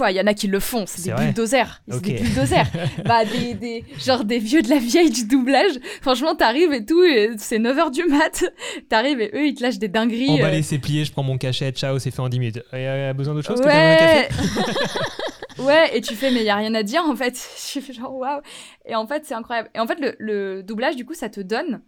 Il 0.09 0.15
y 0.15 0.21
en 0.21 0.27
a 0.27 0.33
qui 0.33 0.47
le 0.47 0.59
font, 0.59 0.85
c'est 0.87 1.03
des 1.09 1.13
bulldozers. 1.13 1.81
C'est 1.87 1.95
Ok. 1.95 2.03
des 2.03 2.13
bulldozers. 2.19 2.67
bah, 3.05 3.25
des, 3.25 3.53
des, 3.53 3.83
genre 3.99 4.23
des 4.23 4.39
vieux 4.39 4.61
de 4.61 4.69
la 4.69 4.77
vieille 4.77 5.09
du 5.09 5.25
doublage. 5.25 5.73
Franchement, 6.01 6.35
t'arrives 6.35 6.71
et 6.73 6.85
tout, 6.85 7.03
et 7.03 7.31
c'est 7.37 7.59
9h 7.59 7.91
du 7.91 8.03
mat. 8.05 8.45
T'arrives 8.89 9.19
et 9.21 9.31
eux, 9.33 9.45
ils 9.47 9.55
te 9.55 9.63
lâchent 9.63 9.79
des 9.79 9.87
dingueries. 9.89 10.29
euh, 10.29 10.43
Emballer, 10.43 10.61
c'est 10.61 10.77
plié, 10.79 11.03
je 11.05 11.11
prends 11.11 11.23
mon 11.23 11.37
cachet, 11.37 11.71
ciao, 11.71 11.99
c'est 11.99 12.11
fait 12.11 12.21
en 12.21 12.29
10 12.29 12.39
minutes. 12.39 12.63
Il 12.73 12.79
y 12.81 12.85
a 12.85 13.13
besoin 13.13 13.33
d'autre 13.33 13.47
chose 13.47 13.59
Ouais. 13.61 14.29
ouais, 15.59 15.97
et 15.97 16.01
tu 16.01 16.15
fais, 16.15 16.31
mais 16.31 16.39
il 16.41 16.45
y 16.45 16.49
a 16.49 16.55
rien 16.55 16.73
à 16.75 16.83
dire 16.83 17.03
en 17.05 17.15
fait. 17.15 17.35
Je 17.73 17.79
fais 17.79 17.93
genre, 17.93 18.15
waouh. 18.15 18.41
Et 18.85 18.95
en 18.95 19.07
fait, 19.07 19.25
c'est 19.25 19.33
incroyable. 19.33 19.69
Et 19.75 19.79
en 19.79 19.87
fait, 19.87 19.99
le, 19.99 20.15
le 20.19 20.63
doublage, 20.63 20.95
du 20.95 21.05
coup, 21.05 21.13
ça 21.13 21.29
te 21.29 21.41
donne 21.41 21.81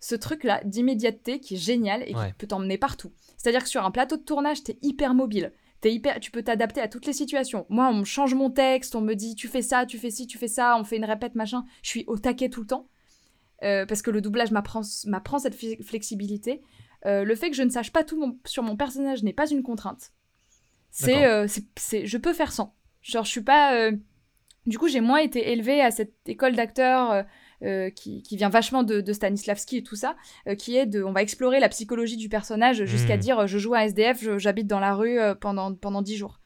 ce 0.00 0.14
truc-là 0.14 0.60
d'immédiateté 0.64 1.40
qui 1.40 1.54
est 1.54 1.58
génial 1.58 2.02
et 2.06 2.14
Ouais. 2.14 2.28
qui 2.28 2.32
peut 2.34 2.46
t'emmener 2.46 2.76
partout. 2.78 3.12
C'est-à-dire 3.38 3.62
que 3.62 3.68
sur 3.68 3.84
un 3.84 3.90
plateau 3.90 4.16
de 4.16 4.22
tournage, 4.22 4.62
t'es 4.62 4.76
hyper 4.82 5.14
mobile. 5.14 5.52
T'es 5.84 5.92
hyper, 5.92 6.18
tu 6.18 6.30
peux 6.30 6.42
t'adapter 6.42 6.80
à 6.80 6.88
toutes 6.88 7.04
les 7.04 7.12
situations. 7.12 7.66
Moi, 7.68 7.86
on 7.90 7.92
me 7.92 8.04
change 8.04 8.32
mon 8.34 8.48
texte, 8.48 8.94
on 8.94 9.02
me 9.02 9.12
dit 9.12 9.34
tu 9.34 9.48
fais 9.48 9.60
ça, 9.60 9.84
tu 9.84 9.98
fais 9.98 10.08
ci, 10.10 10.26
tu 10.26 10.38
fais 10.38 10.48
ça, 10.48 10.78
on 10.78 10.82
fait 10.84 10.96
une 10.96 11.04
répète, 11.04 11.34
machin. 11.34 11.66
Je 11.82 11.90
suis 11.90 12.04
au 12.06 12.16
taquet 12.16 12.48
tout 12.48 12.62
le 12.62 12.66
temps. 12.66 12.88
Euh, 13.64 13.84
parce 13.84 14.00
que 14.00 14.10
le 14.10 14.22
doublage 14.22 14.50
m'apprend 14.50 14.82
cette 14.82 15.54
fle- 15.54 15.82
flexibilité. 15.84 16.62
Euh, 17.04 17.22
le 17.24 17.34
fait 17.34 17.50
que 17.50 17.56
je 17.56 17.62
ne 17.62 17.68
sache 17.68 17.92
pas 17.92 18.02
tout 18.02 18.18
mon- 18.18 18.38
sur 18.46 18.62
mon 18.62 18.76
personnage 18.78 19.22
n'est 19.24 19.34
pas 19.34 19.46
une 19.50 19.62
contrainte. 19.62 20.12
C'est, 20.90 21.26
euh, 21.26 21.46
c'est, 21.48 21.64
c'est- 21.76 22.06
je 22.06 22.16
peux 22.16 22.32
faire 22.32 22.52
sans. 22.52 22.74
Genre, 23.02 23.24
je 23.26 23.30
suis 23.30 23.42
pas. 23.42 23.74
euh, 23.74 23.92
Du 24.66 24.78
coup, 24.78 24.88
j'ai 24.88 25.02
moins 25.02 25.18
été 25.18 25.50
élevée 25.52 25.82
à 25.82 25.90
cette 25.90 26.14
école 26.26 26.56
d'acteurs 26.56 27.26
euh, 27.64 27.90
qui, 27.90 28.22
qui 28.22 28.36
vient 28.36 28.48
vachement 28.48 28.82
de, 28.82 29.00
de 29.00 29.12
Stanislavski 29.12 29.78
et 29.78 29.82
tout 29.82 29.96
ça, 29.96 30.16
euh, 30.48 30.54
qui 30.54 30.76
est 30.76 30.86
de. 30.86 31.02
On 31.02 31.12
va 31.12 31.22
explorer 31.22 31.60
la 31.60 31.68
psychologie 31.68 32.16
du 32.16 32.28
personnage 32.28 32.84
jusqu'à 32.84 33.14
Mhm. 33.14 33.20
dire 33.20 33.38
euh, 33.40 33.46
je 33.46 33.58
joue 33.58 33.74
un 33.74 33.80
SDF, 33.80 34.38
j'habite 34.38 34.66
dans 34.66 34.80
la 34.80 34.94
rue 34.94 35.18
pendant, 35.40 35.74
pendant 35.74 36.02
10 36.02 36.16
jours. 36.16 36.40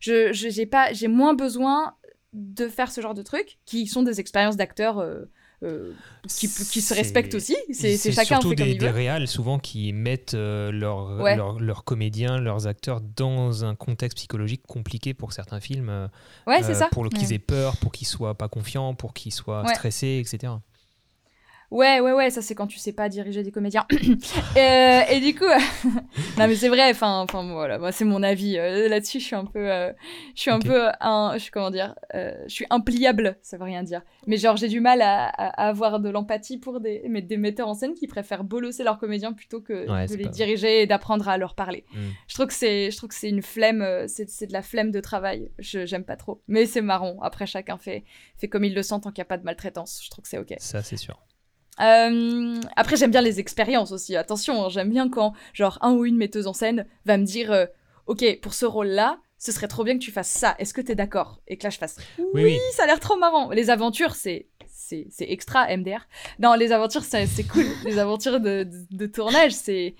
Je, 0.00 0.32
je- 0.32 0.48
j'ai, 0.48 0.66
pas, 0.66 0.92
j'ai 0.92 1.08
moins 1.08 1.34
besoin 1.34 1.94
de 2.32 2.66
faire 2.68 2.90
ce 2.90 3.00
genre 3.00 3.14
de 3.14 3.22
trucs 3.22 3.58
qui 3.66 3.86
sont 3.86 4.02
des 4.02 4.18
expériences 4.20 4.56
d'acteurs 4.56 4.98
euh, 5.62 5.92
qui, 6.28 6.48
qui 6.48 6.80
se 6.80 6.92
respectent 6.94 7.34
aussi. 7.34 7.56
C'est, 7.72 7.96
chacun 8.12 8.24
surtout 8.24 8.50
fait 8.50 8.56
comme 8.56 8.66
des, 8.66 8.72
il 8.72 8.78
des 8.78 8.86
veut. 8.88 8.92
réals 8.92 9.28
souvent 9.28 9.58
qui 9.58 9.92
mettent 9.92 10.34
euh, 10.34 10.70
leurs 10.72 11.20
Ouais. 11.20 11.36
comédiens, 11.84 12.38
leurs 12.38 12.66
acteurs 12.66 13.00
dans 13.00 13.64
un 13.64 13.74
contexte 13.74 14.16
psychologique 14.18 14.62
compliqué 14.66 15.14
pour 15.14 15.32
certains 15.32 15.60
films. 15.60 15.88
euh, 15.88 16.08
Ouais, 16.46 16.62
c'est 16.62 16.72
euh, 16.72 16.74
ça. 16.74 16.88
Pour 16.90 17.08
qu'ils 17.08 17.28
Ouais. 17.28 17.34
aient 17.34 17.38
peur, 17.38 17.76
pour 17.76 17.92
qu'ils 17.92 18.06
soient 18.06 18.34
pas 18.34 18.48
confiants, 18.48 18.94
pour 18.94 19.14
qu'ils 19.14 19.32
soient 19.32 19.64
stressés, 19.74 20.22
etc. 20.24 20.54
Ouais, 21.72 22.00
ouais, 22.00 22.12
ouais, 22.12 22.28
ça 22.28 22.42
c'est 22.42 22.54
quand 22.54 22.66
tu 22.66 22.78
sais 22.78 22.92
pas 22.92 23.08
diriger 23.08 23.42
des 23.42 23.50
comédiens. 23.50 23.86
Euh, 24.56 25.00
et 25.10 25.20
du 25.20 25.34
coup, 25.34 25.44
non 26.38 26.46
mais 26.46 26.54
c'est 26.54 26.68
vrai, 26.68 26.90
enfin, 26.90 27.20
enfin 27.20 27.50
voilà, 27.52 27.78
moi 27.78 27.90
c'est 27.90 28.04
mon 28.04 28.22
avis 28.22 28.58
euh, 28.58 28.88
là-dessus. 28.88 29.18
Je 29.18 29.24
suis 29.24 29.34
un 29.34 29.46
peu, 29.46 29.70
euh, 29.70 29.90
je 30.34 30.42
suis 30.42 30.50
un 30.50 30.58
peu, 30.58 30.88
un, 31.00 31.32
je 31.34 31.38
suis 31.38 31.50
comment 31.50 31.70
dire, 31.70 31.94
je 32.12 32.48
suis 32.48 32.66
impliable, 32.68 33.38
ça 33.40 33.56
veut 33.56 33.64
rien 33.64 33.82
dire. 33.82 34.02
Mais 34.26 34.36
genre 34.36 34.56
j'ai 34.56 34.68
du 34.68 34.80
mal 34.80 35.00
à, 35.00 35.26
avoir 35.28 36.00
de 36.00 36.10
l'empathie 36.10 36.58
pour 36.58 36.80
des, 36.80 37.02
mais 37.08 37.22
des 37.22 37.38
metteurs 37.38 37.68
en 37.68 37.74
scène 37.74 37.94
qui 37.94 38.06
préfèrent 38.06 38.44
bolosser 38.44 38.84
leurs 38.84 38.98
comédiens 38.98 39.32
plutôt 39.32 39.60
que 39.62 39.90
Ouais, 39.90 40.06
de 40.06 40.14
les 40.16 40.24
pas- 40.24 40.30
diriger 40.30 40.82
et 40.82 40.86
d'apprendre 40.86 41.28
à 41.28 41.38
leur 41.38 41.54
parler. 41.54 41.84
Mm. 41.94 41.98
Je 42.28 42.34
trouve 42.34 42.46
que 42.48 42.54
c'est, 42.54 42.90
je 42.90 42.96
trouve 42.96 43.08
que 43.08 43.14
c'est 43.14 43.30
une 43.30 43.42
flemme, 43.42 44.06
c'est, 44.06 44.46
de 44.46 44.52
la 44.52 44.62
flemme 44.62 44.90
de 44.90 45.00
travail. 45.00 45.50
Je 45.58 45.86
j'aime 45.86 46.04
pas 46.04 46.16
trop, 46.16 46.42
mais 46.46 46.66
c'est 46.66 46.82
marrant. 46.82 47.16
Après 47.22 47.46
chacun 47.46 47.78
fait, 47.78 48.04
fait 48.36 48.48
comme 48.48 48.64
il 48.64 48.74
le 48.74 48.82
sent 48.82 48.96
tant 49.02 49.10
qu'il 49.10 49.18
y 49.18 49.22
a 49.22 49.26
pas 49.26 49.38
de 49.38 49.44
maltraitance. 49.44 50.00
Je 50.04 50.10
trouve 50.10 50.22
que 50.24 50.28
c'est 50.28 50.38
ok. 50.38 50.54
Ça, 50.58 50.82
c'est 50.82 50.98
sûr. 50.98 51.18
Euh, 51.82 52.60
après, 52.76 52.96
j'aime 52.96 53.10
bien 53.10 53.20
les 53.22 53.40
expériences 53.40 53.92
aussi. 53.92 54.16
Attention, 54.16 54.64
hein, 54.64 54.68
j'aime 54.68 54.90
bien 54.90 55.08
quand, 55.08 55.32
genre, 55.52 55.78
un 55.82 55.92
ou 55.92 56.04
une 56.04 56.16
metteuse 56.16 56.46
en 56.46 56.52
scène 56.52 56.86
va 57.04 57.16
me 57.18 57.24
dire 57.24 57.50
euh, 57.52 57.66
Ok, 58.06 58.24
pour 58.40 58.54
ce 58.54 58.66
rôle-là, 58.66 59.18
ce 59.38 59.50
serait 59.52 59.68
trop 59.68 59.82
bien 59.84 59.94
que 59.94 60.02
tu 60.04 60.12
fasses 60.12 60.30
ça. 60.30 60.54
Est-ce 60.58 60.72
que 60.74 60.80
t'es 60.80 60.94
d'accord? 60.94 61.40
Et 61.48 61.56
que 61.56 61.64
là, 61.64 61.70
je 61.70 61.78
fasse 61.78 61.96
Oui, 62.18 62.24
Oui, 62.34 62.42
oui. 62.44 62.58
ça 62.76 62.84
a 62.84 62.86
l'air 62.86 63.00
trop 63.00 63.16
marrant. 63.16 63.50
Les 63.50 63.70
aventures, 63.70 64.14
c'est. 64.14 64.48
C'est 64.74 65.08
extra 65.30 65.74
MDR. 65.74 66.06
Non, 66.38 66.52
les 66.52 66.70
aventures, 66.70 67.02
c'est 67.04 67.26
cool. 67.44 67.64
les 67.86 67.98
aventures 67.98 68.40
de, 68.40 68.64
de, 68.64 68.86
de 68.90 69.06
tournage, 69.06 69.52
c'est 69.52 69.94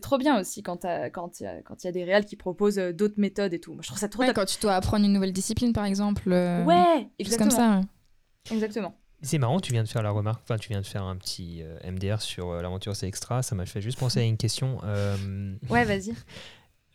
trop 0.00 0.16
bien 0.16 0.38
aussi 0.40 0.62
quand 0.62 0.84
il 0.84 1.10
quand 1.12 1.40
y, 1.40 1.46
a- 1.46 1.60
quand 1.62 1.82
y 1.82 1.88
a 1.88 1.92
des 1.92 2.04
réals 2.04 2.24
qui 2.24 2.36
proposent 2.36 2.78
euh, 2.78 2.92
d'autres 2.92 3.16
méthodes 3.18 3.52
et 3.52 3.58
tout. 3.58 3.72
Moi, 3.72 3.80
je 3.82 3.88
trouve 3.88 3.98
ça 3.98 4.08
trop 4.08 4.20
Ouais, 4.20 4.28
top. 4.28 4.36
Quand 4.36 4.44
tu 4.44 4.58
dois 4.60 4.74
apprendre 4.74 5.04
une 5.06 5.12
nouvelle 5.12 5.32
discipline, 5.32 5.72
par 5.72 5.86
exemple. 5.86 6.30
euh, 6.30 6.64
Ouais, 6.64 7.08
exactement. 7.18 7.50
comme 7.50 7.58
ça. 7.58 7.78
ouais. 7.78 8.54
Exactement. 8.54 8.94
C'est 9.24 9.38
marrant, 9.38 9.60
tu 9.60 9.72
viens 9.72 9.84
de 9.84 9.88
faire 9.88 10.02
la 10.02 10.10
remarque, 10.10 10.40
enfin 10.42 10.58
tu 10.58 10.68
viens 10.70 10.80
de 10.80 10.86
faire 10.86 11.04
un 11.04 11.16
petit 11.16 11.62
euh, 11.62 11.78
MDR 11.90 12.20
sur 12.20 12.50
euh, 12.50 12.60
l'aventure 12.62 12.96
c'est 12.96 13.06
extra, 13.06 13.42
ça 13.42 13.54
m'a 13.54 13.66
fait 13.66 13.80
juste 13.80 13.98
penser 13.98 14.18
à 14.20 14.24
une 14.24 14.36
question. 14.36 14.80
euh, 14.84 15.54
Ouais, 15.70 15.84
vas-y. 15.84 16.12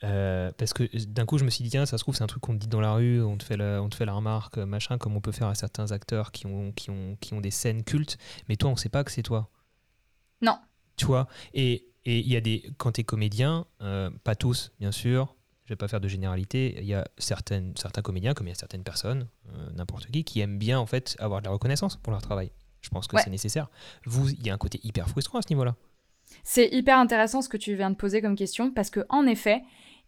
parce 0.00 0.72
que 0.74 0.84
d'un 1.06 1.26
coup 1.26 1.38
je 1.38 1.44
me 1.44 1.50
suis 1.50 1.64
dit 1.64 1.70
tiens 1.70 1.86
ça 1.86 1.98
se 1.98 2.04
trouve 2.04 2.14
c'est 2.14 2.22
un 2.22 2.28
truc 2.28 2.42
qu'on 2.42 2.52
te 2.54 2.58
dit 2.60 2.68
dans 2.68 2.80
la 2.80 2.92
rue, 2.92 3.22
on 3.22 3.36
te 3.36 3.44
fait 3.44 3.56
la, 3.56 3.82
on 3.82 3.88
te 3.88 3.96
fait 3.96 4.04
la 4.04 4.12
remarque, 4.12 4.58
machin, 4.58 4.98
comme 4.98 5.16
on 5.16 5.20
peut 5.20 5.32
faire 5.32 5.48
à 5.48 5.54
certains 5.54 5.90
acteurs 5.90 6.30
qui 6.30 6.46
ont, 6.46 6.70
qui 6.72 6.90
ont, 6.90 7.16
qui 7.20 7.34
ont 7.34 7.40
des 7.40 7.50
scènes 7.50 7.82
cultes, 7.82 8.18
mais 8.48 8.56
toi 8.56 8.70
on 8.70 8.76
sait 8.76 8.90
pas 8.90 9.02
que 9.04 9.10
c'est 9.10 9.22
toi. 9.22 9.50
Non. 10.42 10.58
Tu 10.96 11.06
vois 11.06 11.28
Et 11.54 11.86
il 12.04 12.28
y 12.28 12.36
a 12.36 12.40
des 12.40 12.70
quand 12.76 12.92
tu 12.92 13.00
es 13.00 13.04
comédien, 13.04 13.66
pas 14.22 14.34
tous 14.34 14.70
bien 14.78 14.92
sûr, 14.92 15.34
je 15.68 15.74
vais 15.74 15.76
pas 15.76 15.86
faire 15.86 16.00
de 16.00 16.08
généralité, 16.08 16.76
il 16.78 16.86
y 16.86 16.94
a 16.94 17.06
certaines, 17.18 17.74
certains 17.76 18.00
comédiens 18.00 18.32
comme 18.32 18.46
il 18.46 18.50
y 18.50 18.52
a 18.52 18.56
certaines 18.56 18.84
personnes, 18.84 19.28
euh, 19.52 19.68
n'importe 19.76 20.06
qui, 20.06 20.24
qui 20.24 20.40
aiment 20.40 20.56
bien 20.58 20.78
en 20.78 20.86
fait 20.86 21.14
avoir 21.18 21.42
de 21.42 21.46
la 21.46 21.52
reconnaissance 21.52 21.96
pour 21.96 22.10
leur 22.10 22.22
travail. 22.22 22.50
Je 22.80 22.88
pense 22.88 23.06
que 23.06 23.16
Ouais. 23.16 23.22
c'est 23.22 23.28
nécessaire. 23.28 23.68
Vous, 24.06 24.30
il 24.30 24.46
y 24.46 24.48
a 24.48 24.54
un 24.54 24.56
côté 24.56 24.80
hyper 24.82 25.10
frustrant 25.10 25.40
à 25.40 25.42
ce 25.42 25.48
niveau-là. 25.50 25.76
C'est 26.42 26.68
hyper 26.68 26.98
intéressant 26.98 27.42
ce 27.42 27.50
que 27.50 27.58
tu 27.58 27.74
viens 27.74 27.90
de 27.90 27.96
poser 27.96 28.22
comme 28.22 28.34
question 28.34 28.70
parce 28.72 28.88
que 28.88 29.04
en 29.10 29.26
effet, 29.26 29.60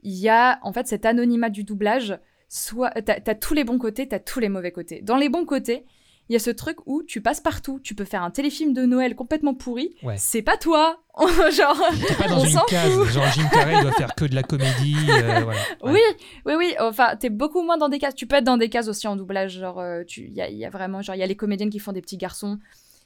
il 0.02 0.14
y 0.14 0.30
a 0.30 0.58
en 0.62 0.72
fait 0.72 0.86
cet 0.88 1.04
anonymat 1.04 1.50
du 1.50 1.62
doublage. 1.64 2.18
Soit 2.48 2.90
t'as 3.02 3.18
as 3.26 3.34
tous 3.34 3.52
les 3.52 3.64
bons 3.64 3.78
côtés, 3.78 4.08
t'as 4.08 4.18
tous 4.18 4.40
les 4.40 4.48
mauvais 4.48 4.72
côtés. 4.72 5.02
Dans 5.02 5.16
les 5.18 5.28
bons 5.28 5.44
côtés, 5.44 5.84
il 6.30 6.32
y 6.32 6.36
a 6.36 6.38
ce 6.38 6.48
truc 6.50 6.78
où 6.86 7.02
tu 7.02 7.20
passes 7.20 7.40
partout. 7.40 7.80
Tu 7.82 7.94
peux 7.94 8.04
faire 8.06 8.22
un 8.22 8.30
téléfilm 8.30 8.72
de 8.72 8.86
Noël 8.86 9.14
complètement 9.14 9.52
pourri. 9.52 9.94
Ouais. 10.02 10.14
C'est 10.16 10.40
pas 10.42 10.56
toi. 10.56 11.02
Genre. 11.50 11.82
T'es 12.08 12.14
pas 12.14 12.28
dans 12.28 12.40
On 12.40 12.44
une 12.44 12.56
case, 12.68 12.90
fout. 12.94 13.08
genre 13.08 13.26
Jim 13.34 13.46
Carrey 13.52 13.82
doit 13.82 13.92
faire 13.92 14.14
que 14.14 14.24
de 14.24 14.34
la 14.34 14.42
comédie. 14.42 14.96
euh. 15.10 15.44
Ouais. 15.44 15.56
Oui, 15.82 16.00
oui, 16.46 16.54
oui. 16.56 16.74
Enfin, 16.80 17.16
t'es 17.16 17.28
beaucoup 17.28 17.60
moins 17.62 17.76
dans 17.76 17.88
des 17.90 17.98
cases. 17.98 18.14
Tu 18.14 18.26
peux 18.26 18.36
être 18.36 18.44
dans 18.44 18.56
des 18.56 18.68
cases 18.70 18.88
aussi 18.88 19.06
en 19.08 19.16
doublage. 19.16 19.58
Genre, 19.58 19.78
euh, 19.80 20.02
tu, 20.06 20.22
il 20.28 20.32
y 20.32 20.40
a, 20.40 20.48
il 20.48 20.56
y 20.56 20.64
a 20.64 20.70
vraiment, 20.70 21.02
genre, 21.02 21.14
il 21.16 21.18
y 21.18 21.22
a 21.22 21.26
les 21.26 21.36
comédiennes 21.36 21.68
qui 21.70 21.78
font 21.80 21.92
des 21.92 22.00
petits 22.00 22.16
garçons. 22.16 22.58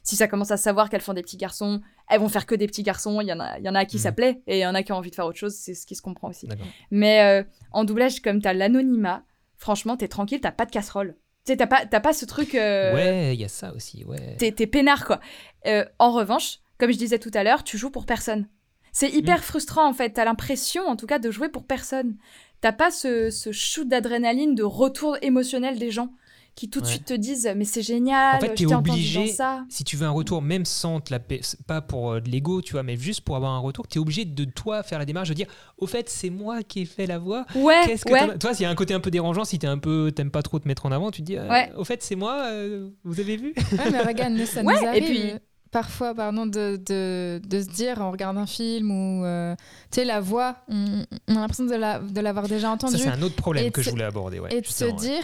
Si 0.03 0.15
ça 0.15 0.27
commence 0.27 0.51
à 0.51 0.57
savoir 0.57 0.91
qu'elles 0.91 1.01
font 1.01 1.13
des 1.15 1.23
petits 1.23 1.35
garçons, 1.37 1.81
elles 2.11 2.19
vont 2.19 2.29
faire 2.29 2.45
que 2.45 2.53
des 2.53 2.67
petits 2.67 2.83
garçons. 2.83 3.21
Il 3.21 3.27
y 3.27 3.33
en 3.33 3.39
a, 3.39 3.57
il 3.57 3.65
y 3.65 3.69
en 3.69 3.73
a 3.73 3.79
à 3.79 3.85
qui 3.85 3.97
Mhm. 3.97 4.01
ça 4.03 4.11
plaît 4.11 4.43
et 4.45 4.59
il 4.59 4.61
y 4.61 4.67
en 4.67 4.75
a 4.75 4.83
qui 4.83 4.91
ont 4.91 4.97
envie 4.97 5.09
de 5.09 5.15
faire 5.15 5.25
autre 5.25 5.39
chose. 5.39 5.55
C'est 5.55 5.73
ce 5.73 5.87
qui 5.87 5.95
se 5.95 6.03
comprend 6.03 6.29
aussi. 6.29 6.47
Mais 6.91 7.21
euh, 7.23 7.43
en 7.71 7.85
doublage, 7.85 8.21
comme 8.21 8.39
t'as 8.39 8.53
l'anonymat, 8.53 9.23
franchement, 9.57 9.97
t'es 9.97 10.07
tranquille, 10.07 10.39
t'as 10.39 10.51
pas 10.51 10.65
de 10.67 10.71
casserole. 10.71 11.15
Tu 11.45 11.51
sais, 11.51 11.57
t'as 11.57 11.67
pas, 11.67 11.85
t'as 11.85 11.99
pas 11.99 12.13
ce 12.13 12.25
truc. 12.25 12.55
euh, 12.55 12.93
Ouais, 12.93 13.35
il 13.35 13.39
y 13.39 13.45
a 13.45 13.47
ça 13.49 13.73
aussi, 13.75 14.03
ouais. 14.05 14.35
T'es, 14.37 14.51
t'es 14.51 14.65
peinard, 14.67 15.05
quoi. 15.05 15.19
Euh, 15.67 15.85
en 15.99 16.11
revanche, 16.11 16.59
comme 16.79 16.91
je 16.91 16.97
disais 16.97 17.19
tout 17.19 17.31
à 17.35 17.43
l'heure, 17.43 17.63
tu 17.63 17.77
joues 17.77 17.91
pour 17.91 18.05
personne. 18.05 18.47
C'est 18.91 19.09
hyper 19.11 19.43
frustrant, 19.43 19.87
en 19.87 19.93
fait. 19.93 20.11
T'as 20.11 20.25
l'impression, 20.25 20.85
en 20.87 20.95
tout 20.95 21.05
cas, 21.05 21.19
de 21.19 21.29
jouer 21.29 21.49
pour 21.49 21.65
personne. 21.65 22.15
T'as 22.61 22.71
pas 22.71 22.89
ce, 22.89 23.29
ce 23.29 23.51
shoot 23.51 23.87
d'adrénaline, 23.87 24.55
de 24.55 24.63
retour 24.63 25.17
émotionnel 25.21 25.77
des 25.77 25.91
gens 25.91 26.09
qui 26.55 26.69
tout 26.69 26.79
de 26.79 26.85
Ouais. 26.85 26.91
suite 26.91 27.05
te 27.05 27.13
disent 27.13 27.49
Mais 27.55 27.65
c'est 27.65 27.81
génial, 27.81 28.37
En 28.37 28.39
fait, 28.39 28.55
t'es 28.55 28.65
obligé- 28.65 29.27
dans 29.27 29.33
ça. 29.33 29.65
Si 29.69 29.83
tu 29.83 29.97
veux 29.97 30.07
un 30.07 30.11
retour, 30.11 30.41
même 30.41 30.63
sans 30.65 31.01
te 31.01 31.11
la 31.11 31.19
paix, 31.19 31.41
pas 31.67 31.81
pour 31.81 32.13
euh, 32.13 32.21
de 32.21 32.29
l'ego, 32.29 32.61
tu 32.61 32.71
vois, 32.73 32.83
mais 32.83 32.95
juste 32.95 33.21
pour 33.21 33.35
avoir 33.35 33.51
un 33.51 33.59
retour, 33.59 33.87
tu 33.87 33.97
es 33.97 34.01
obligé 34.01 34.23
de 34.25 34.45
toi 34.45 34.81
faire 34.83 34.97
la 34.99 35.05
démarche 35.05 35.27
de 35.29 35.33
dire 35.33 35.47
au 35.77 35.85
fait, 35.85 36.09
c'est 36.09 36.29
moi 36.29 36.63
qui 36.63 36.81
ai 36.81 36.85
fait 36.85 37.07
la 37.07 37.17
voix. 37.19 37.45
Ouais, 37.55 37.81
Qu'est-ce 37.85 38.05
que 38.05 38.13
ouais. 38.13 38.37
Toi, 38.37 38.53
s'il 38.53 38.63
y 38.63 38.65
a 38.65 38.69
un 38.69 38.75
côté 38.75 38.93
un 38.93 38.99
peu 39.01 39.11
dérangeant, 39.11 39.43
si 39.43 39.59
t'es 39.59 39.67
un 39.67 39.77
peu, 39.77 40.11
t'aimes 40.15 40.31
pas 40.31 40.41
trop 40.43 40.57
te 40.59 40.67
mettre 40.67 40.85
en 40.85 40.91
avant, 40.93 41.11
tu 41.11 41.21
te 41.21 41.25
dis, 41.25 41.37
euh, 41.37 41.49
Ouais. 41.49 41.71
au 41.75 41.83
fait, 41.83 42.01
c'est 42.01 42.15
moi, 42.15 42.43
euh, 42.45 42.89
vous 43.03 43.19
avez 43.19 43.35
vu? 43.35 43.53
Ouais, 43.73 43.91
mais 43.91 44.01
regarde, 44.01 44.33
nous, 44.33 44.45
ça 44.45 44.61
Ouais, 44.63 44.75
nous 44.75 44.81
et 44.83 44.87
arrive 44.87 45.03
puis- 45.03 45.31
euh, 45.31 45.39
parfois 45.71 46.13
pardon, 46.15 46.45
de, 46.45 46.77
de, 46.77 47.41
de 47.45 47.61
se 47.61 47.67
dire, 47.67 47.97
on 47.99 48.11
regarde 48.11 48.37
un 48.37 48.45
film 48.45 48.91
ou, 48.91 49.25
euh, 49.25 49.55
tu 49.91 49.99
sais, 49.99 50.05
la 50.05 50.21
voix, 50.21 50.55
on, 50.69 51.03
on 51.27 51.35
a 51.35 51.39
l'impression 51.41 51.65
de 51.65 51.75
la- 51.75 51.99
de 51.99 52.21
l'avoir 52.21 52.47
déjà 52.47 52.67
Ça, 52.67 52.71
entendue. 52.71 52.97
c'est 52.97 53.09
un 53.09 53.21
autre 53.21 53.35
problème 53.35 53.65
Et 53.65 53.71
que 53.71 53.81
je 53.81 53.89
voulais 53.89 54.05
aborder. 54.05 54.39
Ouais, 54.39 54.55
et 54.55 54.61
de 54.61 54.65
se 54.67 54.85
ouais. 54.85 54.93
dire, 54.93 55.21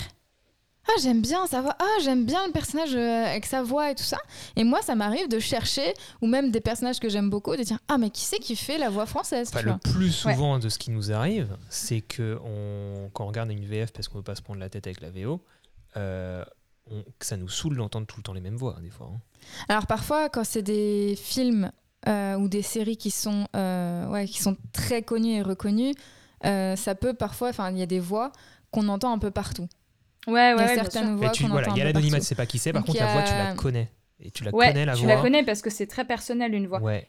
ah, 0.87 0.91
j'aime 1.01 1.21
bien 1.21 1.45
sa 1.47 1.61
voix, 1.61 1.75
ah, 1.79 1.85
j'aime 2.03 2.25
bien 2.25 2.45
le 2.47 2.51
personnage 2.51 2.95
euh, 2.95 3.25
avec 3.25 3.45
sa 3.45 3.61
voix 3.63 3.91
et 3.91 3.95
tout 3.95 4.03
ça. 4.03 4.17
Et 4.55 4.63
moi, 4.63 4.81
ça 4.81 4.95
m'arrive 4.95 5.27
de 5.29 5.39
chercher, 5.39 5.93
ou 6.21 6.27
même 6.27 6.51
des 6.51 6.61
personnages 6.61 6.99
que 6.99 7.07
j'aime 7.09 7.29
beaucoup, 7.29 7.55
de 7.55 7.63
dire, 7.63 7.77
ah, 7.87 7.97
mais 7.97 8.09
qui 8.09 8.21
c'est 8.25 8.39
qui 8.39 8.55
fait 8.55 8.77
la 8.77 8.89
voix 8.89 9.05
française 9.05 9.49
Enfin, 9.49 9.59
tu 9.59 9.65
le 9.65 9.71
vois 9.71 9.79
plus 9.79 10.11
souvent 10.11 10.59
de 10.59 10.69
ce 10.69 10.79
qui 10.79 10.91
nous 10.91 11.11
arrive, 11.11 11.55
c'est 11.69 12.01
que 12.01 12.39
on, 12.43 13.09
quand 13.13 13.25
on 13.25 13.27
regarde 13.27 13.51
une 13.51 13.65
VF 13.65 13.91
parce 13.93 14.07
qu'on 14.07 14.17
veut 14.17 14.23
pas 14.23 14.35
se 14.35 14.41
prendre 14.41 14.59
la 14.59 14.69
tête 14.69 14.87
avec 14.87 15.01
la 15.01 15.09
VO, 15.11 15.41
euh, 15.97 16.43
on- 16.91 17.03
ça 17.21 17.37
nous 17.37 17.49
saoule 17.49 17.77
d'entendre 17.77 18.07
tout 18.07 18.17
le 18.17 18.23
temps 18.23 18.33
les 18.33 18.41
mêmes 18.41 18.57
voix, 18.57 18.77
des 18.81 18.89
fois. 18.89 19.11
hein. 19.13 19.19
Alors 19.69 19.85
parfois, 19.87 20.29
quand 20.29 20.43
c'est 20.43 20.61
des 20.63 21.15
films 21.15 21.71
euh, 22.07 22.35
ou 22.35 22.47
des 22.47 22.61
séries 22.63 22.97
qui 22.97 23.11
sont, 23.11 23.47
euh, 23.55 24.07
ouais, 24.07 24.25
qui 24.25 24.41
sont 24.41 24.57
très 24.73 25.03
connues 25.03 25.33
et 25.33 25.41
reconnues, 25.41 25.93
ça 26.43 26.95
peut 26.99 27.13
parfois, 27.13 27.49
enfin, 27.49 27.69
il 27.71 27.77
y 27.77 27.81
a 27.83 27.85
des 27.87 27.99
voix 27.99 28.31
qu'on 28.71 28.87
entend 28.87 29.11
un 29.13 29.19
peu 29.19 29.29
partout. 29.31 29.67
Ouais, 30.27 30.33
Il 30.33 30.53
y 30.53 30.55
ouais, 30.55 30.63
a 30.63 30.65
ouais, 30.67 30.75
certaines 30.75 31.15
voix 31.15 31.29
tu, 31.31 31.45
voilà, 31.47 31.69
il 31.69 31.77
y 31.77 31.81
a 31.81 31.85
l'anonymat, 31.85 32.19
tu 32.19 32.25
sais 32.25 32.35
pas 32.35 32.45
qui 32.45 32.59
c'est, 32.59 32.71
par 32.71 32.81
Donc, 32.81 32.87
contre, 32.87 32.99
la 32.99 33.11
voix, 33.13 33.23
tu 33.23 33.33
la 33.33 33.53
connais. 33.55 33.89
Et 34.19 34.29
tu 34.29 34.43
la 34.43 34.53
Ouais, 34.53 34.67
connais, 34.67 34.85
la 34.85 34.93
tu 34.93 35.03
voix. 35.03 35.15
la 35.15 35.21
connais 35.21 35.43
parce 35.43 35.61
que 35.61 35.69
c'est 35.71 35.87
très 35.87 36.05
personnel 36.05 36.53
une 36.53 36.67
voix. 36.67 36.79
Ouais. 36.79 37.07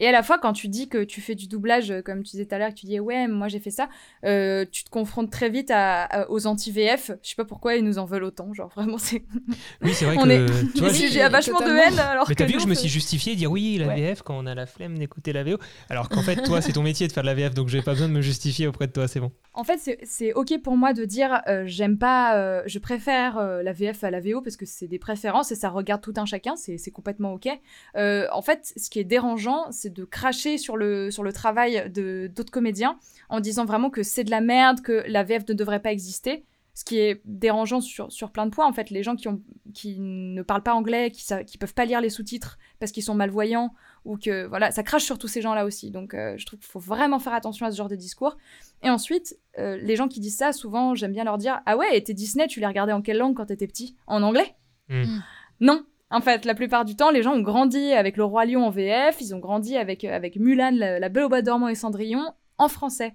Et 0.00 0.08
à 0.08 0.12
la 0.12 0.22
fois, 0.22 0.38
quand 0.38 0.52
tu 0.52 0.66
dis 0.68 0.88
que 0.88 1.04
tu 1.04 1.20
fais 1.20 1.34
du 1.34 1.46
doublage, 1.46 1.90
euh, 1.90 2.02
comme 2.02 2.22
tu 2.24 2.32
disais 2.32 2.46
tout 2.46 2.54
à 2.54 2.58
l'heure, 2.58 2.70
que 2.70 2.74
tu 2.74 2.86
dis 2.86 2.98
ouais, 2.98 3.28
moi 3.28 3.48
j'ai 3.48 3.60
fait 3.60 3.70
ça, 3.70 3.88
euh, 4.24 4.64
tu 4.70 4.82
te 4.84 4.90
confrontes 4.90 5.30
très 5.30 5.48
vite 5.50 5.70
à, 5.70 6.02
à- 6.04 6.30
aux 6.30 6.46
anti-VF. 6.46 7.12
Je 7.22 7.28
sais 7.28 7.34
pas 7.36 7.44
pourquoi 7.44 7.76
ils 7.76 7.84
nous 7.84 7.98
en 7.98 8.04
veulent 8.06 8.24
autant. 8.24 8.52
Genre 8.54 8.68
vraiment, 8.74 8.98
c'est. 8.98 9.22
Oui, 9.82 9.92
c'est 9.94 10.04
vrai 10.06 10.16
On 10.18 10.24
que. 10.24 10.28
est- 10.30 10.72
Tu 10.74 10.80
vois, 10.80 10.88
Le 10.90 10.94
oui, 10.94 11.08
j'ai- 11.10 11.28
vachement 11.28 11.58
de 11.60 11.64
totalement. 11.64 11.82
haine. 11.82 11.98
Alors 11.98 12.26
mais 12.28 12.34
t'as 12.34 12.46
vu 12.46 12.54
que 12.54 12.60
je 12.62 12.66
me 12.66 12.74
suis 12.74 12.88
justifié, 12.88 13.36
dire 13.36 13.50
oui, 13.50 13.76
la 13.78 13.88
Ouais. 13.88 13.96
VF 13.96 14.22
quand 14.22 14.36
on 14.38 14.46
a 14.46 14.54
la 14.54 14.66
flemme 14.66 14.98
d'écouter 14.98 15.32
la 15.32 15.44
VO. 15.44 15.58
Alors 15.90 16.08
qu'en 16.08 16.22
fait, 16.22 16.42
toi, 16.42 16.60
c'est 16.62 16.72
ton 16.72 16.82
métier 16.82 17.06
de 17.06 17.12
faire 17.12 17.22
de 17.22 17.28
la 17.28 17.34
VF, 17.34 17.54
donc 17.54 17.68
j'ai 17.68 17.82
pas 17.82 17.92
besoin 17.92 18.08
de 18.08 18.12
me 18.14 18.20
justifier 18.22 18.66
auprès 18.66 18.86
de 18.86 18.92
toi, 18.92 19.06
c'est 19.08 19.20
bon. 19.20 19.30
En 19.52 19.64
fait, 19.64 19.78
c'est- 20.04 20.32
ok 20.32 20.62
pour 20.62 20.76
moi 20.76 20.92
de 20.94 21.04
dire 21.04 21.42
euh, 21.48 21.64
j'aime 21.66 21.98
pas, 21.98 22.36
euh, 22.36 22.62
je 22.66 22.78
préfère 22.78 23.38
la 23.62 23.72
VF 23.72 24.02
à 24.04 24.10
la 24.10 24.20
VO 24.20 24.40
parce 24.40 24.56
que 24.56 24.64
c'est 24.64 24.86
des 24.88 24.98
préférences 24.98 25.50
et 25.52 25.56
ça 25.56 25.68
regarde 25.68 26.00
tout 26.00 26.14
un 26.16 26.24
chacun, 26.24 26.56
c'est 26.56 26.78
c'est 26.78 26.90
complètement 26.90 27.34
ok. 27.34 27.48
En 27.96 28.42
fait, 28.42 28.72
ce 28.76 28.88
qui 28.90 28.98
est 29.00 29.04
dérangeant, 29.04 29.66
c'est 29.70 29.89
de 29.90 30.04
cracher 30.04 30.56
sur 30.58 30.76
le, 30.76 31.10
sur 31.10 31.22
le 31.22 31.32
travail 31.32 31.90
de 31.90 32.30
d'autres 32.34 32.52
comédiens 32.52 32.98
en 33.28 33.40
disant 33.40 33.64
vraiment 33.64 33.90
que 33.90 34.02
c'est 34.02 34.24
de 34.24 34.30
la 34.30 34.40
merde, 34.40 34.80
que 34.80 35.04
la 35.06 35.22
VF 35.24 35.46
ne 35.48 35.54
devrait 35.54 35.80
pas 35.82 35.92
exister. 35.92 36.44
Ce 36.72 36.84
qui 36.84 36.98
est 36.98 37.20
dérangeant 37.26 37.80
sur, 37.80 38.10
sur 38.10 38.30
plein 38.30 38.46
de 38.46 38.52
points, 38.52 38.66
en 38.66 38.72
fait, 38.72 38.90
les 38.90 39.02
gens 39.02 39.16
qui, 39.16 39.26
ont, 39.28 39.42
qui 39.74 39.98
ne 39.98 40.40
parlent 40.40 40.62
pas 40.62 40.72
anglais, 40.72 41.10
qui, 41.10 41.24
sa- 41.24 41.42
qui 41.44 41.58
peuvent 41.58 41.74
pas 41.74 41.84
lire 41.84 42.00
les 42.00 42.08
sous-titres 42.10 42.58
parce 42.78 42.90
qu'ils 42.92 43.02
sont 43.02 43.14
malvoyants, 43.14 43.74
ou 44.06 44.16
que 44.16 44.46
voilà, 44.46 44.70
ça 44.70 44.82
crache 44.82 45.02
sur 45.04 45.18
tous 45.18 45.26
ces 45.28 45.42
gens-là 45.42 45.66
aussi. 45.66 45.90
Donc, 45.90 46.14
euh, 46.14 46.34
je 46.38 46.46
trouve 46.46 46.58
qu'il 46.60 46.68
faut 46.70 46.78
vraiment 46.78 47.18
faire 47.18 47.34
attention 47.34 47.66
à 47.66 47.70
ce 47.72 47.76
genre 47.76 47.88
de 47.88 47.96
discours. 47.96 48.36
Et 48.82 48.88
ensuite, 48.88 49.36
euh, 49.58 49.76
les 49.82 49.94
gens 49.96 50.08
qui 50.08 50.20
disent 50.20 50.36
ça, 50.38 50.52
souvent, 50.52 50.94
j'aime 50.94 51.12
bien 51.12 51.24
leur 51.24 51.36
dire 51.38 51.60
Ah 51.66 51.76
ouais, 51.76 51.98
et 51.98 52.02
tes 52.04 52.14
Disney, 52.14 52.46
tu 52.46 52.60
les 52.60 52.66
regardais 52.66 52.92
en 52.92 53.02
quelle 53.02 53.18
langue 53.18 53.36
quand 53.36 53.46
t'étais 53.46 53.66
petit? 53.66 53.96
En 54.06 54.22
anglais 54.22 54.54
Hmm. 54.88 55.02
Mm. 55.02 55.22
Non. 55.60 55.84
En 56.12 56.20
fait, 56.20 56.44
la 56.44 56.54
plupart 56.54 56.84
du 56.84 56.96
temps, 56.96 57.10
les 57.10 57.22
gens 57.22 57.34
ont 57.34 57.40
grandi 57.40 57.92
avec 57.92 58.16
Le 58.16 58.24
Roi 58.24 58.44
Lion 58.44 58.64
en 58.66 58.70
VF, 58.70 59.18
ils 59.20 59.34
ont 59.34 59.38
grandi 59.38 59.76
avec, 59.76 60.04
euh, 60.04 60.14
avec 60.14 60.36
Mulan, 60.36 60.72
la, 60.74 60.98
la 60.98 61.08
Belle 61.08 61.24
au 61.24 61.28
Bois 61.28 61.42
dormant 61.42 61.68
et 61.68 61.74
Cendrillon 61.76 62.32
en 62.58 62.68
français. 62.68 63.14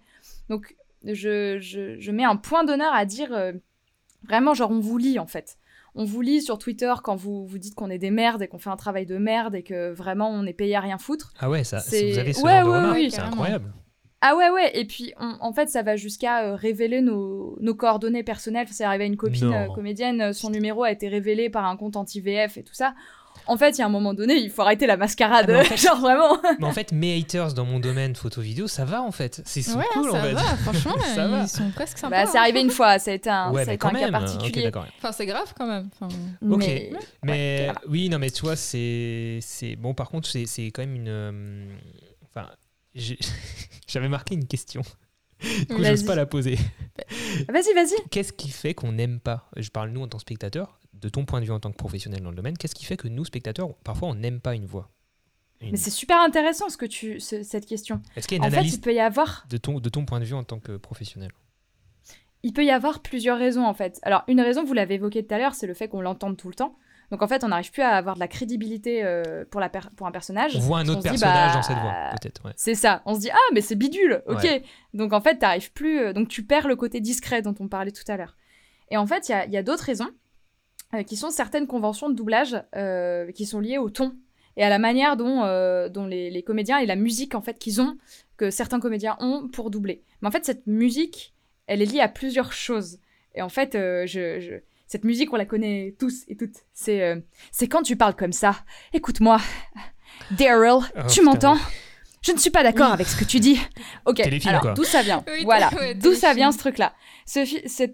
Donc, 0.49 0.75
je, 1.03 1.57
je, 1.59 1.99
je 1.99 2.11
mets 2.11 2.23
un 2.23 2.35
point 2.37 2.63
d'honneur 2.63 2.93
à 2.93 3.05
dire 3.05 3.33
euh, 3.33 3.51
vraiment, 4.23 4.53
genre, 4.53 4.71
on 4.71 4.79
vous 4.79 4.97
lit 4.97 5.19
en 5.19 5.27
fait. 5.27 5.57
On 5.93 6.03
vous 6.03 6.21
lit 6.21 6.41
sur 6.41 6.57
Twitter 6.57 6.93
quand 7.03 7.15
vous, 7.15 7.45
vous 7.45 7.57
dites 7.57 7.75
qu'on 7.75 7.89
est 7.89 7.97
des 7.97 8.11
merdes 8.11 8.41
et 8.41 8.47
qu'on 8.47 8.57
fait 8.59 8.69
un 8.69 8.75
travail 8.75 9.05
de 9.05 9.17
merde 9.17 9.55
et 9.55 9.63
que 9.63 9.91
vraiment 9.91 10.29
on 10.29 10.45
est 10.45 10.53
payé 10.53 10.75
à 10.75 10.79
rien 10.81 10.97
foutre. 10.97 11.33
Ah 11.39 11.49
ouais, 11.49 11.63
ça, 11.63 11.79
C'est- 11.79 12.11
vous 12.11 12.17
avez 12.19 12.33
ce 12.33 12.41
Ouais, 12.43 12.51
genre 12.51 12.63
de 12.65 12.69
ouais, 12.69 12.77
remarques, 12.77 12.95
oui, 12.95 13.11
c'est 13.11 13.21
incroyable. 13.21 13.71
Ah 14.27 14.35
ouais, 14.35 14.49
ouais, 14.49 14.71
et 14.77 14.85
puis 14.85 15.13
on- 15.19 15.37
en 15.39 15.53
fait, 15.53 15.69
ça 15.69 15.83
va 15.83 15.95
jusqu'à 15.95 16.43
euh, 16.45 16.55
révéler 16.55 17.01
nos, 17.01 17.57
nos 17.59 17.75
coordonnées 17.75 18.23
personnelles. 18.23 18.67
C'est 18.71 18.83
arrivé 18.83 19.03
à 19.03 19.07
une 19.07 19.17
copine 19.17 19.53
euh, 19.53 19.67
comédienne, 19.67 20.21
euh, 20.21 20.33
son 20.33 20.49
numéro 20.49 20.83
a 20.83 20.91
été 20.91 21.07
révélé 21.09 21.49
par 21.49 21.65
un 21.65 21.75
compte 21.77 21.95
anti-VF 21.95 22.57
et 22.57 22.63
tout 22.63 22.73
ça. 22.73 22.95
En 23.47 23.57
fait, 23.57 23.71
il 23.71 23.79
y 23.79 23.81
a 23.81 23.85
un 23.85 23.89
moment 23.89 24.13
donné, 24.15 24.35
il 24.35 24.49
faut 24.49 24.61
arrêter 24.63 24.87
la 24.87 24.97
mascarade. 24.97 25.45
Ah, 25.49 25.51
mais 25.51 25.59
en 25.59 25.63
fait- 25.65 25.77
Genre 25.77 25.99
vraiment. 25.99 26.37
Mais 26.57 26.65
en 26.65 26.71
fait, 26.71 26.91
mes 26.93 27.19
haters 27.19 27.53
dans 27.53 27.65
mon 27.65 27.79
domaine 27.79 28.15
photo-vidéo, 28.15 28.67
ça 28.67 28.85
va 28.85 29.03
en 29.03 29.11
fait. 29.11 29.41
C'est 29.45 29.75
Ouais, 29.75 29.83
cool, 29.93 30.09
ça 30.11 30.19
va, 30.21 30.29
dire. 30.33 30.57
franchement, 30.59 30.95
Ça 31.13 31.25
ils 31.25 31.31
va. 31.31 31.47
sont 31.47 31.69
presque 31.75 31.97
sympas. 31.99 32.23
Bah, 32.23 32.25
c'est 32.31 32.37
hein. 32.37 32.41
arrivé 32.41 32.61
une 32.61 32.71
fois, 32.71 32.97
ça 32.97 33.11
a 33.11 33.13
été 33.13 33.29
un, 33.29 33.51
Ouais, 33.51 33.63
ça 33.65 33.71
a 33.71 33.73
mais 33.73 33.75
été 33.75 33.77
quand 33.77 33.89
un 33.89 33.91
cas 33.91 33.99
même. 33.99 34.15
Ok, 34.15 34.21
particulier. 34.21 34.71
Enfin, 34.97 35.11
c'est 35.11 35.25
grave 35.27 35.53
quand 35.55 35.67
même. 35.67 35.89
Enfin, 35.99 36.07
Ok. 36.49 36.65
Mais- 37.23 37.69
oui, 37.89 38.09
non, 38.09 38.17
mais 38.17 38.31
tu 38.31 38.41
vois, 38.41 38.55
c'est. 38.55 39.37
c'est- 39.41 39.75
Bon, 39.75 39.93
par 39.93 40.09
contre, 40.09 40.27
c'est 40.27 40.45
c'est 40.47 40.67
quand 40.71 40.81
même 40.81 40.95
une. 40.95 41.77
Enfin, 42.23 42.47
j'avais 43.87 44.09
marqué 44.09 44.35
une 44.35 44.47
question. 44.47 44.81
Du 45.41 45.65
coup, 45.67 45.83
j'ose 45.83 46.03
pas 46.03 46.15
la 46.15 46.25
poser. 46.25 46.57
Vas-y, 47.49 47.73
vas-y. 47.73 48.09
Qu'est-ce 48.09 48.31
qui 48.33 48.49
fait 48.49 48.73
qu'on 48.73 48.93
n'aime 48.93 49.19
pas? 49.19 49.49
Je 49.57 49.69
parle 49.69 49.89
nous 49.91 50.01
en 50.01 50.07
tant 50.07 50.17
que 50.17 50.21
spectateurs, 50.21 50.79
de 50.93 51.09
ton 51.09 51.25
point 51.25 51.41
de 51.41 51.45
vue 51.45 51.51
en 51.51 51.59
tant 51.59 51.71
que 51.71 51.77
professionnel 51.77 52.21
dans 52.21 52.29
le 52.29 52.35
domaine, 52.35 52.57
qu'est-ce 52.57 52.73
qui 52.75 52.85
fait 52.85 52.97
que 52.97 53.07
nous, 53.07 53.25
spectateurs, 53.25 53.75
parfois 53.83 54.07
on 54.09 54.15
n'aime 54.15 54.39
pas 54.39 54.55
une 54.55 54.65
voix? 54.65 54.91
Une- 55.61 55.71
Mais 55.71 55.77
c'est 55.77 55.89
super 55.89 56.19
intéressant 56.21 56.69
ce 56.69 56.77
que 56.77 56.85
tu, 56.85 57.19
ce- 57.19 57.43
cette 57.43 57.65
question. 57.65 58.01
Est-ce 58.15 58.27
qu'il 58.27 58.37
y 58.37 58.41
a 58.41 58.47
une 58.47 58.53
En 58.53 58.55
fait, 58.57 58.67
il 58.67 58.79
peut 58.81 58.93
y 58.93 58.99
avoir 58.99 59.45
de, 59.49 59.57
ton, 59.57 59.79
de 59.79 59.89
ton 59.89 60.05
point 60.05 60.19
de 60.19 60.25
vue 60.25 60.33
en 60.33 60.43
tant 60.43 60.59
que 60.59 60.77
professionnel? 60.77 61.31
Il 62.43 62.53
peut 62.53 62.63
y 62.65 62.71
avoir 62.71 63.01
plusieurs 63.01 63.37
raisons 63.37 63.65
en 63.65 63.73
fait. 63.73 63.99
Alors 64.03 64.23
une 64.27 64.39
raison, 64.39 64.63
vous 64.63 64.73
l'avez 64.73 64.95
évoqué 64.95 65.25
tout 65.25 65.33
à 65.33 65.37
l'heure, 65.37 65.55
c'est 65.55 65.67
le 65.67 65.73
fait 65.73 65.87
qu'on 65.87 66.01
l'entende 66.01 66.37
tout 66.37 66.47
le 66.47 66.53
temps. 66.55 66.77
Donc 67.15 67.21
en 67.21 67.27
fait, 67.29 67.45
on 67.45 67.47
n'arrive 67.47 67.71
plus 67.71 67.81
à 67.81 67.91
avoir 67.91 68.15
de 68.15 68.19
la 68.19 68.27
crédibilité 68.27 69.05
euh, 69.05 69.45
pour, 69.49 69.61
la 69.61 69.69
per- 69.69 69.87
pour 69.95 70.05
un 70.05 70.11
personnage. 70.11 70.57
On 70.57 70.59
voit 70.59 70.79
un 70.79 70.87
autre 70.89 70.99
dit, 70.99 71.07
personnage 71.07 71.49
bah, 71.51 71.55
dans 71.55 71.61
cette 71.61 71.77
voix, 71.77 71.93
peut-être. 72.21 72.43
Ouais. 72.43 72.51
C'est 72.57 72.75
ça. 72.75 73.01
On 73.05 73.15
se 73.15 73.21
dit 73.21 73.29
ah 73.31 73.37
mais 73.53 73.61
c'est 73.61 73.75
bidule, 73.75 74.21
ok. 74.27 74.43
Ouais. 74.43 74.63
Donc 74.93 75.13
en 75.13 75.21
fait, 75.21 75.37
t'arrives 75.37 75.71
plus, 75.71 75.99
euh, 75.99 76.11
donc 76.11 76.27
tu 76.27 76.43
perds 76.43 76.67
le 76.67 76.75
côté 76.75 76.99
discret 76.99 77.41
dont 77.41 77.55
on 77.61 77.69
parlait 77.69 77.91
tout 77.93 78.03
à 78.09 78.17
l'heure. 78.17 78.35
Et 78.91 78.97
en 78.97 79.07
fait, 79.07 79.29
il 79.29 79.51
y 79.53 79.55
a, 79.57 79.63
d'autres 79.63 79.85
raisons. 79.85 80.09
euh, 80.93 81.03
qui 81.03 81.15
sont 81.15 81.29
certaines 81.29 81.67
conventions 81.67 82.09
de 82.09 82.15
doublage 82.15 82.61
euh, 82.75 83.31
qui 83.31 83.45
sont 83.45 83.61
liées 83.61 83.77
au 83.77 83.89
ton 83.89 84.13
et 84.57 84.63
à 84.65 84.69
la 84.69 84.77
manière 84.77 85.15
dont, 85.15 85.39
dont 85.89 86.05
les, 86.05 86.29
les 86.29 86.43
comédiens 86.43 86.79
et 86.79 86.85
la 86.85 86.97
musique 86.97 87.33
en 87.33 87.41
fait 87.41 87.57
qu'ils 87.57 87.79
ont, 87.81 87.97
que 88.35 88.49
certains 88.51 88.81
comédiens 88.81 89.15
ont 89.21 89.47
pour 89.47 89.69
doubler. 89.71 90.03
Mais 90.21 90.27
en 90.27 90.31
fait, 90.31 90.43
cette 90.45 90.67
musique, 90.67 91.33
elle 91.67 91.81
est 91.81 91.85
liée 91.85 92.01
à 92.01 92.09
plusieurs 92.09 92.51
choses. 92.51 92.99
Et 93.35 93.41
en 93.41 93.49
fait, 93.49 93.71
je, 93.73 94.39
je- 94.39 94.61
cette 94.87 95.03
musique, 95.03 95.31
on 95.33 95.35
la 95.37 95.45
connaît 95.45 95.95
tous 95.99 96.23
et 96.27 96.35
toutes. 96.35 96.57
C'est 96.73 97.01
euh, 97.01 97.19
c'est 97.51 97.67
quand 97.67 97.81
tu 97.83 97.95
parles 97.95 98.15
comme 98.15 98.31
ça. 98.33 98.55
Écoute-moi, 98.93 99.39
Daryl, 100.31 100.83
Oh, 100.95 101.01
tu 101.09 101.21
m'entends? 101.21 101.57
Je 102.21 102.31
ne 102.31 102.37
suis 102.37 102.49
pas 102.49 102.63
d'accord 102.63 102.87
Oui. 102.87 102.93
avec 102.93 103.07
ce 103.07 103.15
que 103.17 103.25
tu 103.25 103.39
dis. 103.39 103.59
Ok, 104.05 104.17
Téléfilm, 104.21 104.55
alors 104.55 104.73
d'où 104.73 104.83
ça 104.83 105.01
vient? 105.01 105.23
Oui, 105.27 105.43
Voilà, 105.43 105.69
ouais, 105.75 105.95
d'où 105.95 106.13
ça 106.13 106.33
vient 106.33 106.51
ce 106.51 106.57
truc-là? 106.57 106.93
Ce, 107.25 107.45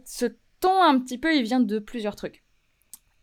ce 0.05 0.25
ton 0.59 0.81
un 0.83 0.99
petit 0.99 1.17
peu, 1.17 1.35
il 1.35 1.43
vient 1.43 1.59
de 1.59 1.79
plusieurs 1.79 2.15
trucs. 2.15 2.43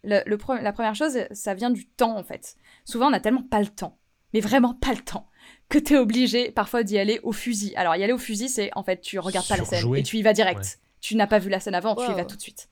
Le, 0.04 0.20
le 0.26 0.36
pre- 0.36 0.60
la 0.62 0.72
première 0.72 0.94
chose, 0.94 1.18
ça 1.32 1.54
vient 1.54 1.70
du 1.70 1.86
temps 1.88 2.16
en 2.16 2.24
fait. 2.24 2.56
Souvent, 2.84 3.06
on 3.08 3.10
n'a 3.10 3.20
tellement 3.20 3.42
pas 3.42 3.60
le 3.60 3.66
temps, 3.68 3.98
mais 4.34 4.40
vraiment 4.40 4.74
pas 4.74 4.92
le 4.92 5.00
temps, 5.00 5.28
que 5.68 5.78
tu 5.78 5.94
es 5.94 5.98
obligé 5.98 6.50
parfois 6.50 6.82
d'y 6.82 6.98
aller 6.98 7.20
au 7.22 7.32
fusil. 7.32 7.74
Alors, 7.76 7.96
y 7.96 8.02
aller 8.04 8.12
au 8.12 8.18
fusil, 8.18 8.48
c'est 8.48 8.70
en 8.74 8.82
fait, 8.82 9.00
tu 9.00 9.18
regardes 9.18 9.46
pas 9.48 9.56
la 9.56 9.64
scène 9.64 9.94
et 9.96 10.02
tu 10.02 10.16
y 10.16 10.22
vas 10.22 10.32
direct. 10.32 10.60
Ouais. 10.60 10.66
Tu 11.00 11.14
n'as 11.16 11.26
pas 11.26 11.38
vu 11.38 11.48
la 11.48 11.60
scène 11.60 11.74
avant, 11.74 11.94
tu 11.94 12.10
y 12.10 12.14
vas 12.14 12.24
tout 12.24 12.36
de 12.36 12.40
suite. 12.42 12.68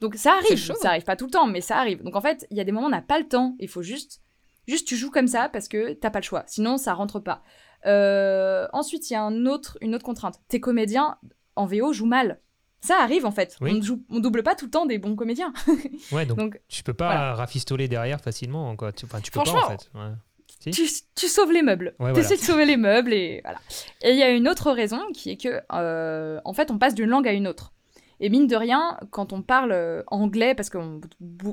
Donc 0.00 0.14
ça 0.16 0.32
arrive, 0.34 0.58
ça 0.58 0.88
arrive 0.90 1.04
pas 1.04 1.16
tout 1.16 1.26
le 1.26 1.30
temps, 1.30 1.46
mais 1.46 1.60
ça 1.60 1.78
arrive. 1.78 2.02
Donc 2.02 2.16
en 2.16 2.20
fait, 2.20 2.46
il 2.50 2.56
y 2.56 2.60
a 2.60 2.64
des 2.64 2.72
moments 2.72 2.86
où 2.86 2.90
on 2.90 2.92
n'a 2.92 3.02
pas 3.02 3.18
le 3.18 3.28
temps, 3.28 3.56
il 3.58 3.68
faut 3.68 3.82
juste, 3.82 4.20
juste 4.66 4.86
tu 4.86 4.96
joues 4.96 5.10
comme 5.10 5.28
ça 5.28 5.48
parce 5.48 5.68
que 5.68 5.92
t'as 5.92 6.10
pas 6.10 6.20
le 6.20 6.24
choix. 6.24 6.44
Sinon, 6.46 6.76
ça 6.76 6.94
rentre 6.94 7.20
pas. 7.20 7.42
Euh, 7.86 8.66
ensuite, 8.72 9.10
il 9.10 9.14
y 9.14 9.16
a 9.16 9.22
un 9.22 9.46
autre, 9.46 9.78
une 9.80 9.94
autre 9.94 10.04
contrainte. 10.04 10.40
Tes 10.48 10.60
comédiens 10.60 11.18
en 11.56 11.66
VO 11.66 11.92
jouent 11.92 12.06
mal. 12.06 12.40
Ça 12.82 12.96
arrive 13.02 13.26
en 13.26 13.30
fait. 13.30 13.56
Oui. 13.60 13.72
On, 13.72 13.74
ne 13.74 13.82
joue, 13.82 14.02
on 14.08 14.20
double 14.20 14.42
pas 14.42 14.54
tout 14.54 14.64
le 14.64 14.70
temps 14.70 14.86
des 14.86 14.98
bons 14.98 15.14
comédiens. 15.14 15.52
Ouais, 16.12 16.24
donc, 16.24 16.38
Donc 16.38 16.60
tu 16.68 16.82
peux 16.82 16.94
pas 16.94 17.06
voilà. 17.06 17.34
rafistoler 17.34 17.88
derrière 17.88 18.20
facilement. 18.20 18.74
Quoi. 18.76 18.92
Tu, 18.92 19.04
enfin, 19.04 19.20
tu 19.20 19.30
peux 19.30 19.42
pas 19.42 19.50
en 19.50 19.68
fait. 19.70 19.90
Ouais. 19.94 20.12
Si 20.60 20.70
tu, 20.70 20.88
tu 21.14 21.28
sauves 21.28 21.52
les 21.52 21.62
meubles. 21.62 21.94
Ouais, 21.98 22.12
tu 22.12 22.20
voilà. 22.20 22.36
de 22.36 22.40
sauver 22.40 22.66
les 22.66 22.76
meubles 22.76 23.12
et 23.12 23.40
voilà. 23.44 23.58
Et 24.02 24.10
il 24.10 24.18
y 24.18 24.22
a 24.22 24.30
une 24.30 24.48
autre 24.48 24.72
raison 24.72 25.00
qui 25.14 25.30
est 25.30 25.36
que, 25.36 25.62
euh, 25.72 26.40
en 26.44 26.52
fait, 26.52 26.70
on 26.70 26.78
passe 26.78 26.94
d'une 26.94 27.08
langue 27.08 27.26
à 27.26 27.32
une 27.32 27.46
autre. 27.46 27.72
Et 28.20 28.28
mine 28.28 28.46
de 28.46 28.54
rien, 28.56 28.98
quand 29.10 29.32
on 29.32 29.42
parle 29.42 29.72
euh, 29.72 30.02
anglais, 30.08 30.54
parce 30.54 30.68
qu'on 30.70 31.00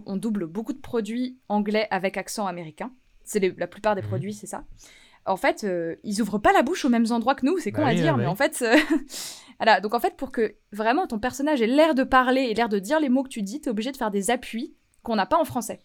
on 0.06 0.18
double 0.18 0.46
beaucoup 0.48 0.74
de 0.74 0.80
produits 0.82 1.38
anglais 1.50 1.88
avec 1.92 2.18
accent 2.18 2.46
américain, 2.46 2.92
c'est 3.24 3.40
la 3.58 3.68
plupart 3.68 3.96
des 3.96 4.02
Mhm. 4.02 4.08
produits, 4.08 4.34
c'est 4.34 4.48
ça. 4.48 4.64
En 5.26 5.38
fait, 5.38 5.64
euh, 5.64 5.96
ils 6.04 6.22
ouvrent 6.22 6.40
pas 6.40 6.54
la 6.54 6.62
bouche 6.64 6.86
aux 6.86 6.90
mêmes 6.90 7.12
endroits 7.12 7.36
que 7.36 7.46
nous, 7.46 7.58
c'est 7.58 7.72
con 7.72 7.82
Bah 7.82 7.90
à 7.90 7.92
oui, 7.92 7.98
dire, 8.02 8.14
ouais, 8.16 8.22
mais 8.22 8.28
en 8.28 8.36
fait, 8.36 8.62
euh, 8.62 8.76
voilà. 9.60 9.82
Donc 9.82 9.94
en 9.94 10.00
fait, 10.00 10.16
pour 10.16 10.32
que 10.32 10.56
vraiment 10.72 11.08
ton 11.08 11.20
personnage 11.20 11.62
ait 11.62 11.68
l'air 11.68 11.96
de 11.96 12.04
parler 12.04 12.44
et 12.44 12.54
l'air 12.54 12.70
de 12.70 12.80
dire 12.80 13.00
les 13.00 13.10
mots 13.10 13.24
que 13.24 13.30
tu 13.30 13.42
dis, 13.42 13.60
t'es 13.62 13.70
obligé 13.70 13.92
de 13.92 13.98
faire 13.98 14.12
des 14.12 14.30
appuis 14.32 14.76
qu'on 15.04 15.16
n'a 15.16 15.26
pas 15.26 15.38
en 15.40 15.46
français. 15.46 15.80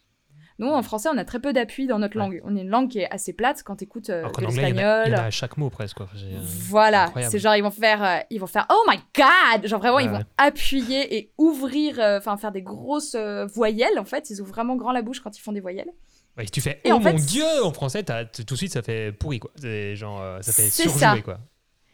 Nous, 0.58 0.68
en 0.68 0.82
français, 0.82 1.08
on 1.12 1.16
a 1.18 1.24
très 1.24 1.40
peu 1.40 1.52
d'appuis 1.52 1.86
dans 1.86 1.98
notre 1.98 2.16
Ouais. 2.16 2.22
langue. 2.22 2.40
On 2.44 2.56
est 2.56 2.60
une 2.62 2.68
langue 2.68 2.88
qui 2.90 2.98
est 3.00 3.10
assez 3.10 3.32
plate 3.32 3.62
quand 3.64 3.76
t'écoutes 3.76 4.10
euh, 4.10 4.20
Alors 4.20 4.32
de 4.32 4.44
anglais, 4.46 4.70
il 4.70 4.76
y, 4.76 4.78
en 4.80 4.86
a- 4.86 5.02
il 5.04 5.08
y 5.08 5.10
l'espagnol. 5.10 5.14
en 5.14 5.22
a 5.22 5.26
à 5.26 5.30
chaque 5.30 5.56
mot 5.56 5.70
presque. 5.70 5.96
Quoi. 5.96 6.08
Euh, 6.14 6.38
Voilà, 6.42 7.10
c'est 7.30 7.38
genre 7.38 7.56
ils 7.56 7.62
vont 7.62 7.70
faire, 7.70 8.02
euh, 8.04 8.18
ils 8.30 8.38
vont 8.40 8.46
faire 8.46 8.66
Oh 8.70 8.82
my 8.88 8.98
God, 9.16 9.66
genre 9.66 9.80
vraiment 9.80 9.96
Ouais, 9.96 10.04
ils 10.04 10.10
vont 10.10 10.22
appuyer 10.38 11.16
et 11.16 11.32
ouvrir, 11.38 11.98
euh, 11.98 12.18
enfin 12.18 12.36
faire 12.36 12.52
des 12.52 12.62
grosses 12.62 13.16
voyelles 13.54 13.98
en 13.98 14.04
fait. 14.04 14.30
Ils 14.30 14.40
ouvrent 14.40 14.52
vraiment 14.52 14.76
grand 14.76 14.92
la 14.92 15.02
bouche 15.02 15.20
quand 15.20 15.36
ils 15.36 15.40
font 15.42 15.52
des 15.52 15.60
voyelles. 15.60 15.90
Ouais, 16.38 16.44
si 16.46 16.50
tu 16.50 16.60
fais 16.60 16.80
Et 16.84 16.92
Oh 16.92 16.96
en 16.96 17.00
fait, 17.00 17.12
mon 17.12 17.18
dieu 17.18 17.44
en 17.64 17.72
français, 17.72 18.02
tout 18.04 18.42
de 18.44 18.56
suite 18.56 18.72
ça 18.72 18.82
fait 18.82 19.12
pourri 19.12 19.40
quoi. 19.40 19.50
Genre 19.94 20.22
ça 20.42 20.52
fait 20.52 20.68
ça. 20.70 21.16
quoi. 21.24 21.38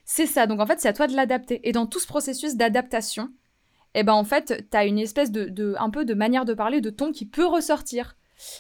C'est 0.05 0.27
ça. 0.27 0.47
Donc 0.47 0.61
en 0.61 0.67
fait 0.67 0.79
c'est 0.81 0.89
à 0.89 0.93
toi 0.93 1.07
de 1.07 1.15
l'adapter. 1.17 1.61
Et 1.69 1.73
dans 1.73 1.87
tout 1.87 1.99
ce 2.01 2.07
processus 2.07 2.57
d'adaptation, 2.57 3.31
eh 3.95 4.03
ben 4.05 4.13
en 4.13 4.25
fait 4.25 4.67
t'as 4.71 4.87
une 4.87 4.99
espèce 4.99 5.33
de, 5.33 5.47
de, 5.47 5.75
un 5.79 5.91
peu 5.91 6.05
de 6.05 6.15
manière 6.15 6.45
de 6.45 6.55
parler, 6.55 6.81
de 6.81 6.91
ton 6.91 7.11
qui 7.13 7.27
peut 7.27 7.47
ressortir. 7.47 8.17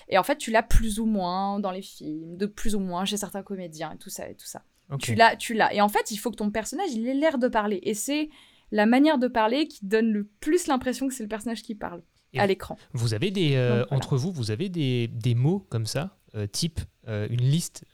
Et 0.09 0.19
en 0.19 0.23
fait 0.23 0.37
tu 0.37 0.51
l'as 0.51 0.63
plus 0.63 1.01
ou 1.01 1.07
moins 1.07 1.61
dans 1.61 1.71
les 1.71 1.83
films, 1.83 2.37
de 2.37 2.47
plus 2.47 2.75
ou 2.75 2.81
moins 2.81 3.05
chez 3.05 3.17
certains 3.17 3.43
comédiens 3.43 3.93
et 3.93 3.99
tout 3.99 4.11
ça 4.11 4.29
et 4.29 4.35
tout 4.35 4.47
ça. 4.47 4.63
Tu 5.01 5.15
l'as, 5.15 5.37
tu 5.37 5.55
l'as. 5.55 5.75
Et 5.75 5.81
en 5.81 5.89
fait, 5.89 6.11
il 6.11 6.17
faut 6.17 6.31
que 6.31 6.37
ton 6.37 6.51
personnage, 6.51 6.91
il 6.93 7.07
ait 7.07 7.15
l'air 7.15 7.39
de 7.39 7.49
parler. 7.49 7.81
Et 7.83 7.95
c'est 7.95 8.31
la 8.71 8.87
manière 8.87 9.19
de 9.19 9.29
parler 9.29 9.69
qui 9.69 9.85
donne 9.85 10.11
le 10.11 10.25
plus 10.41 10.67
l'impression 10.67 11.09
que 11.09 11.15
c'est 11.15 11.23
le 11.23 11.29
personnage 11.29 11.63
qui 11.63 11.75
parle 11.75 12.03
Et 12.33 12.41
à 12.41 12.47
l'écran. 12.47 12.79
Vous 12.93 13.15
avez 13.15 13.31
des 13.31 13.55
euh, 13.55 13.81
Donc, 13.81 13.89
voilà. 13.89 13.97
entre 13.97 14.17
vous, 14.17 14.33
vous 14.33 14.51
avez 14.51 14.69
des, 14.69 15.09
des 15.09 15.35
mots 15.35 15.67
comme 15.69 15.87
ça, 15.87 16.17
euh, 16.35 16.47
type 16.47 16.81
euh, 17.07 17.27
une 17.31 17.43
liste 17.43 17.85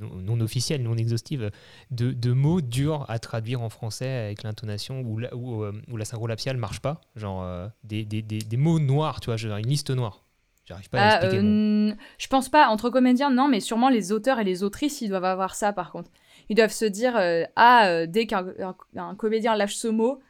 non, 0.00 0.14
non 0.16 0.40
officielle, 0.40 0.82
non 0.82 0.96
exhaustive, 0.96 1.50
de, 1.92 2.10
de 2.10 2.32
mots 2.32 2.60
durs 2.60 3.06
à 3.08 3.20
traduire 3.20 3.62
en 3.62 3.68
français 3.68 4.08
avec 4.08 4.42
l'intonation 4.42 5.02
où 5.02 5.18
la, 5.18 5.34
où 5.36 5.96
la 5.96 6.54
marche 6.54 6.80
pas, 6.80 7.00
genre 7.14 7.70
des, 7.84 8.04
des, 8.04 8.20
des, 8.20 8.38
des 8.38 8.56
mots 8.56 8.80
noirs, 8.80 9.20
tu 9.20 9.26
vois, 9.26 9.36
genre 9.36 9.58
une 9.58 9.68
liste 9.68 9.90
noire. 9.90 10.24
J'arrive 10.70 10.88
pas 10.88 10.98
à 10.98 11.02
Ah, 11.02 11.16
expliquer. 11.16 11.38
euh, 11.38 11.42
mon- 11.42 11.96
je 12.18 12.26
pense 12.28 12.48
pas, 12.48 12.68
entre 12.68 12.88
comédiens, 12.90 13.28
non, 13.30 13.48
mais 13.48 13.58
sûrement 13.60 13.88
les 13.88 14.12
auteurs 14.12 14.38
et 14.38 14.44
les 14.44 14.62
autrices, 14.62 15.00
ils 15.00 15.08
doivent 15.08 15.24
avoir 15.24 15.54
ça 15.56 15.72
par 15.72 15.90
contre. 15.90 16.10
Ils 16.48 16.54
doivent 16.56 16.70
se 16.72 16.84
dire, 16.84 17.16
euh, 17.16 17.42
ah, 17.56 17.88
euh, 17.88 18.06
dès 18.08 18.26
qu'un 18.26 18.46
un- 18.60 18.76
un 19.02 19.14
comédien 19.16 19.56
lâche 19.56 19.74
ce 19.74 19.88
mot, 19.88 20.20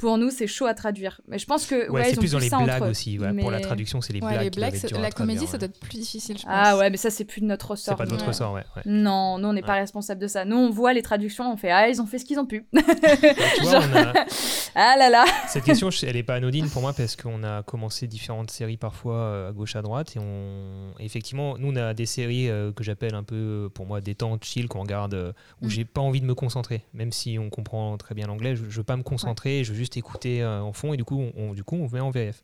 pour 0.00 0.16
nous, 0.18 0.30
c'est 0.30 0.46
chaud 0.46 0.66
à 0.66 0.74
traduire. 0.74 1.20
Mais 1.28 1.38
je 1.38 1.46
pense 1.46 1.66
que. 1.66 1.74
Ouais, 1.74 1.88
ouais, 1.90 2.04
c'est 2.04 2.10
ils 2.12 2.16
ont 2.16 2.20
plus 2.20 2.32
dans 2.32 2.38
les 2.38 2.64
blagues 2.64 2.82
aussi. 2.90 3.18
ouais, 3.18 3.32
Pour 3.34 3.50
la 3.50 3.60
traduction, 3.60 4.00
c'est 4.00 4.12
les 4.12 4.20
Ouais, 4.20 4.30
blagues. 4.30 4.42
les 4.44 4.50
blagues, 4.50 4.74
être 4.74 4.80
c'est- 4.88 4.98
la 4.98 5.10
comédie, 5.10 5.46
ça 5.46 5.58
doit 5.58 5.66
être 5.68 5.78
plus 5.78 5.98
difficile, 5.98 6.38
je 6.38 6.42
pense. 6.44 6.52
Ah 6.54 6.76
ouais, 6.78 6.88
mais 6.90 6.96
ça, 6.96 7.10
c'est 7.10 7.24
plus 7.24 7.40
de 7.42 7.46
notre 7.46 7.66
C'est 7.76 7.90
ressort. 7.92 7.96
pas 7.96 8.04
de 8.06 8.10
votre 8.10 8.22
Ouais. 8.22 8.28
ressort, 8.28 8.52
ouais. 8.54 8.64
ouais. 8.76 8.82
Non, 8.86 9.38
nous, 9.38 9.48
on 9.48 9.52
n'est 9.52 9.62
pas 9.62 9.74
responsable 9.74 10.20
de 10.20 10.26
ça. 10.26 10.44
Nous, 10.44 10.56
on 10.56 10.70
voit 10.70 10.92
les 10.94 11.02
traductions, 11.02 11.52
on 11.52 11.56
fait, 11.56 11.70
ah, 11.70 11.88
ils 11.88 12.00
ont 12.00 12.06
fait 12.06 12.18
ce 12.18 12.24
qu'ils 12.24 12.38
ont 12.38 12.46
pu. 12.46 12.64
Tu 12.72 13.62
vois, 13.62 13.80
on 13.80 13.96
a- 13.96 14.12
ah 14.74 14.94
là 14.98 15.10
là. 15.10 15.24
Cette 15.48 15.64
question, 15.64 15.90
elle 16.02 16.14
n'est 16.14 16.22
pas 16.22 16.34
anodine 16.36 16.68
pour 16.70 16.82
moi 16.82 16.92
parce 16.96 17.16
qu'on 17.16 17.44
a 17.44 17.62
commencé 17.62 18.06
différentes 18.06 18.50
séries 18.50 18.76
parfois 18.76 19.16
euh, 19.16 19.48
à 19.50 19.52
gauche, 19.52 19.76
à 19.76 19.82
droite. 19.82 20.16
Et 20.16 20.18
on... 20.18 20.92
effectivement, 20.98 21.58
nous, 21.58 21.72
on 21.72 21.76
a 21.76 21.94
des 21.94 22.06
séries 22.06 22.48
euh, 22.48 22.72
que 22.72 22.82
j'appelle 22.84 23.14
un 23.14 23.22
peu, 23.22 23.34
euh, 23.36 23.68
pour 23.68 23.86
moi, 23.86 24.00
détente, 24.00 24.44
chill, 24.44 24.68
qu'on 24.68 24.80
regarde, 24.80 25.34
où 25.62 25.66
Mm. 25.66 25.70
j'ai 25.70 25.84
pas 25.84 26.00
envie 26.00 26.20
de 26.20 26.26
me 26.26 26.34
concentrer. 26.34 26.82
Même 26.94 27.12
si 27.12 27.38
on 27.38 27.50
comprend 27.50 27.96
très 27.96 28.14
bien 28.14 28.26
l'anglais, 28.26 28.56
je, 28.56 28.64
je 28.68 28.76
veux 28.78 28.84
pas 28.84 28.96
me 28.96 29.02
concentrer, 29.02 29.64
je 29.64 29.72
veux 29.72 29.78
juste 29.78 29.89
écouter 29.96 30.42
euh, 30.42 30.60
en 30.62 30.72
fond. 30.72 30.92
Et 30.92 30.96
du 30.96 31.04
coup, 31.04 31.18
on, 31.20 31.32
on- 31.36 31.52
du 31.54 31.64
coup, 31.64 31.76
on 31.76 31.88
met 31.88 32.00
en 32.00 32.10
VF. 32.10 32.42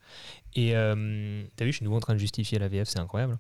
Et 0.55 0.75
euh, 0.77 1.43
t'as 1.57 1.65
vu, 1.65 1.73
je 1.73 1.77
suis 1.77 1.85
nouveau 1.85 1.97
en 1.97 2.01
train 2.01 2.15
de 2.15 2.19
justifier 2.19 2.59
la 2.59 2.69
VF, 2.69 2.89
c'est 2.89 2.99
incroyable. 2.99 3.39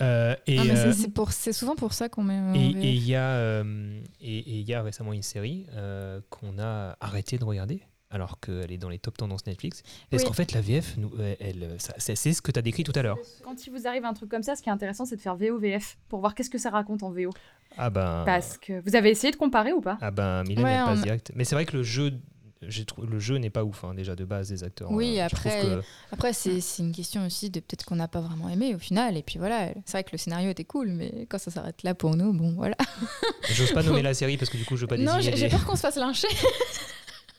Euh, 0.00 0.34
et 0.46 0.58
Ah, 0.58 0.62
c'est- 0.92 1.08
euh, 1.18 1.24
c'est 1.30 1.52
souvent 1.52 1.74
pour 1.76 1.92
ça 1.92 2.08
qu'on 2.08 2.22
met. 2.24 2.34
euh, 2.38 2.54
et 2.54 2.68
en 2.68 2.72
VF. 2.72 2.84
et 2.84 2.92
il 2.92 3.08
y, 3.08 3.14
a, 3.14 3.28
euh, 3.30 4.00
et- 4.20 4.38
et 4.38 4.58
il 4.60 4.68
y 4.68 4.74
a 4.74 4.82
récemment 4.82 5.12
une 5.12 5.22
série 5.22 5.66
euh, 5.74 6.20
qu'on 6.30 6.58
a 6.58 6.96
arrêté 7.00 7.38
de 7.38 7.44
regarder 7.44 7.80
alors 8.10 8.40
qu'elle 8.40 8.72
est 8.72 8.78
dans 8.78 8.88
les 8.88 8.98
top 8.98 9.18
tendances 9.18 9.44
Netflix. 9.46 9.82
Parce 10.10 10.22
Oui. 10.22 10.28
qu'en 10.28 10.32
fait, 10.34 10.52
la 10.52 10.62
VF, 10.62 10.96
nous, 10.96 11.10
elle, 11.40 11.74
ça- 11.78 11.92
c'est 11.98 12.16
ce 12.16 12.40
que 12.40 12.50
tu 12.50 12.58
as 12.58 12.62
décrit 12.62 12.82
tout 12.82 12.92
à 12.94 13.02
l'heure. 13.02 13.18
Quand 13.44 13.66
il 13.66 13.70
vous 13.70 13.86
arrive 13.86 14.04
un 14.06 14.14
truc 14.14 14.30
comme 14.30 14.42
ça, 14.42 14.56
ce 14.56 14.62
qui 14.62 14.70
est 14.70 14.72
intéressant, 14.72 15.04
c'est 15.04 15.16
de 15.16 15.20
faire 15.20 15.36
VO-VF 15.36 15.98
pour 16.08 16.20
voir 16.20 16.34
qu'est-ce 16.34 16.48
que 16.48 16.56
ça 16.58 16.70
raconte 16.70 17.02
en 17.02 17.10
VO. 17.10 17.30
Ah 17.76 17.90
ben, 17.90 18.22
Parce 18.24 18.56
que 18.56 18.80
vous 18.88 18.96
avez 18.96 19.10
essayé 19.10 19.30
de 19.30 19.36
comparer 19.36 19.72
ou 19.74 19.82
pas? 19.82 19.98
Ah 20.00 20.10
ben 20.10 20.42
Mylène, 20.44 20.64
Ouais, 20.64 20.72
elle 20.72 20.84
passe 20.86 20.98
on- 21.00 21.02
direct. 21.02 21.32
Mais 21.34 21.44
c'est 21.44 21.54
vrai 21.54 21.66
que 21.66 21.76
le 21.76 21.82
jeu, 21.82 22.12
le 22.60 23.18
jeu 23.18 23.36
n'est 23.36 23.50
pas 23.50 23.64
ouf 23.64 23.84
hein, 23.84 23.94
déjà 23.94 24.14
de 24.16 24.24
base 24.24 24.48
des 24.48 24.64
acteurs. 24.64 24.90
Oui, 24.90 25.18
Euh, 25.20 25.24
après, 25.26 25.62
que- 25.62 25.82
Après, 26.12 26.32
c'est 26.32 26.58
une 26.78 26.92
question 26.92 27.24
aussi 27.26 27.50
de 27.50 27.60
peut-être 27.60 27.84
qu'on 27.84 27.96
n'a 27.96 28.08
pas 28.08 28.20
vraiment 28.20 28.48
aimé 28.48 28.74
au 28.74 28.78
final. 28.78 29.16
Et 29.16 29.22
puis 29.22 29.38
voilà, 29.38 29.68
c'est 29.84 29.92
vrai 29.92 30.04
que 30.04 30.10
le 30.12 30.18
scénario 30.18 30.50
était 30.50 30.64
cool, 30.64 30.88
mais 30.90 31.26
quand 31.28 31.38
ça 31.38 31.50
s'arrête 31.50 31.82
là 31.82 31.94
pour 31.94 32.16
nous, 32.16 32.32
bon 32.32 32.52
voilà. 32.56 32.76
j'ose 33.50 33.72
pas 33.72 33.82
nommer 33.82 34.02
la 34.02 34.14
série 34.14 34.36
parce 34.36 34.50
que 34.50 34.56
du 34.56 34.64
coup, 34.64 34.76
je 34.76 34.82
veux 34.82 34.86
pas 34.86 34.96
non, 34.96 35.20
j'ai 35.20 35.30
des- 35.30 35.48
peur 35.48 35.64
qu'on 35.64 35.76
se 35.76 35.82
fasse 35.82 35.96
lyncher. 35.96 36.28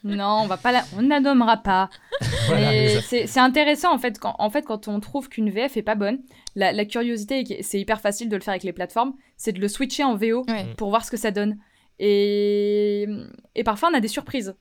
Non, 0.05 0.39
on 0.43 0.47
va 0.47 0.55
pas 0.55 0.71
la... 0.71 0.85
on 0.97 1.01
ne 1.01 1.09
la 1.09 1.19
nommera 1.19 1.57
pas. 1.57 1.89
Voilà, 2.47 3.01
c'est 3.01 3.37
intéressant 3.37 3.93
en 3.93 3.97
fait, 3.97 4.17
quand, 4.17 4.33
en 4.39 4.49
fait 4.49 4.61
quand 4.63 4.87
on 4.87 5.01
trouve 5.01 5.27
qu'une 5.27 5.49
VF 5.49 5.75
est 5.75 5.81
pas 5.83 5.95
bonne, 5.95 6.19
la, 6.55 6.71
la 6.71 6.85
curiosité, 6.85 7.43
c'est 7.63 7.81
hyper 7.81 7.99
facile 7.99 8.29
de 8.29 8.35
le 8.37 8.41
faire 8.41 8.53
avec 8.53 8.63
les 8.63 8.71
plateformes, 8.71 9.13
c'est 9.35 9.51
de 9.51 9.59
le 9.59 9.67
switcher 9.67 10.05
en 10.05 10.15
VO 10.15 10.45
Ouais. 10.47 10.63
Mm. 10.63 10.75
pour 10.77 10.89
voir 10.89 11.03
ce 11.03 11.11
que 11.11 11.17
ça 11.17 11.31
donne. 11.31 11.57
Et, 11.99 13.07
et 13.55 13.63
parfois 13.65 13.89
on 13.91 13.97
a 13.97 13.99
des 13.99 14.07
surprises. 14.07 14.55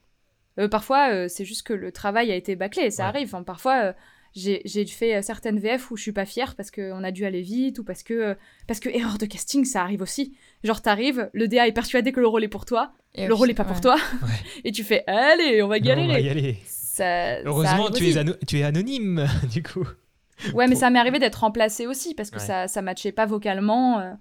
Euh, 0.59 0.67
parfois 0.67 1.11
euh, 1.13 1.27
c'est 1.29 1.45
juste 1.45 1.63
que 1.63 1.73
le 1.73 1.91
travail 1.91 2.31
a 2.31 2.35
été 2.35 2.55
bâclé, 2.55 2.91
ça 2.91 3.03
Ouais. 3.03 3.09
arrive. 3.09 3.27
Enfin, 3.27 3.43
parfois 3.43 3.83
euh, 3.85 3.93
j'ai 4.35 4.85
fait 4.85 5.21
certaines 5.21 5.57
VF 5.59 5.89
où 5.91 5.97
je 5.97 6.03
suis 6.03 6.11
pas 6.11 6.25
fière 6.25 6.55
parce 6.55 6.69
qu'on 6.71 7.03
a 7.03 7.11
dû 7.11 7.25
aller 7.25 7.41
vite 7.41 7.79
ou 7.79 7.83
parce 7.83 8.03
que, 8.03 8.35
parce 8.67 8.79
que 8.79 8.89
erreur 8.89 9.17
de 9.17 9.25
casting 9.25 9.65
ça 9.65 9.81
arrive 9.81 10.01
aussi. 10.01 10.35
Genre 10.63 10.81
t'arrives, 10.81 11.29
le 11.33 11.47
DA 11.47 11.67
est 11.67 11.71
persuadé 11.71 12.11
que 12.11 12.19
le 12.19 12.27
rôle 12.27 12.43
est 12.43 12.47
pour 12.49 12.65
toi, 12.65 12.91
Et 13.15 13.27
le 13.27 13.33
rôle 13.33 13.47
fi- 13.47 13.51
est 13.51 13.55
pas 13.55 13.63
pour 13.65 13.81
toi, 13.81 13.95
Ouais. 14.21 14.29
et 14.65 14.71
tu 14.71 14.83
fais 14.83 15.03
allez 15.07 15.63
on 15.63 15.67
va 15.67 15.77
Non, 15.79 15.83
on 15.83 15.87
galérer. 15.87 16.13
va 16.13 16.19
y 16.19 16.29
aller. 16.29 16.57
Ça- 16.65 17.41
Heureusement, 17.43 17.89
tu 17.89 18.07
es, 18.09 18.17
ano- 18.17 18.35
tu 18.45 18.59
es 18.59 18.63
anonyme, 18.63 19.25
du 19.53 19.63
coup. 19.63 19.87
Ouais, 20.53 20.67
mais 20.67 20.73
Pour- 20.73 20.79
ça 20.81 20.89
m'est 20.89 20.99
arrivé 20.99 21.17
d'être 21.19 21.35
remplacée 21.41 21.87
aussi 21.87 22.13
parce 22.13 22.29
que 22.29 22.39
Ouais. 22.39 22.45
ça 22.45 22.67
ça 22.67 22.81
matchait 22.81 23.11
pas 23.13 23.25
vocalement. 23.25 23.99
euh, 23.99 24.11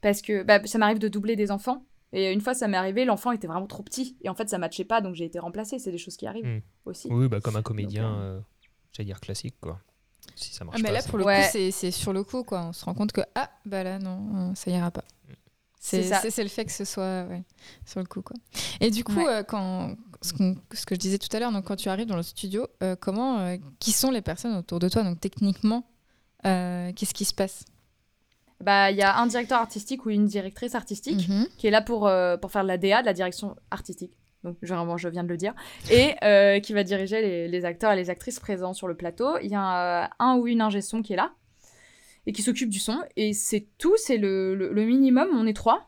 parce 0.00 0.22
que 0.22 0.42
bah, 0.44 0.60
ça 0.64 0.78
m'arrive 0.78 0.98
de 1.00 1.08
doubler 1.08 1.34
des 1.36 1.50
enfants. 1.50 1.84
Et 2.12 2.32
une 2.32 2.40
fois, 2.40 2.54
ça 2.54 2.68
m'est 2.68 2.76
arrivé, 2.76 3.04
l'enfant 3.04 3.32
était 3.32 3.46
vraiment 3.46 3.66
trop 3.66 3.82
petit. 3.82 4.16
Et 4.22 4.28
en 4.28 4.34
fait, 4.34 4.48
ça 4.48 4.56
matchait 4.58 4.84
pas, 4.84 5.00
donc 5.00 5.14
j'ai 5.14 5.24
été 5.26 5.38
remplacée. 5.38 5.78
C'est 5.78 5.90
des 5.90 5.98
choses 5.98 6.16
qui 6.16 6.26
arrivent 6.26 6.46
Mm. 6.46 6.60
aussi. 6.86 7.08
Oui, 7.10 7.28
bah, 7.28 7.40
comme 7.40 7.56
un 7.56 7.62
comédien, 7.62 8.10
Donc, 8.10 8.20
euh, 8.20 8.40
j'allais 8.92 9.06
dire 9.06 9.20
classique, 9.20 9.56
quoi. 9.60 9.78
Si 10.34 10.54
ça 10.54 10.64
marche 10.64 10.76
Ah, 10.78 10.82
mais 10.82 10.88
pas, 10.88 10.94
là, 10.94 11.02
pour 11.02 11.18
le 11.18 11.24
Ouais. 11.24 11.42
coup, 11.42 11.48
c'est- 11.52 11.70
c'est 11.70 11.90
sur 11.90 12.12
le 12.12 12.22
coup, 12.24 12.44
quoi. 12.44 12.64
On 12.66 12.72
se 12.72 12.84
rend 12.84 12.94
compte 12.94 13.12
que, 13.12 13.20
ah, 13.34 13.50
bah 13.66 13.82
là, 13.82 13.98
non, 13.98 14.50
euh, 14.50 14.54
ça 14.54 14.70
ira 14.70 14.90
pas. 14.90 15.04
C'est 15.80 16.02
C'est 16.02 16.08
ça. 16.08 16.20
c'est- 16.20 16.30
c'est 16.30 16.42
le 16.42 16.48
fait 16.48 16.64
que 16.64 16.72
ce 16.72 16.84
soit 16.84 17.24
ouais, 17.28 17.44
sur 17.86 18.00
le 18.00 18.06
coup, 18.06 18.20
quoi. 18.22 18.36
Et 18.80 18.90
du 18.90 19.04
coup, 19.04 19.14
Ouais. 19.16 19.28
euh, 19.28 19.42
quand, 19.44 19.94
ce, 20.22 20.32
ce, 20.72 20.86
que 20.86 20.94
je 20.96 21.00
disais 21.00 21.18
tout 21.18 21.28
à 21.36 21.38
l'heure, 21.40 21.52
donc 21.52 21.64
quand 21.66 21.76
tu 21.76 21.88
arrives 21.88 22.06
dans 22.08 22.16
le 22.16 22.22
studio, 22.24 22.66
comment, 23.00 23.56
qui 23.78 23.92
sont 23.92 24.10
les 24.10 24.20
personnes 24.22 24.56
autour 24.56 24.80
de 24.80 24.88
toi? 24.88 25.02
Donc 25.04 25.20
techniquement, 25.20 25.84
qu'est-ce 26.42 27.14
qui 27.14 27.24
se 27.24 27.34
passe? 27.34 27.64
Bah, 28.60 28.90
il 28.90 28.96
y 28.96 29.02
a 29.02 29.18
un 29.18 29.26
directeur 29.26 29.58
artistique 29.58 30.04
ou 30.06 30.10
une 30.10 30.26
directrice 30.26 30.74
artistique 30.74 31.28
mhm. 31.28 31.46
qui 31.56 31.66
est 31.66 31.70
là 31.70 31.82
pour, 31.82 32.10
pour 32.40 32.50
faire 32.50 32.62
de 32.62 32.68
la 32.68 32.78
DA, 32.78 33.02
de 33.02 33.06
la 33.06 33.12
direction 33.12 33.56
artistique 33.70 34.18
donc 34.44 34.56
vraiment 34.62 34.96
je 34.96 35.08
viens 35.08 35.24
de 35.24 35.28
le 35.28 35.36
dire, 35.36 35.54
et 35.90 36.14
euh, 36.22 36.60
qui 36.60 36.72
va 36.72 36.84
diriger 36.84 37.48
les, 37.48 37.64
acteurs 37.64 37.92
et 37.92 37.96
les 37.96 38.10
actrices 38.10 38.40
présents 38.40 38.72
sur 38.72 38.88
le 38.88 38.96
plateau. 38.96 39.38
Il 39.42 39.50
y 39.50 39.54
a 39.54 40.04
euh, 40.04 40.08
un, 40.18 40.36
ou 40.36 40.46
une 40.46 40.60
ingé 40.60 40.80
son 40.80 41.02
qui 41.02 41.12
est 41.12 41.16
là 41.16 41.32
et 42.26 42.32
qui 42.32 42.42
s'occupe 42.42 42.68
du 42.68 42.78
son, 42.78 42.98
et 43.16 43.32
c'est 43.32 43.66
tout, 43.78 43.96
c'est 43.96 44.18
le, 44.18 44.72
minimum, 44.74 45.28
on 45.32 45.46
est 45.46 45.56
trois. 45.56 45.86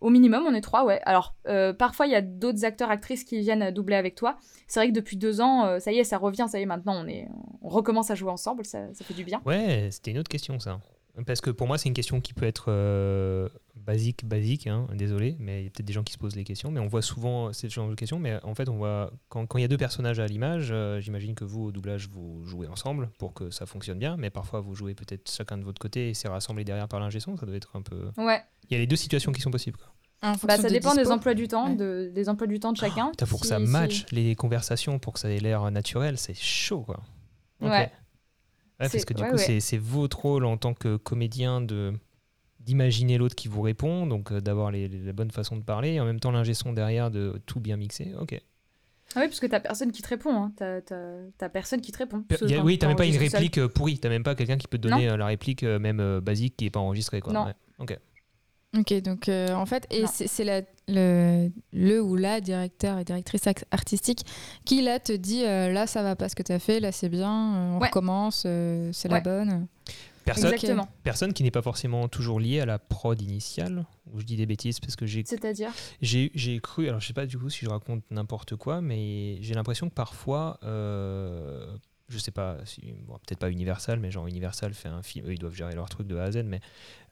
Au 0.00 0.10
minimum, 0.10 0.44
on 0.46 0.54
est 0.54 0.60
trois, 0.60 0.84
ouais. 0.84 1.00
Alors, 1.04 1.34
euh, 1.46 1.72
parfois, 1.72 2.06
il 2.06 2.12
y 2.12 2.14
a 2.14 2.20
d'autres 2.20 2.64
acteurs, 2.64 2.90
actrices 2.90 3.24
qui 3.24 3.38
viennent 3.40 3.70
doubler 3.70 3.96
avec 3.96 4.14
toi. 4.14 4.36
C'est 4.66 4.80
vrai 4.80 4.88
que 4.88 4.94
depuis 4.94 5.16
deux 5.16 5.40
ans, 5.40 5.78
ça 5.80 5.92
y 5.92 5.98
est, 5.98 6.04
ça 6.04 6.18
revient, 6.18 6.46
ça 6.48 6.58
y 6.58 6.62
est, 6.62 6.66
maintenant, 6.66 6.94
on, 7.02 7.06
est, 7.06 7.28
on 7.62 7.68
recommence 7.68 8.10
à 8.10 8.14
jouer 8.14 8.30
ensemble, 8.30 8.64
ça, 8.64 8.92
ça 8.94 9.04
fait 9.04 9.14
du 9.14 9.24
bien. 9.24 9.42
Ouais, 9.44 9.88
c'était 9.90 10.10
une 10.10 10.18
autre 10.18 10.28
question, 10.28 10.58
ça. 10.58 10.80
Parce 11.26 11.40
que 11.40 11.50
pour 11.50 11.66
moi, 11.66 11.78
c'est 11.78 11.88
une 11.88 11.94
question 11.94 12.20
qui 12.20 12.34
peut 12.34 12.46
être 12.46 12.70
basique, 13.84 14.24
basique, 14.24 14.66
hein, 14.66 14.86
désolé, 14.94 15.36
mais 15.38 15.60
il 15.60 15.64
y 15.64 15.66
a 15.66 15.70
peut-être 15.70 15.86
des 15.86 15.92
gens 15.92 16.02
qui 16.02 16.12
se 16.12 16.18
posent 16.18 16.36
les 16.36 16.44
questions, 16.44 16.70
mais 16.70 16.80
on 16.80 16.86
voit 16.86 17.02
souvent 17.02 17.52
ce 17.52 17.68
genre 17.68 17.88
de 17.88 17.94
questions, 17.94 18.18
mais 18.18 18.42
en 18.42 18.54
fait, 18.54 18.68
on 18.68 18.76
voit, 18.76 19.12
quand, 19.28 19.46
il 19.56 19.60
y 19.60 19.64
a 19.64 19.68
deux 19.68 19.76
personnages 19.76 20.18
à 20.18 20.26
l'image, 20.26 20.68
euh, 20.70 21.00
j'imagine 21.00 21.34
que 21.34 21.44
vous, 21.44 21.66
au 21.66 21.72
doublage, 21.72 22.08
vous 22.08 22.44
jouez 22.44 22.66
ensemble 22.66 23.10
pour 23.18 23.34
que 23.34 23.50
ça 23.50 23.66
fonctionne 23.66 23.98
bien, 23.98 24.16
mais 24.16 24.30
parfois, 24.30 24.60
vous 24.60 24.74
jouez 24.74 24.94
peut-être 24.94 25.30
chacun 25.30 25.58
de 25.58 25.64
votre 25.64 25.78
côté 25.78 26.10
et 26.10 26.14
c'est 26.14 26.28
rassemblé 26.28 26.64
derrière 26.64 26.88
par 26.88 27.00
l'ingé 27.00 27.20
son, 27.20 27.36
ça 27.36 27.46
doit 27.46 27.56
être 27.56 27.76
un 27.76 27.82
peu... 27.82 28.10
Ouais. 28.16 28.42
Il 28.68 28.72
y 28.72 28.76
a 28.76 28.78
les 28.78 28.86
deux 28.86 28.96
situations 28.96 29.32
qui 29.32 29.40
sont 29.40 29.50
possibles, 29.50 29.76
quoi. 29.76 29.90
Bah, 30.44 30.56
ça 30.56 30.70
dépend 30.70 30.94
des 30.94 31.10
emplois 31.10 31.34
du 31.34 31.48
temps, 31.48 31.68
de, 31.68 32.10
des 32.14 32.30
emplois 32.30 32.46
du 32.46 32.58
temps 32.58 32.72
de 32.72 32.78
chacun. 32.78 33.12
Il 33.20 33.26
faut 33.26 33.36
que 33.36 33.46
ça 33.46 33.58
matche 33.58 34.06
les 34.10 34.34
conversations, 34.34 34.98
pour 34.98 35.12
que 35.12 35.20
ça 35.20 35.28
ait 35.30 35.38
l'air 35.38 35.70
naturel, 35.70 36.16
c'est 36.16 36.34
chaud, 36.34 36.80
quoi. 36.80 37.00
Ouais. 37.60 37.90
Parce 38.78 39.04
que 39.04 39.14
du 39.14 39.22
coup, 39.22 39.38
c'est 39.38 39.78
votre 39.78 40.20
rôle 40.20 40.44
en 40.44 40.56
tant 40.56 40.74
que 40.74 40.96
comédien 40.96 41.60
de 41.60 41.92
d'imaginer 42.64 43.18
l'autre 43.18 43.34
qui 43.34 43.48
vous 43.48 43.60
répond, 43.62 44.06
donc 44.06 44.32
euh, 44.32 44.40
d'avoir 44.40 44.72
la 44.72 45.12
bonne 45.12 45.30
façon 45.30 45.56
de 45.56 45.62
parler, 45.62 45.92
et 45.92 46.00
en 46.00 46.04
même 46.04 46.20
temps 46.20 46.30
l'ingé 46.30 46.54
son 46.54 46.72
derrière 46.72 47.10
de 47.10 47.40
tout 47.46 47.60
bien 47.60 47.76
mixer. 47.76 48.12
Ok. 48.18 48.40
Ah 49.14 49.20
oui, 49.20 49.26
parce 49.26 49.38
que 49.38 49.46
t'as 49.46 49.60
personne 49.60 49.92
qui 49.92 50.02
te 50.02 50.08
répond. 50.08 50.34
Hein. 50.34 50.52
T'as 50.56 51.48
personne 51.50 51.80
qui 51.80 51.92
te 51.92 51.98
répond. 51.98 52.24
oui, 52.62 52.78
t'as 52.78 52.88
même 52.88 52.96
pas 52.96 53.06
une 53.06 53.16
réplique 53.16 53.58
euh, 53.58 53.68
pourrie. 53.68 53.98
T'as 53.98 54.08
même 54.08 54.22
pas 54.22 54.34
quelqu'un 54.34 54.56
qui 54.56 54.66
peut 54.66 54.78
te 54.78 54.88
donner 54.88 55.08
euh, 55.08 55.16
la 55.16 55.26
réplique 55.26 55.62
même 55.62 56.20
basique 56.20 56.56
qui 56.56 56.66
est 56.66 56.70
pas 56.70 56.80
enregistrée. 56.80 57.20
Quoi. 57.20 57.32
Non. 57.32 57.52
Ok. 57.78 57.98
Ok, 58.76 58.92
donc 59.02 59.28
en 59.28 59.66
fait, 59.66 59.86
et 59.90 60.04
c'est 60.06 60.64
le, 60.88 61.50
le 61.72 62.02
ou 62.02 62.16
la 62.16 62.40
directeur 62.40 62.98
et 62.98 63.04
directrice 63.04 63.42
artistique 63.70 64.24
qui 64.64 64.82
là 64.82 64.98
te 64.98 65.12
dit 65.12 65.42
là 65.44 65.86
ça 65.86 66.02
va 66.02 66.16
pas 66.16 66.28
ce 66.28 66.34
que 66.34 66.42
t'as 66.42 66.58
fait, 66.58 66.80
là 66.80 66.92
c'est 66.92 67.08
bien, 67.08 67.30
on 67.30 67.78
recommence, 67.78 68.46
c'est 68.92 69.08
la 69.08 69.20
bonne. 69.20 69.66
Personne, 70.24 70.54
personne 71.02 71.32
qui 71.34 71.42
n'est 71.42 71.50
pas 71.50 71.60
forcément 71.60 72.08
toujours 72.08 72.40
lié 72.40 72.60
à 72.60 72.66
la 72.66 72.78
prod 72.78 73.20
initiale. 73.20 73.84
Ou 74.12 74.20
je 74.20 74.24
dis 74.24 74.36
des 74.36 74.46
bêtises 74.46 74.80
parce 74.80 74.96
que 74.96 75.06
j'ai. 75.06 75.22
C'est-à-dire 75.26 75.70
J'ai 76.00 76.60
cru, 76.60 76.88
alors 76.88 77.00
je 77.00 77.06
sais 77.06 77.12
pas 77.12 77.26
du 77.26 77.38
coup 77.38 77.50
si 77.50 77.64
je 77.64 77.70
raconte 77.70 78.02
n'importe 78.10 78.56
quoi, 78.56 78.80
mais 78.80 79.36
j'ai 79.42 79.54
l'impression 79.54 79.88
que 79.88 79.94
parfois, 79.94 80.58
euh, 80.62 81.76
je 82.08 82.18
sais 82.18 82.30
pas, 82.30 82.58
si, 82.64 82.80
peut-être 82.82 83.38
pas 83.38 83.50
Universal, 83.50 83.98
mais 83.98 84.10
genre 84.10 84.26
Universal 84.26 84.74
fait 84.74 84.88
un 84.88 85.02
film, 85.02 85.26
eux 85.26 85.32
ils 85.32 85.38
doivent 85.38 85.54
gérer 85.54 85.74
leur 85.74 85.88
truc 85.88 86.06
de 86.06 86.16
A 86.16 86.24
à 86.24 86.30
Z, 86.32 86.42
mais 86.44 86.60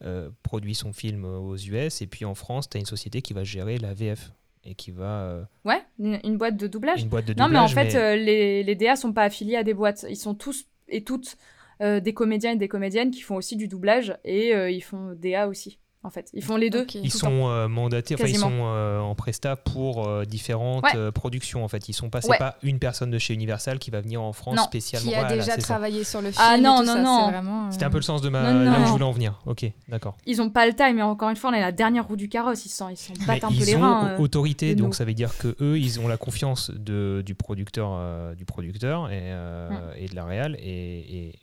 euh, 0.05 0.31
produit 0.43 0.75
son 0.75 0.93
film 0.93 1.25
aux 1.25 1.57
US, 1.57 2.03
et 2.03 2.07
puis 2.07 2.25
en 2.25 2.35
France, 2.35 2.69
tu 2.69 2.77
as 2.77 2.81
une 2.81 2.87
société 2.87 3.23
qui 3.23 3.33
va 3.33 3.45
gérer 3.45 3.79
la 3.79 3.95
VF 3.95 4.33
et 4.65 4.75
qui 4.75 4.91
va. 4.91 5.23
Euh, 5.23 5.45
ouais, 5.65 5.83
une, 5.99 6.37
boîte 6.37 6.57
de 6.57 6.67
doublage. 6.67 7.03
Une 7.03 7.09
boîte 7.09 7.27
de 7.27 7.35
non, 7.35 7.49
mais 7.49 7.59
en 7.59 7.69
fait, 7.69 7.95
euh, 7.95 8.17
les, 8.17 8.63
les 8.63 8.75
DA 8.75 8.97
sont 8.97 9.13
pas 9.13 9.25
affiliés 9.25 9.57
à 9.57 9.65
des 9.65 9.75
boîtes. 9.75 10.07
Ils 10.09 10.17
sont 10.17 10.35
tous 10.35 10.67
et 10.89 11.03
toutes 11.03 11.37
euh, 11.81 11.99
des 11.99 12.15
comédiens 12.15 12.53
et 12.53 12.57
des 12.57 12.69
comédiennes 12.69 13.11
qui 13.11 13.23
font 13.23 13.35
aussi 13.37 13.57
du 13.57 13.67
doublage 13.67 14.17
et 14.25 14.55
euh, 14.55 14.71
ils 14.71 14.83
font 14.83 15.17
DA 15.17 15.49
aussi. 15.49 15.79
En 16.05 16.11
fait, 16.11 16.31
ils 16.33 16.43
font 16.43 16.57
les 16.57 16.71
deux. 16.71 16.87
Ils 16.95 17.13
sont 17.13 17.49
euh, 17.49 17.69
mandatés, 17.69 18.15
enfin 18.15 18.27
ils 18.27 18.39
sont 18.39 18.61
en 18.61 19.15
presta 19.15 19.57
pour 19.57 20.27
différentes 20.27 20.85
productions. 21.15 21.65
En 21.65 21.69
fait, 21.69 21.89
ils 21.89 21.93
sont 21.93 22.11
pas, 22.11 22.21
c'est 22.21 22.39
pas 22.39 22.57
une 22.63 22.79
personne 22.79 23.11
de 23.11 23.19
chez 23.19 23.35
Universal 23.35 23.79
qui 23.79 23.91
va 23.91 24.01
venir 24.01 24.23
en 24.23 24.33
France 24.33 24.61
spécialement. 24.61 25.11
Qui 25.11 25.17
a 25.17 25.25
déjà 25.25 25.57
travaillé 25.57 26.05
sur 26.05 26.21
le 26.21 26.31
ah, 26.37 26.55
film. 26.55 26.67
Ah 26.67 26.83
non 26.83 26.83
non 26.85 27.03
non. 27.03 27.71
C'était 27.71 27.85
un 27.85 27.91
peu 27.91 27.99
le 27.99 28.03
sens 28.03 28.23
de 28.23 28.29
ma 28.29 28.53
là 28.53 28.81
où 28.81 28.87
je 28.87 28.91
voulais 28.91 29.05
en 29.05 29.13
venir. 29.13 29.41
Ok, 29.47 29.65
d'accord. 29.89 30.17
Ils 30.27 30.41
ont 30.43 30.51
pas 30.51 30.67
le 30.67 30.75
time, 30.75 30.97
mais 30.97 31.03
encore 31.03 31.31
une 31.31 31.37
fois, 31.37 31.51
on 31.51 31.55
est 31.55 31.61
la 31.61 31.73
dernière 31.73 32.07
roue 32.07 32.17
du 32.17 32.29
carrosse. 32.29 32.67
Ils 32.67 32.71
sont, 32.71 32.89
ils 32.89 32.97
sont 32.97 33.15
battent 33.27 33.45
un 33.45 33.49
peu 33.49 33.65
les 33.65 33.77
reins. 33.77 34.15
Ils 34.15 34.21
ont 34.21 34.23
autorité, 34.23 34.75
donc 34.75 34.95
ça 34.95 35.05
veut 35.05 35.15
dire 35.15 35.37
que 35.39 35.57
eux, 35.61 35.79
ils 35.79 36.01
ont 36.01 36.09
la 36.09 36.17
confiance 36.17 36.71
de, 36.71 37.23
du 37.25 37.35
producteur, 37.35 38.35
du 38.37 38.45
producteur 38.45 39.11
et, 39.11 39.33
hum. 39.33 39.77
et 39.97 40.09
de 40.09 40.15
la 40.15 40.25
réal 40.25 40.57
et 40.61 41.39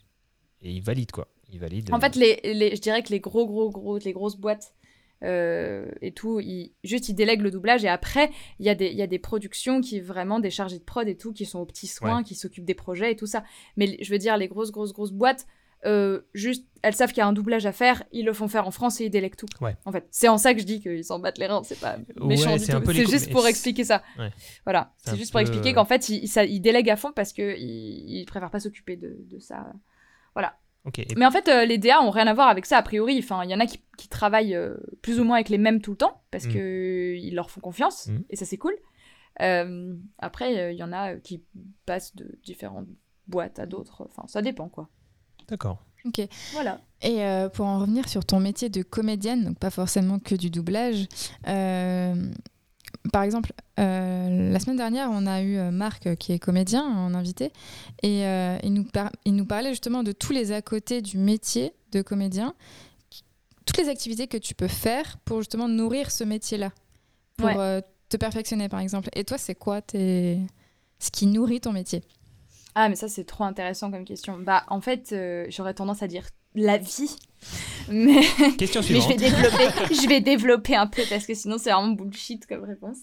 et 0.62 0.72
ils 0.72 0.82
valident 0.82 1.12
quoi. 1.12 1.28
Ils 1.52 1.60
valident. 1.60 1.94
En 1.94 2.00
fait, 2.00 2.16
les, 2.16 2.40
les, 2.44 2.76
je 2.76 2.82
dirais 2.82 3.04
que 3.04 3.10
les 3.10 3.20
gros 3.20 3.46
gros 3.48 3.70
gros 3.70 3.98
les 3.98 4.14
grosses 4.14 4.38
boîtes 4.38 4.74
euh, 5.24 5.90
et 6.02 6.14
tout, 6.14 6.40
ils, 6.40 6.74
juste 6.84 7.10
ils 7.10 7.14
délèguent 7.14 7.42
le 7.42 7.52
doublage 7.52 7.84
et 7.84 7.90
après 7.90 8.32
il 8.60 8.66
y, 8.66 8.70
a 8.70 8.76
des, 8.76 8.88
il 8.88 8.96
y 8.96 9.02
a 9.02 9.08
des 9.08 9.20
productions 9.20 9.82
qui 9.82 10.00
vraiment 10.00 10.40
des 10.40 10.50
chargés 10.50 10.80
de 10.80 10.84
prod 10.84 11.08
et 11.08 11.18
tout 11.18 11.34
qui 11.34 11.46
sont 11.46 11.60
aux 11.60 11.66
petits 11.66 11.88
soins, 11.88 12.24
qui 12.24 12.36
s'occupent 12.36 12.66
des 12.66 12.74
projets 12.74 13.12
et 13.12 13.16
tout 13.16 13.26
ça. 13.26 13.44
Mais 13.76 13.98
je 14.02 14.12
veux 14.12 14.18
dire 14.18 14.38
les 14.38 14.48
grosses 14.48 14.72
grosses 14.72 14.94
grosses 14.94 15.12
boîtes. 15.12 15.46
Euh, 15.86 16.22
juste, 16.34 16.66
elles 16.82 16.94
savent 16.94 17.10
qu'il 17.10 17.20
y 17.20 17.22
a 17.22 17.28
un 17.28 17.32
doublage 17.32 17.66
à 17.66 17.72
faire, 17.72 18.04
ils 18.12 18.26
le 18.26 18.34
font 18.34 18.50
faire 18.50 18.68
en 18.68 18.72
France 18.72 19.00
et 19.00 19.06
ils 19.06 19.10
délèguent 19.10 19.38
tout. 19.38 19.48
En 19.86 19.92
fait, 19.92 20.06
c'est 20.12 20.28
en 20.28 20.38
ça 20.38 20.54
que 20.54 20.60
je 20.60 20.66
dis 20.66 20.82
qu'ils 20.82 21.06
s'en 21.06 21.20
battent 21.20 21.38
les 21.38 21.48
reins, 21.48 21.64
c'est 21.64 21.80
pas 21.80 21.98
méchant 22.22 22.58
du 22.58 22.66
tout. 22.66 22.82
C'est 22.86 23.08
juste 23.08 23.32
pour 23.32 23.48
expliquer 23.48 23.84
ça. 23.84 24.04
Voilà, 24.66 24.94
c'est 24.98 25.18
juste 25.18 25.32
pour 25.32 25.40
expliquer 25.40 25.74
qu'en 25.74 25.86
fait, 25.86 26.10
ils, 26.10 26.26
ils, 26.26 26.60
délèguent 26.60 26.90
à 26.90 26.98
fond 26.98 27.12
parce 27.14 27.34
qu'ils 27.34 27.58
ils 27.58 28.26
préfèrent 28.26 28.52
pas 28.52 28.60
s'occuper 28.60 28.98
de, 28.98 29.18
de, 29.30 29.40
ça. 29.40 29.74
Voilà. 30.34 30.58
Mais 31.16 31.26
en 31.26 31.32
fait, 31.32 31.48
euh, 31.48 31.66
les 31.66 31.78
DA 31.78 32.02
ont 32.02 32.10
rien 32.10 32.28
à 32.28 32.34
voir 32.34 32.48
avec 32.48 32.66
ça, 32.66 32.78
a 32.78 32.82
priori. 32.82 33.20
Enfin, 33.20 33.44
il 33.44 33.50
y 33.50 33.56
en 33.56 33.60
a 33.60 33.66
qui, 33.66 33.80
travaillent 34.10 34.56
euh, 34.56 34.78
plus 35.02 35.20
ou 35.20 35.24
moins 35.24 35.36
avec 35.36 35.50
les 35.50 35.58
mêmes 35.58 35.82
tout 35.82 35.92
le 35.92 35.98
temps, 35.98 36.22
parce 36.32 36.46
mm. 36.46 36.52
qu'ils 36.52 37.36
leur 37.36 37.52
font 37.52 37.62
confiance, 37.62 38.08
mm. 38.08 38.20
et 38.30 38.36
ça, 38.36 38.46
c'est 38.46 38.58
cool. 38.58 38.74
Euh, 39.42 39.96
après, 40.18 40.74
il 40.74 40.78
y 40.78 40.84
en 40.84 40.92
a 40.92 41.16
qui 41.16 41.44
passent 41.86 42.16
de 42.16 42.40
différentes 42.44 42.88
boîtes 43.28 43.60
à 43.60 43.66
d'autres. 43.66 44.08
Enfin, 44.10 44.28
ça 44.28 44.42
dépend, 44.42 44.70
quoi. 44.70 44.90
D'accord. 45.48 45.84
Ok. 46.06 46.22
Voilà. 46.54 46.80
Et 47.02 47.22
pour 47.54 47.66
en 47.66 47.80
revenir 47.80 48.08
sur 48.08 48.26
ton 48.26 48.40
métier 48.40 48.70
de 48.70 48.84
comédienne, 48.84 49.44
donc 49.46 49.60
pas 49.60 49.70
forcément 49.70 50.20
que 50.20 50.36
du 50.36 50.50
doublage, 50.50 51.08
par 53.12 53.24
exemple, 53.24 53.54
euh, 53.80 54.52
la 54.52 54.60
semaine 54.60 54.78
dernière, 54.78 55.10
on 55.12 55.26
a 55.26 55.42
eu 55.42 55.58
euh, 55.58 55.72
Marc, 55.72 56.08
euh, 56.08 56.16
qui 56.16 56.34
est 56.34 56.40
comédien, 56.40 56.84
en 56.84 57.14
invité, 57.14 57.52
et 58.04 58.22
il, 58.64 58.74
nous 58.74 58.86
il 59.26 59.36
nous 59.36 59.46
parlait 59.46 59.70
justement 59.70 60.04
de 60.04 60.12
tous 60.12 60.34
les 60.34 60.52
à 60.52 60.62
côté 60.62 61.02
du 61.02 61.18
métier 61.18 61.74
de 61.92 62.02
comédien, 62.02 62.54
toutes 63.66 63.78
les 63.78 63.90
activités 63.90 64.28
que 64.28 64.38
tu 64.38 64.54
peux 64.54 64.68
faire 64.68 65.18
pour 65.26 65.40
justement 65.40 65.68
nourrir 65.68 66.12
ce 66.12 66.24
métier-là, 66.24 66.72
pour 67.38 67.52
te 68.10 68.18
perfectionner, 68.18 68.68
par 68.68 68.80
exemple. 68.80 69.10
Et 69.14 69.24
toi, 69.24 69.38
c'est 69.38 69.56
quoi 69.56 69.82
tes... 69.82 70.40
ce 71.00 71.12
qui 71.12 71.28
nourrit 71.28 71.62
ton 71.62 71.72
métier? 71.72 72.04
Ah, 72.76 72.90
mais 72.90 72.96
ça, 72.96 73.08
c'est 73.08 73.24
trop 73.24 73.44
intéressant 73.44 73.92
comme 73.92 74.06
question. 74.06 74.40
Bah, 74.40 74.64
en 74.68 74.82
fait, 74.82 75.16
j'aurais 75.50 75.74
tendance 75.74 76.02
à 76.04 76.08
dire 76.08 76.26
la 76.56 76.78
vie. 76.78 77.16
Mais, 77.90 78.22
Question 78.58 78.82
je, 78.84 78.94
vais 78.94 79.16
développer, 79.16 79.94
je 79.94 80.10
vais 80.10 80.22
développer 80.22 80.76
un 80.76 80.88
peu 80.88 81.02
parce 81.10 81.26
que 81.26 81.34
sinon 81.34 81.58
c'est 81.58 81.72
vraiment 81.72 81.94
bullshit 81.94 82.46
comme 82.46 82.64
réponse. 82.64 82.98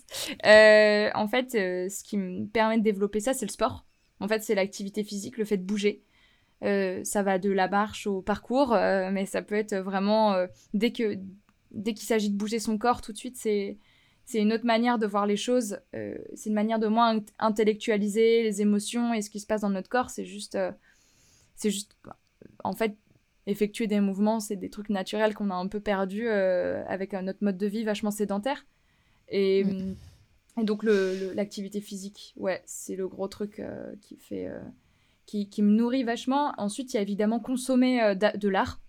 Euh, 0.45 1.11
en 1.15 1.27
fait, 1.27 1.55
euh, 1.55 1.89
ce 1.89 2.05
qui 2.05 2.17
me 2.17 2.47
permet 2.47 2.79
de 2.79 2.83
développer 2.83 3.21
ça, 3.21 3.35
c'est 3.35 3.47
le 3.47 3.51
sport. 3.51 3.87
En 4.21 4.29
fait, 4.29 4.43
c'est 4.43 4.55
l'activité 4.55 5.05
physique, 5.05 5.39
le 5.39 5.45
fait 5.45 5.57
de 5.57 5.65
bouger. 5.65 6.03
Euh, 6.63 7.03
ça 7.05 7.23
va 7.23 7.39
de 7.39 7.51
la 7.51 7.69
marche 7.69 8.07
au 8.07 8.23
parcours, 8.23 8.71
mais 8.75 9.27
ça 9.27 9.43
peut 9.43 9.57
être 9.57 9.77
vraiment 9.77 10.37
dès 10.73 10.93
que 10.93 11.19
dès 11.73 11.93
qu'il 11.93 12.07
s'agit 12.07 12.31
de 12.31 12.37
bouger 12.37 12.59
son 12.59 12.79
corps 12.79 13.03
tout 13.03 13.13
de 13.13 13.19
suite, 13.19 13.37
c'est 13.37 13.79
c'est 14.25 14.41
une 14.41 14.53
autre 14.53 14.65
manière 14.65 14.99
de 14.99 15.07
voir 15.07 15.27
les 15.27 15.37
choses. 15.37 15.79
c'est 15.93 16.49
une 16.49 16.55
manière 16.55 16.79
de 16.79 16.87
moins 16.87 17.21
intellectualiser 17.39 18.43
les 18.43 18.63
émotions 18.63 19.13
et 19.13 19.23
ce 19.23 19.31
qui 19.31 19.41
se 19.41 19.47
passe 19.47 19.61
dans 19.63 19.71
notre 19.71 19.89
corps. 19.89 20.11
C'est 20.11 20.25
juste 20.25 20.57
c'est 21.57 21.71
juste 21.71 21.97
en 22.65 22.73
fait 22.73 22.97
effectuer 23.47 23.87
des 23.87 24.01
mouvements, 24.01 24.41
c'est 24.41 24.57
des 24.57 24.71
trucs 24.71 24.91
naturels 24.91 25.35
qu'on 25.35 25.51
a 25.51 25.55
un 25.55 25.69
peu 25.69 25.81
perdus 25.81 26.29
euh, 26.29 26.85
avec 26.89 27.13
notre 27.13 27.43
mode 27.43 27.57
de 27.57 27.67
vie 27.67 27.85
vachement 27.85 28.11
sédentaire. 28.11 28.67
Et, 29.29 29.65
donc 30.57 30.85
l'activité 30.85 31.81
physique, 31.81 32.35
ouais, 32.37 32.63
c'est 32.65 32.97
le 32.97 33.09
gros 33.09 33.29
truc 33.29 33.61
euh, 33.61 33.95
qui 34.01 34.17
fait... 34.17 34.49
Euh, 34.49 34.61
qui, 35.27 35.49
qui, 35.49 35.61
me 35.61 35.73
nourrit 35.73 36.05
vachement. 36.05 36.55
Ensuite, 36.57 36.93
il 36.93 36.97
y 36.97 37.01
a 37.01 37.03
évidemment 37.03 37.41
consommer 37.41 38.15
de 38.15 38.49
l'art. 38.49 38.81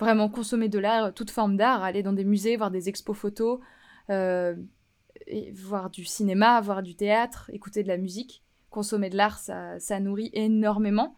Vraiment 0.00 0.28
consommer 0.28 0.68
de 0.68 0.80
l'art, 0.80 1.14
toute 1.14 1.30
forme 1.30 1.56
d'art, 1.56 1.84
aller 1.84 2.02
dans 2.02 2.12
des 2.12 2.24
musées, 2.24 2.56
voir 2.56 2.72
des 2.72 2.88
expos 2.88 3.16
photos, 3.16 3.60
et 4.08 5.52
voir 5.52 5.88
du 5.90 6.04
cinéma, 6.04 6.60
voir 6.60 6.82
du 6.82 6.96
théâtre, 6.96 7.48
écouter 7.52 7.84
de 7.84 7.88
la 7.88 7.98
musique. 7.98 8.42
Consommer 8.68 9.10
de 9.10 9.16
l'art, 9.16 9.38
ça, 9.38 9.78
ça 9.78 10.00
nourrit 10.00 10.30
énormément. 10.32 11.14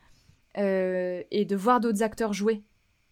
Euh, 0.58 1.22
et 1.30 1.44
de 1.44 1.56
voir 1.56 1.80
d'autres 1.80 2.02
acteurs 2.02 2.32
jouer. 2.34 2.62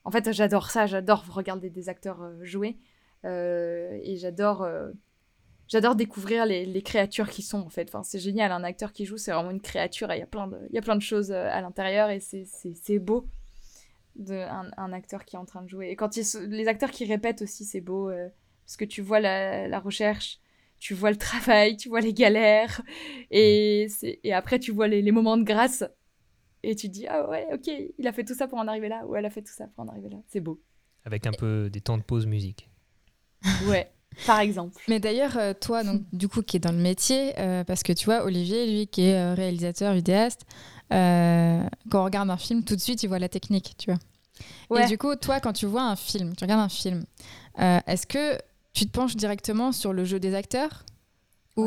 En 0.04 0.10
fait, 0.10 0.32
j'adore 0.32 0.70
ça, 0.70 0.86
j'adore 0.86 1.24
regarder 1.32 1.70
des 1.70 1.88
acteurs 1.88 2.22
euh, 2.22 2.44
jouer. 2.44 2.78
Euh, 3.24 3.98
et 4.02 4.16
j'adore 4.16 4.66
j'adore 5.68 5.94
découvrir 5.94 6.46
les, 6.46 6.64
les 6.66 6.82
créatures 6.82 7.28
qui 7.30 7.42
sont 7.42 7.60
en 7.60 7.68
fait. 7.68 7.88
Enfin, 7.88 8.02
c'est 8.02 8.18
génial, 8.18 8.52
un 8.52 8.64
acteur 8.64 8.92
qui 8.92 9.04
joue, 9.06 9.16
c'est 9.16 9.32
vraiment 9.32 9.50
une 9.50 9.60
créature. 9.60 10.10
et 10.10 10.16
Il 10.16 10.20
y 10.20 10.22
a 10.22 10.26
plein 10.26 10.48
de, 10.48 10.58
il 10.70 10.74
y 10.74 10.78
a 10.78 10.82
plein 10.82 10.96
de 10.96 11.02
choses 11.02 11.32
à 11.32 11.60
l'intérieur 11.60 12.10
et 12.10 12.20
c'est- 12.20 12.98
beau 12.98 13.26
de 14.16 14.34
un, 14.34 14.70
un 14.76 14.92
acteur 14.92 15.24
qui 15.24 15.36
est 15.36 15.38
en 15.38 15.44
train 15.44 15.62
de 15.62 15.68
jouer. 15.68 15.90
Et 15.90 15.96
quand 15.96 16.16
ils, 16.16 16.24
les 16.48 16.68
acteurs 16.68 16.90
qui 16.90 17.04
répètent 17.04 17.42
aussi, 17.42 17.64
c'est 17.64 17.80
beau 17.80 18.10
euh, 18.10 18.28
parce 18.66 18.76
que 18.76 18.84
tu 18.84 19.02
vois 19.02 19.20
la, 19.20 19.68
la 19.68 19.78
recherche, 19.80 20.40
tu 20.78 20.94
vois 20.94 21.10
le 21.10 21.16
travail, 21.16 21.76
tu 21.76 21.88
vois 21.88 22.00
les 22.00 22.14
galères 22.14 22.82
et, 23.30 23.86
c'est- 23.90 24.20
et 24.24 24.32
après 24.32 24.58
tu 24.58 24.72
vois 24.72 24.88
les, 24.88 25.02
les 25.02 25.12
moments 25.12 25.36
de 25.36 25.44
grâce 25.44 25.84
et 26.62 26.76
tu 26.76 26.88
te 26.88 26.92
dis 26.92 27.06
ah 27.06 27.28
ouais 27.28 27.46
ok 27.52 27.70
il 27.98 28.06
a 28.06 28.12
fait 28.12 28.24
tout 28.24 28.34
ça 28.34 28.48
pour 28.48 28.58
en 28.58 28.68
arriver 28.68 28.88
là 28.88 29.04
ou 29.06 29.16
elle 29.16 29.26
a 29.26 29.30
fait 29.30 29.42
tout 29.42 29.52
ça 29.52 29.66
pour 29.68 29.84
en 29.84 29.88
arriver 29.88 30.08
là. 30.10 30.18
C'est 30.28 30.40
beau. 30.40 30.60
Avec 31.04 31.26
un 31.26 31.32
peu 31.32 31.70
des 31.70 31.80
temps 31.80 31.98
de 31.98 32.02
pause 32.02 32.26
musique. 32.26 32.68
Ouais, 33.66 33.90
par 34.26 34.40
exemple. 34.40 34.82
Mais 34.88 35.00
d'ailleurs, 35.00 35.38
euh, 35.38 35.54
toi, 35.58 35.82
donc, 35.82 36.02
du 36.12 36.28
coup, 36.28 36.42
qui 36.42 36.58
est 36.58 36.60
dans 36.60 36.72
le 36.72 36.78
métier, 36.78 37.32
euh, 37.38 37.64
parce 37.64 37.82
que 37.82 37.92
tu 37.92 38.04
vois, 38.04 38.24
Olivier, 38.24 38.70
lui, 38.70 38.86
qui 38.86 39.02
est 39.02 39.14
euh, 39.14 39.32
réalisateur, 39.32 39.94
vidéaste, 39.94 40.44
euh, 40.92 41.62
quand 41.90 42.02
on 42.02 42.04
regarde 42.04 42.28
un 42.30 42.36
film, 42.36 42.64
tout 42.64 42.76
de 42.76 42.80
suite, 42.80 43.02
il 43.02 43.06
voit 43.08 43.18
la 43.18 43.28
technique, 43.28 43.74
tu 43.78 43.90
vois. 43.90 44.00
Ouais. 44.68 44.84
Et 44.84 44.88
du 44.88 44.98
coup, 44.98 45.14
toi, 45.16 45.40
quand 45.40 45.52
tu 45.52 45.66
vois 45.66 45.82
un 45.82 45.96
film, 45.96 46.34
tu 46.36 46.44
regardes 46.44 46.62
un 46.62 46.68
film, 46.68 47.04
euh, 47.60 47.78
est-ce 47.86 48.06
que 48.06 48.38
tu 48.72 48.86
te 48.86 48.90
penches 48.90 49.16
directement 49.16 49.72
sur 49.72 49.92
le 49.92 50.04
jeu 50.04 50.20
des 50.20 50.34
acteurs 50.34 50.84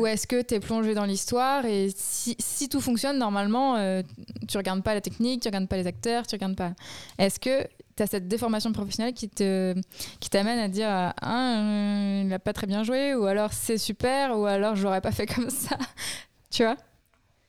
Ou 0.00 0.06
est-ce 0.06 0.26
que 0.26 0.42
tu 0.42 0.54
es 0.54 0.60
plongé 0.60 0.94
dans 0.94 1.04
l'histoire 1.04 1.64
et 1.66 1.90
si, 1.94 2.36
si 2.38 2.68
tout 2.68 2.80
fonctionne, 2.80 3.18
normalement, 3.18 3.76
euh, 3.76 4.02
tu 4.48 4.56
regardes 4.56 4.82
pas 4.82 4.94
la 4.94 5.00
technique, 5.00 5.42
tu 5.42 5.48
regardes 5.48 5.68
pas 5.68 5.76
les 5.76 5.86
acteurs, 5.86 6.26
tu 6.26 6.34
regardes 6.34 6.56
pas. 6.56 6.72
Est-ce 7.18 7.38
que 7.38 7.66
tu 7.96 8.02
as 8.02 8.06
cette 8.06 8.28
déformation 8.28 8.72
professionnelle 8.72 9.14
qui 9.14 9.28
te 9.28 9.74
qui 10.20 10.30
t'amène 10.30 10.58
à 10.58 10.68
dire 10.68 10.88
ah, 10.88 11.58
euh, 11.58 12.22
il 12.24 12.32
a 12.32 12.38
pas 12.38 12.52
très 12.52 12.66
bien 12.66 12.82
joué 12.82 13.14
ou 13.14 13.24
alors 13.26 13.52
c'est 13.52 13.78
super 13.78 14.38
ou 14.38 14.46
alors 14.46 14.74
j'aurais 14.74 15.00
pas 15.00 15.12
fait 15.12 15.26
comme 15.26 15.50
ça 15.50 15.78
tu 16.50 16.64
vois? 16.64 16.76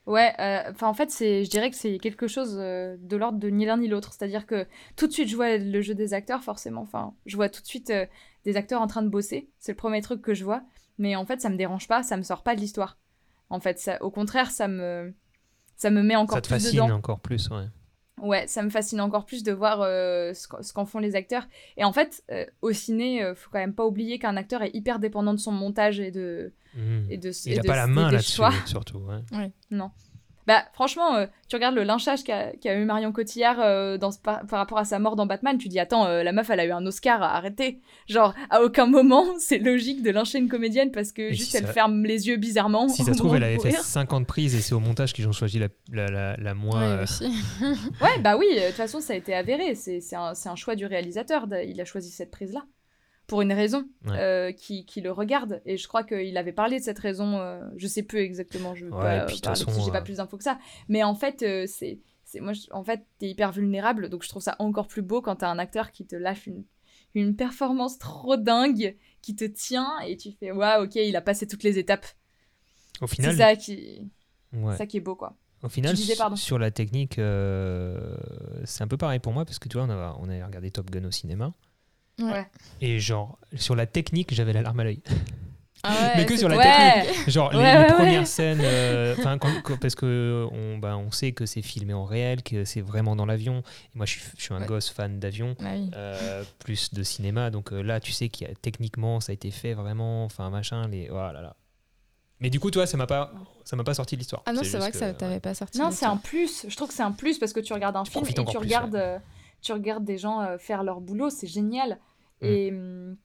Ouais, 0.05 0.33
euh, 0.39 0.69
enfin 0.69 0.87
en 0.87 0.93
fait, 0.93 1.09
c'est, 1.09 1.43
je 1.43 1.49
dirais 1.49 1.71
que 1.71 1.75
c'est 1.75 1.97
quelque 1.97 2.27
chose 2.27 2.57
euh, 2.59 2.95
de 2.99 3.17
l'ordre 3.17 3.39
de 3.39 3.49
ni 3.49 3.65
l'un 3.65 3.77
ni 3.77 3.87
l'autre. 3.87 4.13
C'est-à-dire 4.13 4.45
que 4.45 4.67
tout 4.95 5.07
de 5.07 5.11
suite, 5.11 5.27
je 5.27 5.35
vois 5.35 5.57
le 5.57 5.81
jeu 5.81 5.95
des 5.95 6.13
acteurs, 6.13 6.43
forcément. 6.43 6.81
Enfin, 6.81 7.15
je 7.25 7.35
vois 7.35 7.49
tout 7.49 7.61
de 7.61 7.67
suite 7.67 7.91
des 8.43 8.55
acteurs 8.55 8.81
en 8.81 8.87
train 8.87 9.01
de 9.01 9.09
bosser. 9.09 9.49
C'est 9.57 9.71
le 9.71 9.77
premier 9.77 10.01
truc 10.01 10.21
que 10.21 10.35
je 10.35 10.43
vois. 10.43 10.61
Mais 10.97 11.15
en 11.15 11.25
fait, 11.25 11.41
ça 11.41 11.49
me 11.49 11.57
dérange 11.57 11.87
pas, 11.87 12.03
ça 12.03 12.17
me 12.17 12.23
sort 12.23 12.43
pas 12.43 12.55
de 12.55 12.61
l'histoire. 12.61 12.97
En 13.49 13.59
fait, 13.59 13.79
ça, 13.79 14.01
au 14.01 14.09
contraire, 14.11 14.49
ça 14.51 14.67
me, 14.67 15.13
ça 15.75 15.89
me 15.89 16.01
met 16.03 16.15
encore 16.15 16.37
Ça 16.37 16.41
te 16.41 16.47
plus 16.47 16.55
fascine 16.63 16.81
dedans. 16.83 16.95
encore 16.95 17.19
plus, 17.19 17.49
ouais. 17.49 17.65
Ouais, 18.21 18.47
ça 18.47 18.63
me 18.63 18.69
fascine 18.69 19.01
encore 19.01 19.25
plus 19.25 19.43
de 19.43 19.51
voir 19.51 19.81
euh, 19.81 20.33
ce 20.33 20.71
qu'en 20.73 20.85
font 20.85 20.99
les 20.99 21.15
acteurs. 21.15 21.45
Et 21.75 21.83
en 21.83 21.91
fait, 21.91 22.23
euh, 22.31 22.45
au 22.61 22.71
ciné, 22.71 23.21
euh, 23.21 23.35
faut 23.35 23.49
quand 23.51 23.59
même 23.59 23.75
pas 23.75 23.85
oublier 23.85 24.19
qu'un 24.19 24.37
acteur 24.37 24.61
est 24.63 24.73
hyper 24.73 24.99
dépendant 24.99 25.33
de 25.33 25.39
son 25.39 25.51
montage 25.51 25.99
et 25.99 26.11
de, 26.11 26.53
Mhm. 26.75 27.07
et 27.09 27.17
de 27.17 27.31
Il 27.45 27.53
et 27.53 27.59
a 27.59 27.61
de- 27.61 27.67
pas 27.67 27.75
la 27.75 27.87
main 27.87 28.07
des 28.07 28.13
là-dessus, 28.15 28.41
surtout. 28.65 28.99
ouais. 28.99 29.51
Bah, 30.47 30.63
franchement, 30.73 31.15
euh, 31.15 31.25
tu 31.49 31.55
regardes 31.55 31.75
le 31.75 31.83
lynchage 31.83 32.23
qu'a 32.23 32.51
qu'a 32.53 32.75
eu 32.75 32.85
Marion 32.85 33.11
Cotillard 33.11 33.59
euh, 33.59 33.97
dans, 33.97 34.11
ce- 34.11 34.19
par, 34.19 34.45
par 34.45 34.59
rapport 34.59 34.77
à 34.77 34.85
sa 34.85 34.99
mort 34.99 35.15
dans 35.15 35.25
Batman, 35.25 35.57
tu 35.57 35.69
dis, 35.69 35.79
attends, 35.79 36.05
euh, 36.05 36.21
la 36.23 36.31
meuf, 36.31 36.49
elle 36.49 36.59
a 36.59 36.65
eu 36.65 36.71
un 36.71 36.85
Oscar, 36.85 37.23
arrêtez. 37.23 37.79
Genre, 38.07 38.33
à 38.49 38.61
aucun 38.61 38.85
moment, 38.85 39.25
c'est 39.39 39.57
logique 39.57 40.03
de 40.03 40.11
lyncher 40.11 40.37
une 40.37 40.47
comédienne 40.49 40.91
parce 40.91 41.11
que 41.11 41.23
Et 41.23 41.33
juste 41.33 41.51
si 41.51 41.57
elle 41.57 41.65
ça- 41.65 41.73
ferme 41.73 42.03
les 42.05 42.27
yeux 42.27 42.37
bizarrement. 42.37 42.87
Si 42.89 43.01
au 43.01 43.05
ça 43.05 43.13
se 43.13 43.17
trouve, 43.17 43.31
moment 43.31 43.37
elle 43.37 43.43
avait 43.51 43.59
fait 43.59 43.69
mourir. 43.69 43.81
50 43.83 44.27
prises 44.27 44.53
et 44.55 44.61
c'est 44.61 44.75
au 44.75 44.79
montage 44.79 45.13
qu'ils 45.13 45.27
ont 45.27 45.31
choisi 45.31 45.57
la, 45.59 45.67
la, 45.91 46.05
la, 46.07 46.37
la 46.37 46.53
moins. 46.53 46.97
Ouais, 46.97 47.03
aussi. 47.03 47.25
Ouais, 48.01 48.19
bah 48.21 48.37
oui, 48.37 48.45
de 48.55 48.67
toute 48.67 48.75
façon, 48.75 48.99
ça 48.99 49.13
a 49.13 49.15
été 49.15 49.33
avéré. 49.33 49.75
C'est 49.75 49.99
c'est 50.01 50.15
un, 50.15 50.33
c'est 50.35 50.49
un 50.49 50.55
choix 50.55 50.75
du 50.75 50.85
réalisateur. 50.85 51.47
de- 51.47 51.63
Il 51.67 51.79
a 51.81 51.85
choisi 51.85 52.11
cette 52.11 52.31
prise-là. 52.31 52.63
Pour 53.27 53.41
une 53.41 53.53
raison 53.53 53.87
Ouais. 54.05 54.19
euh, 54.19 54.51
qui, 54.51 54.85
qui 54.85 55.01
le 55.01 55.11
regarde. 55.11 55.61
Et 55.65 55.77
je 55.77 55.87
crois 55.87 56.03
qu'il 56.03 56.37
avait 56.37 56.51
parlé 56.53 56.79
de 56.79 56.83
cette 56.83 56.99
raison. 56.99 57.39
euh, 57.39 57.59
je 57.75 57.87
sais 57.87 58.03
plus 58.03 58.19
exactement. 58.19 58.75
Je 58.75 58.85
Ouais, 58.85 58.91
j'ai 58.91 59.01
pas 59.91 59.97
euh, 59.99 60.03
plus 60.03 60.17
d'infos 60.17 60.37
que 60.37 60.43
ça. 60.43 60.59
Mais 60.89 61.03
en 61.03 61.15
fait, 61.15 61.41
euh, 61.41 61.65
c'est. 61.67 61.99
c'est- 62.23 62.39
Moi, 62.39 62.53
je- 62.53 62.67
en 62.71 62.83
fait, 62.83 63.05
t'es 63.17 63.27
hyper 63.29 63.51
vulnérable. 63.51 64.09
Donc, 64.09 64.23
je 64.23 64.29
trouve 64.29 64.43
ça 64.43 64.55
encore 64.59 64.87
plus 64.87 65.01
beau 65.01 65.21
quand 65.21 65.37
t'as 65.37 65.49
un 65.49 65.57
acteur 65.57 65.91
qui 65.91 66.05
te 66.05 66.15
lâche 66.15 66.45
une, 66.45 66.63
une 67.15 67.35
performance 67.35 67.97
trop 67.97 68.37
dingue, 68.37 68.95
qui 69.23 69.35
te 69.35 69.45
tient. 69.45 69.89
Et 70.07 70.17
tu 70.17 70.31
fais, 70.39 70.51
waouh, 70.51 70.83
ok, 70.85 70.95
il 70.95 71.15
a 71.15 71.21
passé 71.21 71.47
toutes 71.47 71.63
les 71.63 71.79
étapes. 71.79 72.05
Au 73.01 73.07
C'est 73.07 73.15
final, 73.15 73.35
ça 73.35 73.55
qui, 73.55 74.07
ouais. 74.53 74.77
ça 74.77 74.85
qui 74.85 74.97
est 74.97 75.01
beau, 75.01 75.15
quoi. 75.15 75.35
Au 75.63 75.69
final, 75.69 75.95
disais, 75.95 76.15
sur 76.35 76.59
la 76.59 76.69
technique, 76.69 77.15
c'est 77.15 78.83
un 78.83 78.87
peu 78.87 78.97
pareil 78.97 79.19
pour 79.19 79.33
moi 79.33 79.45
parce 79.45 79.57
que 79.57 79.67
tu 79.67 79.77
vois, 79.77 79.87
on 79.87 79.89
a, 79.89 80.15
on 80.19 80.45
regardé 80.45 80.69
Top 80.69 80.91
Gun 80.91 81.05
au 81.05 81.11
cinéma. 81.11 81.51
Ouais. 82.21 82.47
Et 82.81 82.99
genre, 82.99 83.37
sur 83.55 83.75
la 83.75 83.85
technique, 83.85 84.33
j'avais 84.33 84.53
la 84.53 84.61
larme 84.61 84.79
à 84.79 84.83
l'œil. 84.85 85.01
Ah 85.83 85.89
ouais, 86.01 86.11
Mais 86.17 86.25
que 86.25 86.35
sur 86.37 86.47
la 86.49 86.57
Ouais. 86.57 86.63
technique. 87.03 87.29
Genre, 87.29 87.51
les, 87.51 87.57
Ouais, 87.59 87.73
les 87.73 87.79
ouais, 87.83 87.93
premières 87.93 88.25
scènes, 88.27 88.61
euh, 88.61 89.15
'fin, 89.15 89.37
quand- 89.37 89.61
quand- 89.63 89.79
parce 89.79 89.95
que 89.95 90.47
on, 90.51 90.77
bah, 90.77 90.97
on 90.97 91.11
sait 91.11 91.33
que 91.33 91.45
c'est 91.45 91.61
filmé 91.61 91.93
en 91.93 92.05
réel, 92.05 92.41
que 92.41 92.63
c'est 92.65 92.81
vraiment 92.81 93.15
dans 93.15 93.25
l'avion. 93.25 93.59
Et 93.59 93.97
moi, 93.97 94.05
je 94.05 94.13
suis, 94.13 94.21
je 94.37 94.41
suis 94.43 94.53
un 94.53 94.61
Ouais. 94.61 94.65
gosse 94.67 94.89
fan 94.89 95.19
d'avion. 95.19 95.55
Ah 95.59 95.73
oui. 95.75 95.91
euh, 95.95 96.43
plus 96.59 96.93
de 96.93 97.03
cinéma 97.03 97.49
donc 97.51 97.71
euh, 97.73 97.81
là 97.81 97.99
tu 97.99 98.11
sais 98.11 98.29
qu'il 98.29 98.47
y 98.47 98.51
a 98.51 98.53
techniquement 98.55 99.19
ça 99.19 99.31
a 99.31 99.33
été 99.33 99.51
fait 99.51 99.73
vraiment 99.73 100.23
enfin 100.25 100.49
machin 100.49 100.87
les 100.87 101.07
voilà 101.09 101.41
là 101.41 101.55
mais 102.39 102.49
du 102.49 102.59
coup 102.59 102.71
toi 102.71 102.85
ça 102.87 102.97
m'a 102.97 103.05
pas 103.07 103.31
ça 103.63 103.75
m'a 103.75 103.83
pas 103.83 103.93
sorti 103.93 104.15
de 104.15 104.19
l'histoire 104.21 104.41
Ah 104.45 104.53
non, 104.53 104.61
c'est 104.63 104.77
vrai 104.77 104.91
que 104.91 104.97
ça 104.97 105.07
ouais. 105.07 105.13
t'avait 105.13 105.39
pas 105.39 105.53
sorti. 105.53 105.77
Non, 105.79 105.91
c'est 105.91 106.05
un 106.05 106.17
plus. 106.17 106.65
Je 106.67 106.75
trouve 106.75 106.87
que 106.89 106.93
c'est 106.93 107.03
un 107.03 107.11
plus 107.11 107.37
parce 107.39 107.51
que 107.53 107.59
tu 107.59 107.73
regardes 107.73 107.95
un 107.95 108.03
Tu 108.03 108.11
film 108.11 108.25
et 108.27 108.33
tu 108.33 108.43
plus, 108.43 108.57
regardes, 108.57 108.93
ouais. 108.93 108.99
euh, 108.99 109.17
tu 109.61 109.73
regardes 109.73 110.05
des 110.05 110.17
gens 110.17 110.41
euh, 110.41 110.57
faire 110.57 110.83
leur 110.83 111.01
boulot, 111.01 111.29
c'est 111.29 111.47
génial. 111.47 111.99
Mm. 112.41 112.45
Et, 112.45 112.71
hum, 112.71 113.17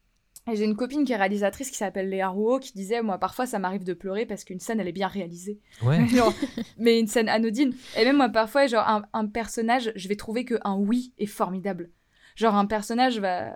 et 0.51 0.57
j'ai 0.57 0.65
une 0.65 0.77
copine 0.77 1.05
qui 1.05 1.13
est 1.13 1.17
réalisatrice 1.17 1.71
qui 1.71 1.77
s'appelle 1.77 2.09
Léa 2.09 2.29
Rouault 2.29 2.59
qui 2.59 2.73
disait 2.73 3.03
Moi, 3.03 3.19
parfois, 3.19 3.47
ça 3.47 3.59
m'arrive 3.59 3.85
de 3.85 3.93
pleurer 3.93 4.27
parce 4.27 4.45
qu'une 4.45 4.61
scène, 4.61 4.81
elle 4.81 4.89
est 4.89 4.93
bien 4.93 5.09
réalisée. 5.09 5.61
ouais 5.83 6.07
Genre, 6.09 6.33
mais 6.79 6.99
une 6.99 7.07
scène 7.07 7.29
anodine. 7.29 7.75
Et 7.97 8.05
même 8.05 8.17
moi, 8.17 8.29
parfois, 8.29 8.67
genre, 8.67 8.89
un, 8.89 9.03
un 9.13 9.27
personnage, 9.27 9.93
je 9.95 10.09
vais 10.09 10.17
trouver 10.17 10.45
qu'un 10.45 10.77
oui 10.77 11.13
est 11.19 11.27
formidable. 11.27 11.91
Genre, 12.37 12.55
un 12.55 12.67
personnage 12.67 13.19
va 13.19 13.55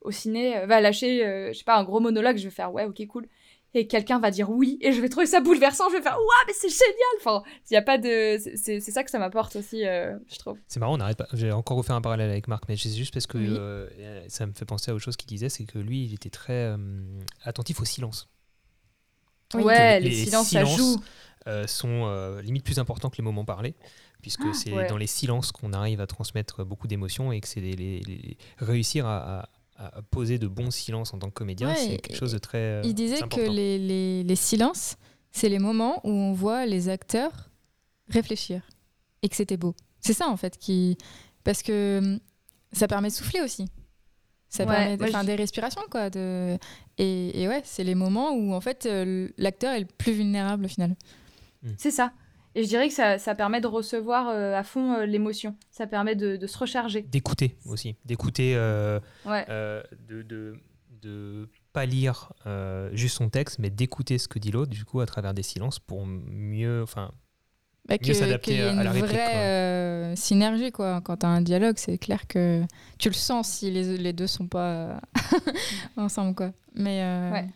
au 0.00 0.10
ciné, 0.10 0.64
va 0.66 0.80
lâcher, 0.80 1.24
euh, 1.24 1.52
je 1.52 1.58
sais 1.58 1.64
pas, 1.64 1.76
un 1.76 1.84
gros 1.84 2.00
monologue, 2.00 2.36
je 2.36 2.44
vais 2.44 2.50
faire 2.50 2.72
Ouais, 2.72 2.84
ok, 2.84 3.06
cool. 3.06 3.28
Et 3.74 3.86
quelqu'un 3.86 4.18
va 4.18 4.30
dire 4.30 4.50
oui, 4.50 4.76
et 4.82 4.92
je 4.92 5.00
vais 5.00 5.08
trouver 5.08 5.24
ça 5.26 5.40
bouleversant, 5.40 5.88
je 5.90 5.96
vais 5.96 6.02
faire 6.02 6.16
Ouah, 6.18 6.44
mais 6.46 6.52
c'est 6.52 6.68
génial! 6.68 6.92
Enfin, 7.18 7.42
il 7.70 7.74
y 7.74 7.76
a 7.78 7.80
pas 7.82 7.96
de. 7.96 8.36
c'est- 8.54 8.80
ça 8.80 9.02
que 9.02 9.10
ça 9.10 9.18
m'apporte 9.18 9.56
aussi, 9.56 9.86
euh, 9.86 10.14
je 10.30 10.36
trouve. 10.38 10.58
c'est 10.68 10.78
marrant 10.78 10.92
on 10.94 10.98
n'arrête 10.98 11.16
pas 11.16 11.26
j'ai 11.32 11.50
encore 11.52 11.78
refait 11.78 11.94
un 11.94 12.02
parallèle 12.02 12.28
avec 12.30 12.48
Marc 12.48 12.64
mais 12.68 12.76
c'est 12.76 12.90
juste 12.90 13.14
parce 13.14 13.26
que 13.26 13.38
Oui. 13.38 13.46
euh, 13.48 14.24
ça 14.28 14.44
me 14.46 14.52
fait 14.52 14.66
penser 14.66 14.90
à 14.90 14.94
autre 14.94 15.02
chose 15.02 15.16
qu'il 15.16 15.28
disait 15.28 15.48
c'est 15.48 15.64
que 15.64 15.78
lui 15.78 16.04
il 16.04 16.12
était 16.12 16.28
très 16.28 16.52
euh, 16.52 16.76
attentif 17.44 17.80
au 17.80 17.86
silence 17.86 18.28
Oui. 19.54 19.62
ouais, 19.62 20.00
les, 20.00 20.10
les 20.10 20.24
silences, 20.26 20.50
ça 20.50 20.66
silences, 20.66 20.76
joue. 20.76 21.02
sont 21.66 22.38
limite 22.42 22.64
plus 22.64 22.78
importants 22.78 23.08
que 23.08 23.16
les 23.16 23.22
moments 23.24 23.44
parlés 23.46 23.74
puisque 24.20 24.42
Ah, 24.44 24.52
c'est 24.52 24.72
ouais. 24.72 24.86
dans 24.86 24.96
les 24.98 25.06
silences 25.06 25.50
qu'on 25.50 25.72
arrive 25.72 26.00
à 26.02 26.06
transmettre 26.06 26.64
beaucoup 26.64 26.86
d'émotions 26.88 27.32
et 27.32 27.40
que 27.40 27.48
c'est 27.48 27.60
les, 27.60 27.72
les- 27.72 28.00
les- 28.00 28.36
réussir 28.58 29.06
à, 29.06 29.40
à- 29.40 29.48
à 29.86 30.02
poser 30.02 30.38
de 30.38 30.46
bons 30.46 30.70
silences 30.70 31.12
en 31.14 31.18
tant 31.18 31.28
que 31.28 31.34
comédien 31.34 31.68
Ouais, 31.68 31.74
c'est 31.76 31.96
quelque 31.98 32.16
chose 32.18 32.32
de 32.32 32.38
très 32.38 32.58
euh, 32.58 32.82
Il 32.84 32.94
disait 32.94 33.20
que 33.22 33.40
les, 33.50 33.78
les, 33.78 34.22
les 34.24 34.36
silences, 34.36 34.96
c'est 35.30 35.48
les 35.48 35.58
moments 35.58 36.00
où 36.04 36.10
on 36.10 36.32
voit 36.32 36.66
les 36.66 36.88
acteurs 36.88 37.50
réfléchir 38.08 38.62
et 39.22 39.28
que 39.28 39.36
c'était 39.36 39.56
beau. 39.56 39.74
C'est 40.00 40.12
ça 40.12 40.28
en 40.28 40.36
fait 40.36 40.58
qui. 40.58 40.98
Parce 41.44 41.62
que 41.62 41.98
hum, 41.98 42.20
ça 42.72 42.86
permet 42.88 43.08
de 43.08 43.14
souffler 43.14 43.40
aussi. 43.40 43.66
Ça 44.48 44.64
Ouais, 44.64 44.70
permet 44.74 44.96
de 44.96 45.02
moi, 45.02 45.10
faire 45.10 45.22
je- 45.22 45.26
des 45.26 45.34
respirations 45.34 45.82
quoi. 45.90 46.10
De... 46.10 46.58
Et, 46.98 47.42
et 47.42 47.48
ouais, 47.48 47.62
c'est 47.64 47.84
les 47.84 47.94
moments 47.94 48.32
où 48.32 48.52
en 48.52 48.60
fait 48.60 48.84
euh, 48.86 49.28
l'acteur 49.38 49.72
est 49.72 49.80
le 49.80 49.86
plus 49.86 50.12
vulnérable 50.12 50.66
au 50.66 50.68
final. 50.68 50.94
C'est 51.78 51.90
ça. 51.92 52.12
Et 52.54 52.64
je 52.64 52.68
dirais 52.68 52.88
que 52.88 52.94
ça, 52.94 53.18
ça 53.18 53.34
permet 53.34 53.60
de 53.60 53.66
recevoir 53.66 54.28
euh, 54.28 54.54
à 54.54 54.62
fond 54.62 54.94
euh, 54.94 55.06
l'émotion. 55.06 55.56
Ça 55.70 55.86
permet 55.86 56.14
de, 56.16 56.36
de 56.36 56.46
se 56.46 56.58
recharger. 56.58 57.02
d'écouter 57.02 57.56
aussi 57.66 57.96
d'écouter 58.04 58.54
euh, 58.56 59.00
Ouais. 59.24 59.44
euh, 59.48 59.82
de, 60.08 60.22
de 60.22 60.56
de 61.02 61.48
pas 61.72 61.84
lire 61.86 62.32
euh, 62.46 62.90
juste 62.92 63.16
son 63.16 63.28
texte 63.28 63.58
mais 63.58 63.70
d'écouter 63.70 64.18
ce 64.18 64.28
que 64.28 64.38
dit 64.38 64.50
l'autre 64.52 64.70
du 64.70 64.84
coup 64.84 65.00
à 65.00 65.06
travers 65.06 65.34
des 65.34 65.42
silences 65.42 65.78
pour 65.80 66.06
mieux 66.06 66.80
enfin 66.82 67.10
Bah, 67.88 67.96
Mieux 68.06 68.14
s'adapter 68.14 68.60
à- 68.60 68.68
à 68.68 68.72
une 68.72 68.82
la 68.84 68.90
réplique, 68.92 69.10
vraie 69.10 69.24
quoi. 69.24 69.34
euh, 69.40 70.14
synergie 70.16 70.70
quoi. 70.70 71.00
Quand 71.00 71.16
tu 71.16 71.26
as 71.26 71.30
un 71.30 71.40
dialogue, 71.40 71.76
c'est 71.78 71.98
clair 71.98 72.28
que 72.28 72.62
tu 72.98 73.08
le 73.08 73.14
sens 73.14 73.48
si 73.48 73.70
les, 73.72 73.96
les 73.96 74.12
deux 74.12 74.28
sont 74.28 74.46
pas 74.46 75.00
ensemble 75.96 76.34
quoi. 76.34 76.52
Mais 76.74 77.02
euh, 77.02 77.32
Ouais. 77.32 77.46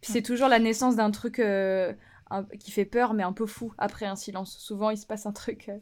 Puis 0.00 0.12
c'est 0.12 0.22
toujours 0.22 0.48
la 0.48 0.58
naissance 0.58 0.94
d'un 0.96 1.10
truc 1.10 1.38
euh, 1.40 1.92
un- 2.30 2.44
qui 2.44 2.70
fait 2.70 2.84
peur, 2.84 3.14
mais 3.14 3.22
un 3.22 3.32
peu 3.32 3.46
fou 3.46 3.72
après 3.78 4.06
un 4.06 4.16
silence. 4.16 4.56
Souvent, 4.58 4.90
il 4.90 4.98
se 4.98 5.06
passe 5.06 5.26
un 5.26 5.32
truc. 5.32 5.68
euh. 5.68 5.78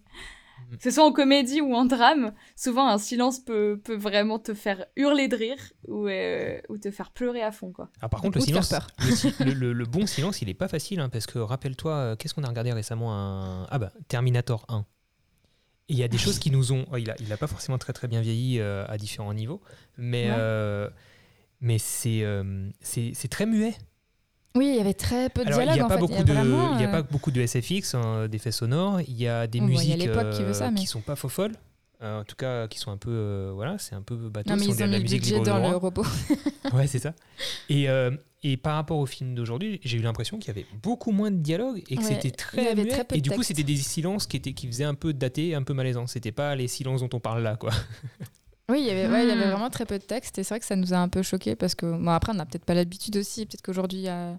Que 0.79 0.83
ce 0.85 0.93
soit 0.93 1.05
en 1.05 1.12
comédie 1.12 1.61
ou 1.61 1.75
en 1.75 1.85
drame, 1.85 2.33
souvent 2.57 2.89
un 2.89 2.97
silence 2.99 3.39
peut, 3.41 3.79
peut 3.85 3.97
vraiment 3.97 4.39
te 4.39 4.55
faire 4.55 4.87
hurler 4.97 5.29
de 5.29 5.37
rire 5.37 5.59
ou, 5.89 6.07
euh, 6.07 6.59
ou 6.69 6.79
te 6.79 6.91
faire 6.93 7.11
pleurer 7.11 7.43
à 7.43 7.51
fond. 7.53 7.71
Quoi. 7.73 7.91
alors 8.01 8.09
par 8.09 8.23
contre 8.23 8.39
le 8.39 8.43
Ou 8.43 8.47
te 8.47 8.53
faire 8.53 8.65
silence 8.65 8.89
peur. 9.37 9.47
le, 9.47 9.85
bon 9.85 10.07
silence 10.07 10.41
il 10.43 10.49
est 10.49 10.55
pas 10.55 10.69
facile 10.69 11.01
hein, 11.01 11.09
parce 11.11 11.27
que 11.27 11.39
rappelle-toi 11.41 11.93
euh, 11.93 12.16
qu'est-ce 12.16 12.35
qu'on 12.35 12.45
a 12.45 12.49
regardé 12.49 12.73
récemment 12.73 13.12
un... 13.15 13.66
ah 13.71 13.79
bah 13.79 13.93
Terminator 14.09 14.65
1 14.69 14.87
Et 15.89 15.93
il 15.95 15.99
y 15.99 16.03
a 16.05 16.09
des 16.09 16.19
choses 16.19 16.39
qui 16.39 16.51
nous 16.51 16.73
ont 16.73 16.87
oh, 16.93 16.97
il 16.97 17.11
a 17.11 17.16
il 17.21 17.31
a 17.33 17.37
pas 17.37 17.49
forcément 17.49 17.77
très 17.79 17.93
très 17.93 18.09
bien 18.09 18.21
vieilli 18.23 18.59
euh, 18.61 18.87
à 18.89 18.97
différents 18.97 19.35
niveaux 19.35 19.61
mais 19.99 20.31
Ouais. 20.31 20.37
euh, 20.39 20.89
mais 21.61 21.79
c'est 21.79 22.23
euh, 22.23 22.71
c'est 22.81 23.11
c'est 23.15 23.29
très 23.29 23.45
muet 23.45 23.75
Oui, 24.56 24.68
il 24.68 24.76
y 24.76 24.81
avait 24.81 24.94
très 24.94 25.28
peu 25.31 25.43
de 25.43 25.48
Alors, 25.48 25.60
il 25.62 25.64
dialogue 25.64 25.74
n'y 25.76 25.81
a, 25.81 25.85
en 25.85 25.89
pas 25.89 25.94
fait. 25.94 26.01
beaucoup 26.01 26.22
de- 26.24 26.32
vraiment, 26.32 26.74
il 26.76 26.81
y 26.82 26.85
a 26.85 26.89
euh, 26.89 26.93
pas 26.93 27.02
beaucoup 27.02 27.31
de 27.32 27.40
SFX, 27.44 27.94
hein, 27.94 28.28
d'effets 28.28 28.52
sonores. 28.52 29.01
Il 29.01 29.20
y 29.20 29.26
a 29.26 29.48
des 29.48 29.59
bon, 29.59 29.66
il 29.66 29.72
y 29.72 29.93
a 29.93 29.97
musiques 29.97 30.12
qui 30.31 30.43
veut 30.44 30.52
ça, 30.55 30.66
euh, 30.66 30.70
mais- 30.72 30.81
qui 30.81 30.86
sont 30.86 31.01
pas 31.01 31.16
faux 31.16 31.28
folles. 31.28 31.55
Euh, 32.02 32.20
en 32.20 32.24
tout 32.24 32.36
cas, 32.36 32.68
qui 32.68 32.78
sont 32.78 32.90
un 32.93 32.97
peu. 32.97 33.10
euh, 33.10 33.51
voilà, 33.55 33.78
c'est 33.78 33.94
un 33.97 34.02
peu 34.02 34.14
bateau. 34.14 34.51
Non, 34.51 34.56
mais 34.56 34.66
ils 34.66 34.74
ont 34.74 34.78
la 34.81 34.86
mis 34.86 34.97
le 34.97 35.02
musique 35.02 35.22
budget 35.22 35.40
dans 35.40 35.59
le 35.59 35.76
robot. 35.76 36.05
Ouais, 36.72 36.86
c'est 36.86 36.98
ça. 37.01 37.14
Et, 37.68 37.89
euh, 37.89 38.10
et 38.43 38.56
par 38.56 38.76
rapport 38.76 38.98
au 38.98 39.06
film 39.06 39.35
d'aujourd'hui, 39.35 39.81
j'ai 39.82 39.98
eu 39.98 40.02
l'impression 40.02 40.39
qu'il 40.39 40.48
y 40.48 40.51
avait 40.51 40.66
beaucoup 40.82 41.10
moins 41.12 41.31
de 41.31 41.36
dialogue 41.39 41.82
et 41.90 41.97
que 41.97 42.01
Ouais, 42.02 42.09
c'était 42.09 42.28
il 42.28 42.32
y 42.32 42.36
très 42.36 42.74
muet. 42.74 42.86
très 42.89 43.05
peu 43.05 43.16
et 43.16 43.20
du 43.20 43.31
coup, 43.31 43.43
c'était 43.43 43.62
des 43.64 43.76
silences 43.76 44.26
qui, 44.26 44.36
étaient, 44.36 44.52
qui 44.52 44.66
faisaient 44.66 44.85
un 44.85 44.94
peu 44.94 45.12
datés, 45.12 45.55
un 45.55 45.62
peu 45.62 45.72
malaisants. 45.74 46.06
C'était 46.06 46.32
pas 46.32 46.55
les 46.55 46.68
silences 46.68 47.01
dont 47.01 47.10
on 47.12 47.20
parle 47.20 47.43
là, 47.43 47.56
quoi. 47.56 47.70
Oui, 48.70 48.81
il 48.81 48.86
y 48.86 48.91
avait, 48.91 49.09
ouais, 49.09 49.24
il 49.24 49.28
y 49.28 49.32
avait 49.32 49.47
Hmm. 49.47 49.51
vraiment 49.51 49.70
très 49.70 49.85
peu 49.86 49.99
de 49.99 50.05
texte 50.05 50.39
et 50.39 50.43
c'est 50.45 50.55
vrai 50.55 50.61
que 50.61 50.66
ça 50.66 50.77
nous 50.77 50.95
a 50.95 50.97
un 50.97 51.09
peu 51.09 51.23
choqué 51.23 51.55
parce 51.55 51.74
que 51.74 51.85
bon, 51.86 52.09
après 52.11 52.32
on 52.32 52.36
n'a 52.36 52.47
peut-être 52.47 52.65
pas 52.65 52.74
l'habitude 52.74 53.16
aussi, 53.19 53.45
peut-être 53.47 53.62
qu'aujourd'hui 53.62 53.99
il 53.99 54.05
y 54.05 54.09
a 54.09 54.39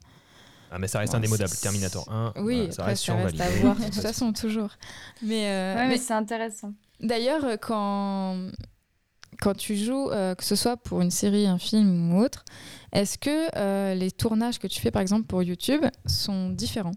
Ah, 0.72 0.80
mais 0.80 0.88
ça 0.88 1.00
reste 1.00 1.14
Ouais, 1.14 1.20
indémodable. 1.20 1.50
c'est- 1.50 1.62
Terminator 1.62 2.12
1, 2.12 2.34
oui, 2.38 2.56
voilà, 2.56 2.72
ça 2.72 2.82
après, 2.84 2.92
reste 2.92 3.06
ça 3.06 3.16
reste 3.16 3.40
à 3.40 3.50
voir 3.52 3.78
de 3.78 3.84
toute 3.86 3.96
façon 3.96 4.34
toujours. 4.34 4.72
Mais, 5.22 5.50
euh, 5.50 5.76
Ouais, 5.76 5.88
mais 5.88 5.98
mais 5.98 5.98
c'est 5.98 6.14
intéressant. 6.14 6.74
d'ailleurs 7.00 7.46
quand 7.62 8.50
quand 9.42 9.56
tu 9.56 9.76
joues, 9.76 10.10
euh, 10.12 10.36
que 10.36 10.44
ce 10.44 10.56
soit 10.56 10.78
pour 10.78 11.02
une 11.02 11.12
série, 11.12 11.48
un 11.48 11.58
film 11.60 12.14
ou 12.14 12.22
autre, 12.22 12.46
est-ce 12.94 13.18
que 13.18 13.50
euh, 13.58 13.94
les 13.96 14.12
tournages 14.12 14.60
que 14.60 14.68
tu 14.68 14.80
fais 14.82 14.92
par 14.92 15.02
exemple 15.02 15.26
pour 15.28 15.44
YouTube 15.44 15.86
sont 16.06 16.50
différents? 16.50 16.96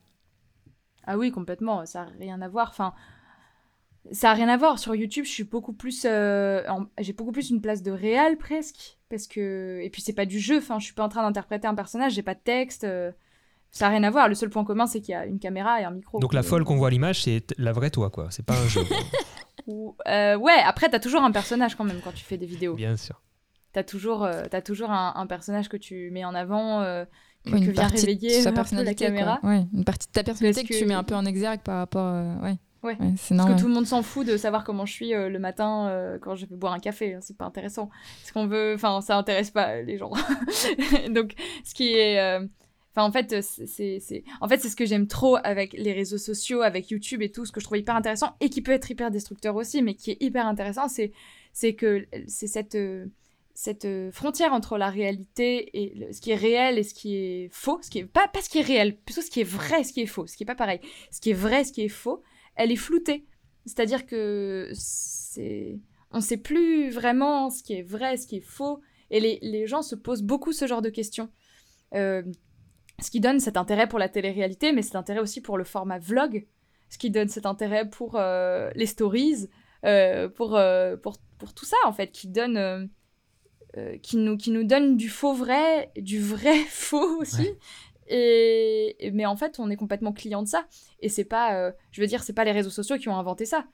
Ah 1.05 1.16
oui, 1.16 1.30
complètement, 1.30 1.84
ça 1.86 2.05
n'a 2.05 2.10
rien 2.18 2.42
à 2.42 2.48
voir. 2.48 2.68
Enfin, 2.70 2.92
ça 4.12 4.30
a 4.30 4.35
rien 4.35 4.48
à 4.48 4.56
voir. 4.56 4.78
Sur 4.78 4.94
YouTube, 4.94 5.24
je 5.24 5.30
suis 5.30 5.44
beaucoup 5.44 5.72
plus, 5.72 6.05
euh, 6.05 6.62
en- 6.68 6.86
j'ai 6.98 7.12
beaucoup 7.12 7.32
plus 7.32 7.51
une 7.51 7.60
place 7.60 7.82
de 7.82 7.90
réel 7.90 8.36
presque, 8.39 8.98
parce 9.10 9.26
que 9.26 9.80
et 9.82 9.90
puis 9.90 10.02
c'est 10.02 10.12
pas 10.12 10.26
du 10.26 10.39
jeu. 10.39 10.59
Enfin, 10.59 10.78
je 10.78 10.85
suis 10.85 10.94
pas 10.94 11.05
en 11.05 11.09
train 11.09 11.22
d'interpréter 11.22 11.66
un 11.66 11.74
personnage, 11.74 12.12
j'ai 12.14 12.22
pas 12.22 12.35
de 12.35 12.40
texte. 12.43 12.85
euh, 12.85 13.10
ça 13.70 13.86
a 13.89 13.90
rien 13.90 14.02
à 14.02 14.10
voir. 14.10 14.28
Le 14.30 14.35
seul 14.35 14.48
point 14.48 14.64
commun, 14.64 14.86
c'est 14.86 15.01
qu'il 15.02 15.12
y 15.12 15.14
a 15.14 15.26
une 15.26 15.39
caméra 15.39 15.78
et 15.80 15.85
un 15.85 15.90
micro. 15.90 16.18
Donc 16.20 16.32
la 16.32 16.40
Mais- 16.40 16.47
folle 16.47 16.64
qu'on 16.64 16.76
voit 16.76 16.89
à 16.89 16.90
l'image, 16.90 17.22
c'est 17.24 17.44
la 17.59 17.72
vraie 17.72 17.90
toi, 17.90 18.09
quoi. 18.09 18.28
C'est 18.30 18.44
pas 18.44 18.55
un 18.59 18.66
jeu. 18.66 18.80
Ou- 19.66 19.94
euh, 20.09 20.36
ouais, 20.36 20.56
après, 20.64 20.89
t'as 20.89 20.98
toujours 21.01 21.22
un 21.22 21.30
personnage 21.32 21.74
quand 21.74 21.85
même 21.85 22.01
quand 22.02 22.12
tu 22.12 22.24
fais 22.24 22.39
des 22.39 22.47
vidéos. 22.47 22.74
Bien 22.74 22.97
sûr. 22.97 23.20
T'as 23.74 23.82
toujours, 23.85 24.24
euh, 24.24 24.44
t'as 24.51 24.62
toujours 24.62 24.90
un, 24.90 25.12
un 25.14 25.26
personnage 25.26 25.68
que 25.68 25.76
tu 25.76 26.10
mets 26.10 26.24
en 26.24 26.35
avant, 26.35 26.80
euh, 26.80 27.05
que, 27.44 27.51
Oui, 27.52 27.66
que 27.66 27.70
vient 27.72 27.86
réveiller 27.89 28.40
sa 28.40 28.51
la 28.51 28.55
personnalité, 28.55 29.05
caméra. 29.05 29.39
Ouais, 29.43 29.66
une 29.74 29.85
partie 29.85 30.06
de 30.09 30.12
ta 30.12 30.22
personnalité 30.24 30.62
que, 30.62 30.68
que- 30.72 30.78
tu 30.78 30.86
mets 30.86 30.94
un 30.94 31.05
peu 31.05 31.14
en 31.14 31.26
exergue 31.26 31.60
par 31.60 31.76
rapport. 31.76 32.06
euh, 32.06 32.35
ouais. 32.82 32.96
Ouais. 33.00 33.14
Parce 33.36 33.50
que 33.56 33.60
tout 33.60 33.68
le 33.68 33.74
monde 33.74 33.86
s'en 33.86 34.02
fout 34.02 34.26
de 34.26 34.36
savoir 34.36 34.64
comment 34.64 34.86
je 34.86 34.92
suis 34.92 35.14
euh, 35.14 35.28
le 35.28 35.38
matin 35.38 35.88
euh, 35.88 36.18
quand 36.20 36.34
je 36.34 36.46
vais 36.46 36.56
boire 36.56 36.72
un 36.72 36.78
café. 36.78 37.14
hein, 37.14 37.18
c'est 37.20 37.36
pas 37.36 37.44
intéressant. 37.44 37.90
Ce 38.24 38.32
qu'on 38.32 38.46
veut, 38.46 38.74
enfin, 38.74 39.00
ça 39.00 39.16
intéresse 39.16 39.50
pas 39.50 39.70
euh, 39.76 39.82
les 39.82 39.98
gens. 39.98 40.12
Donc, 41.10 41.32
ce 41.64 41.74
qui 41.74 41.94
est, 41.94 42.18
euh, 42.20 42.46
enfin, 42.94 43.06
en 43.06 43.12
fait, 43.12 43.42
c'est, 43.42 43.98
c'est- 44.00 44.24
en 44.40 44.48
fait, 44.48 44.59
c'est 44.59 44.68
ce 44.68 44.76
que 44.76 44.86
j'aime 44.86 45.06
trop 45.06 45.36
avec 45.44 45.72
les 45.72 45.92
réseaux 45.92 46.18
sociaux, 46.18 46.62
avec 46.62 46.90
YouTube 46.90 47.22
et 47.22 47.30
tout, 47.30 47.44
ce 47.44 47.52
que 47.52 47.60
je 47.60 47.64
trouve 47.64 47.78
hyper 47.78 47.96
intéressant 47.96 48.34
et 48.40 48.48
qui 48.50 48.62
peut 48.62 48.72
être 48.72 48.90
hyper 48.90 49.10
destructeur 49.10 49.56
aussi, 49.56 49.82
mais 49.82 49.94
qui 49.94 50.12
est 50.12 50.22
hyper 50.22 50.46
intéressant, 50.46 50.88
c'est, 50.88 51.12
c'est 51.52 51.74
que 51.74 52.06
c'est 52.26 52.46
cette 52.46 52.74
euh, 52.74 53.06
cette 53.55 53.86
euh, 53.86 54.12
frontière 54.12 54.52
entre 54.52 54.78
la 54.78 54.88
réalité 54.88 55.68
et 55.76 55.92
le- 55.96 56.12
ce 56.12 56.20
qui 56.20 56.30
est 56.30 56.36
réel 56.36 56.78
et 56.78 56.84
ce 56.84 56.94
qui 56.94 57.16
est 57.16 57.48
faux, 57.50 57.80
ce 57.82 57.90
qui 57.90 57.98
est 57.98 58.05
pas, 58.05 58.28
pas 58.28 58.40
ce 58.40 58.48
qui 58.48 58.59
est 58.59 58.62
réel, 58.62 58.94
plutôt 58.96 59.20
ce 59.20 59.30
qui 59.30 59.40
est 59.40 59.44
vrai, 59.44 59.82
ce 59.82 59.92
qui 59.92 60.00
est 60.00 60.06
faux, 60.06 60.28
ce 60.28 60.36
qui 60.36 60.44
est 60.44 60.46
pas 60.46 60.55
pareil. 60.55 60.78
Ce 61.10 61.20
qui 61.20 61.30
est 61.30 61.34
vrai, 61.34 61.64
ce 61.64 61.72
qui 61.72 61.82
est 61.82 61.88
faux, 61.88 62.22
elle 62.59 62.70
est 62.70 62.76
floutée. 62.76 63.26
C'est-à-dire 63.64 64.05
que 64.06 64.70
c'est 64.74 65.80
on 66.10 66.20
sait 66.20 66.39
plus 66.39 66.90
vraiment 66.90 67.51
ce 67.51 67.62
qui 67.62 67.74
est 67.74 67.82
vrai, 67.82 68.16
ce 68.16 68.26
qui 68.26 68.36
est 68.36 68.47
faux, 68.47 68.80
et 69.10 69.20
les, 69.20 69.39
les 69.43 69.66
gens 69.66 69.82
se 69.82 69.94
posent 69.94 70.22
beaucoup 70.22 70.52
ce 70.52 70.66
genre 70.66 70.82
de 70.82 70.90
questions. 70.90 71.30
Euh, 71.94 72.22
ce 73.01 73.10
qui 73.10 73.20
donne 73.20 73.40
cet 73.40 73.56
intérêt 73.56 73.89
pour 73.89 73.98
la 73.98 74.09
télé-réalité, 74.09 74.72
mais 74.72 74.82
cet 74.82 74.97
intérêt 74.97 75.20
aussi 75.20 75.40
pour 75.40 75.56
le 75.56 75.64
format 75.64 75.98
vlog, 75.98 76.47
ce 76.90 76.98
qui 76.98 77.10
donne 77.10 77.28
cet 77.28 77.47
intérêt 77.47 77.89
pour 77.89 78.16
euh, 78.16 78.70
les 78.74 78.86
stories, 78.86 79.48
euh, 79.85 80.28
pour, 80.28 80.59
pour, 81.02 81.18
pour 81.39 81.55
tout 81.55 81.64
ça 81.64 81.76
en 81.85 81.93
fait, 81.93 82.10
qui 82.10 82.28
donne, 82.28 82.90
qui, 84.02 84.16
nous, 84.16 84.36
qui 84.36 84.51
nous 84.51 84.64
donne 84.64 84.97
du 84.97 85.09
faux 85.09 85.35
vrai, 85.35 85.93
du 85.97 86.20
vrai 86.20 86.56
faux 86.68 87.20
aussi. 87.20 87.51
Et, 88.09 89.10
mais 89.12 89.26
en 89.26 89.36
fait, 89.36 89.59
on 89.59 89.70
est 89.70 89.76
complètement 89.76 90.12
client 90.12 90.43
de 90.43 90.48
ça. 90.48 90.64
Et 91.01 91.09
c'est 91.09 91.24
pas, 91.24 91.55
euh, 91.55 91.72
je 91.93 92.01
veux 92.01 92.06
dire, 92.06 92.22
c'est 92.22 92.32
pas 92.32 92.44
les 92.44 92.52
réseaux 92.52 92.70
sociaux 92.70 92.97
qui 92.98 93.09
ont 93.09 93.16
inventé 93.16 93.44
ça. 93.47 93.64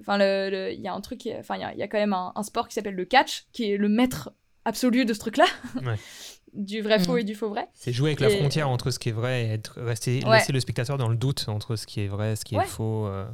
Enfin, 0.00 0.18
le- 0.18 0.50
le- 0.50 0.72
il 0.72 0.80
y 0.80 0.88
a 0.88 0.92
un 0.94 1.00
truc, 1.00 1.28
enfin, 1.38 1.56
il 1.56 1.60
y 1.60 1.64
a, 1.64 1.72
il 1.72 1.78
y 1.78 1.82
a 1.82 1.88
quand 1.88 1.98
même 1.98 2.12
un, 2.12 2.32
un 2.34 2.42
sport 2.42 2.68
qui 2.68 2.74
s'appelle 2.74 2.94
le 2.94 3.04
catch, 3.04 3.46
qui 3.52 3.70
est 3.70 3.76
le 3.76 3.88
maître 3.88 4.32
absolu 4.64 5.04
de 5.04 5.12
ce 5.14 5.18
truc-là, 5.20 5.44
Ouais. 5.84 5.96
du 6.54 6.80
vrai 6.82 6.98
faux 6.98 7.12
Mhm. 7.12 7.18
et 7.18 7.24
du 7.24 7.34
faux 7.34 7.48
vrai. 7.48 7.68
C'est 7.74 7.92
jouer 7.92 8.10
avec 8.10 8.20
la 8.20 8.30
frontière 8.30 8.68
entre 8.68 8.90
ce 8.90 8.98
qui 8.98 9.10
est 9.10 9.12
vrai 9.12 9.44
et 9.44 9.48
être, 9.50 9.80
rester, 9.80 10.24
Ouais. 10.24 10.38
laisser 10.38 10.52
le 10.52 10.60
spectateur 10.60 10.96
dans 10.98 11.08
le 11.08 11.16
doute 11.16 11.44
entre 11.48 11.76
ce 11.76 11.86
qui 11.86 12.00
est 12.00 12.08
vrai, 12.08 12.34
ce 12.36 12.44
qui 12.44 12.56
Ouais. 12.56 12.64
est 12.64 12.68
faux. 12.68 13.06
euh, 13.06 13.26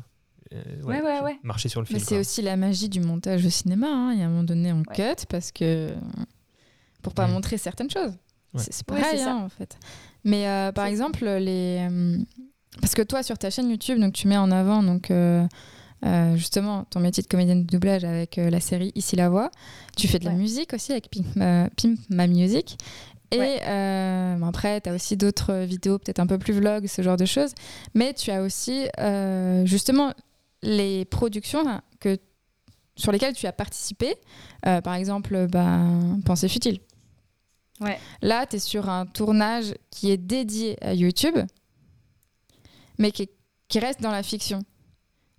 euh, 0.53 0.63
Ouais, 0.83 1.01
ouais, 1.01 1.21
ouais. 1.21 1.39
Marcher 1.45 1.69
sur 1.69 1.81
le 1.81 1.87
fil. 1.87 1.97
Mais 1.97 2.03
c'est 2.03 2.19
aussi 2.19 2.43
la 2.43 2.57
magie 2.57 2.89
du 2.89 3.01
montage 3.01 3.47
au 3.47 3.51
cinéma. 3.51 3.87
hein. 3.89 4.13
Il 4.15 4.19
y 4.19 4.23
a 4.23 4.27
un 4.27 4.31
moment 4.31 4.43
donné, 4.43 4.73
on 4.73 4.79
Ouais. 4.79 4.95
cut 5.17 5.27
parce 5.29 5.53
que 5.53 5.91
pour 7.03 7.15
pas 7.15 7.27
Mm. 7.29 7.33
montrer 7.33 7.57
certaines 7.59 7.91
choses. 7.91 8.13
Ouais. 8.55 8.63
C'est 8.69 8.89
Ouais, 8.91 9.01
pareil, 9.01 9.19
ça. 9.19 9.33
hein, 9.33 9.43
en 9.45 9.49
fait. 9.49 9.77
Mais 10.25 10.47
euh, 10.49 10.73
par 10.73 10.87
exemple, 10.87 11.25
les 11.25 11.87
euh, 11.91 12.19
parce 12.81 12.95
que 12.95 13.03
toi 13.03 13.23
sur 13.23 13.39
ta 13.39 13.51
chaîne 13.51 13.71
YouTube, 13.71 13.99
donc 13.99 14.13
tu 14.13 14.29
mets 14.29 14.37
en 14.37 14.51
avant 14.51 14.83
donc 14.83 15.11
euh, 15.11 15.47
euh, 16.05 16.37
justement 16.37 16.85
ton 16.85 17.01
métier 17.01 17.23
de 17.23 17.29
comédienne 17.29 17.63
de 17.65 17.67
doublage 17.71 18.05
avec 18.05 18.39
euh, 18.39 18.51
la 18.51 18.61
série 18.61 18.93
Ici 18.95 19.17
la 19.17 19.29
voix. 19.29 19.51
Tu 19.97 20.09
fais 20.09 20.19
de 20.19 20.25
la 20.25 20.33
musique 20.33 20.73
aussi 20.73 20.93
avec 20.93 21.11
Pimp, 21.11 21.27
euh, 21.37 21.69
Pimp 21.81 21.99
My 22.11 22.29
Music. 22.29 22.77
Et 23.33 23.39
Ouais. 23.39 23.61
euh, 23.65 24.37
bon, 24.37 24.47
après, 24.49 24.81
tu 24.81 24.91
as 24.91 24.93
aussi 24.95 25.17
d'autres 25.17 25.55
vidéos, 25.63 25.99
peut-être 26.01 26.19
un 26.19 26.27
peu 26.27 26.37
plus 26.37 26.53
vlog, 26.53 26.87
ce 26.89 27.01
genre 27.03 27.17
de 27.17 27.25
choses. 27.27 27.53
Mais 27.95 28.13
tu 28.13 28.33
as 28.33 28.43
aussi 28.43 28.89
euh, 28.99 29.65
justement 29.67 30.13
les 30.63 31.05
productions 31.05 31.63
hein, 31.65 31.81
que, 32.01 32.19
sur 32.97 33.13
lesquelles 33.13 33.35
tu 33.35 33.47
as 33.47 33.53
participé. 33.53 34.17
Euh, 34.67 34.81
par 34.81 34.95
exemple, 34.95 35.47
ben, 35.47 36.19
Pensée 36.25 36.49
futile. 36.49 36.81
Ouais. 37.81 37.99
Là, 38.23 38.47
tu 38.47 38.57
es 38.57 38.59
sur 38.59 38.89
un 38.89 39.07
tournage 39.07 39.75
qui 39.91 40.11
est 40.11 40.17
dédié 40.19 40.77
à 40.85 40.93
YouTube, 40.95 41.37
mais 42.99 43.11
qui, 43.13 43.29
qui 43.69 43.79
reste 43.79 44.01
dans 44.01 44.11
la 44.11 44.23
fiction. 44.23 44.61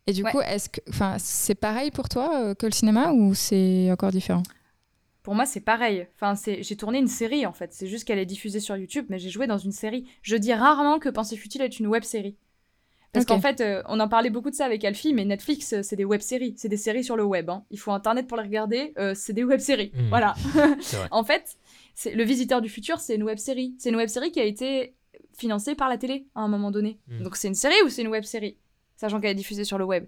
Et 0.08 0.14
du 0.14 0.24
Ouais. 0.24 0.32
coup, 0.32 0.42
est-ce 0.42 0.70
que, 0.70 0.82
enfin, 0.90 1.18
c'est 1.20 1.56
pareil 1.56 1.92
pour 1.92 2.10
toi 2.10 2.36
euh, 2.42 2.56
que 2.56 2.66
le 2.66 2.72
cinéma 2.72 3.12
ou 3.12 3.34
c'est 3.36 3.90
encore 3.92 4.12
différent? 4.12 4.42
Pour 5.22 5.36
moi, 5.36 5.46
c'est 5.46 5.60
pareil. 5.62 6.08
Enfin, 6.16 6.34
c'est, 6.36 6.64
j'ai 6.64 6.76
tourné 6.76 6.98
une 6.98 7.08
série 7.08 7.46
en 7.46 7.54
fait. 7.54 7.72
C'est 7.74 7.86
juste 7.88 8.06
qu'elle 8.06 8.18
est 8.18 8.26
diffusée 8.26 8.60
sur 8.60 8.76
YouTube, 8.76 9.06
mais 9.10 9.20
j'ai 9.20 9.30
joué 9.30 9.46
dans 9.46 9.60
une 9.60 9.72
série. 9.72 10.08
Je 10.24 10.36
dis 10.36 10.52
rarement 10.54 10.98
que 10.98 11.10
Pensée 11.10 11.38
futile 11.38 11.62
est 11.62 11.80
une 11.80 11.86
web 11.88 12.04
série. 12.04 12.36
Parce 13.14 13.26
qu'en 13.26 13.42
fait, 13.42 13.60
euh, 13.60 13.84
on 13.90 14.00
en 14.00 14.08
parlait 14.08 14.30
beaucoup 14.30 14.50
de 14.50 14.56
ça 14.56 14.64
avec 14.66 14.86
Alfie, 14.86 15.14
mais 15.14 15.26
Netflix, 15.26 15.74
euh, 15.74 15.84
c'est 15.84 15.98
des 15.98 16.06
web 16.06 16.22
séries. 16.22 16.56
C'est 16.58 16.70
des 16.70 16.78
séries 16.78 17.04
sur 17.04 17.18
le 17.18 17.26
web. 17.26 17.50
hein. 17.50 17.66
Il 17.70 17.78
faut 17.78 17.92
Internet 17.92 18.26
pour 18.26 18.38
les 18.38 18.44
regarder. 18.44 18.94
euh, 18.98 19.14
c'est 19.14 19.34
des 19.34 19.44
web 19.44 19.60
séries. 19.60 19.92
Mhm. 19.94 20.08
Voilà. 20.10 20.34
En 21.12 21.24
fait, 21.26 21.58
Le 22.06 22.24
Visiteur 22.24 22.62
du 22.62 22.70
Futur, 22.70 23.00
c'est 23.00 23.16
une 23.16 23.24
web 23.24 23.38
série. 23.38 23.76
C'est 23.78 23.90
une 23.90 23.96
web 23.96 24.10
série 24.10 24.32
qui 24.32 24.40
a 24.40 24.46
été 24.46 24.96
financée 25.38 25.76
par 25.76 25.90
la 25.90 25.98
télé 25.98 26.28
à 26.36 26.42
un 26.42 26.48
moment 26.48 26.72
donné. 26.72 27.00
Mhm. 27.08 27.24
Donc 27.24 27.36
c'est 27.36 27.48
une 27.48 27.56
série 27.56 27.82
ou 27.86 27.90
c'est 27.90 28.02
une 28.02 28.08
web 28.10 28.24
série 28.24 28.58
Sachant 28.96 29.20
qu'elle 29.20 29.32
est 29.32 29.36
diffusée 29.36 29.64
sur 29.64 29.78
le 29.78 29.86
web. 29.86 30.06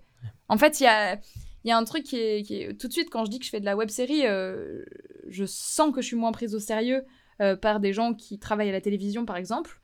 En 0.50 0.58
fait, 0.58 0.80
il 0.80 0.84
y 0.84 0.88
a. 0.88 1.20
Il 1.66 1.70
y 1.70 1.72
a 1.72 1.78
un 1.78 1.84
truc 1.86 2.04
qui 2.04 2.18
est, 2.18 2.44
qui 2.44 2.56
est- 2.62 2.74
Tout 2.78 2.90
de 2.90 2.94
suite, 2.94 3.10
quand 3.10 3.24
je 3.24 3.32
dis 3.32 3.40
que 3.40 3.46
je 3.46 3.50
fais 3.50 3.62
de 3.62 3.66
la 3.66 3.78
web 3.78 3.88
série, 3.90 4.28
euh, 4.28 4.84
je 5.30 5.46
sens 5.46 5.94
que 5.96 6.02
je 6.02 6.08
suis 6.08 6.18
moins 6.18 6.34
prise 6.34 6.54
au 6.56 6.60
sérieux 6.60 7.06
euh, 7.42 7.56
par 7.56 7.80
des 7.80 7.94
gens 7.94 8.14
qui 8.14 8.38
travaillent 8.38 8.68
à 8.68 8.74
la 8.74 8.82
télévision, 8.82 9.26
par 9.26 9.38
exemple. 9.38 9.80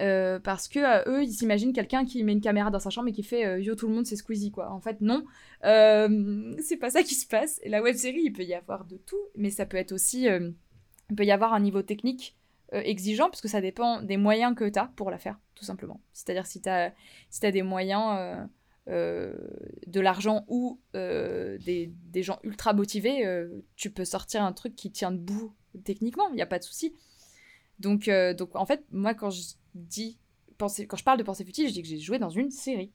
Euh, 0.00 0.40
parce 0.40 0.68
que 0.68 0.78
euh, 0.78 1.02
eux, 1.18 1.22
ils 1.22 1.32
s'imaginent 1.32 1.74
quelqu'un 1.74 2.06
qui 2.06 2.24
met 2.24 2.32
une 2.32 2.40
caméra 2.40 2.70
dans 2.70 2.78
sa 2.78 2.88
chambre 2.88 3.08
et 3.08 3.12
qui 3.12 3.22
fait 3.22 3.44
euh, 3.44 3.60
Yo, 3.60 3.74
tout 3.74 3.88
le 3.88 3.94
monde, 3.94 4.06
c'est 4.06 4.16
Squeezie, 4.16 4.50
quoi. 4.50 4.70
En 4.72 4.80
fait, 4.80 5.02
non. 5.02 5.22
C'est 6.62 6.78
pas 6.78 6.88
ça 6.90 7.02
qui 7.02 7.14
se 7.14 7.26
passe. 7.26 7.60
Et 7.62 7.68
la 7.68 7.82
web 7.82 7.94
série, 7.94 8.22
il 8.24 8.32
peut 8.32 8.42
y 8.44 8.54
avoir 8.54 8.86
de 8.86 8.96
tout, 8.96 9.20
mais 9.36 9.50
ça 9.50 9.66
peut 9.66 9.76
être 9.76 9.92
aussi. 9.92 10.26
Il 11.12 11.16
peut 11.16 11.24
y 11.24 11.30
avoir 11.30 11.52
un 11.52 11.60
niveau 11.60 11.82
technique 11.82 12.36
euh, 12.72 12.80
exigeant, 12.82 13.28
parce 13.30 13.40
que 13.40 13.48
ça 13.48 13.60
dépend 13.60 14.02
des 14.02 14.16
moyens 14.16 14.54
que 14.56 14.68
tu 14.68 14.78
as 14.78 14.90
pour 14.96 15.10
la 15.10 15.18
faire, 15.18 15.38
tout 15.54 15.64
simplement. 15.64 16.00
C'est-à-dire 16.12 16.46
si 16.46 16.60
tu 16.60 16.68
as, 16.68 16.92
si 17.30 17.40
des 17.40 17.62
moyens. 17.62 18.16
euh, 18.18 18.44
euh, 18.88 19.32
de 19.86 20.00
l'argent 20.00 20.44
ou 20.48 20.80
euh, 20.96 21.56
des, 21.58 21.92
des 22.10 22.24
gens 22.24 22.40
ultra 22.42 22.72
motivés, 22.72 23.24
euh, 23.24 23.62
tu 23.76 23.92
peux 23.92 24.04
sortir 24.04 24.42
un 24.42 24.52
truc 24.52 24.74
qui 24.74 24.90
tient 24.90 25.12
debout 25.12 25.54
techniquement, 25.84 26.28
il 26.30 26.34
n'y 26.34 26.42
a 26.42 26.46
pas 26.46 26.58
de 26.58 26.64
souci. 26.64 26.92
Donc, 27.78 28.10
donc 28.36 28.56
en 28.56 28.66
fait, 28.66 28.84
moi 28.90 29.14
quand 29.14 29.30
je 29.30 29.54
dis 29.76 30.18
penser, 30.58 30.88
quand 30.88 30.96
je 30.96 31.04
parle 31.04 31.18
de 31.18 31.22
pensée 31.22 31.44
futile, 31.44 31.68
je 31.68 31.74
dis 31.74 31.82
que 31.82 31.86
j'ai 31.86 32.00
joué 32.00 32.18
dans 32.18 32.30
une 32.30 32.50
série. 32.50 32.90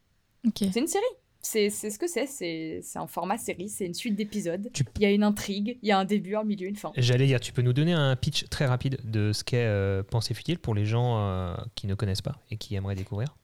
C'est 0.74 0.82
une 0.82 0.88
série. 0.88 1.06
C'est 1.50 1.70
ce 1.70 1.98
que 1.98 2.08
c'est. 2.08 2.28
C'est 2.28 3.00
un 3.00 3.08
format 3.08 3.38
série. 3.38 3.70
C'est 3.70 3.86
une 3.86 3.94
suite 3.94 4.16
d'épisodes. 4.16 4.70
Tu- 4.74 4.84
Il 4.98 5.02
y 5.04 5.06
a 5.06 5.12
une 5.12 5.24
intrigue. 5.24 5.80
Il 5.82 5.88
y 5.88 5.92
a 5.92 5.98
un 6.00 6.04
début, 6.06 6.36
un 6.36 6.44
milieu, 6.44 6.68
une 6.68 6.76
fin. 6.76 6.92
J'allais 6.98 7.26
dire, 7.26 7.40
tu 7.40 7.54
peux 7.54 7.62
nous 7.62 7.74
donner 7.74 7.94
un 7.94 8.16
pitch 8.18 8.48
très 8.50 8.66
rapide 8.66 9.00
de 9.06 9.32
ce 9.32 9.44
qu'est 9.46 9.66
euh, 9.66 10.04
Pensée 10.04 10.34
futile 10.34 10.60
pour 10.60 10.76
les 10.76 10.86
gens 10.86 11.18
euh, 11.20 11.56
qui 11.76 11.88
ne 11.88 11.96
connaissent 11.96 12.22
pas 12.22 12.36
et 12.52 12.58
qui 12.58 12.76
aimeraient 12.76 12.96
découvrir 12.96 13.38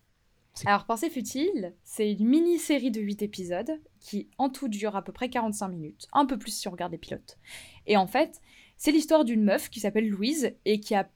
Alors, 0.65 0.85
Pensée 0.85 1.09
futile, 1.09 1.73
c'est 1.83 2.11
une 2.11 2.27
mini-série 2.27 2.91
de 2.91 2.99
8 2.99 3.21
épisodes 3.21 3.71
qui, 4.01 4.27
en 4.37 4.49
tout, 4.49 4.67
dure 4.67 4.95
à 4.97 5.01
peu 5.03 5.13
près 5.13 5.29
45 5.29 5.69
minutes. 5.69 6.07
Un 6.11 6.25
peu 6.25 6.37
plus 6.37 6.51
si 6.51 6.67
on 6.67 6.71
regarde 6.71 6.91
les 6.91 6.97
pilotes. 6.97 7.37
Et 7.87 7.95
en 7.95 8.07
fait, 8.07 8.41
c'est 8.75 8.91
l'histoire 8.91 9.23
d'une 9.23 9.43
meuf 9.43 9.69
qui 9.69 9.79
s'appelle 9.79 10.09
Louise 10.09 10.53
et 10.65 10.79
qui 10.81 10.93
a 10.93 11.09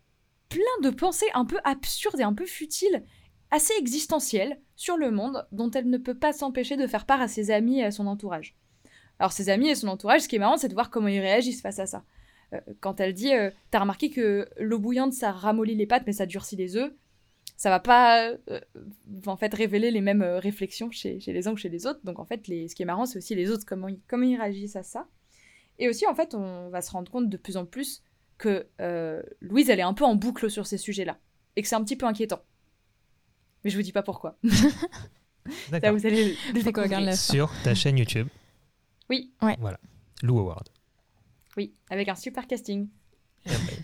plein 0.47 0.61
de 0.83 0.89
pensées 0.89 1.25
un 1.33 1.43
peu 1.43 1.57
absurdes 1.65 2.21
et 2.21 2.23
un 2.23 2.33
peu 2.33 2.45
futiles, 2.45 3.03
assez 3.51 3.73
existentielles 3.79 4.59
sur 4.75 4.97
le 4.97 5.11
monde, 5.11 5.47
dont 5.51 5.71
elle 5.71 5.89
ne 5.89 5.97
peut 5.97 6.17
pas 6.17 6.33
s'empêcher 6.33 6.77
de 6.77 6.87
faire 6.87 7.05
part 7.05 7.21
à 7.21 7.27
ses 7.27 7.51
amis 7.51 7.79
et 7.79 7.83
à 7.83 7.91
son 7.91 8.07
entourage. 8.07 8.55
Alors 9.19 9.31
ses 9.31 9.49
amis 9.49 9.69
et 9.69 9.75
son 9.75 9.87
entourage, 9.87 10.21
ce 10.21 10.27
qui 10.27 10.35
est 10.35 10.39
marrant, 10.39 10.57
c'est 10.57 10.67
de 10.67 10.73
voir 10.73 10.89
comment 10.89 11.07
ils 11.07 11.19
réagissent 11.19 11.61
face 11.61 11.79
à 11.79 11.85
ça. 11.85 12.03
Euh, 12.53 12.59
quand 12.79 12.99
elle 12.99 13.13
dit, 13.13 13.33
euh, 13.33 13.51
t'as 13.71 13.79
remarqué 13.79 14.09
que 14.09 14.47
l'eau 14.59 14.79
bouillante, 14.79 15.13
ça 15.13 15.31
ramollit 15.31 15.75
les 15.75 15.87
pâtes, 15.87 16.03
mais 16.05 16.13
ça 16.13 16.25
durcit 16.25 16.55
les 16.55 16.77
œufs, 16.77 16.91
ça 17.55 17.69
va 17.69 17.79
pas 17.79 18.29
euh, 18.49 18.61
en 19.25 19.37
fait 19.37 19.53
révéler 19.53 19.89
les 19.91 20.01
mêmes 20.01 20.21
réflexions 20.21 20.91
chez, 20.91 21.19
les 21.25 21.47
uns 21.47 21.53
ou 21.53 21.57
chez 21.57 21.69
les 21.69 21.87
autres. 21.87 22.01
Donc 22.03 22.19
en 22.19 22.25
fait, 22.25 22.47
les, 22.47 22.67
ce 22.67 22.75
qui 22.75 22.83
est 22.83 22.85
marrant, 22.85 23.05
c'est 23.05 23.17
aussi 23.17 23.35
les 23.35 23.49
autres, 23.49 23.65
comment 23.65 23.87
ils, 23.87 23.99
comment 24.07 24.25
ils 24.25 24.37
réagissent 24.37 24.75
à 24.75 24.83
ça. 24.83 25.07
Et 25.79 25.89
aussi, 25.89 26.07
en 26.07 26.15
fait, 26.15 26.33
on 26.33 26.69
va 26.69 26.81
se 26.81 26.91
rendre 26.91 27.11
compte 27.11 27.29
de 27.29 27.37
plus 27.37 27.57
en 27.57 27.65
plus 27.65 28.03
que 28.37 28.67
Louise, 29.41 29.69
elle 29.69 29.79
est 29.79 29.83
un 29.83 29.93
peu 29.93 30.05
en 30.05 30.15
boucle 30.15 30.49
sur 30.49 30.67
ces 30.67 30.77
sujets-là. 30.77 31.17
Et 31.55 31.61
que 31.63 31.67
c'est 31.67 31.75
un 31.75 31.83
petit 31.83 31.95
peu 31.95 32.05
inquiétant. 32.05 32.41
Mais 33.67 33.71
je 33.71 33.75
vous 33.75 33.83
dis 33.83 33.91
pas 33.91 34.01
pourquoi. 34.01 34.37
Ça, 35.81 35.91
vous 35.91 36.05
allez 36.05 36.37
le 36.53 36.63
découvrir. 36.63 37.17
Sur 37.17 37.51
ta 37.65 37.75
chaîne 37.75 37.97
YouTube. 37.97 38.29
Oui. 39.09 39.33
Ouais. 39.41 39.57
Voilà. 39.59 39.77
Lou 40.23 40.39
Award. 40.39 40.69
Oui, 41.57 41.73
avec 41.89 42.07
un 42.07 42.15
super 42.15 42.47
casting. 42.47 42.87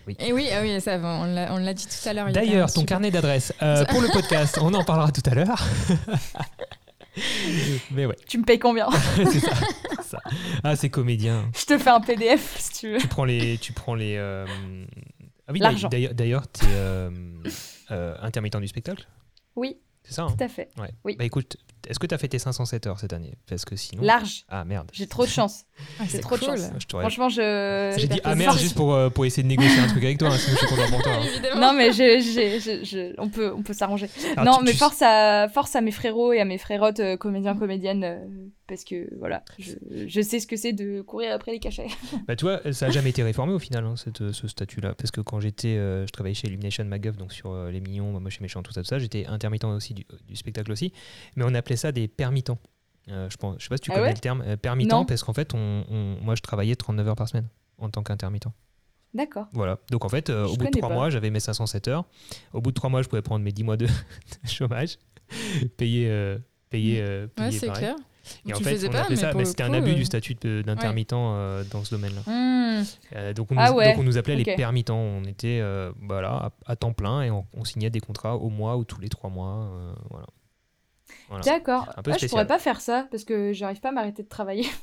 Oui. 0.07 0.15
Et 0.19 0.31
oui, 0.31 0.47
ah 0.53 0.61
oui, 0.61 0.79
ça, 0.79 0.97
on 1.01 1.57
l'a 1.57 1.73
dit 1.73 1.85
tout 1.85 2.07
à 2.07 2.13
l'heure. 2.13 2.31
D'ailleurs, 2.31 2.71
ton 2.71 2.85
carnet 2.85 3.11
d'adresse 3.11 3.51
euh, 3.61 3.83
pour 3.83 3.99
le 3.99 4.07
podcast, 4.07 4.57
on 4.61 4.73
en 4.73 4.85
parlera 4.85 5.11
tout 5.11 5.29
à 5.29 5.35
l'heure. 5.35 5.61
Mais 7.91 8.05
ouais. 8.05 8.15
Tu 8.25 8.37
me 8.37 8.45
payes 8.45 8.59
combien 8.59 8.87
C'est 9.17 9.41
ça, 9.41 10.19
Ah, 10.63 10.77
c'est 10.77 10.89
comédien. 10.89 11.51
Je 11.57 11.65
te 11.65 11.77
fais 11.77 11.89
un 11.89 11.99
PDF 11.99 12.55
si 12.57 12.71
tu 12.71 12.93
veux. 12.93 12.99
Tu 12.99 13.07
prends 13.09 13.25
les. 13.25 13.57
Tu 13.57 13.73
prends 13.73 13.95
les 13.95 14.15
euh... 14.15 14.45
ah, 15.45 15.51
oui, 15.51 15.59
L'argent. 15.59 15.89
D'ailleurs, 15.89 16.49
tu 16.49 16.63
es 16.63 16.69
euh, 16.69 17.09
euh, 17.91 18.15
intermittent 18.21 18.55
du 18.55 18.67
spectacle? 18.69 19.05
Oui. 19.55 19.77
C'est 20.03 20.13
ça 20.15 20.23
hein 20.23 20.35
Tout 20.37 20.43
à 20.43 20.49
fait. 20.49 20.69
Ouais. 20.77 20.89
Oui. 21.05 21.15
Bah 21.17 21.23
écoute, 21.23 21.55
est-ce 21.87 21.97
que 21.99 22.07
tu 22.07 22.13
as 22.13 22.17
fait 22.17 22.27
tes 22.27 22.39
507 22.39 22.87
heures 22.87 22.99
cette 22.99 23.13
année? 23.13 23.33
Parce 23.47 23.65
que 23.65 23.75
sinon. 23.75 24.03
Large. 24.03 24.45
Ah 24.49 24.65
merde. 24.65 24.89
J'ai 24.93 25.07
trop 25.07 25.23
de 25.25 25.29
chance. 25.29 25.65
Ah, 25.99 26.03
J'ai 26.09 26.19
trop 26.19 26.37
cool. 26.37 26.51
de 26.51 26.57
chance. 26.57 26.69
Franchement, 26.89 27.29
je. 27.29 27.93
J'ai 27.97 28.07
dit 28.07 28.21
ah 28.23 28.35
merde 28.35 28.57
juste 28.57 28.75
pour, 28.75 28.93
euh, 28.93 29.09
pour 29.09 29.25
essayer 29.25 29.43
de 29.43 29.47
négocier 29.47 29.79
un 29.79 29.87
truc 29.87 30.03
avec 30.03 30.17
toi, 30.19 30.29
hein, 30.29 30.37
sinon 30.37 30.55
je 30.61 30.65
suis 30.67 30.75
content 30.75 30.89
pour 30.89 31.01
toi. 31.01 31.13
Hein. 31.13 31.59
Non, 31.59 31.73
mais 31.73 31.91
je, 31.91 32.19
je, 32.19 32.85
je, 32.85 33.13
on 33.17 33.27
peut, 33.27 33.51
on 33.53 33.63
peut 33.63 33.73
s'arranger. 33.73 34.07
Non, 34.37 34.59
mais 34.61 34.73
force, 34.73 35.01
à, 35.01 35.49
force 35.49 35.75
à 35.75 35.81
mes 35.81 35.91
frérots 35.91 36.31
et 36.31 36.39
à 36.39 36.45
mes 36.45 36.57
frérottes, 36.59 36.99
euh, 36.99 37.17
comédiens, 37.17 37.55
comédiennes, 37.55 38.03
euh, 38.03 38.25
parce 38.67 38.83
que 38.83 39.13
voilà, 39.17 39.43
je, 39.59 40.21
sais 40.21 40.39
ce 40.39 40.47
que 40.47 40.55
c'est 40.55 40.73
de 40.73 41.01
courir 41.01 41.33
après 41.33 41.51
les 41.51 41.59
cachets. 41.59 41.87
Bah, 42.27 42.35
tu 42.35 42.45
vois, 42.45 42.71
ça 42.71 42.87
n'a 42.87 42.91
jamais 42.91 43.09
été 43.09 43.23
réformé 43.23 43.53
au 43.53 43.59
final, 43.59 43.85
hein, 43.85 43.95
cette, 43.95 44.31
ce 44.31 44.47
statut-là. 44.47 44.95
Parce 44.95 45.11
que 45.11 45.21
quand 45.21 45.39
j'étais. 45.39 45.75
je 45.75 46.11
travaillais 46.11 46.35
chez 46.35 46.47
Illumination 46.47 46.85
McGuff, 46.85 47.17
donc 47.17 47.33
sur 47.33 47.53
Les 47.67 47.81
Mignons, 47.81 48.19
Moi 48.19 48.29
chez 48.29 48.41
Méchant, 48.41 48.63
tout 48.63 48.71
ça, 48.71 48.81
tout 48.81 48.87
ça, 48.87 48.99
j'étais 48.99 49.25
intermittent 49.25 49.65
aussi 49.65 49.93
du, 49.93 50.05
du 50.27 50.35
spectacle 50.35 50.71
aussi. 50.71 50.93
Mais 51.35 51.43
on 51.45 51.53
appelait 51.53 51.75
ça 51.75 51.91
des 51.91 52.07
permittents. 52.07 52.59
Euh, 53.09 53.29
je 53.29 53.37
pense, 53.37 53.55
je 53.59 53.63
sais 53.63 53.69
pas 53.69 53.77
si 53.77 53.81
tu 53.81 53.91
ah 53.91 53.95
connais 53.95 54.07
ouais 54.07 54.13
le 54.13 54.19
terme 54.19 54.41
euh, 54.45 54.57
permittent 54.57 55.07
parce 55.07 55.23
qu'en 55.23 55.33
fait, 55.33 55.53
on, 55.53 56.17
moi 56.21 56.35
je 56.35 56.41
travaillais 56.41 56.75
39 56.75 57.07
heures 57.07 57.15
par 57.15 57.27
semaine 57.27 57.47
en 57.77 57.89
tant 57.89 58.03
qu'intermittent. 58.03 58.47
D'accord. 59.13 59.47
Voilà. 59.51 59.77
Donc 59.91 60.05
en 60.05 60.09
fait, 60.09 60.29
euh, 60.29 60.47
au 60.47 60.55
bout 60.55 60.65
de 60.65 60.71
3 60.71 60.89
mois, 60.89 61.09
j'avais 61.09 61.29
mes 61.29 61.39
507 61.39 61.87
heures. 61.87 62.05
Au 62.53 62.61
bout 62.61 62.71
de 62.71 62.75
3 62.75 62.89
mois, 62.89 63.01
je 63.01 63.09
pouvais 63.09 63.21
prendre 63.21 63.43
mes 63.43 63.51
10 63.51 63.63
mois 63.63 63.77
de, 63.77 63.87
chômage, 64.45 64.97
payer. 65.77 66.37
payer, 66.69 67.27
ouais, 67.37 67.51
c'est 67.51 67.71
clair. 67.71 67.95
Et 68.47 68.53
en 68.53 68.57
fait, 68.57 68.87
on 68.87 68.91
pas, 68.91 69.05
mais 69.09 69.15
ça, 69.15 69.31
c'était 69.43 69.63
un 69.63 69.73
abus 69.73 69.95
du 69.95 70.05
statut 70.05 70.35
d'intermittent 70.35 71.11
dans 71.11 71.83
ce 71.83 71.95
domaine-là. 71.95 72.21
Hmm. 72.25 73.33
donc, 73.33 73.51
on 73.51 73.57
ah 73.57 73.69
nous, 73.69 73.77
ouais. 73.77 73.91
donc, 73.91 73.99
on 73.99 74.03
nous, 74.03 74.17
appelait 74.17 74.35
les 74.35 74.55
permittents. 74.55 74.97
On 74.97 75.23
était 75.23 75.61
voilà, 76.01 76.51
à, 76.65 76.75
temps 76.75 76.93
plein 76.93 77.21
et 77.21 77.31
on, 77.31 77.45
on, 77.53 77.65
signait 77.65 77.89
des 77.89 77.99
contrats 77.99 78.35
au 78.35 78.49
mois 78.49 78.77
ou 78.77 78.85
tous 78.85 79.01
les 79.01 79.09
3 79.09 79.29
mois. 79.29 79.69
voilà. 80.09 80.25
D'accord. 81.43 81.89
Ah, 81.95 82.01
je 82.17 82.27
pourrais 82.27 82.47
pas 82.47 82.59
faire 82.59 82.81
ça 82.81 83.07
parce 83.09 83.23
que 83.23 83.53
j'arrive 83.53 83.79
pas 83.79 83.89
à 83.89 83.91
m'arrêter 83.91 84.23
de 84.23 84.29
travailler. 84.29 84.67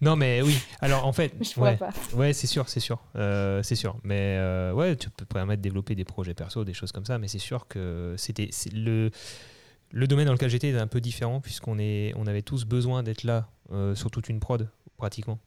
Non, 0.00 0.14
mais 0.14 0.42
oui. 0.42 0.56
Alors, 0.80 1.06
en 1.06 1.12
fait. 1.12 1.34
je 1.40 1.52
pourrais 1.54 1.76
pas. 1.76 1.90
Ouais, 2.14 2.32
c'est 2.32 2.46
sûr, 2.46 2.68
c'est 2.68 2.78
sûr. 2.78 3.00
Euh, 3.16 3.64
c'est 3.64 3.74
sûr. 3.74 3.96
Mais 4.04 4.36
euh, 4.38 4.72
ouais, 4.72 4.94
tu 4.94 5.10
peux 5.10 5.24
permettre 5.24 5.60
de 5.60 5.64
développer 5.64 5.96
des 5.96 6.04
projets 6.04 6.34
perso, 6.34 6.64
des 6.64 6.72
choses 6.72 6.92
comme 6.92 7.04
ça. 7.04 7.18
Mais 7.18 7.26
c'est 7.26 7.40
sûr 7.40 7.66
que 7.66 8.14
c'était 8.16 8.48
le, 8.72 9.10
le 9.90 10.06
domaine 10.06 10.26
dans 10.26 10.32
lequel 10.32 10.50
j'étais 10.50 10.70
est 10.70 10.78
un 10.78 10.86
peu 10.86 11.00
différent 11.00 11.40
puisqu'on 11.40 11.78
est, 11.78 12.12
on 12.16 12.26
avait 12.26 12.42
tous 12.42 12.64
besoin 12.64 13.02
d'être 13.02 13.24
là 13.24 13.48
euh, 13.72 13.94
sur 13.94 14.10
toute 14.10 14.28
une 14.28 14.40
prod, 14.40 14.68
pratiquement. 14.96 15.38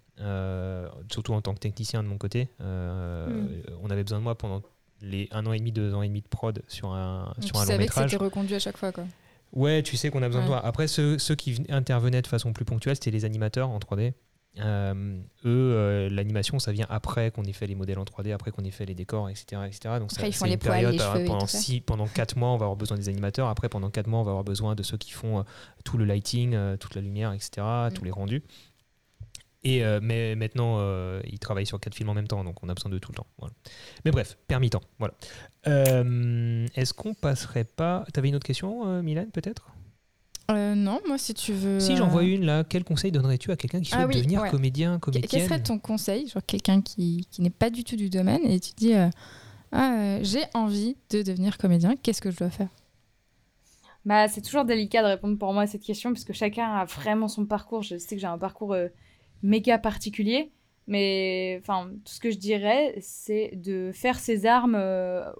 surtout 1.11 1.33
en 1.33 1.41
tant 1.41 1.53
que 1.53 1.59
technicien 1.59 2.03
de 2.03 2.07
mon 2.07 2.17
côté. 2.17 2.49
Hmm. 2.59 3.47
On 3.81 3.89
avait 3.89 4.03
besoin 4.03 4.19
de 4.19 4.23
moi 4.23 4.37
pendant 4.37 4.61
les 5.01 5.27
un 5.31 5.45
an 5.45 5.53
et 5.53 5.59
demi, 5.59 5.71
deux 5.71 5.93
ans 5.93 6.01
et 6.01 6.07
demi 6.07 6.21
de 6.21 6.27
prod 6.27 6.61
sur 6.67 6.93
un, 6.93 7.33
sur 7.39 7.57
un 7.57 7.65
long 7.65 7.77
métrage. 7.77 7.85
Tu 7.85 7.87
savais 7.87 7.87
que 7.87 8.09
c'était 8.11 8.23
reconduit 8.23 8.55
à 8.55 8.59
chaque 8.59 8.77
fois, 8.77 8.91
quoi. 8.91 9.05
Ouais, 9.53 9.83
tu 9.83 9.97
sais 9.97 10.09
qu'on 10.09 10.23
a 10.23 10.27
besoin 10.27 10.43
de 10.43 10.47
toi. 10.47 10.65
Après, 10.65 10.87
ceux, 10.87 11.17
ceux, 11.17 11.35
qui 11.35 11.61
intervenaient 11.69 12.21
de 12.21 12.27
façon 12.27 12.53
plus 12.53 12.65
ponctuelle, 12.65 12.95
c'était 12.95 13.11
les 13.11 13.25
animateurs 13.25 13.69
en 13.69 13.79
3D. 13.79 14.13
Euh, 14.59 15.17
eux, 15.45 15.73
euh, 15.73 16.09
l'animation, 16.09 16.59
ça 16.59 16.71
vient 16.73 16.85
après 16.89 17.31
qu'on 17.31 17.43
ait 17.43 17.53
fait 17.53 17.67
les 17.67 17.75
modèles 17.75 17.99
en 17.99 18.03
3D, 18.03 18.33
après 18.33 18.51
qu'on 18.51 18.65
ait 18.65 18.71
fait 18.71 18.85
les 18.85 18.95
décors, 18.95 19.29
etc. 19.29 19.61
etc. 19.65 19.95
Donc, 19.99 20.11
après, 20.11 20.31
ça, 20.31 20.47
ils 20.47 20.53
une 20.53 20.59
période, 20.59 20.99
euh, 20.99 21.25
pendant, 21.25 21.47
six, 21.47 21.79
pendant 21.79 22.07
4 22.07 22.35
mois, 22.37 22.49
on 22.49 22.57
va 22.57 22.65
avoir 22.65 22.75
besoin 22.75 22.97
des 22.97 23.07
animateurs. 23.07 23.47
Après, 23.47 23.69
pendant 23.69 23.89
4 23.89 24.07
mois, 24.07 24.19
on 24.19 24.23
va 24.23 24.31
avoir 24.31 24.43
besoin 24.43 24.75
de 24.75 24.83
ceux 24.83 24.97
qui 24.97 25.11
font 25.11 25.45
tout 25.85 25.97
le 25.97 26.05
lighting, 26.05 26.57
toute 26.79 26.95
la 26.95 27.01
lumière, 27.01 27.31
etc., 27.31 27.61
mm. 27.61 27.93
tous 27.93 28.03
les 28.03 28.11
rendus. 28.11 28.43
Et, 29.63 29.83
euh, 29.83 29.99
mais 30.01 30.35
maintenant, 30.35 30.77
euh, 30.79 31.21
il 31.25 31.37
travaille 31.37 31.65
sur 31.65 31.79
quatre 31.79 31.95
films 31.95 32.09
en 32.09 32.13
même 32.13 32.27
temps, 32.27 32.43
donc 32.43 32.63
on 32.63 32.69
a 32.69 32.73
besoin 32.73 32.91
de 32.91 32.97
tout 32.97 33.11
le 33.11 33.17
temps. 33.17 33.27
Mais 34.05 34.11
bref, 34.11 34.37
permis 34.47 34.69
Voilà. 34.97 35.13
Euh, 35.67 36.65
est-ce 36.75 36.93
qu'on 36.93 37.13
passerait 37.13 37.63
pas. 37.63 38.05
T'avais 38.13 38.29
une 38.29 38.35
autre 38.35 38.45
question, 38.45 39.01
Milan, 39.03 39.27
peut-être? 39.31 39.67
Non, 40.53 40.99
moi 41.07 41.17
si 41.17 41.33
tu 41.33 41.53
veux. 41.53 41.79
Si 41.79 41.95
j'en 41.95 42.07
vois 42.07 42.23
une 42.23 42.45
là, 42.45 42.63
quel 42.63 42.83
conseil 42.83 43.11
donnerais-tu 43.11 43.51
à 43.51 43.55
quelqu'un 43.55 43.81
qui 43.81 43.89
souhaite 43.89 44.07
ah 44.09 44.13
devenir 44.13 44.49
comédien, 44.49 44.99
comédienne 44.99 45.29
Quel 45.29 45.43
serait 45.43 45.61
ton 45.61 45.79
conseil, 45.79 46.27
genre 46.27 46.45
quelqu'un 46.45 46.81
qui, 46.81 47.27
qui 47.31 47.41
n'est 47.41 47.49
pas 47.49 47.69
du 47.69 47.83
tout 47.83 47.95
du 47.95 48.09
domaine 48.09 48.41
et 48.45 48.59
tu 48.59 48.71
dis 48.75 48.93
ah, 49.71 50.21
j'ai 50.21 50.43
envie 50.53 50.97
de 51.09 51.21
devenir 51.21 51.57
comédien, 51.57 51.95
qu'est-ce 51.95 52.21
que 52.21 52.31
je 52.31 52.37
dois 52.37 52.49
faire? 52.49 52.69
Bah, 54.03 54.27
c'est 54.27 54.41
toujours 54.41 54.65
délicat 54.65 55.03
de 55.03 55.07
répondre 55.07 55.37
pour 55.37 55.53
moi 55.53 55.63
à 55.63 55.67
cette 55.67 55.83
question 55.83 56.11
parce 56.11 56.25
que 56.25 56.33
chacun 56.33 56.73
a 56.73 56.85
vraiment 56.85 57.27
son 57.27 57.45
parcours. 57.45 57.83
Je 57.83 57.97
sais 57.97 58.15
que 58.15 58.21
j'ai 58.21 58.27
un 58.27 58.39
parcours 58.39 58.75
méga 59.43 59.77
particulier. 59.77 60.51
Mais 60.87 61.59
enfin, 61.61 61.89
tout 62.03 62.13
ce 62.13 62.19
que 62.19 62.31
je 62.31 62.37
dirais, 62.37 62.95
c'est 62.99 63.51
de 63.55 63.91
faire 63.93 64.19
ses 64.19 64.45
armes 64.45 64.75
euh, 64.75 65.31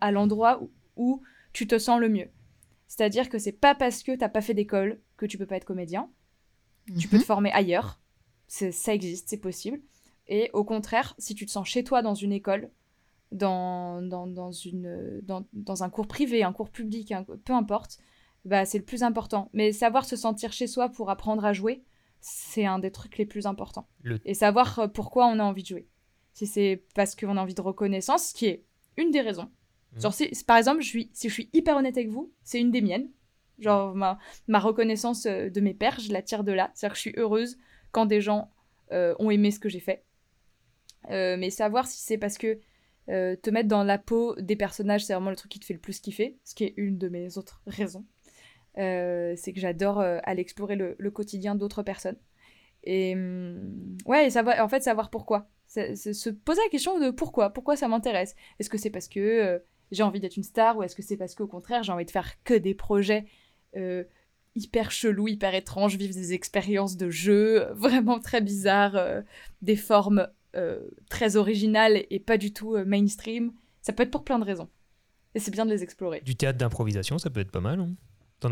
à 0.00 0.12
l'endroit 0.12 0.60
où, 0.96 1.22
tu 1.52 1.66
te 1.66 1.78
sens 1.78 1.98
le 1.98 2.08
mieux. 2.08 2.28
C'est-à-dire 2.90 3.28
que 3.28 3.38
c'est 3.38 3.52
pas 3.52 3.76
parce 3.76 4.02
que 4.02 4.16
t'as 4.16 4.28
pas 4.28 4.40
fait 4.40 4.52
d'école 4.52 5.00
que 5.16 5.24
tu 5.24 5.38
peux 5.38 5.46
pas 5.46 5.54
être 5.54 5.64
comédien. 5.64 6.10
Tu 6.98 7.06
peux 7.06 7.18
te 7.18 7.22
mhm. 7.22 7.26
former 7.26 7.52
ailleurs. 7.52 8.00
Ça 8.48 8.92
existe, 8.92 9.28
c'est 9.28 9.36
possible. 9.36 9.80
Et 10.26 10.50
au 10.54 10.64
contraire, 10.64 11.14
si 11.16 11.36
tu 11.36 11.46
te 11.46 11.52
sens 11.52 11.68
chez 11.68 11.84
toi 11.84 12.02
dans 12.02 12.16
une 12.16 12.32
école, 12.32 12.68
dans, 13.30 14.02
dans, 14.02 14.50
une, 14.50 15.20
dans, 15.22 15.46
dans, 15.52 15.84
un 15.84 15.88
cours 15.88 16.08
privé, 16.08 16.42
un 16.42 16.52
cours 16.52 16.70
public, 16.70 17.14
peu 17.44 17.52
importe, 17.52 17.98
bah, 18.44 18.64
c'est 18.64 18.78
le 18.78 18.84
plus 18.84 19.04
important. 19.04 19.50
Mais 19.52 19.70
savoir 19.70 20.04
se 20.04 20.16
sentir 20.16 20.52
chez 20.52 20.66
soi 20.66 20.88
pour 20.88 21.10
apprendre 21.10 21.44
à 21.44 21.52
jouer, 21.52 21.84
c'est 22.20 22.66
un 22.66 22.80
des 22.80 22.90
trucs 22.90 23.18
les 23.18 23.26
plus 23.26 23.46
importants. 23.46 23.86
Et 24.24 24.34
savoir 24.34 24.80
euh, 24.80 24.88
pourquoi 24.88 25.28
on 25.28 25.38
a 25.38 25.44
envie 25.44 25.62
de 25.62 25.68
jouer. 25.68 25.88
Si 26.32 26.48
c'est 26.48 26.82
parce 26.96 27.14
qu'on 27.14 27.36
a 27.36 27.40
envie 27.40 27.54
de 27.54 27.60
reconnaissance, 27.60 28.30
ce 28.30 28.34
qui 28.34 28.46
est 28.46 28.64
une 28.96 29.12
des 29.12 29.20
raisons. 29.20 29.48
Mmh. 29.94 30.00
Genre, 30.00 30.14
si, 30.14 30.44
par 30.46 30.56
exemple, 30.56 30.82
je 30.82 30.88
suis, 30.88 31.10
si 31.12 31.28
je 31.28 31.34
suis 31.34 31.50
hyper 31.52 31.76
honnête 31.76 31.96
avec 31.96 32.08
vous, 32.08 32.32
c'est 32.42 32.60
une 32.60 32.70
des 32.70 32.80
miennes. 32.80 33.10
Genre, 33.58 33.94
ma, 33.94 34.18
ma 34.48 34.58
reconnaissance 34.58 35.26
euh, 35.26 35.50
de 35.50 35.60
mes 35.60 35.74
pères, 35.74 36.00
je 36.00 36.12
la 36.12 36.22
tire 36.22 36.44
de 36.44 36.52
là. 36.52 36.70
C'est-à-dire 36.74 36.92
que 36.92 36.96
je 36.96 37.02
suis 37.02 37.14
heureuse 37.16 37.58
quand 37.92 38.06
des 38.06 38.20
gens 38.20 38.50
euh, 38.92 39.14
ont 39.18 39.30
aimé 39.30 39.50
ce 39.50 39.58
que 39.58 39.68
j'ai 39.68 39.80
fait. 39.80 40.04
mais 41.08 41.50
savoir 41.50 41.86
si 41.86 41.98
c'est 42.00 42.18
parce 42.18 42.38
que 42.38 42.58
te 43.08 43.50
mettre 43.50 43.68
dans 43.68 43.82
la 43.82 43.98
peau 43.98 44.36
des 44.36 44.54
personnages, 44.54 45.04
c'est 45.04 45.14
vraiment 45.14 45.30
le 45.30 45.36
truc 45.36 45.50
qui 45.50 45.58
te 45.58 45.64
fait 45.64 45.74
le 45.74 45.80
plus 45.80 45.98
kiffer, 45.98 46.38
ce 46.44 46.54
qui 46.54 46.62
est 46.62 46.74
une 46.76 46.96
de 46.96 47.08
mes 47.08 47.36
autres 47.38 47.60
raisons. 47.66 48.04
Euh, 48.78 49.34
c'est 49.36 49.52
que 49.52 49.60
j'adore 49.60 50.00
euh, 50.00 50.18
aller 50.22 50.40
explorer 50.40 50.76
le, 50.76 51.10
quotidien 51.10 51.54
d'autres 51.54 51.82
personnes. 51.82 52.18
Et 52.84 53.14
hum, 53.14 53.96
ouais, 54.06 54.30
savoir, 54.30 54.62
en 54.64 54.68
fait, 54.68 54.82
savoir 54.82 55.10
pourquoi. 55.10 55.48
se 55.66 56.30
poser 56.30 56.60
la 56.62 56.70
question 56.70 56.98
de 56.98 57.10
pourquoi, 57.10 57.50
pourquoi 57.50 57.76
ça 57.76 57.88
m'intéresse? 57.88 58.34
Est-ce 58.58 58.70
que 58.70 58.78
c'est 58.78 58.90
parce 58.90 59.08
que 59.08 59.20
euh, 59.20 59.58
j'ai 59.90 60.02
envie 60.02 60.20
d'être 60.20 60.36
une 60.36 60.42
star 60.42 60.76
ou 60.76 60.82
est-ce 60.82 60.94
que 60.94 61.02
c'est 61.02 61.16
parce 61.16 61.34
qu'au 61.34 61.46
contraire 61.46 61.82
j'ai 61.82 61.92
envie 61.92 62.04
de 62.04 62.10
faire 62.10 62.42
que 62.44 62.54
des 62.54 62.74
projets 62.74 63.26
hyper 64.56 64.90
chelous, 64.90 65.28
hyper 65.28 65.54
étranges, 65.54 65.96
vivre 65.96 66.14
des 66.14 66.32
expériences 66.32 66.96
de 66.96 67.08
jeu 67.10 67.66
vraiment 67.72 68.18
très 68.18 68.40
bizarres, 68.40 68.98
des 69.62 69.76
formes 69.76 70.28
très 71.08 71.36
originales 71.36 72.04
et 72.10 72.18
pas 72.18 72.36
du 72.36 72.52
tout 72.52 72.76
mainstream. 72.84 73.52
Ça 73.82 73.92
peut 73.92 74.02
être 74.02 74.10
pour 74.10 74.24
plein 74.24 74.38
de 74.38 74.44
raisons. 74.44 74.68
Et 75.34 75.38
c'est 75.38 75.52
bien 75.52 75.64
de 75.64 75.70
les 75.70 75.82
explorer. 75.82 76.20
Du 76.22 76.34
théâtre 76.34 76.58
d'improvisation, 76.58 77.18
ça 77.18 77.30
peut 77.30 77.40
être 77.40 77.52
pas 77.52 77.60
mal. 77.60 77.80
Hein 77.80 77.94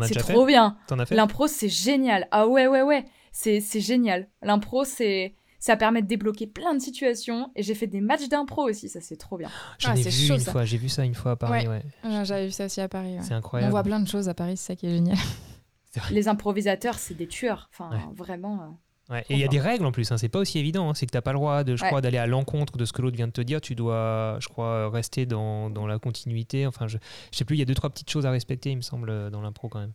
c'est 0.03 0.15
trop 0.15 0.45
bien. 0.45 0.77
T'en 0.87 0.99
as 0.99 1.05
fait? 1.05 1.15
L'impro, 1.15 1.47
c'est 1.47 1.69
génial. 1.69 2.27
Ah 2.31 2.47
ouais, 2.47 2.67
ouais, 2.67 2.81
ouais. 2.81 3.05
C'est, 3.31 3.61
génial. 3.79 4.27
L'impro, 4.41 4.83
c'est, 4.83 5.35
Ça 5.59 5.75
permet 5.75 6.01
de 6.01 6.07
débloquer 6.07 6.47
plein 6.47 6.73
de 6.73 6.79
situations. 6.79 7.51
Et 7.55 7.63
j'ai 7.63 7.75
fait 7.75 7.87
des 7.87 8.01
matchs 8.01 8.27
d'impro 8.29 8.63
aussi, 8.69 8.87
ça 8.89 9.01
c'est 9.01 9.17
trop 9.17 9.37
bien. 9.37 9.49
J'en 9.77 9.91
Ah, 9.91 9.97
ai 9.97 10.01
vu 10.03 10.09
chaud, 10.11 10.33
une 10.35 10.39
ça. 10.39 10.51
fois, 10.51 10.65
j'ai 10.65 10.77
vu 10.77 10.89
ça 10.89 11.03
une 11.03 11.15
fois 11.15 11.31
à 11.31 11.35
Paris, 11.35 11.67
ouais. 11.67 11.83
Ah, 12.03 12.23
J'avais 12.23 12.45
vu 12.47 12.51
ça 12.51 12.65
aussi 12.65 12.79
à 12.81 12.87
Paris. 12.87 13.15
ouais. 13.17 13.23
C'est 13.23 13.33
On 13.33 13.37
incroyable. 13.37 13.71
voit 13.71 13.83
plein 13.83 13.99
de 13.99 14.07
choses 14.07 14.29
à 14.29 14.33
Paris, 14.33 14.55
c'est 14.57 14.67
ça 14.67 14.75
qui 14.75 14.87
est 14.87 14.91
génial. 14.91 15.17
Les 16.11 16.27
improvisateurs, 16.27 16.95
c'est 16.99 17.15
des 17.15 17.27
tueurs. 17.27 17.69
Enfin, 17.73 17.89
Ouais. 17.91 18.01
vraiment. 18.15 18.61
euh. 18.61 18.67
Ouais, 19.11 19.25
Et 19.27 19.33
il 19.33 19.39
y 19.39 19.43
a 19.43 19.47
des 19.47 19.59
règles 19.59 19.87
en 19.87 19.91
plus, 19.91 20.11
hein, 20.11 20.17
c'est 20.19 20.29
pas 20.29 20.37
aussi 20.37 20.59
évident. 20.59 20.87
hein. 20.87 20.93
C'est 20.93 21.07
que 21.07 21.11
t'as 21.11 21.21
pas 21.21 21.31
le 21.33 21.39
droit, 21.39 21.63
de, 21.63 21.75
je 21.75 21.81
Ouais. 21.81 21.87
crois, 21.87 21.99
d'aller 21.99 22.19
à 22.19 22.27
l'encontre 22.27 22.77
de 22.77 22.85
ce 22.85 22.93
que 22.93 23.01
l'autre 23.01 23.17
vient 23.17 23.25
de 23.25 23.31
te 23.31 23.41
dire. 23.41 23.59
Tu 23.59 23.73
dois, 23.73 24.37
je 24.39 24.47
crois, 24.49 24.87
rester 24.91 25.25
dans, 25.25 25.71
dans 25.71 25.87
la 25.87 25.97
continuité. 25.97 26.67
Enfin, 26.67 26.85
je, 26.87 26.99
je 27.31 27.37
sais 27.39 27.43
plus, 27.43 27.55
il 27.55 27.59
y 27.59 27.63
a 27.63 27.65
deux, 27.65 27.73
trois 27.73 27.89
petites 27.89 28.11
choses 28.11 28.27
à 28.27 28.31
respecter, 28.31 28.69
il 28.69 28.75
me 28.77 28.81
semble, 28.83 29.09
euh, 29.09 29.31
dans 29.31 29.41
l'impro 29.41 29.67
quand 29.67 29.79
même. 29.79 29.93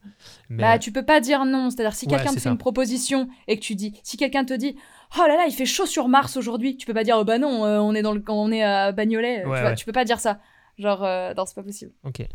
Mais, 0.48 0.62
Bah, 0.64 0.80
tu 0.80 0.90
peux 0.90 1.04
pas 1.04 1.20
dire 1.20 1.44
non. 1.44 1.70
C'est-à-dire, 1.70 1.94
si 1.94 2.06
Ouais, 2.06 2.16
quelqu'un 2.16 2.30
te 2.30 2.34
fait 2.34 2.40
ça. 2.40 2.50
une 2.50 2.58
proposition 2.58 3.28
et 3.46 3.56
que 3.56 3.62
tu 3.62 3.76
dis, 3.76 3.94
si 4.02 4.16
quelqu'un 4.16 4.44
te 4.44 4.52
dit, 4.54 4.74
oh 5.18 5.26
là 5.28 5.36
là, 5.36 5.46
il 5.46 5.52
fait 5.52 5.66
chaud 5.66 5.86
sur 5.86 6.08
Mars 6.08 6.36
aujourd'hui, 6.36 6.76
tu 6.76 6.86
peux 6.86 6.94
pas 6.94 7.04
dire, 7.04 7.16
oh 7.18 7.24
bah 7.24 7.38
non, 7.38 7.64
euh, 7.64 7.78
on 7.78 7.94
est 7.94 8.02
dans 8.02 8.12
le, 8.12 8.22
on 8.28 8.50
est 8.52 8.62
à 8.62 8.92
Bagnolet. 8.92 9.38
Ouais, 9.38 9.42
tu, 9.42 9.46
vois, 9.48 9.62
ouais. 9.62 9.74
tu 9.74 9.84
peux 9.84 9.92
pas 9.92 10.04
dire 10.04 10.20
ça. 10.20 10.38
Genre, 10.78 11.04
euh, 11.04 11.34
non, 11.34 11.46
c'est 11.46 11.54
pas 11.54 11.62
possible. 11.62 11.92
Ok. 12.04 12.26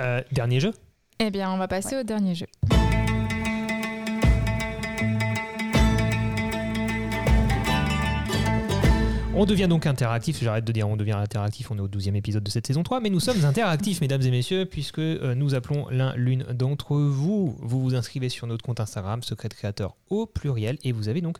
Euh, 0.00 0.22
dernier 0.32 0.60
jeu? 0.60 0.72
Eh 1.18 1.30
bien, 1.30 1.50
on 1.52 1.56
va 1.56 1.68
passer 1.68 1.96
au 1.96 2.02
dernier 2.02 2.34
jeu. 2.34 2.46
On 9.36 9.46
devient 9.46 9.66
donc 9.68 9.84
interactif, 9.86 10.40
j'arrête 10.40 10.64
de 10.64 10.70
dire 10.70 10.88
on 10.88 10.96
devient 10.96 11.12
interactif, 11.12 11.72
on 11.72 11.76
est 11.76 11.80
au 11.80 11.88
12e 11.88 12.14
épisode 12.14 12.44
de 12.44 12.50
cette 12.50 12.68
saison 12.68 12.84
3, 12.84 13.00
mais 13.00 13.10
nous 13.10 13.18
sommes 13.18 13.44
interactifs, 13.44 14.00
mesdames 14.00 14.22
et 14.22 14.30
messieurs, 14.30 14.64
puisque 14.64 15.00
euh, 15.00 15.34
nous 15.34 15.56
appelons 15.56 15.88
l'un 15.90 16.14
l'une 16.14 16.44
d'entre 16.44 16.96
vous. 16.96 17.56
Vous 17.58 17.80
vous 17.80 17.96
inscrivez 17.96 18.28
sur 18.28 18.46
notre 18.46 18.64
compte 18.64 18.78
Instagram, 18.78 19.24
Secret 19.24 19.48
Créateur 19.48 19.96
au 20.08 20.26
pluriel, 20.26 20.78
et 20.84 20.92
vous 20.92 21.08
avez 21.08 21.20
donc 21.20 21.38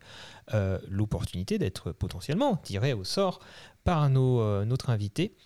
euh, 0.55 0.81
l'opportunité 0.89 1.57
d'être 1.59 1.93
potentiellement 1.93 2.57
tiré 2.57 2.95
au 2.95 3.05
sort 3.05 3.39
par 3.85 4.11
euh, 4.13 4.65
notre 4.65 4.91
invité. 4.91 5.37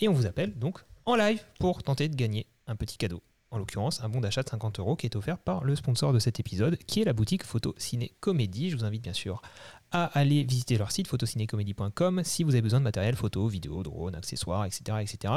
Et 0.00 0.06
on 0.06 0.12
vous 0.12 0.26
appelle 0.26 0.56
donc 0.58 0.84
en 1.06 1.16
live 1.16 1.42
pour 1.58 1.82
tenter 1.82 2.08
de 2.08 2.14
gagner 2.14 2.46
un 2.66 2.76
petit 2.76 2.98
cadeau. 2.98 3.22
En 3.52 3.58
l'occurrence, 3.58 4.02
un 4.02 4.08
bon 4.08 4.20
d'achat 4.22 4.42
de 4.42 4.48
50 4.48 4.78
euros 4.80 4.96
qui 4.96 5.04
est 5.04 5.14
offert 5.14 5.36
par 5.36 5.62
le 5.62 5.76
sponsor 5.76 6.14
de 6.14 6.18
cet 6.18 6.40
épisode, 6.40 6.78
qui 6.86 7.02
est 7.02 7.04
la 7.04 7.12
boutique 7.12 7.44
Photo 7.44 7.74
Ciné 7.76 8.14
Comédie. 8.20 8.70
Je 8.70 8.76
vous 8.78 8.84
invite 8.84 9.02
bien 9.02 9.12
sûr 9.12 9.42
à 9.90 10.04
aller 10.18 10.42
visiter 10.42 10.78
leur 10.78 10.90
site 10.90 11.06
photocinécomédie.com 11.06 12.22
si 12.24 12.44
vous 12.44 12.52
avez 12.52 12.62
besoin 12.62 12.78
de 12.78 12.84
matériel 12.84 13.14
photo, 13.14 13.46
vidéo, 13.48 13.82
drone, 13.82 14.14
accessoires, 14.14 14.64
etc., 14.64 14.98
etc. 15.02 15.34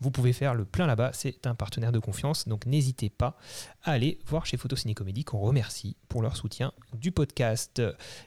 Vous 0.00 0.12
pouvez 0.12 0.32
faire 0.32 0.54
le 0.54 0.64
plein 0.64 0.86
là-bas, 0.86 1.10
c'est 1.12 1.48
un 1.48 1.56
partenaire 1.56 1.90
de 1.90 1.98
confiance, 1.98 2.46
donc 2.46 2.64
n'hésitez 2.64 3.10
pas 3.10 3.36
à 3.82 3.90
aller 3.90 4.20
voir 4.24 4.46
chez 4.46 4.56
Photociné 4.56 4.94
Comédie 4.94 5.24
qu'on 5.24 5.40
remercie 5.40 5.96
pour 6.08 6.22
leur 6.22 6.36
soutien 6.36 6.70
du 6.94 7.10
podcast. 7.10 7.82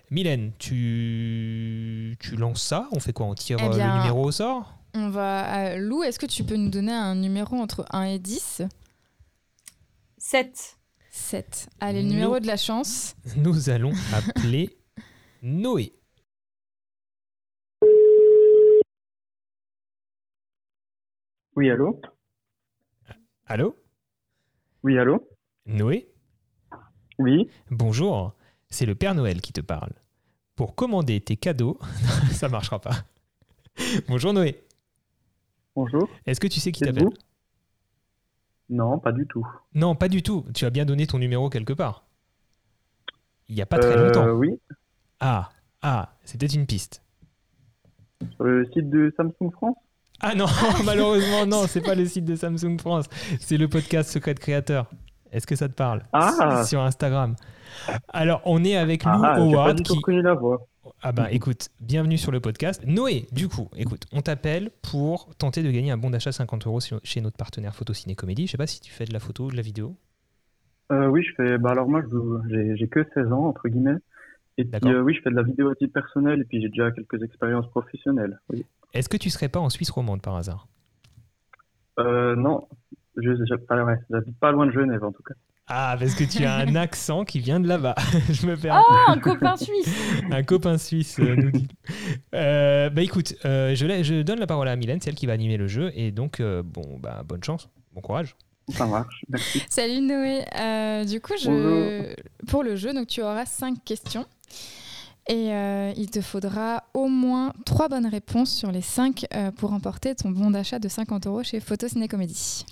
Mylène, 0.10 0.52
tu, 0.60 2.18
tu 2.20 2.36
lances 2.36 2.64
ça? 2.64 2.90
On 2.92 3.00
fait 3.00 3.14
quoi? 3.14 3.28
On 3.28 3.34
tire 3.36 3.58
Eh 3.62 3.64
euh, 3.64 3.70
bien, 3.70 3.94
le 3.96 4.00
numéro 4.00 4.26
au 4.26 4.32
sort? 4.34 4.74
On 4.94 5.10
va. 5.10 5.70
euh, 5.70 5.78
Lou, 5.78 6.04
est-ce 6.04 6.20
que 6.20 6.26
tu 6.26 6.44
peux 6.44 6.58
nous 6.58 6.70
donner 6.70 6.92
un 6.92 7.16
numéro 7.16 7.56
entre 7.56 7.86
1 7.92 8.04
et 8.04 8.20
10 8.20 8.64
7. 10.36 10.78
7. 11.10 11.68
Allez, 11.82 12.04
le 12.04 12.08
Nous- 12.08 12.14
numéro 12.14 12.40
de 12.40 12.48
la 12.48 12.56
chance. 12.56 13.18
Nous 13.36 13.70
allons 13.70 13.92
appeler 14.14 14.70
Noé. 15.42 15.92
Oui, 21.56 21.70
allô? 21.70 22.00
Allô? 23.46 23.76
Oui, 24.84 24.98
allô? 24.98 25.28
Noé? 25.66 26.08
Oui, 27.20 27.48
Bonjour, 27.70 28.34
c'est 28.70 28.86
le 28.86 28.96
Père 28.96 29.14
Noël 29.14 29.42
qui 29.42 29.54
te 29.54 29.62
parle. 29.62 29.92
Pour 30.56 30.76
commander 30.76 31.20
tes 31.22 31.38
cadeaux, 31.38 31.78
ça 32.32 32.50
marchera 32.50 32.80
pas. 32.80 33.04
Bonjour 34.08 34.34
Noé, 34.34 34.64
bonjour. 35.76 36.10
est-ce 36.26 36.40
que 36.40 36.48
tu 36.48 36.60
sais 36.60 36.72
qui 36.72 36.80
C'est 36.80 36.86
t'appelle? 36.88 37.04
vous? 37.06 37.14
Non, 38.72 38.98
pas 39.00 39.12
du 39.12 39.28
tout. 39.28 39.46
Non, 39.76 39.96
pas 39.96 40.08
du 40.08 40.24
tout. 40.24 40.46
Tu 40.56 40.66
as 40.66 40.70
bien 40.70 40.86
donné 40.86 41.06
ton 41.06 41.20
numéro 41.20 41.50
quelque 41.50 41.74
part. 41.74 42.06
Il 43.50 43.56
n'y 43.56 43.62
a 43.62 43.66
pas 43.66 43.78
très 43.80 43.98
Euh, 43.98 44.06
longtemps. 44.08 44.30
Oui, 44.30 44.50
Ah, 45.20 45.50
ah, 45.82 46.10
c'était 46.24 46.48
une 46.48 46.66
piste. 46.66 47.04
sur 48.36 48.44
le 48.46 48.66
site 48.72 48.90
de 48.90 49.14
Samsung 49.18 49.52
France? 49.52 49.76
Ah 50.22 50.36
non, 50.36 50.46
malheureusement 50.86 51.46
non, 51.46 51.66
c'est 51.68 51.82
pas 51.82 51.96
le 51.96 52.06
site 52.06 52.26
de 52.26 52.36
Samsung 52.36 52.78
France, 52.80 53.06
c'est 53.40 53.58
le 53.58 53.68
podcast 53.68 54.10
Secret 54.10 54.36
Créateur. 54.36 54.90
Est-ce 55.32 55.48
que 55.48 55.56
ça 55.56 55.68
te 55.68 55.74
parle? 55.74 56.04
Ah 56.14 56.64
Sur 56.66 56.82
Instagram. 56.82 57.36
Alors, 58.10 58.42
on 58.46 58.64
est 58.64 58.76
avec 58.78 59.04
Lou 59.04 59.12
Ah, 59.14 59.20
pas 59.22 59.38
Howard 59.40 59.78
du 59.78 59.84
tout 59.84 59.94
qui, 59.94 60.00
reconnu 60.00 60.22
la 60.22 60.34
voix. 60.34 60.68
Ah 61.04 61.12
bah 61.12 61.32
écoute, 61.32 61.70
bienvenue 61.80 62.18
sur 62.18 62.32
le 62.32 62.40
podcast. 62.40 62.84
Noé, 62.88 63.28
du 63.32 63.48
coup, 63.48 63.70
écoute, 63.76 64.06
on 64.12 64.22
t'appelle 64.22 64.72
pour 64.82 65.30
tenter 65.36 65.62
de 65.62 65.70
gagner 65.70 65.92
un 65.92 65.98
bon 65.98 66.10
d'achat 66.10 66.32
50 66.32 66.66
euros 66.66 66.80
chez 67.04 67.22
notre 67.22 67.38
partenaire 67.38 67.76
Photo 67.76 67.94
Ciné 67.94 68.16
Comédie. 68.16 68.48
Je 68.48 68.52
sais 68.52 68.58
pas 68.58 68.66
si 68.68 68.82
tu 68.82 68.92
fais 68.92 69.06
de 69.06 69.14
la 69.14 69.20
photo 69.20 69.46
ou 69.46 69.52
de 69.52 69.56
la 69.56 69.62
vidéo. 69.62 69.96
Euh, 70.92 71.08
oui, 71.08 71.24
je 71.24 71.34
fais. 71.36 71.58
Bah 71.60 71.72
alors 71.72 71.88
moi, 71.88 72.02
je- 72.02 72.76
j'ai 72.76 72.88
que 72.88 73.06
16 73.14 73.32
ans 73.32 73.46
entre 73.48 73.68
guillemets. 73.70 73.98
Et 74.58 74.66
puis 74.66 74.80
euh, 74.92 75.02
oui, 75.02 75.14
je 75.14 75.22
fais 75.22 75.30
de 75.30 75.36
la 75.36 75.44
vidéo 75.44 75.70
à 75.70 75.76
titre 75.76 75.94
personnel 75.94 76.42
et 76.42 76.44
puis 76.46 76.62
j'ai 76.62 76.70
déjà 76.70 76.92
quelques 76.92 77.22
expériences 77.22 77.70
professionnelles. 77.70 78.40
Oui. 78.50 78.66
Est-ce 78.94 79.08
que 79.08 79.18
tu 79.18 79.30
serais 79.30 79.50
pas 79.50 79.60
en 79.60 79.70
Suisse 79.70 79.90
romande 79.92 80.22
par 80.22 80.36
hasard? 80.36 80.68
Euh, 82.00 82.36
non, 82.36 82.68
je 83.18 83.36
je- 83.36 83.54
ah 83.70 83.86
pas 84.40 84.52
loin 84.52 84.66
de 84.66 84.72
Genève 84.72 85.04
en 85.04 85.12
tout 85.12 85.24
cas. 85.24 85.36
Ah, 85.74 85.96
parce 85.98 86.16
que 86.16 86.26
tu 86.26 86.44
as 86.44 86.56
un 86.56 86.76
accent 86.76 87.24
qui 87.24 87.40
vient 87.40 87.62
de 87.62 87.68
là-bas. 87.68 87.96
Je 88.30 88.46
me 88.46 88.58
perds. 88.58 88.84
Oh, 88.90 88.94
un 89.08 89.18
copain 89.18 89.56
suisse 89.56 89.90
Un 90.32 90.44
copain 90.44 90.78
suisse 90.78 91.18
euh, 91.20 91.36
nous 91.38 91.52
dit. 91.52 91.68
Euh, 92.36 92.90
bah 92.90 93.02
écoute, 93.02 93.36
euh, 93.46 93.74
je, 93.74 94.04
je 94.04 94.22
donne 94.22 94.40
la 94.40 94.48
parole 94.48 94.68
à 94.68 94.76
Mylène, 94.76 95.00
c'est 95.02 95.10
elle 95.10 95.16
qui 95.16 95.28
va 95.28 95.34
animer 95.34 95.56
le 95.56 95.68
jeu. 95.68 95.94
Et 95.96 96.12
donc, 96.12 96.42
euh, 96.42 96.62
bon, 96.62 97.00
bah, 97.00 97.24
bonne 97.26 97.42
chance, 97.44 97.70
bon 97.94 98.02
courage. 98.02 98.36
Ça 98.70 98.86
marche. 98.86 99.24
Merci. 99.30 99.64
Salut 99.70 100.02
Noé. 100.02 100.44
Euh, 100.60 101.06
du 101.06 101.22
coup, 101.22 101.34
je... 101.42 102.16
pour 102.48 102.64
le 102.64 102.76
jeu, 102.76 102.94
donc 102.94 103.08
tu 103.08 103.22
auras 103.22 103.46
5 103.46 103.82
questions. 103.86 104.26
Et 105.30 105.54
euh, 105.54 105.94
il 105.96 106.10
te 106.10 106.20
faudra 106.20 106.84
au 106.94 107.08
moins 107.08 107.54
3 107.66 107.88
bonnes 107.88 108.08
réponses 108.08 108.54
sur 108.54 108.74
les 108.74 108.82
5 108.82 109.26
pour 109.56 109.70
remporter 109.70 110.16
ton 110.16 110.32
bon 110.32 110.52
d'achat 110.52 110.80
de 110.80 110.90
50 110.90 111.28
euros 111.28 111.44
chez 111.44 111.62
Photo 111.62 111.88
Ciné 111.88 112.10
Comédie. 112.10 112.66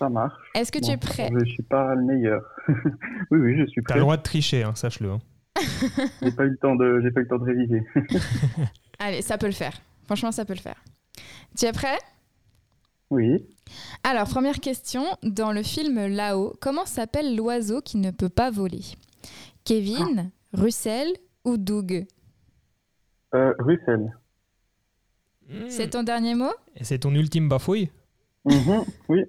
Ça 0.00 0.08
marche. 0.08 0.32
Est-ce 0.54 0.72
que 0.72 0.78
tu 0.80 0.90
es 0.90 0.96
prêt 0.96 1.30
Je 1.38 1.44
suis 1.44 1.62
pas 1.62 1.94
le 1.94 2.02
meilleur. 2.02 2.42
oui, 3.30 3.38
oui, 3.38 3.56
je 3.58 3.66
suis 3.66 3.82
T'as 3.82 3.88
prêt. 3.90 3.94
le 3.96 4.00
droit 4.00 4.16
de 4.16 4.22
tricher, 4.22 4.62
hein, 4.64 4.74
sache-le. 4.74 5.10
hein. 5.12 5.18
J'ai 6.22 6.32
pas 6.32 6.44
eu 6.46 6.50
le 6.50 6.56
temps 6.56 6.74
de, 6.74 7.00
j'ai 7.02 7.10
pas 7.10 7.20
eu 7.20 7.24
le 7.24 7.28
temps 7.28 7.38
de 7.38 7.44
réviser. 7.44 7.82
Allez, 8.98 9.20
ça 9.22 9.36
peut 9.38 9.46
le 9.46 9.52
faire. 9.52 9.78
Franchement, 10.06 10.32
ça 10.32 10.44
peut 10.44 10.54
le 10.54 10.60
faire. 10.60 10.82
Tu 11.58 11.66
es 11.66 11.72
prêt? 11.72 11.98
Oui. 13.10 13.44
Alors, 14.04 14.26
première 14.28 14.60
question. 14.60 15.04
Dans 15.22 15.52
le 15.52 15.62
film 15.62 16.06
Là-haut, 16.06 16.54
comment 16.60 16.86
s'appelle 16.86 17.36
l'oiseau 17.36 17.80
qui 17.82 17.98
ne 17.98 18.10
peut 18.10 18.28
pas 18.28 18.50
voler? 18.50 18.82
Kevin, 19.64 20.30
Russell 20.54 21.08
ou 21.44 21.56
Doug? 21.58 22.06
Euh, 23.34 23.52
Russell. 23.58 24.16
C'est 25.68 25.90
ton 25.90 26.04
dernier 26.04 26.34
mot? 26.36 26.52
Et 26.76 26.84
c'est 26.84 27.00
ton 27.00 27.12
ultime 27.14 27.48
bafouille? 27.48 27.90
Mhm, 28.44 28.84
Oui. 29.08 29.24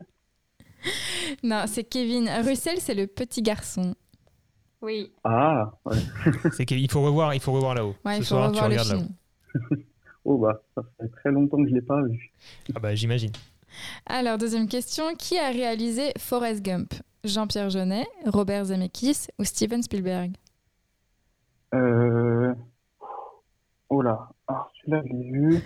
Non, 1.43 1.63
c'est 1.67 1.83
Kevin. 1.83 2.29
Russell, 2.45 2.79
c'est 2.79 2.93
le 2.93 3.07
petit 3.07 3.41
garçon. 3.41 3.95
Oui. 4.81 5.11
Ah. 5.23 5.71
Ouais. 5.85 5.97
C'est 6.53 6.65
qu'il 6.65 6.89
faut 6.89 7.01
revoir, 7.01 7.33
il 7.35 7.39
faut 7.39 7.51
revoir 7.51 7.75
là-haut. 7.75 7.95
Ouais, 8.03 8.15
Ce 8.15 8.17
il 8.17 8.23
faut 8.23 8.27
soir, 8.29 8.49
revoir 8.49 8.65
tu 8.69 8.75
le 8.75 8.81
regardes 8.81 8.87
là-haut. 8.89 9.69
film. 9.69 9.83
Oh 10.23 10.37
bah, 10.37 10.61
ça 10.75 10.83
fait 10.99 11.07
très 11.07 11.31
longtemps 11.31 11.57
que 11.63 11.67
je 11.67 11.73
l'ai 11.73 11.81
pas 11.81 11.99
vu. 12.03 12.31
Ah 12.75 12.79
bah 12.79 12.93
j'imagine. 12.93 13.31
Alors, 14.05 14.37
deuxième 14.37 14.67
question. 14.67 15.15
Qui 15.15 15.39
a 15.39 15.49
réalisé 15.49 16.11
Forrest 16.19 16.61
Gump? 16.63 16.93
Jean-Pierre 17.23 17.71
Jeunet, 17.71 18.05
Robert 18.27 18.65
Zemeckis 18.65 19.27
ou 19.39 19.43
Steven 19.43 19.81
Spielberg? 19.81 20.33
Euh... 21.73 22.53
Oh 23.89 24.01
là, 24.03 24.29
ah, 24.47 24.67
celui-là, 24.79 25.01
je 25.05 25.11
l'ai 25.13 25.31
vu. 25.31 25.55
Euh... 25.55 25.59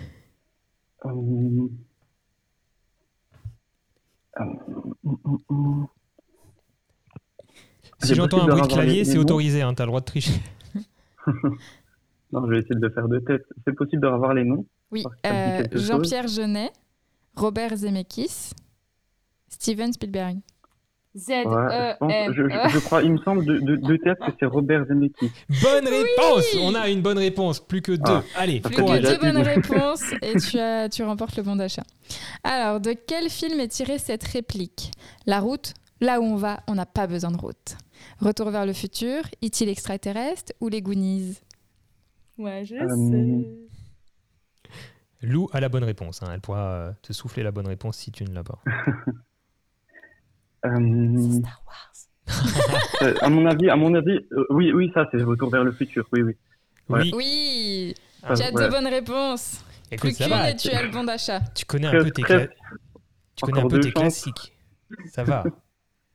euh, 1.04 1.10
hum, 1.10 1.18
hum, 1.18 1.58
hum. 1.58 1.70
Si 8.02 8.14
j'entends 8.14 8.42
un 8.42 8.46
bruit 8.46 8.62
de 8.62 8.66
clavier, 8.66 9.04
c'est 9.04 9.18
autorisé, 9.18 9.62
hein, 9.62 9.74
t'as 9.74 9.84
le 9.84 9.88
droit 9.88 10.00
de 10.00 10.06
tricher. 10.06 10.40
Non, 12.32 12.44
je 12.46 12.50
vais 12.50 12.58
essayer 12.58 12.74
de 12.74 12.80
le 12.80 12.90
faire 12.90 13.08
de 13.08 13.20
tête. 13.20 13.44
C'est 13.64 13.72
possible 13.72 14.02
de 14.02 14.08
revoir 14.08 14.34
les 14.34 14.42
noms? 14.42 14.66
Oui, 14.90 15.04
euh. 15.26 15.62
Jean-Pierre 15.72 16.26
Jeunet, 16.26 16.72
Robert 17.36 17.76
Zemeckis, 17.76 18.50
Steven 19.48 19.92
Spielberg. 19.92 20.38
Z 21.16 21.30
E 21.30 21.42
je, 21.44 21.96
pense, 21.98 22.12
M 22.12 22.34
je, 22.70 22.78
crois, 22.80 23.02
il 23.02 23.12
me 23.12 23.18
semble 23.18 23.44
de, 23.44 23.96
tête 23.96 24.18
que 24.18 24.32
c'est 24.38 24.46
Robert 24.46 24.84
Zemeckis. 24.86 25.30
Bonne 25.62 25.86
réponse 25.88 26.44
On 26.60 26.74
a 26.74 26.88
une 26.90 27.00
bonne 27.00 27.18
réponse, 27.18 27.58
plus 27.60 27.80
que 27.80 27.92
deux. 27.92 28.02
Ah. 28.06 28.22
Allez, 28.36 28.60
Plus 28.60 28.76
que 28.76 29.00
deux 29.00 29.18
bonnes 29.18 29.42
réponses 29.42 30.12
et 30.22 30.36
tu, 30.38 30.58
as, 30.58 30.88
tu 30.90 31.02
remportes 31.04 31.36
le 31.36 31.42
bon 31.42 31.56
d'achat. 31.56 31.84
Alors, 32.44 32.80
de 32.80 32.92
quel 32.92 33.30
film 33.30 33.58
est 33.60 33.68
tirée 33.68 33.98
cette 33.98 34.24
réplique? 34.24 34.90
La 35.26 35.40
route, 35.40 35.72
là 36.00 36.20
où 36.20 36.24
on 36.24 36.36
va, 36.36 36.60
on 36.68 36.74
n'a 36.74 36.86
pas 36.86 37.06
besoin 37.06 37.30
de 37.30 37.38
route. 37.38 37.76
Retour 38.20 38.50
vers 38.50 38.66
le 38.66 38.74
futur, 38.74 39.22
est-il 39.40 39.68
extraterrestre 39.70 40.52
ou 40.60 40.68
les 40.68 40.82
Goonies? 40.82 41.38
Ouais, 42.36 42.62
je 42.66 42.74
Euh, 42.74 42.88
sais. 42.88 43.46
Lou 45.22 45.48
a 45.52 45.60
la 45.60 45.70
bonne 45.70 45.84
réponse. 45.84 46.22
hein. 46.22 46.28
Elle 46.34 46.40
pourra 46.42 46.72
euh, 46.72 46.92
te 47.00 47.14
souffler 47.14 47.42
la 47.42 47.50
bonne 47.52 47.66
réponse 47.66 47.96
si 47.96 48.12
tu 48.12 48.24
ne 48.24 48.34
l'as 48.34 48.44
pas. 48.44 48.58
Euh, 50.64 51.30
Star 51.40 51.62
Wars. 51.66 51.92
euh, 53.02 53.14
à 53.20 53.28
mon 53.28 53.46
avis, 53.46 53.68
à 53.70 53.76
mon 53.76 53.94
avis, 53.94 54.18
euh, 54.32 54.44
oui, 54.50 54.72
oui, 54.72 54.90
ça, 54.94 55.06
c'est 55.12 55.22
Retour 55.22 55.50
vers 55.50 55.64
le 55.64 55.72
futur. 55.72 56.06
Oui, 56.12 56.22
oui. 56.22 56.32
Ouais. 56.88 57.00
Oui, 57.02 57.12
Oui, 57.14 57.94
Ah, 58.22 58.34
tu 58.34 58.42
as 58.42 58.46
ouais. 58.46 58.52
deux 58.64 58.68
bonnes 58.70 58.86
réponses. 58.88 59.64
écoute, 59.90 60.10
Plus 60.16 60.24
qu'une 60.24 60.32
et 60.32 60.56
tu 60.56 60.70
as 60.70 60.82
le 60.82 60.90
bon 60.90 61.04
d'achat. 61.04 61.40
Tu 61.54 61.64
connais 61.64 61.86
un 61.88 62.02
peu 62.02 62.10
tes, 62.10 62.22
cla- 62.22 62.48
tu 63.36 63.44
connais 63.44 63.60
un 63.60 63.68
peu 63.68 63.80
tes 63.80 63.92
classiques. 63.92 64.52
Ça 65.12 65.24
va. 65.24 65.44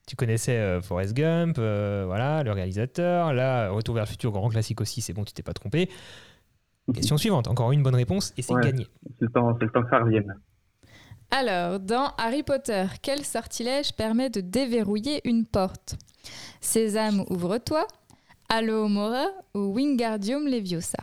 tu 0.07 0.15
connaissais 0.15 0.57
euh, 0.57 0.81
Forrest 0.81 1.13
Gump, 1.13 1.57
euh, 1.59 2.03
voilà, 2.05 2.43
le 2.43 2.51
réalisateur. 2.51 3.33
Là, 3.33 3.69
Retour 3.69 3.95
vers 3.95 4.03
le 4.05 4.09
futur, 4.09 4.31
grand 4.31 4.49
classique 4.49 4.81
aussi, 4.81 5.01
c'est 5.01 5.13
bon, 5.13 5.23
tu 5.23 5.33
t'es 5.33 5.43
pas 5.43 5.53
trompé. 5.53 5.89
Question 6.93 7.17
suivante, 7.17 7.47
encore 7.47 7.71
une 7.71 7.83
bonne 7.83 7.95
réponse 7.95 8.33
et 8.37 8.41
c'est 8.41 8.53
Ouais. 8.53 8.61
gagné. 8.63 8.87
C'est 9.19 9.25
le 9.25 9.29
temps, 9.29 9.55
c'est 9.59 9.65
le 9.65 9.71
temps 9.71 9.83
que 9.83 9.89
ça 9.89 9.99
revienne. 9.99 10.33
Alors, 11.31 11.79
dans 11.79 12.09
Harry 12.17 12.43
Potter, 12.43 12.85
quel 13.01 13.23
sortilège 13.23 13.93
permet 13.93 14.29
de 14.29 14.41
déverrouiller 14.41 15.21
une 15.27 15.45
porte? 15.45 15.95
Sésame, 16.59 17.23
ouvre-toi, 17.29 17.87
Alohomora 18.49 19.27
ou 19.55 19.73
Wingardium 19.75 20.45
Leviosa? 20.45 20.97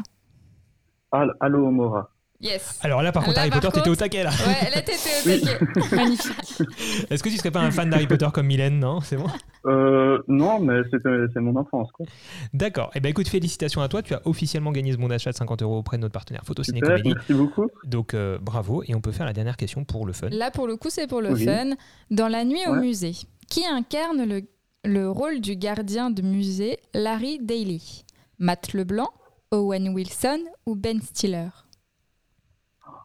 Al- 1.13 1.35
Allo 1.41 1.71
Mora. 1.71 2.11
Yes 2.41 2.79
Alors 2.83 3.03
là, 3.03 3.11
par 3.11 3.25
contre, 3.25 3.35
Là, 3.37 3.41
Harry 3.43 3.51
par 3.51 3.61
Potter, 3.61 3.79
t'étais 3.79 3.91
au 3.91 3.97
taquet 3.97 4.23
là. 4.23 4.31
Ouais, 4.31 4.71
là 4.71 4.81
t'étais 4.81 4.93
au 4.93 5.27
Oui. 5.27 5.41
taquet. 5.41 5.97
Magnifique. 5.97 6.63
Est-ce 7.11 7.21
que 7.23 7.29
tu 7.31 7.37
serais 7.37 7.51
pas 7.51 7.61
un 7.61 7.73
fan 7.73 7.91
d'Harry 7.91 8.07
Potter 8.07 8.29
comme 8.33 8.47
Mylène 8.47 8.79
Non, 8.79 9.01
c'est 9.01 9.17
bon? 9.17 9.27
Euh, 9.67 10.23
non, 10.29 10.61
mais 10.61 10.83
c'est 10.91 10.99
c'est 11.35 11.41
mon 11.41 11.57
enfance, 11.57 11.91
quoi. 11.93 12.07
D'accord. 12.55 12.93
Eh 12.95 13.01
ben 13.01 13.09
écoute, 13.09 13.27
félicitations 13.27 13.83
à 13.83 13.89
toi. 13.89 14.03
Tu 14.03 14.15
as 14.15 14.23
officiellement 14.25 14.71
gagné 14.71 14.93
ce 14.93 14.99
bon 14.99 15.09
d'achat 15.09 15.33
de 15.33 15.37
50 15.37 15.63
euros 15.63 15.79
auprès 15.79 15.97
de 15.97 16.03
notre 16.03 16.13
partenaire 16.13 16.43
Photo 16.45 16.63
Ciné 16.63 16.81
Comédie. 16.81 17.13
merci 17.13 17.35
beaucoup. 17.35 17.69
Donc 17.85 18.15
euh, 18.15 18.39
bravo. 18.41 18.85
Et 18.87 18.95
on 18.95 19.01
peut 19.01 19.11
faire 19.13 19.27
la 19.27 19.33
dernière 19.33 19.57
question 19.57 19.85
pour 19.85 20.07
le 20.07 20.13
fun. 20.13 20.29
Là, 20.31 20.53
pour 20.53 20.69
le 20.69 20.77
coup, 20.77 20.91
c'est 20.91 21.09
pour 21.09 21.21
le 21.21 21.33
Oui. 21.33 21.45
fun. 21.45 21.71
Dans 22.13 22.29
La 22.29 22.45
nuit 22.45 22.65
au 22.69 22.75
musée, 22.77 23.15
qui 23.51 23.67
incarne 23.67 24.25
le, 24.25 24.43
le 24.85 25.11
rôle 25.11 25.41
du 25.41 25.57
gardien 25.57 26.11
de 26.11 26.23
musée 26.23 26.79
Larry 26.95 27.41
Daly? 27.43 28.05
Matt 28.39 28.73
Leblanc, 28.75 29.11
Owen 29.51 29.89
Wilson 29.89 30.39
ou 30.67 30.77
Ben 30.77 31.01
Stiller? 31.03 31.49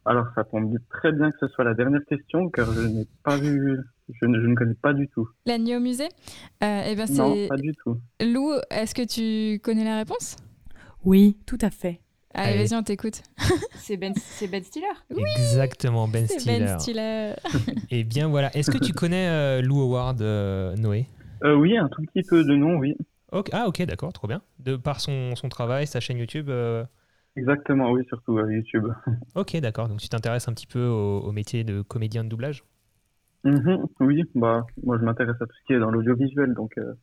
Alors, 0.06 0.26
ça 0.36 0.44
tombe 0.44 0.76
très 0.90 1.12
bien 1.14 1.32
que 1.32 1.38
ce 1.40 1.48
soit 1.48 1.64
la 1.64 1.74
dernière 1.74 2.04
question, 2.08 2.50
car 2.50 2.72
je 2.74 2.82
n'ai 2.82 3.08
pas 3.24 3.38
vu, 3.38 3.80
je 4.10 4.26
ne, 4.26 4.42
je 4.42 4.48
ne 4.48 4.56
connais 4.56 4.74
pas 4.74 4.94
du 4.94 5.08
tout. 5.08 5.30
La 5.46 5.58
nuit 5.58 5.76
au 5.76 5.80
musée 5.80 6.10
euh, 6.64 6.84
Eh 6.88 6.96
bien, 6.96 7.06
Non, 7.12 7.34
c'est 7.36 7.48
pas 7.48 7.56
du 7.58 7.72
tout. 7.84 7.98
Lou. 8.22 8.52
Est-ce 8.70 8.94
que 8.94 9.02
tu 9.06 9.60
connais 9.62 9.86
la 9.86 9.98
réponse? 9.98 10.36
Oui, 11.06 11.38
tout 11.46 11.58
à 11.62 11.70
fait. 11.70 12.02
Allez, 12.34 12.54
Allez. 12.54 12.66
vas-y, 12.66 12.78
on 12.80 12.84
t'écoute. 12.84 13.22
C'est 13.76 13.96
Ben, 13.98 14.14
c'est 14.16 14.48
ben 14.48 14.64
Stiller. 14.64 14.88
Exactement, 15.38 16.08
Ben 16.08 16.26
C'est 16.28 16.40
Stiller. 16.40 16.60
Ben 16.60 16.80
Stiller. 16.80 17.34
Et 17.92 18.04
bien 18.04 18.28
voilà. 18.28 18.56
Est-ce 18.58 18.72
que 18.72 18.78
tu 18.80 18.92
connais 18.94 19.28
euh, 19.28 19.62
Lou 19.62 19.80
Howard, 19.82 20.22
euh, 20.22 20.76
Noé? 20.78 21.06
Euh, 21.44 21.54
oui, 21.56 21.78
un 21.78 21.90
tout 21.90 22.02
petit 22.02 22.24
peu 22.28 22.44
de 22.44 22.56
nom, 22.56 22.78
oui. 22.78 22.96
Ok, 23.32 23.50
Ah 23.52 23.68
ok, 23.68 23.84
d'accord, 23.84 24.12
trop 24.14 24.28
bien. 24.28 24.42
De 24.60 24.76
par 24.78 25.00
son, 25.00 25.36
son 25.36 25.48
travail, 25.50 25.86
sa 25.86 26.00
chaîne 26.00 26.18
YouTube. 26.18 26.50
Exactement, 27.36 27.92
oui, 27.92 28.04
surtout 28.08 28.38
euh, 28.38 28.52
YouTube. 28.54 28.86
Ok, 29.36 29.56
d'accord. 29.58 29.88
Donc 29.90 30.00
tu 30.00 30.10
t'intéresses 30.10 30.48
un 30.48 30.54
petit 30.54 30.68
peu 30.68 30.86
au, 30.86 31.20
au 31.22 31.32
métier 31.32 31.64
de 31.64 31.82
comédien 31.82 32.24
de 32.24 32.30
doublage? 32.30 32.64
Mhm, 33.44 33.88
oui, 34.00 34.24
bah, 34.36 34.66
moi 34.84 34.98
je 35.00 35.04
m'intéresse 35.04 35.36
à 35.42 35.46
tout 35.46 35.54
ce 35.60 35.66
qui 35.68 35.74
est 35.74 35.80
dans 35.80 35.92
l'audiovisuel, 35.92 36.54
donc 36.54 36.78
euh, 36.78 36.94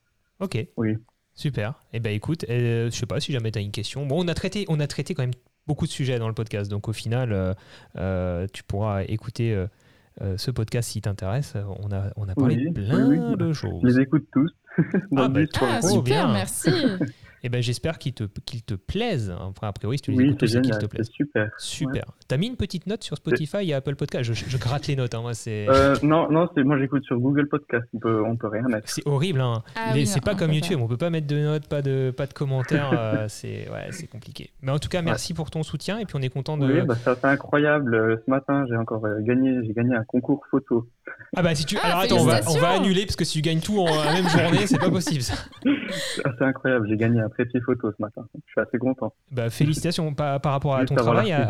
Ok. 0.40 0.66
Oui. 0.76 0.96
Super. 1.34 1.74
Eh 1.92 2.00
ben 2.00 2.12
écoute, 2.14 2.44
euh, 2.48 2.86
je 2.90 2.96
sais 2.96 3.06
pas 3.06 3.20
si 3.20 3.32
jamais 3.32 3.50
tu 3.50 3.58
as 3.58 3.62
une 3.62 3.70
question. 3.70 4.06
Bon, 4.06 4.24
on 4.24 4.28
a 4.28 4.34
traité, 4.34 4.64
on 4.68 4.80
a 4.80 4.86
traité 4.86 5.14
quand 5.14 5.22
même 5.22 5.34
beaucoup 5.66 5.86
de 5.86 5.90
sujets 5.90 6.18
dans 6.18 6.28
le 6.28 6.34
podcast, 6.34 6.70
donc 6.70 6.88
au 6.88 6.92
final, 6.92 7.32
euh, 7.32 7.54
euh, 7.96 8.46
tu 8.52 8.62
pourras 8.64 9.02
écouter 9.04 9.54
euh, 9.54 9.66
euh, 10.22 10.36
ce 10.38 10.50
podcast 10.50 10.90
si 10.90 11.00
t'intéresse. 11.00 11.54
On 11.82 11.92
a, 11.92 12.10
on 12.16 12.28
a 12.28 12.34
parlé 12.34 12.56
Oui, 12.56 12.70
de 12.72 12.80
plein 12.86 13.06
oui, 13.08 13.18
oui. 13.18 13.36
de 13.36 13.52
je 13.52 13.66
les 13.66 13.72
choses. 13.82 13.98
écoute 13.98 14.26
tous. 14.32 14.50
Ah, 15.16 15.28
bah, 15.28 15.40
Ah, 15.60 15.82
super, 15.82 16.28
merci. 16.32 16.70
Eh 17.42 17.48
ben 17.48 17.62
j'espère 17.62 17.98
qu'ils 17.98 18.12
te, 18.12 18.24
qu'ils 18.44 18.62
te 18.62 18.74
plaisent. 18.74 19.34
Enfin, 19.40 19.68
a 19.68 19.72
priori, 19.72 19.98
si 19.98 20.02
tu 20.02 20.10
les 20.12 20.16
Oui, 20.18 20.24
écoutes 20.26 20.40
c'est 20.40 20.46
génial, 20.48 20.78
te 20.78 20.86
plaisent. 20.86 21.06
c'est 21.06 21.12
super. 21.12 21.50
Super. 21.58 22.04
T'as 22.28 22.36
mis 22.36 22.46
une 22.48 22.56
petite 22.56 22.86
note 22.86 23.02
sur 23.02 23.16
Spotify 23.16 23.68
et 23.70 23.74
Apple 23.74 23.94
Podcast? 23.96 24.24
Je, 24.24 24.34
je 24.34 24.56
gratte 24.58 24.86
les 24.86 24.96
notes. 24.96 25.14
hein, 25.14 25.22
moi, 25.22 25.34
c'est. 25.34 25.66
Euh, 25.68 25.96
non, 26.02 26.30
non, 26.30 26.48
c'est 26.54 26.62
moi 26.64 26.78
j'écoute 26.78 27.04
sur 27.04 27.18
Google 27.18 27.48
Podcast, 27.48 27.86
on 27.94 27.98
peut, 27.98 28.22
on 28.24 28.36
peut 28.36 28.48
rien 28.48 28.62
mettre. 28.68 28.88
C'est 28.88 29.06
horrible, 29.06 29.40
hein. 29.40 29.62
Ah 29.76 29.92
Les- 29.94 30.00
oui, 30.00 30.06
c'est 30.06 30.16
non, 30.24 30.32
pas 30.32 30.34
comme 30.34 30.52
YouTube, 30.52 30.80
on 30.82 30.86
peut 30.88 30.96
pas 30.96 31.10
mettre 31.10 31.26
de 31.26 31.38
notes, 31.40 31.66
pas 31.68 31.82
de, 31.82 32.12
pas 32.16 32.26
de 32.26 32.32
commentaires, 32.34 32.90
euh, 32.92 33.24
c'est 33.28 33.68
ouais, 33.70 33.88
c'est 33.90 34.06
compliqué. 34.06 34.50
Mais 34.62 34.72
en 34.72 34.78
tout 34.78 34.88
cas, 34.88 35.02
merci 35.02 35.34
pour 35.34 35.50
ton 35.50 35.62
soutien 35.62 35.98
et 35.98 36.04
puis 36.04 36.16
on 36.16 36.22
est 36.22 36.28
content 36.28 36.56
de. 36.58 36.66
Oui, 36.66 36.82
bah, 36.82 36.94
c'est 37.02 37.24
incroyable. 37.24 37.94
Euh, 37.94 38.16
Ce 38.24 38.30
matin, 38.30 38.64
j'ai 38.68 38.76
encore 38.76 39.02
gagné, 39.20 39.58
j'ai 39.66 39.72
gagné 39.72 39.94
un 39.94 40.04
concours 40.04 40.44
photo. 40.50 40.86
Ah 41.36 41.42
bah 41.42 41.54
si 41.54 41.64
tu. 41.64 41.76
Ah, 41.80 41.86
Alors 41.86 41.98
attends, 42.00 42.16
on 42.20 42.24
va, 42.24 42.40
on 42.48 42.58
va 42.58 42.70
annuler 42.70 43.06
parce 43.06 43.16
que 43.16 43.24
si 43.24 43.34
tu 43.38 43.42
gagnes 43.42 43.60
tout 43.60 43.78
en 43.78 43.86
la 43.86 44.12
même 44.14 44.28
journée, 44.28 44.66
c'est 44.66 44.78
pas 44.78 44.90
possible. 44.90 45.22
Ça. 45.22 45.34
C'est 45.64 46.26
assez 46.26 46.42
incroyable, 46.44 46.88
j'ai 46.88 46.96
gagné 46.96 47.20
un 47.20 47.28
trépied 47.28 47.60
photo 47.60 47.90
ce 47.90 48.02
matin. 48.02 48.26
Je 48.46 48.50
suis 48.52 48.60
assez 48.60 48.78
content. 48.78 49.12
Bah 49.30 49.48
félicitations 49.50 50.12
par, 50.14 50.40
par 50.40 50.52
rapport 50.52 50.74
à 50.74 50.80
Juste 50.80 50.88
ton 50.90 50.96
travail, 50.96 51.32
à, 51.32 51.48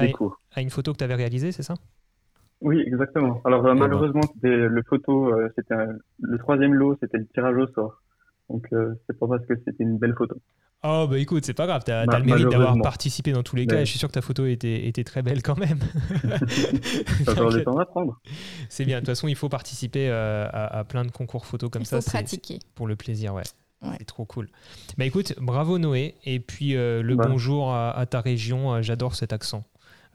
à 0.54 0.60
une 0.60 0.70
photo 0.70 0.92
que 0.92 0.98
tu 0.98 1.04
avais 1.04 1.14
réalisée, 1.14 1.52
c'est 1.52 1.62
ça? 1.62 1.74
Oui, 2.60 2.82
exactement. 2.86 3.40
Alors 3.44 3.60
euh, 3.64 3.68
bah. 3.68 3.74
malheureusement, 3.74 4.20
c'était 4.34 4.54
le 4.56 4.82
photo, 4.82 5.32
euh, 5.32 5.48
c'était 5.56 5.74
un- 5.74 5.96
le 6.20 6.38
troisième 6.38 6.74
lot, 6.74 6.96
c'était 7.00 7.18
le 7.18 7.26
tirage 7.26 7.56
au 7.56 7.66
sort. 7.68 8.02
Donc 8.50 8.66
euh, 8.72 8.94
c'est 9.06 9.18
pas 9.18 9.26
parce 9.28 9.46
que 9.46 9.54
c'était 9.64 9.82
une 9.82 9.96
belle 9.98 10.14
photo. 10.14 10.36
Oh 10.82 11.06
bah 11.10 11.18
écoute, 11.18 11.44
c'est 11.44 11.52
pas 11.54 11.66
grave, 11.66 11.82
t'as 11.84 12.06
Ma- 12.06 12.18
le 12.18 12.24
mérite 12.24 12.48
d'avoir 12.48 12.74
participé 12.80 13.32
dans 13.32 13.42
tous 13.42 13.54
les 13.54 13.66
cas 13.66 13.76
Ouais. 13.76 13.82
et 13.82 13.84
je 13.84 13.90
suis 13.90 13.98
sûr 13.98 14.08
que 14.08 14.14
ta 14.14 14.22
photo 14.22 14.46
était, 14.46 14.86
était 14.86 15.04
très 15.04 15.20
belle 15.20 15.42
quand 15.42 15.58
même. 15.58 15.78
Le 17.26 17.64
temps 17.64 18.16
c'est 18.68 18.84
bien, 18.84 18.96
de 18.96 19.00
toute 19.00 19.08
façon 19.10 19.28
il 19.28 19.36
faut 19.36 19.48
participer 19.48 20.08
euh, 20.08 20.46
à, 20.50 20.78
à 20.78 20.84
plein 20.84 21.04
de 21.04 21.10
concours 21.10 21.46
photos 21.46 21.70
comme 21.70 21.82
Il 21.82 21.86
ça. 21.86 21.96
faut 21.96 22.02
c'est- 22.02 22.10
pratiquer. 22.10 22.58
pour 22.74 22.86
le 22.86 22.96
plaisir, 22.96 23.34
ouais. 23.34 23.42
Ouais. 23.82 23.96
C'est 23.98 24.04
trop 24.06 24.24
cool. 24.26 24.48
Bah 24.98 25.06
écoute, 25.06 25.34
bravo 25.40 25.78
Noé, 25.78 26.14
et 26.24 26.38
puis 26.38 26.76
euh, 26.76 27.02
le 27.02 27.16
bonjour 27.16 27.72
à, 27.72 27.90
à 27.96 28.04
ta 28.06 28.20
région, 28.20 28.74
euh, 28.74 28.82
j'adore 28.82 29.14
cet 29.14 29.32
accent. 29.32 29.64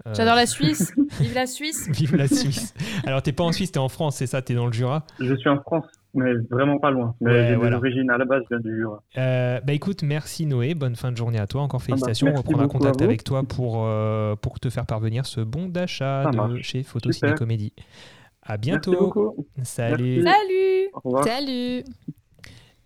Euh, 0.06 0.14
J'adore 0.14 0.36
la 0.36 0.46
Suisse. 0.46 0.94
Vive 1.20 1.34
la 1.36 1.48
Suisse. 1.48 1.88
Vive 1.90 2.16
la 2.16 2.28
Suisse. 2.28 2.74
Alors 3.08 3.22
t'es 3.24 3.32
pas 3.32 3.44
en 3.44 3.52
Suisse, 3.52 3.72
t'es 3.72 3.80
en 3.80 3.90
France, 3.90 4.18
c'est 4.18 4.28
ça, 4.28 4.42
t'es 4.42 4.54
dans 4.54 4.66
le 4.68 4.74
Jura? 4.74 5.06
Je 5.20 5.34
suis 5.36 5.50
en 5.50 5.60
France, 5.62 5.86
mais 6.16 6.34
vraiment 6.50 6.80
pas 6.80 6.92
loin. 6.92 7.16
Mais 7.22 7.32
Ouais, 7.32 7.48
j'ai 7.50 7.56
voilà. 7.56 7.72
des 7.72 7.76
origines 7.78 8.10
à 8.10 8.18
la 8.18 8.26
base, 8.26 8.44
je 8.50 8.56
viens 8.56 8.60
du 8.60 8.76
Jura. 8.78 9.04
Euh, 9.18 9.60
bah 9.62 9.74
écoute, 9.74 10.02
merci 10.04 10.46
Noé, 10.46 10.74
bonne 10.74 10.96
fin 10.96 11.12
de 11.12 11.18
journée 11.18 11.40
à 11.40 11.48
toi, 11.48 11.62
encore 11.62 11.80
bah, 11.80 11.86
félicitations. 11.86 12.28
On 12.28 12.30
merci 12.32 12.48
reprendra 12.48 12.68
contact 12.68 13.02
avec 13.02 13.24
toi 13.24 13.44
pour, 13.44 13.84
euh, 13.86 14.36
pour 14.36 14.60
te 14.60 14.70
faire 14.70 14.86
parvenir 14.86 15.26
ce 15.26 15.42
bon 15.42 15.68
d'achat 15.68 16.30
de 16.32 16.36
marche. 16.38 16.62
chez 16.62 16.84
Photo. 16.84 17.12
Ciné 17.12 17.34
Comédie. 17.36 17.74
À 18.42 18.58
bientôt. 18.58 19.36
Salut. 19.64 20.22
Merci. 20.24 20.90
Salut. 21.04 21.24
Salut 21.24 21.84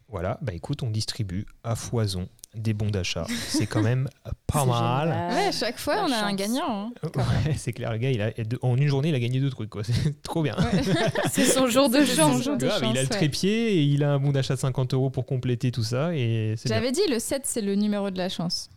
Voilà, 0.07 0.37
bah 0.41 0.53
écoute, 0.53 0.83
on 0.83 0.89
distribue 0.89 1.45
à 1.63 1.75
foison 1.75 2.27
des 2.55 2.73
bons 2.73 2.89
d'achat. 2.89 3.25
C'est 3.47 3.67
quand 3.67 3.81
même 3.83 4.09
pas 4.47 4.65
mal. 4.65 5.09
génial. 5.09 5.33
Ouais, 5.33 5.51
chaque 5.51 5.77
fois, 5.79 5.95
la 5.95 6.03
on 6.05 6.11
a 6.11 6.23
un 6.23 6.33
gagnant. 6.33 6.91
hein. 7.03 7.09
Ouais, 7.15 7.53
c'est 7.55 7.73
clair, 7.73 7.91
le 7.91 7.97
gars, 7.99 8.09
il 8.11 8.21
a, 8.21 8.31
en 8.63 8.75
une 8.75 8.87
journée, 8.87 9.09
il 9.09 9.15
a 9.15 9.19
gagné 9.19 9.39
deux 9.39 9.49
trucs, 9.51 9.69
quoi. 9.69 9.83
C'est 9.85 10.21
trop 10.23 10.41
bien. 10.41 10.55
Ouais. 10.57 10.81
C'est 11.31 11.45
son 11.45 11.67
jour 11.67 11.89
de 11.89 11.99
C'est 12.03 12.15
son 12.15 12.33
chance. 12.33 12.43
jour 12.43 12.57
de 12.57 12.65
Grave, 12.65 12.81
il 12.83 12.89
a 12.89 12.93
le 12.93 12.99
ouais. 13.01 13.05
trépied 13.07 13.73
et 13.73 13.83
il 13.83 14.03
a 14.03 14.13
un 14.13 14.19
bon 14.19 14.31
d'achat 14.31 14.55
de 14.55 14.59
50 14.59 14.93
euros 14.93 15.09
pour 15.09 15.25
compléter 15.25 15.71
tout 15.71 15.83
ça. 15.83 16.15
Et. 16.15 16.55
J'avais 16.65 16.91
dit, 16.91 17.01
le 17.09 17.19
7, 17.19 17.43
c'est 17.45 17.61
le 17.61 17.75
numéro 17.75 18.09
de 18.09 18.17
la 18.17 18.29
chance. 18.29 18.69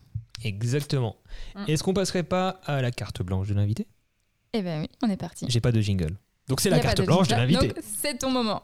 Exactement. 0.44 1.16
Mm. 1.55 1.65
Est-ce 1.69 1.82
qu'on 1.82 1.94
passerait 1.94 2.24
pas 2.24 2.61
à 2.66 2.82
la 2.82 2.90
carte 2.90 3.23
blanche 3.23 3.49
de 3.49 3.55
l'invité? 3.55 3.86
Eh 4.53 4.61
ben 4.61 4.82
oui, 4.82 4.89
on 5.03 5.09
est 5.09 5.16
parti. 5.16 5.47
J'ai 5.49 5.61
pas 5.61 5.73
de 5.73 5.81
jingle. 5.81 6.16
Donc 6.49 6.61
c'est 6.61 6.69
la 6.69 6.78
carte 6.81 6.99
de 6.99 7.05
blanche 7.05 7.28
de 7.28 7.35
l'invité. 7.36 7.69
donc 7.69 7.78
C'est 7.82 8.19
ton 8.19 8.31
moment. 8.31 8.62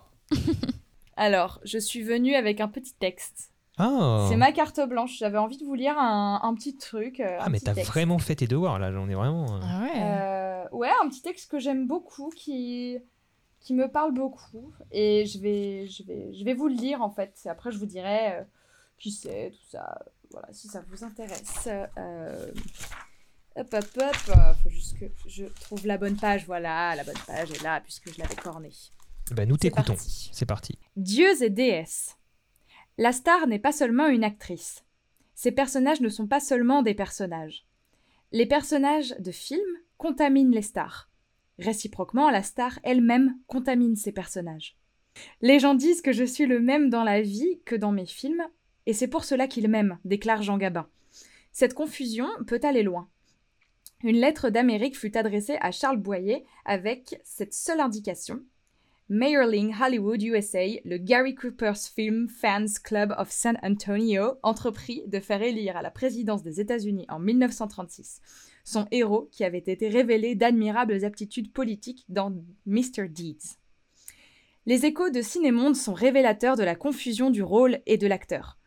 Alors, 1.17 1.61
je 1.65 1.79
suis 1.79 2.03
venue 2.03 2.35
avec 2.35 2.61
un 2.61 2.69
petit 2.69 2.93
texte. 2.99 3.51
Ah, 3.79 4.27
C'est 4.29 4.37
ma 4.37 4.53
carte 4.53 4.81
blanche. 4.89 5.17
J'avais 5.19 5.39
envie 5.39 5.57
de 5.57 5.65
vous 5.65 5.75
lire 5.75 5.99
un, 5.99 6.41
un 6.43 6.55
petit 6.55 6.77
truc. 6.77 7.21
euh, 7.21 7.37
ah 7.41 7.49
mais 7.49 7.61
t'as 7.61 7.73
vraiment 7.75 8.19
fait 8.19 8.35
tes 8.37 8.47
devoirs 8.47 8.79
là, 8.79 8.93
j'en 8.93 9.09
ai 9.09 9.15
vraiment. 9.15 9.47
euh, 9.57 9.61
Ah 9.63 9.81
ouais. 9.83 10.03
Euh, 10.03 10.77
ouais, 10.77 10.91
un 11.03 11.09
petit 11.09 11.23
texte 11.23 11.51
que 11.51 11.59
j'aime 11.59 11.87
beaucoup, 11.87 12.31
qui, 12.31 12.99
qui 13.61 13.75
me 13.75 13.89
parle 13.89 14.13
beaucoup. 14.13 14.73
Et 14.91 15.27
je 15.27 15.39
vais, 15.39 15.87
je, 15.87 16.03
vais, 16.05 16.33
je 16.35 16.45
vais 16.45 16.55
vous 16.55 16.69
le 16.69 16.75
lire 16.75 17.03
en 17.03 17.11
fait. 17.11 17.39
Après, 17.49 17.71
je 17.71 17.79
vous 17.79 17.87
dirai 17.87 18.33
euh, 18.33 18.43
qui 18.99 19.11
c'est, 19.13 19.51
tout 19.53 19.71
ça. 19.71 19.99
Voilà, 20.31 20.49
si 20.53 20.69
ça 20.69 20.83
vous 20.91 21.05
intéresse. 21.05 21.69
Euh, 21.97 22.47
Hop, 23.57 23.75
hop, 23.75 23.85
hop. 23.97 24.17
Euh, 24.37 24.55
Faut 24.63 24.69
juste 24.71 24.99
que 25.01 25.07
je 25.27 25.45
trouve 25.47 25.85
la 25.87 25.99
bonne 25.99 26.17
page. 26.17 26.45
Voilà, 26.47 26.95
la 26.95 27.03
bonne 27.03 27.17
page 27.27 27.51
est 27.51 27.63
là, 27.63 27.81
puisque 27.81 28.13
je 28.13 28.21
l'avais 28.21 28.37
cornée. 28.37 28.71
Bah 29.33 29.47
nous 29.47 29.55
C'est 29.57 29.71
t'écoutons. 29.71 29.95
parti. 29.95 30.31
C'est 30.33 30.47
parti. 30.47 30.79
Dieux 30.97 31.43
et 31.43 31.51
déesses. 31.51 32.17
La 33.01 33.13
star 33.13 33.47
n'est 33.47 33.61
pas 33.61 33.71
seulement 33.71 34.09
une 34.09 34.25
actrice. 34.25 34.85
Ces 35.37 35.53
personnages 35.53 36.01
ne 36.01 36.09
sont 36.09 36.27
pas 36.27 36.41
seulement 36.41 36.83
des 36.83 36.95
personnages. 36.95 37.65
Les 38.33 38.45
personnages 38.45 39.15
de 39.21 39.31
films 39.31 39.79
contaminent 39.99 40.51
les 40.53 40.63
stars. 40.63 41.09
Réciproquement, 41.61 42.29
la 42.29 42.43
star 42.43 42.81
elle-même 42.83 43.39
contamine 43.47 43.95
ces 43.95 44.11
personnages. 44.11 44.77
Les 45.43 45.61
gens 45.61 45.77
disent 45.77 46.03
que 46.03 46.13
je 46.13 46.25
suis 46.25 46.47
le 46.47 46.59
même 46.59 46.91
dans 46.91 47.05
la 47.05 47.23
vie 47.23 47.61
que 47.65 47.77
dans 47.77 47.93
mes 47.93 48.05
films, 48.05 48.43
et 48.87 48.93
c'est 48.93 49.07
pour 49.07 49.25
cela 49.25 49.47
qu'ils 49.47 49.69
m'aiment, 49.69 50.01
déclare 50.05 50.43
Jean 50.43 50.59
Gabin. 50.59 50.89
Cette 51.53 51.75
confusion 51.75 52.29
peut 52.49 52.61
aller 52.65 52.83
loin. 52.83 53.09
Une 54.03 54.17
lettre 54.17 54.51
d'Amérique 54.51 54.99
fut 54.99 55.17
adressée 55.17 55.57
à 55.61 55.71
Charles 55.71 55.99
Boyer 55.99 56.45
avec 56.65 57.21
cette 57.23 57.55
seule 57.55 57.81
indication 57.81 58.43
Mayerling 59.11 59.75
Hollywood 59.75 60.23
USA, 60.23 60.67
le 60.85 60.99
Gary 60.99 61.35
Cooper's 61.35 61.89
Film 61.89 62.29
Fans 62.29 62.75
Club 62.85 63.15
of 63.17 63.31
San 63.31 63.59
Antonio, 63.63 64.35
entreprit 64.43 65.03
de 65.07 65.19
faire 65.19 65.41
élire 65.41 65.77
à 65.79 65.83
la 65.83 65.91
présidence 65.91 66.43
des 66.43 66.61
États-Unis 66.61 67.07
en 67.09 67.19
1936 67.19 68.21
son 68.69 68.87
héros 68.91 69.31
qui 69.33 69.45
avait 69.45 69.57
été 69.59 69.89
révélé 69.89 70.35
d'admirables 70.35 71.05
aptitudes 71.07 71.55
politiques 71.55 72.05
dans 72.11 72.35
Mr. 72.67 73.09
Deeds. 73.09 73.57
Les 74.67 74.85
échos 74.85 75.09
de 75.09 75.23
Cinémonde 75.23 75.75
sont 75.75 75.95
révélateurs 75.95 76.57
de 76.57 76.65
la 76.65 76.75
confusion 76.75 77.31
du 77.31 77.43
rôle 77.43 77.81
et 77.87 77.97
de 77.97 78.07
l'acteur. 78.07 78.59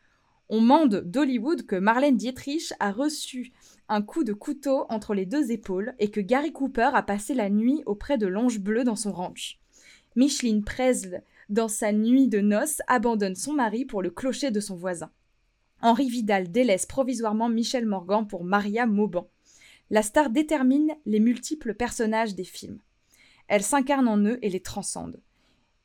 On 0.49 0.59
mande 0.59 1.03
d'Hollywood 1.05 1.68
que 1.68 1.76
Marlène 1.76 2.18
Dietrich 2.18 2.73
a 2.80 2.91
reçu 2.91 3.53
un 3.89 4.01
coup 4.01 4.23
de 4.23 4.34
couteau 4.34 4.88
entre 4.89 5.13
les 5.13 5.27
deux 5.27 5.51
épaules 5.51 5.93
et 5.99 6.09
que 6.09 6.19
Gary 6.19 6.51
Cooper 6.51 6.89
a 6.93 7.03
passé 7.03 7.35
la 7.35 7.51
nuit 7.51 7.84
auprès 7.85 8.18
de 8.18 8.26
l'ange 8.26 8.59
bleu 8.59 8.84
dans 8.84 8.95
son 8.95 9.11
ranch. 9.11 9.60
Micheline 10.15 10.63
Presley, 10.63 11.23
dans 11.49 11.67
sa 11.67 11.91
nuit 11.91 12.27
de 12.27 12.39
noces, 12.39 12.81
abandonne 12.88 13.35
son 13.35 13.53
mari 13.53 13.85
pour 13.85 14.01
le 14.01 14.09
clocher 14.09 14.51
de 14.51 14.59
son 14.59 14.75
voisin. 14.75 15.11
Henri 15.81 16.09
Vidal 16.09 16.51
délaisse 16.51 16.85
provisoirement 16.85 17.49
Michel 17.49 17.85
Morgan 17.85 18.27
pour 18.27 18.43
Maria 18.43 18.85
Mauban. 18.85 19.29
La 19.89 20.01
star 20.01 20.29
détermine 20.29 20.95
les 21.05 21.19
multiples 21.19 21.73
personnages 21.73 22.35
des 22.35 22.43
films. 22.43 22.79
Elle 23.47 23.63
s'incarne 23.63 24.07
en 24.07 24.17
eux 24.17 24.39
et 24.41 24.49
les 24.49 24.61
transcende. 24.61 25.19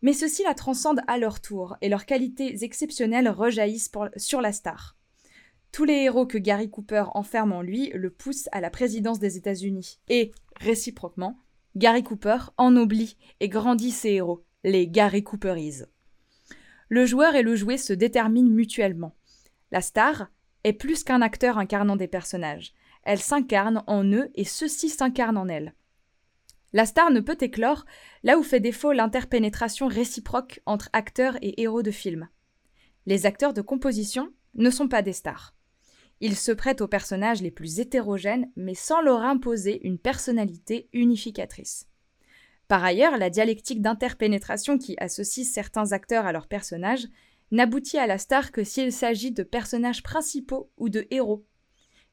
Mais 0.03 0.13
ceux-ci 0.13 0.43
la 0.45 0.55
transcendent 0.55 1.03
à 1.09 1.19
leur 1.19 1.41
tour, 1.41 1.77
et 1.81 1.89
leurs 1.89 2.07
qualités 2.07 2.63
exceptionnelles 2.63 3.29
rejaillissent 3.29 3.91
sur 4.17 4.41
la 4.41 4.53
star. 4.53 4.97
Tous 5.73 5.85
les 5.85 5.95
héros 5.95 6.27
que 6.27 6.39
Gary 6.39 6.71
Cooper 6.71 7.05
enferme 7.15 7.53
en 7.53 7.63
lui 7.63 7.91
le 7.95 8.11
poussent 8.11 8.49
à 8.53 8.61
la 8.61 8.71
présidence 8.71 9.19
des 9.19 9.37
États-Unis, 9.37 9.99
et, 10.09 10.33
réciproquement, 10.61 11.37
Gary 11.77 12.03
Cooper 12.03 12.39
ennoblit 12.57 13.19
et 13.41 13.51
grandit 13.51 13.91
ses 13.91 14.13
héros, 14.13 14.47
les 14.65 14.89
Gary 14.89 15.23
Cooperise. 15.23 15.91
Le 16.89 17.05
joueur 17.05 17.35
et 17.35 17.43
le 17.43 17.55
jouet 17.55 17.77
se 17.77 17.93
déterminent 17.93 18.49
mutuellement. 18.49 19.15
La 19.73 19.83
star 19.83 20.29
est 20.65 20.73
plus 20.73 21.05
qu'un 21.05 21.21
acteur 21.21 21.59
incarnant 21.59 21.97
des 21.97 22.09
personnages. 22.09 22.73
Elle 23.03 23.21
s'incarne 23.21 23.85
en 23.87 24.05
eux 24.05 24.31
et 24.37 24.45
ceux-ci 24.45 24.89
s'incarnent 24.89 25.37
en 25.37 25.49
elle. 25.49 25.75
La 26.73 26.87
star 26.87 27.11
ne 27.11 27.21
peut 27.21 27.37
éclore 27.43 27.85
là 28.23 28.39
où 28.39 28.43
fait 28.43 28.61
défaut 28.61 28.93
l'interpénétration 28.93 29.87
réciproque 29.87 30.61
entre 30.65 30.89
acteurs 30.95 31.37
et 31.43 31.61
héros 31.61 31.83
de 31.83 31.91
film. 31.91 32.31
Les 33.05 33.27
acteurs 33.27 33.53
de 33.53 33.61
composition 33.61 34.33
ne 34.55 34.71
sont 34.71 34.89
pas 34.89 35.03
des 35.03 35.13
stars. 35.13 35.56
Ils 36.21 36.37
se 36.37 36.53
prêtent 36.53 36.81
aux 36.81 36.89
personnages 36.89 37.43
les 37.43 37.51
plus 37.51 37.79
hétérogènes, 37.79 38.51
mais 38.57 38.75
sans 38.75 39.01
leur 39.03 39.23
imposer 39.23 39.87
une 39.87 39.99
personnalité 39.99 40.89
unificatrice. 40.93 41.87
Par 42.69 42.83
ailleurs, 42.83 43.17
la 43.17 43.31
dialectique 43.31 43.83
d'interpénétration 43.83 44.79
qui 44.79 44.97
associe 44.99 45.47
certains 45.47 45.93
acteurs 45.93 46.27
à 46.27 46.33
leurs 46.33 46.49
personnages 46.49 47.07
n'aboutit 47.53 47.99
à 47.99 48.07
la 48.07 48.19
star 48.19 48.51
que 48.51 48.65
s'il 48.65 48.93
s'agit 48.93 49.31
de 49.31 49.43
personnages 49.43 50.03
principaux 50.03 50.71
ou 50.77 50.89
de 50.89 51.07
héros. 51.11 51.47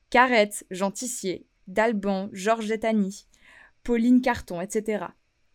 Carrette, 0.09 0.65
Jean 0.69 0.91
Tissier, 0.91 1.47
Dalban, 1.67 2.30
Georges 2.34 2.71
Etani, 2.71 3.25
Pauline 3.84 4.21
Carton, 4.21 4.61
etc. 4.61 5.05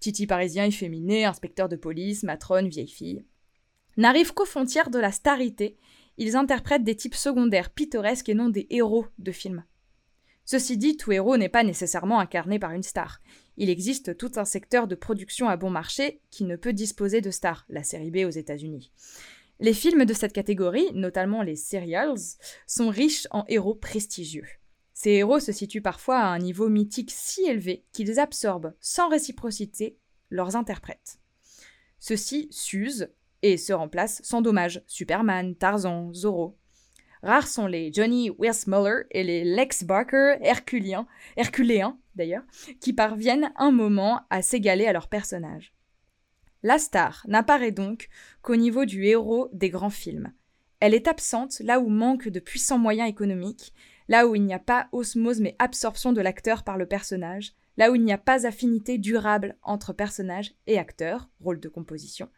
Titi 0.01 0.27
parisien 0.27 0.65
efféminé, 0.65 1.25
inspecteur 1.25 1.69
de 1.69 1.77
police, 1.77 2.25
matrone, 2.25 2.69
vieille 2.69 2.89
fille. 2.89 3.25
N'arrivent 3.97 4.35
qu'aux 4.35 4.45
frontières 4.45 4.91
de 4.91 4.99
la 4.99 5.13
starité 5.13 5.77
ils 6.19 6.37
interprètent 6.37 6.85
des 6.85 6.97
types 6.97 7.15
secondaires 7.15 7.71
pittoresques 7.71 8.29
et 8.29 8.35
non 8.35 8.51
des 8.51 8.67
héros 8.69 9.07
de 9.19 9.33
films. 9.33 9.65
Ceci 10.45 10.77
dit, 10.77 10.97
tout 10.97 11.13
héros 11.13 11.37
n'est 11.37 11.49
pas 11.49 11.63
nécessairement 11.63 12.21
incarné 12.21 12.59
par 12.59 12.73
une 12.73 12.83
star. 12.83 13.21
Il 13.57 13.71
existe 13.71 14.17
tout 14.17 14.33
un 14.37 14.45
secteur 14.45 14.87
de 14.87 14.95
production 14.95 15.49
à 15.49 15.57
bon 15.57 15.71
marché 15.71 16.21
qui 16.31 16.45
ne 16.45 16.57
peut 16.57 16.73
disposer 16.73 17.21
de 17.21 17.31
stars, 17.31 17.67
la 17.69 17.85
série 17.85 18.11
B 18.11 18.27
aux 18.27 18.31
États-Unis. 18.31 18.91
Les 19.61 19.75
films 19.75 20.05
de 20.05 20.15
cette 20.15 20.33
catégorie, 20.33 20.87
notamment 20.95 21.43
les 21.43 21.57
serials, 21.57 22.17
sont 22.67 22.89
riches 22.89 23.27
en 23.31 23.45
héros 23.49 23.75
prestigieux. 23.75 24.47
Ces 24.95 25.11
héros 25.11 25.41
se 25.41 25.53
situent 25.53 25.83
parfois 25.83 26.19
à 26.19 26.29
un 26.29 26.39
niveau 26.39 26.69
mythique 26.69 27.13
si 27.13 27.45
élevé 27.45 27.85
qu'ils 27.93 28.19
absorbent 28.19 28.75
sans 28.81 29.09
réciprocité 29.09 29.99
leurs 30.31 30.57
interprètes. 30.57 31.19
Ceux-ci 31.99 32.49
s'usent, 32.51 33.11
et 33.43 33.57
se 33.57 33.73
remplacent 33.73 34.21
sans 34.23 34.43
dommage 34.43 34.83
Superman, 34.87 35.55
Tarzan, 35.55 36.13
Zorro. 36.13 36.59
Rares 37.23 37.49
sont 37.49 37.67
les 37.67 37.93
Johnny 37.93 38.31
Weissmuller 38.39 39.03
et 39.11 39.25
les 39.25 39.45
Lex 39.45 39.85
Barker 39.85 40.37
herculéens 40.41 41.07
d'ailleurs, 42.19 42.45
qui 42.81 42.93
parviennent 42.93 43.53
un 43.57 43.71
moment 43.71 44.21
à 44.29 44.43
s'égaler 44.43 44.87
à 44.87 44.93
leur 44.93 45.09
personnage. 45.09 45.73
La 46.63 46.79
star 46.79 47.25
n'apparaît 47.29 47.71
donc 47.71 48.09
qu'au 48.43 48.57
niveau 48.57 48.85
du 48.85 49.07
héros 49.07 49.49
des 49.53 49.71
grands 49.71 49.91
films. 49.91 50.33
Elle 50.81 50.95
est 50.95 51.09
absente 51.09 51.61
là 51.61 51.81
où 51.81 51.89
manque 51.89 52.29
de 52.29 52.41
puissants 52.41 52.79
moyens 52.79 53.09
économiques, 53.09 53.73
là 54.09 54.27
où 54.27 54.35
il 54.35 54.45
n'y 54.45 54.55
a 54.55 54.59
pas 54.59 54.89
osmose 54.93 55.41
mais 55.41 55.57
absorption 55.59 56.13
de 56.13 56.21
l'acteur 56.21 56.65
par 56.65 56.77
le 56.77 56.87
personnage, 56.87 57.55
là 57.77 57.91
où 57.91 57.95
il 57.95 58.05
n'y 58.05 58.13
a 58.13 58.19
pas 58.19 58.47
affinité 58.47 58.99
durable 58.99 59.57
entre 59.63 59.93
personnage 59.93 60.55
et 60.67 60.79
acteur, 60.79 61.31
rôle 61.41 61.61
de 61.61 61.69
composition, 61.69 62.29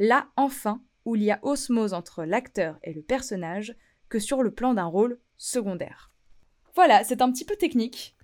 là 0.00 0.28
enfin 0.36 0.80
où 1.04 1.14
il 1.14 1.22
y 1.22 1.30
a 1.30 1.38
osmose 1.42 1.92
entre 1.92 2.24
l'acteur 2.24 2.78
et 2.82 2.92
le 2.92 3.02
personnage 3.02 3.76
que 4.08 4.18
sur 4.18 4.42
le 4.42 4.50
plan 4.50 4.74
d'un 4.74 4.86
rôle 4.86 5.20
secondaire. 5.36 6.10
Voilà, 6.74 7.04
c'est 7.04 7.22
un 7.22 7.30
petit 7.30 7.44
peu 7.44 7.54
technique. 7.54 8.16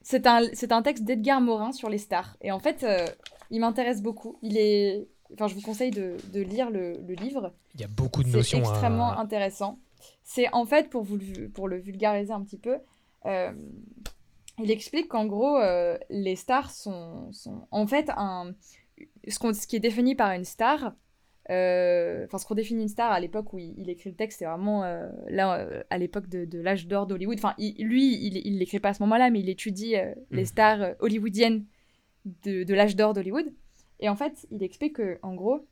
C'est 0.00 0.26
un, 0.26 0.42
un 0.70 0.82
texte 0.82 1.04
d'Edgar 1.04 1.40
Morin 1.40 1.72
sur 1.72 1.90
les 1.90 1.98
stars. 1.98 2.36
Et 2.40 2.50
en 2.50 2.58
fait, 2.58 2.82
euh, 2.82 3.06
il 3.50 3.60
m'intéresse 3.60 4.02
beaucoup. 4.02 4.38
Il 4.42 4.56
est... 4.56 5.06
Enfin, 5.34 5.46
je 5.48 5.54
vous 5.54 5.60
conseille 5.60 5.90
de, 5.90 6.16
lire 6.32 6.70
le, 6.70 6.98
livre. 7.20 7.52
Il 7.74 7.82
y 7.82 7.84
a 7.84 7.88
beaucoup 7.88 8.22
de 8.22 8.30
notions. 8.30 8.64
C'est 8.64 8.70
extrêmement 8.70 9.10
intéressant. 9.18 9.78
C'est 10.22 10.50
en 10.54 10.64
fait, 10.64 10.88
pour, 10.88 11.02
vous, 11.02 11.18
pour 11.52 11.68
le 11.68 11.76
vulgariser 11.76 12.32
un 12.32 12.42
petit 12.42 12.56
peu, 12.56 12.78
euh, 13.26 13.52
il 14.58 14.70
explique 14.70 15.08
qu'en 15.08 15.26
gros, 15.26 15.58
euh, 15.58 15.98
les 16.08 16.36
stars 16.36 16.70
sont, 16.70 17.30
sont, 17.32 17.68
en 17.70 17.86
fait 17.86 18.10
un, 18.16 18.54
ce, 19.26 19.52
ce, 19.52 19.66
qui 19.66 19.76
est 19.76 19.80
défini 19.80 20.14
par 20.14 20.32
une 20.32 20.44
star, 20.44 20.94
enfin, 21.50 22.38
ce 22.38 22.46
qu'on 22.46 22.54
définit 22.54 22.82
une 22.82 22.88
star 22.88 23.10
à 23.10 23.20
l'époque 23.20 23.52
où 23.52 23.58
il, 23.58 23.88
écrit 23.88 24.10
le 24.10 24.16
texte, 24.16 24.40
c'est 24.40 24.44
vraiment 24.44 24.84
euh, 24.84 25.08
là, 25.28 25.58
euh, 25.58 25.82
à 25.88 25.96
l'époque 25.96 26.28
de, 26.28 26.60
l'âge 26.60 26.86
d'or 26.86 27.06
d'Hollywood. 27.06 27.38
Enfin, 27.38 27.54
lui, 27.58 28.16
il 28.16 28.58
l'écrit 28.58 28.80
pas 28.80 28.90
à 28.90 28.94
ce 28.94 29.02
moment-là, 29.02 29.30
mais 29.30 29.40
il 29.40 29.48
étudie 29.48 29.94
les 30.30 30.42
mmh. 30.42 30.46
stars 30.46 30.94
hollywoodiennes 31.00 31.64
de, 32.44 32.74
l'âge 32.74 32.96
d'or 32.96 33.14
d'Hollywood. 33.14 33.46
Et 34.00 34.08
en 34.08 34.16
fait, 34.16 34.46
il 34.50 34.62
explique 34.62 34.96
que, 34.96 35.18
en 35.22 35.34
gros, 35.34 35.66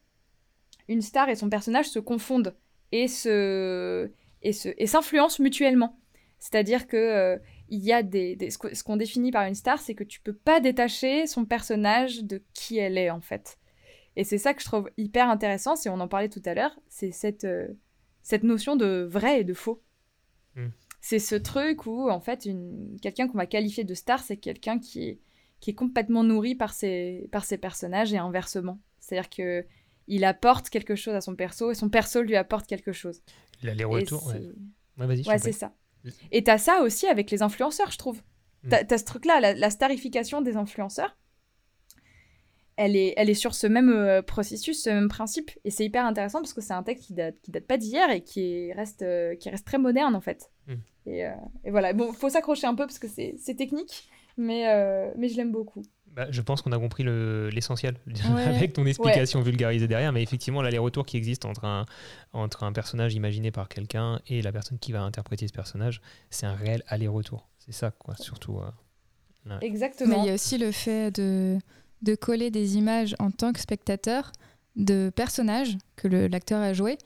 une 0.88 1.02
star 1.02 1.28
et 1.28 1.34
son 1.34 1.50
personnage 1.50 1.86
se 1.86 1.98
confondent 1.98 2.54
et 2.92 3.08
se 3.08 4.10
et 4.42 4.52
se 4.52 4.68
et 4.78 4.86
s'influencent 4.86 5.42
mutuellement. 5.42 5.98
C'est-à-dire 6.38 6.86
que 6.86 7.38
il 7.68 7.84
y 7.84 7.92
a 7.92 8.02
des, 8.02 8.38
ce 8.50 8.82
qu'on 8.82 8.96
définit 8.96 9.32
par 9.32 9.46
une 9.46 9.54
star, 9.54 9.78
c'est 9.78 9.94
que 9.94 10.04
tu 10.04 10.20
peux 10.20 10.32
pas 10.32 10.60
détacher 10.60 11.26
son 11.26 11.44
personnage 11.44 12.22
de 12.24 12.42
qui 12.54 12.78
elle 12.78 12.96
est 12.96 13.10
en 13.10 13.20
fait. 13.20 13.58
Et 14.16 14.24
c'est 14.24 14.38
ça 14.38 14.54
que 14.54 14.60
je 14.60 14.66
trouve 14.66 14.90
hyper 14.96 15.28
intéressant, 15.28 15.76
si 15.76 15.88
on 15.88 16.00
en 16.00 16.08
parlait 16.08 16.28
tout 16.28 16.42
à 16.44 16.54
l'heure, 16.54 16.78
c'est 16.88 17.12
cette, 17.12 17.44
euh, 17.44 17.68
cette 18.22 18.42
notion 18.42 18.74
de 18.74 19.06
vrai 19.08 19.40
et 19.40 19.44
de 19.44 19.54
faux. 19.54 19.82
Hmm. 20.56 20.68
C'est 21.00 21.18
ce 21.18 21.34
truc 21.34 21.86
où, 21.86 22.10
en 22.10 22.20
fait, 22.20 22.46
une... 22.46 22.96
quelqu'un 23.00 23.28
qu'on 23.28 23.38
va 23.38 23.46
qualifier 23.46 23.84
de 23.84 23.94
star, 23.94 24.20
c'est 24.20 24.38
quelqu'un 24.38 24.78
qui 24.78 25.08
est, 25.08 25.20
qui 25.60 25.70
est 25.70 25.74
complètement 25.74 26.24
nourri 26.24 26.54
par 26.54 26.72
ses, 26.72 27.28
par 27.30 27.44
ses 27.44 27.58
personnages 27.58 28.12
et 28.12 28.18
inversement. 28.18 28.80
C'est-à-dire 28.98 29.30
que 29.30 29.66
il 30.08 30.24
apporte 30.24 30.70
quelque 30.70 30.94
chose 30.94 31.14
à 31.14 31.20
son 31.20 31.34
perso 31.34 31.70
et 31.70 31.74
son 31.74 31.88
perso 31.88 32.22
lui 32.22 32.36
apporte 32.36 32.66
quelque 32.66 32.92
chose. 32.92 33.22
L'aller-retour, 33.62 34.26
ouais. 34.28 34.40
Ouais, 34.98 35.06
vas-y. 35.06 35.28
Ouais, 35.28 35.38
c'est 35.38 35.52
ça. 35.52 35.74
Et 36.30 36.44
t'as 36.44 36.58
ça 36.58 36.82
aussi 36.82 37.06
avec 37.06 37.30
les 37.30 37.42
influenceurs, 37.42 37.90
je 37.90 37.98
trouve. 37.98 38.22
Hmm. 38.62 38.68
T'as 38.70 38.94
as 38.94 38.98
ce 38.98 39.04
truc-là, 39.04 39.54
la, 39.54 39.70
starification 39.70 40.40
des 40.40 40.56
influenceurs 40.56 41.16
elle 42.76 42.94
est, 42.94 43.14
elle 43.16 43.30
est 43.30 43.34
sur 43.34 43.54
ce 43.54 43.66
même 43.66 43.90
euh, 43.90 44.22
processus, 44.22 44.82
ce 44.82 44.90
même 44.90 45.08
principe. 45.08 45.50
Et 45.64 45.70
c'est 45.70 45.84
hyper 45.84 46.04
intéressant 46.04 46.40
parce 46.40 46.52
que 46.52 46.60
c'est 46.60 46.74
un 46.74 46.82
texte 46.82 47.06
qui 47.06 47.14
date, 47.14 47.36
qui 47.42 47.50
date 47.50 47.66
pas 47.66 47.78
d'hier 47.78 48.10
et 48.10 48.22
qui 48.22 48.72
reste, 48.74 49.02
euh, 49.02 49.34
qui 49.36 49.48
reste 49.50 49.66
très 49.66 49.78
moderne 49.78 50.14
en 50.14 50.20
fait. 50.20 50.50
Et, 51.06 51.24
euh, 51.24 51.30
et, 51.64 51.70
voilà, 51.70 51.92
bon, 51.92 52.12
faut 52.12 52.28
s'accrocher 52.28 52.66
un 52.66 52.74
peu 52.74 52.84
parce 52.84 52.98
que 52.98 53.06
c'est 53.06 53.54
technique, 53.56 54.08
mais, 54.36 54.64
mais 55.16 55.28
je 55.28 55.36
l'aime 55.36 55.52
beaucoup. 55.52 55.82
Bah, 56.08 56.26
je 56.30 56.40
pense 56.40 56.62
qu'on 56.62 56.72
a 56.72 56.78
compris 56.78 57.04
l'essentiel 57.04 57.94
avec 58.46 58.72
ton 58.72 58.84
explication 58.86 59.40
vulgarisée 59.40 59.86
derrière, 59.86 60.12
mais 60.12 60.22
effectivement, 60.22 60.62
l'aller-retour 60.62 61.06
qui 61.06 61.16
existe 61.16 61.44
entre 61.44 61.64
un, 61.64 61.86
entre 62.32 62.64
un 62.64 62.72
personnage 62.72 63.14
imaginé 63.14 63.52
par 63.52 63.68
quelqu'un 63.68 64.20
et 64.26 64.42
la 64.42 64.50
personne 64.50 64.80
qui 64.80 64.90
va 64.90 65.02
interpréter 65.02 65.46
ce 65.46 65.52
personnage, 65.52 66.00
c'est 66.30 66.46
un 66.46 66.54
réel 66.54 66.82
aller-retour. 66.88 67.48
C'est 67.58 67.72
ça, 67.72 67.92
quoi, 67.92 68.16
surtout. 68.16 68.58
Exactement. 69.60 70.16
Mais 70.16 70.22
il 70.24 70.26
y 70.26 70.30
a 70.30 70.34
aussi 70.34 70.58
le 70.58 70.72
fait 70.72 71.14
de 71.14 71.58
de 72.02 72.14
coller 72.14 72.50
des 72.50 72.76
images 72.76 73.14
en 73.18 73.30
tant 73.30 73.52
que 73.52 73.60
spectateur 73.60 74.32
de 74.76 75.10
personnages 75.14 75.76
que 75.96 76.08
l'acteur 76.08 76.60
a 76.60 76.72
joué. 76.72 76.98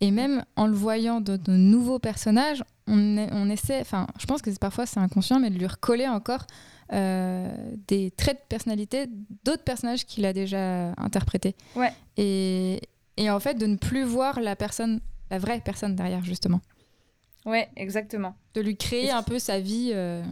Et 0.00 0.10
même 0.10 0.44
en 0.56 0.66
le 0.66 0.74
voyant 0.74 1.20
de, 1.20 1.36
de 1.36 1.52
nouveaux 1.52 1.98
personnages, 1.98 2.62
on, 2.86 3.48
essaie, 3.48 3.80
enfin, 3.80 4.06
je 4.18 4.26
pense 4.26 4.42
que 4.42 4.50
parfois 4.58 4.86
c'est 4.86 5.00
inconscient, 5.00 5.40
mais 5.40 5.50
de 5.50 5.58
lui 5.58 5.66
recoller 5.66 6.06
encore 6.06 6.46
euh, 6.92 7.50
des 7.88 8.10
traits 8.10 8.36
de 8.36 8.46
personnalité 8.48 9.06
d'autres 9.44 9.62
personnages 9.62 10.04
qu'il 10.04 10.26
a 10.26 10.32
déjà 10.32 10.90
interprétés. 10.98 11.54
Ouais. 11.76 11.92
Et, 12.16 12.80
et 13.16 13.30
en 13.30 13.40
fait, 13.40 13.54
de 13.54 13.66
ne 13.66 13.76
plus 13.76 14.02
voir 14.02 14.40
la 14.40 14.56
personne, 14.56 15.00
la 15.30 15.38
vraie 15.38 15.60
personne 15.64 15.94
derrière, 15.96 16.24
justement. 16.24 16.60
Ouais, 17.46 17.68
exactement. 17.76 18.34
De 18.54 18.60
lui 18.60 18.76
créer 18.76 19.10
un 19.10 19.22
peu 19.22 19.38
sa 19.38 19.60
vie, 19.60 19.90
euh, 19.94 20.22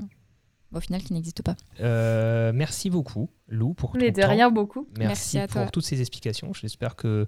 au 0.73 0.81
final, 0.81 1.03
qui 1.03 1.12
n'existe 1.12 1.43
pas. 1.43 1.57
Euh, 1.81 2.53
merci 2.55 2.90
beaucoup, 2.90 3.28
Lou, 3.49 3.74
pour 3.74 3.93
ton 3.93 3.99
Mais 3.99 4.11
de 4.11 4.20
temps. 4.23 4.28
rien 4.28 4.51
beaucoup. 4.51 4.86
Merci, 4.99 5.36
Merci 5.36 5.39
à 5.39 5.47
pour 5.47 5.62
toi. 5.62 5.70
toutes 5.70 5.85
ces 5.85 6.01
explications. 6.01 6.53
J'espère 6.53 6.97
que 6.97 7.27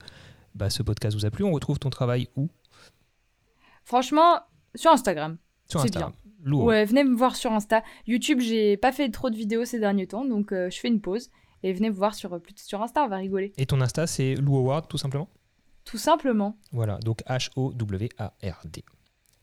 bah, 0.55 0.71
ce 0.71 0.83
podcast 0.83 1.17
vous 1.17 1.27
a 1.27 1.31
plu. 1.31 1.45
On 1.45 1.53
retrouve 1.53 1.79
ton 1.79 1.91
travail 1.91 2.29
où? 2.37 2.49
Franchement, 3.85 4.41
sur 4.75 4.91
Instagram. 4.91 5.37
Sur 5.69 5.81
Instagram. 5.83 6.13
Lou. 6.43 6.63
Ouais, 6.65 6.85
venez 6.85 7.05
me 7.05 7.17
voir 7.17 7.37
sur 7.37 7.53
Insta. 7.53 7.83
YouTube, 8.07 8.41
j'ai 8.41 8.77
pas 8.77 8.93
fait 8.93 9.09
trop 9.11 9.31
de 9.31 9.37
vidéos 9.37 9.65
ces 9.65 9.81
derniers 9.81 10.07
temps, 10.07 10.25
donc 10.27 10.53
euh, 10.53 10.69
je 10.71 10.79
fais 10.79 10.89
une 10.89 11.01
pause. 11.01 11.31
Et 11.63 11.73
venez 11.73 11.89
me 11.89 11.95
voir 11.95 12.15
sur, 12.15 12.39
plutôt 12.43 12.63
sur 12.63 12.83
Insta, 12.83 13.03
on 13.05 13.09
va 13.09 13.17
rigoler. 13.17 13.53
Et 13.57 13.65
ton 13.65 13.81
Insta, 13.81 14.07
c'est 14.07 14.35
Lou 14.35 14.57
Howard, 14.59 14.87
tout 14.87 14.99
simplement? 14.99 15.31
Tout 15.85 15.97
simplement. 15.97 16.59
Voilà, 16.73 16.99
donc 16.99 17.23
H-O-W-A-R-D. 17.27 18.85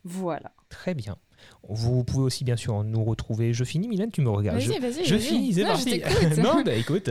Voilà. 0.04 0.52
Très 0.70 0.94
bien. 0.94 1.18
Vous 1.70 2.04
pouvez 2.04 2.24
aussi, 2.24 2.44
bien 2.44 2.56
sûr, 2.58 2.84
nous 2.84 3.04
retrouver. 3.04 3.54
Je 3.54 3.64
finis, 3.64 3.88
Mylène, 3.88 4.12
tu 4.12 4.22
me 4.22 4.30
regardes. 4.30 4.60
Je- 4.60 4.70
Vas-y, 4.72 4.80
vas-y. 4.80 5.06
Je 5.06 5.16
vas-y. 5.16 5.24
finis, 5.26 5.54
c'est 5.54 5.64
Non, 5.64 5.76
je 5.76 6.00
parti. 6.00 6.42
non, 6.42 6.62
bah 6.64 6.74
écoute, 6.74 7.10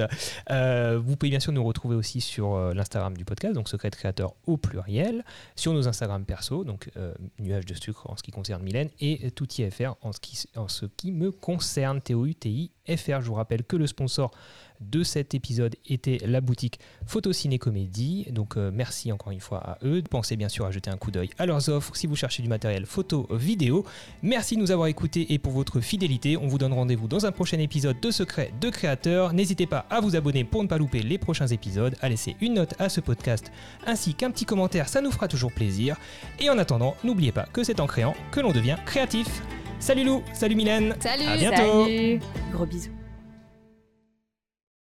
euh, 0.51 1.01
vous 1.02 1.16
pouvez 1.16 1.31
bien 1.31 1.40
sûr 1.40 1.52
nous 1.52 1.65
retrouver 1.65 1.94
aussi 1.97 2.20
sur 2.20 2.55
euh, 2.55 2.74
l'Instagram 2.74 3.16
du 3.16 3.24
podcast, 3.24 3.55
donc 3.55 3.69
Secret 3.69 3.90
Créateur 3.90 4.35
au 4.47 4.57
pluriel, 4.57 5.24
sur 5.57 5.73
nos 5.73 5.86
Instagram 5.89 6.24
perso, 6.24 6.65
donc 6.65 6.90
euh, 6.97 7.15
Nuage 7.39 7.65
de 7.65 7.74
sucre 7.74 8.11
en 8.11 8.16
ce 8.16 8.23
qui 8.23 8.31
concerne 8.32 8.62
Mylène, 8.62 8.90
et 9.01 9.31
Touti 9.31 9.69
FR 9.70 9.94
en 10.02 10.12
ce 10.12 10.20
qui, 10.20 10.43
en 10.57 10.69
ce 10.69 10.86
qui 10.86 11.12
me 11.12 11.31
concerne, 11.31 12.01
T-O-U-T-I 12.01 12.70
FR. 12.97 13.20
Je 13.20 13.28
vous 13.28 13.35
rappelle 13.35 13.62
que 13.65 13.77
le 13.77 13.86
sponsor 13.86 14.32
de 14.81 15.02
cet 15.02 15.35
épisode 15.35 15.77
était 15.86 16.19
la 16.24 16.40
boutique 16.40 16.78
Photo 17.07 17.32
Ciné 17.32 17.59
Comédie, 17.59 18.27
donc 18.31 18.57
euh, 18.57 18.70
merci 18.73 19.12
encore 19.12 19.32
une 19.32 19.40
fois 19.40 19.59
à 19.59 19.78
eux. 19.85 20.02
Pensez 20.09 20.36
bien 20.36 20.48
sûr 20.48 20.65
à 20.65 20.70
jeter 20.70 20.90
un 20.90 20.97
coup 20.97 21.11
d'œil 21.11 21.31
à 21.39 21.47
leurs 21.47 21.69
offres 21.69 21.94
si 21.97 22.07
vous 22.07 22.16
cherchez 22.16 22.43
du 22.43 22.48
matériel 22.48 22.86
photo, 22.86 23.27
vidéo. 23.31 23.85
Merci 24.23 24.57
de 24.57 24.61
nous 24.61 24.70
avoir 24.70 24.89
écoutés 24.89 25.32
et 25.32 25.39
pour 25.39 25.52
votre 25.52 25.81
fidélité. 25.81 26.36
On 26.36 26.47
vous 26.47 26.59
donne 26.59 26.73
rendez-vous 26.73 27.09
dans 27.09 27.27
un 27.27 27.32
prochain 27.32 27.59
épisode 27.59 28.01
de 28.01 28.11
Secret 28.11 28.52
de 28.61 28.70
Créateurs. 28.70 29.32
N'hésitez 29.32 29.66
pas 29.66 29.86
à 29.90 30.01
vous 30.01 30.16
abonner 30.16 30.44
pour 30.44 30.62
ne 30.62 30.69
pas 30.69 30.78
louper 30.78 31.02
les 31.02 31.19
prochains 31.19 31.48
épisodes, 31.48 31.97
à 32.01 32.09
laisser 32.09 32.36
une 32.40 32.55
note 32.55 32.74
à 32.78 32.89
ce 32.89 33.01
podcast 33.01 33.51
ainsi 33.86 34.15
qu'un 34.15 34.31
petit 34.31 34.44
commentaire, 34.44 34.89
ça 34.89 35.01
nous 35.01 35.11
fera 35.11 35.28
toujours 35.28 35.52
plaisir. 35.52 35.97
Et 36.39 36.51
en 36.51 36.59
attendant, 36.59 36.97
n'oubliez 37.05 37.32
pas 37.32 37.47
que 37.52 37.65
c'est 37.65 37.81
en 37.81 37.86
créant 37.86 38.15
que 38.31 38.40
l'on 38.40 38.52
devient 38.52 38.77
créatif. 38.86 39.43
Salut 39.78 40.05
Lou, 40.05 40.23
salut 40.35 40.57
Mylène, 40.57 40.94
Salut 41.01 41.24
à 41.24 41.36
bientôt. 41.36 41.85
Salut. 41.85 42.20
Gros 42.52 42.66
bisous. 42.66 42.99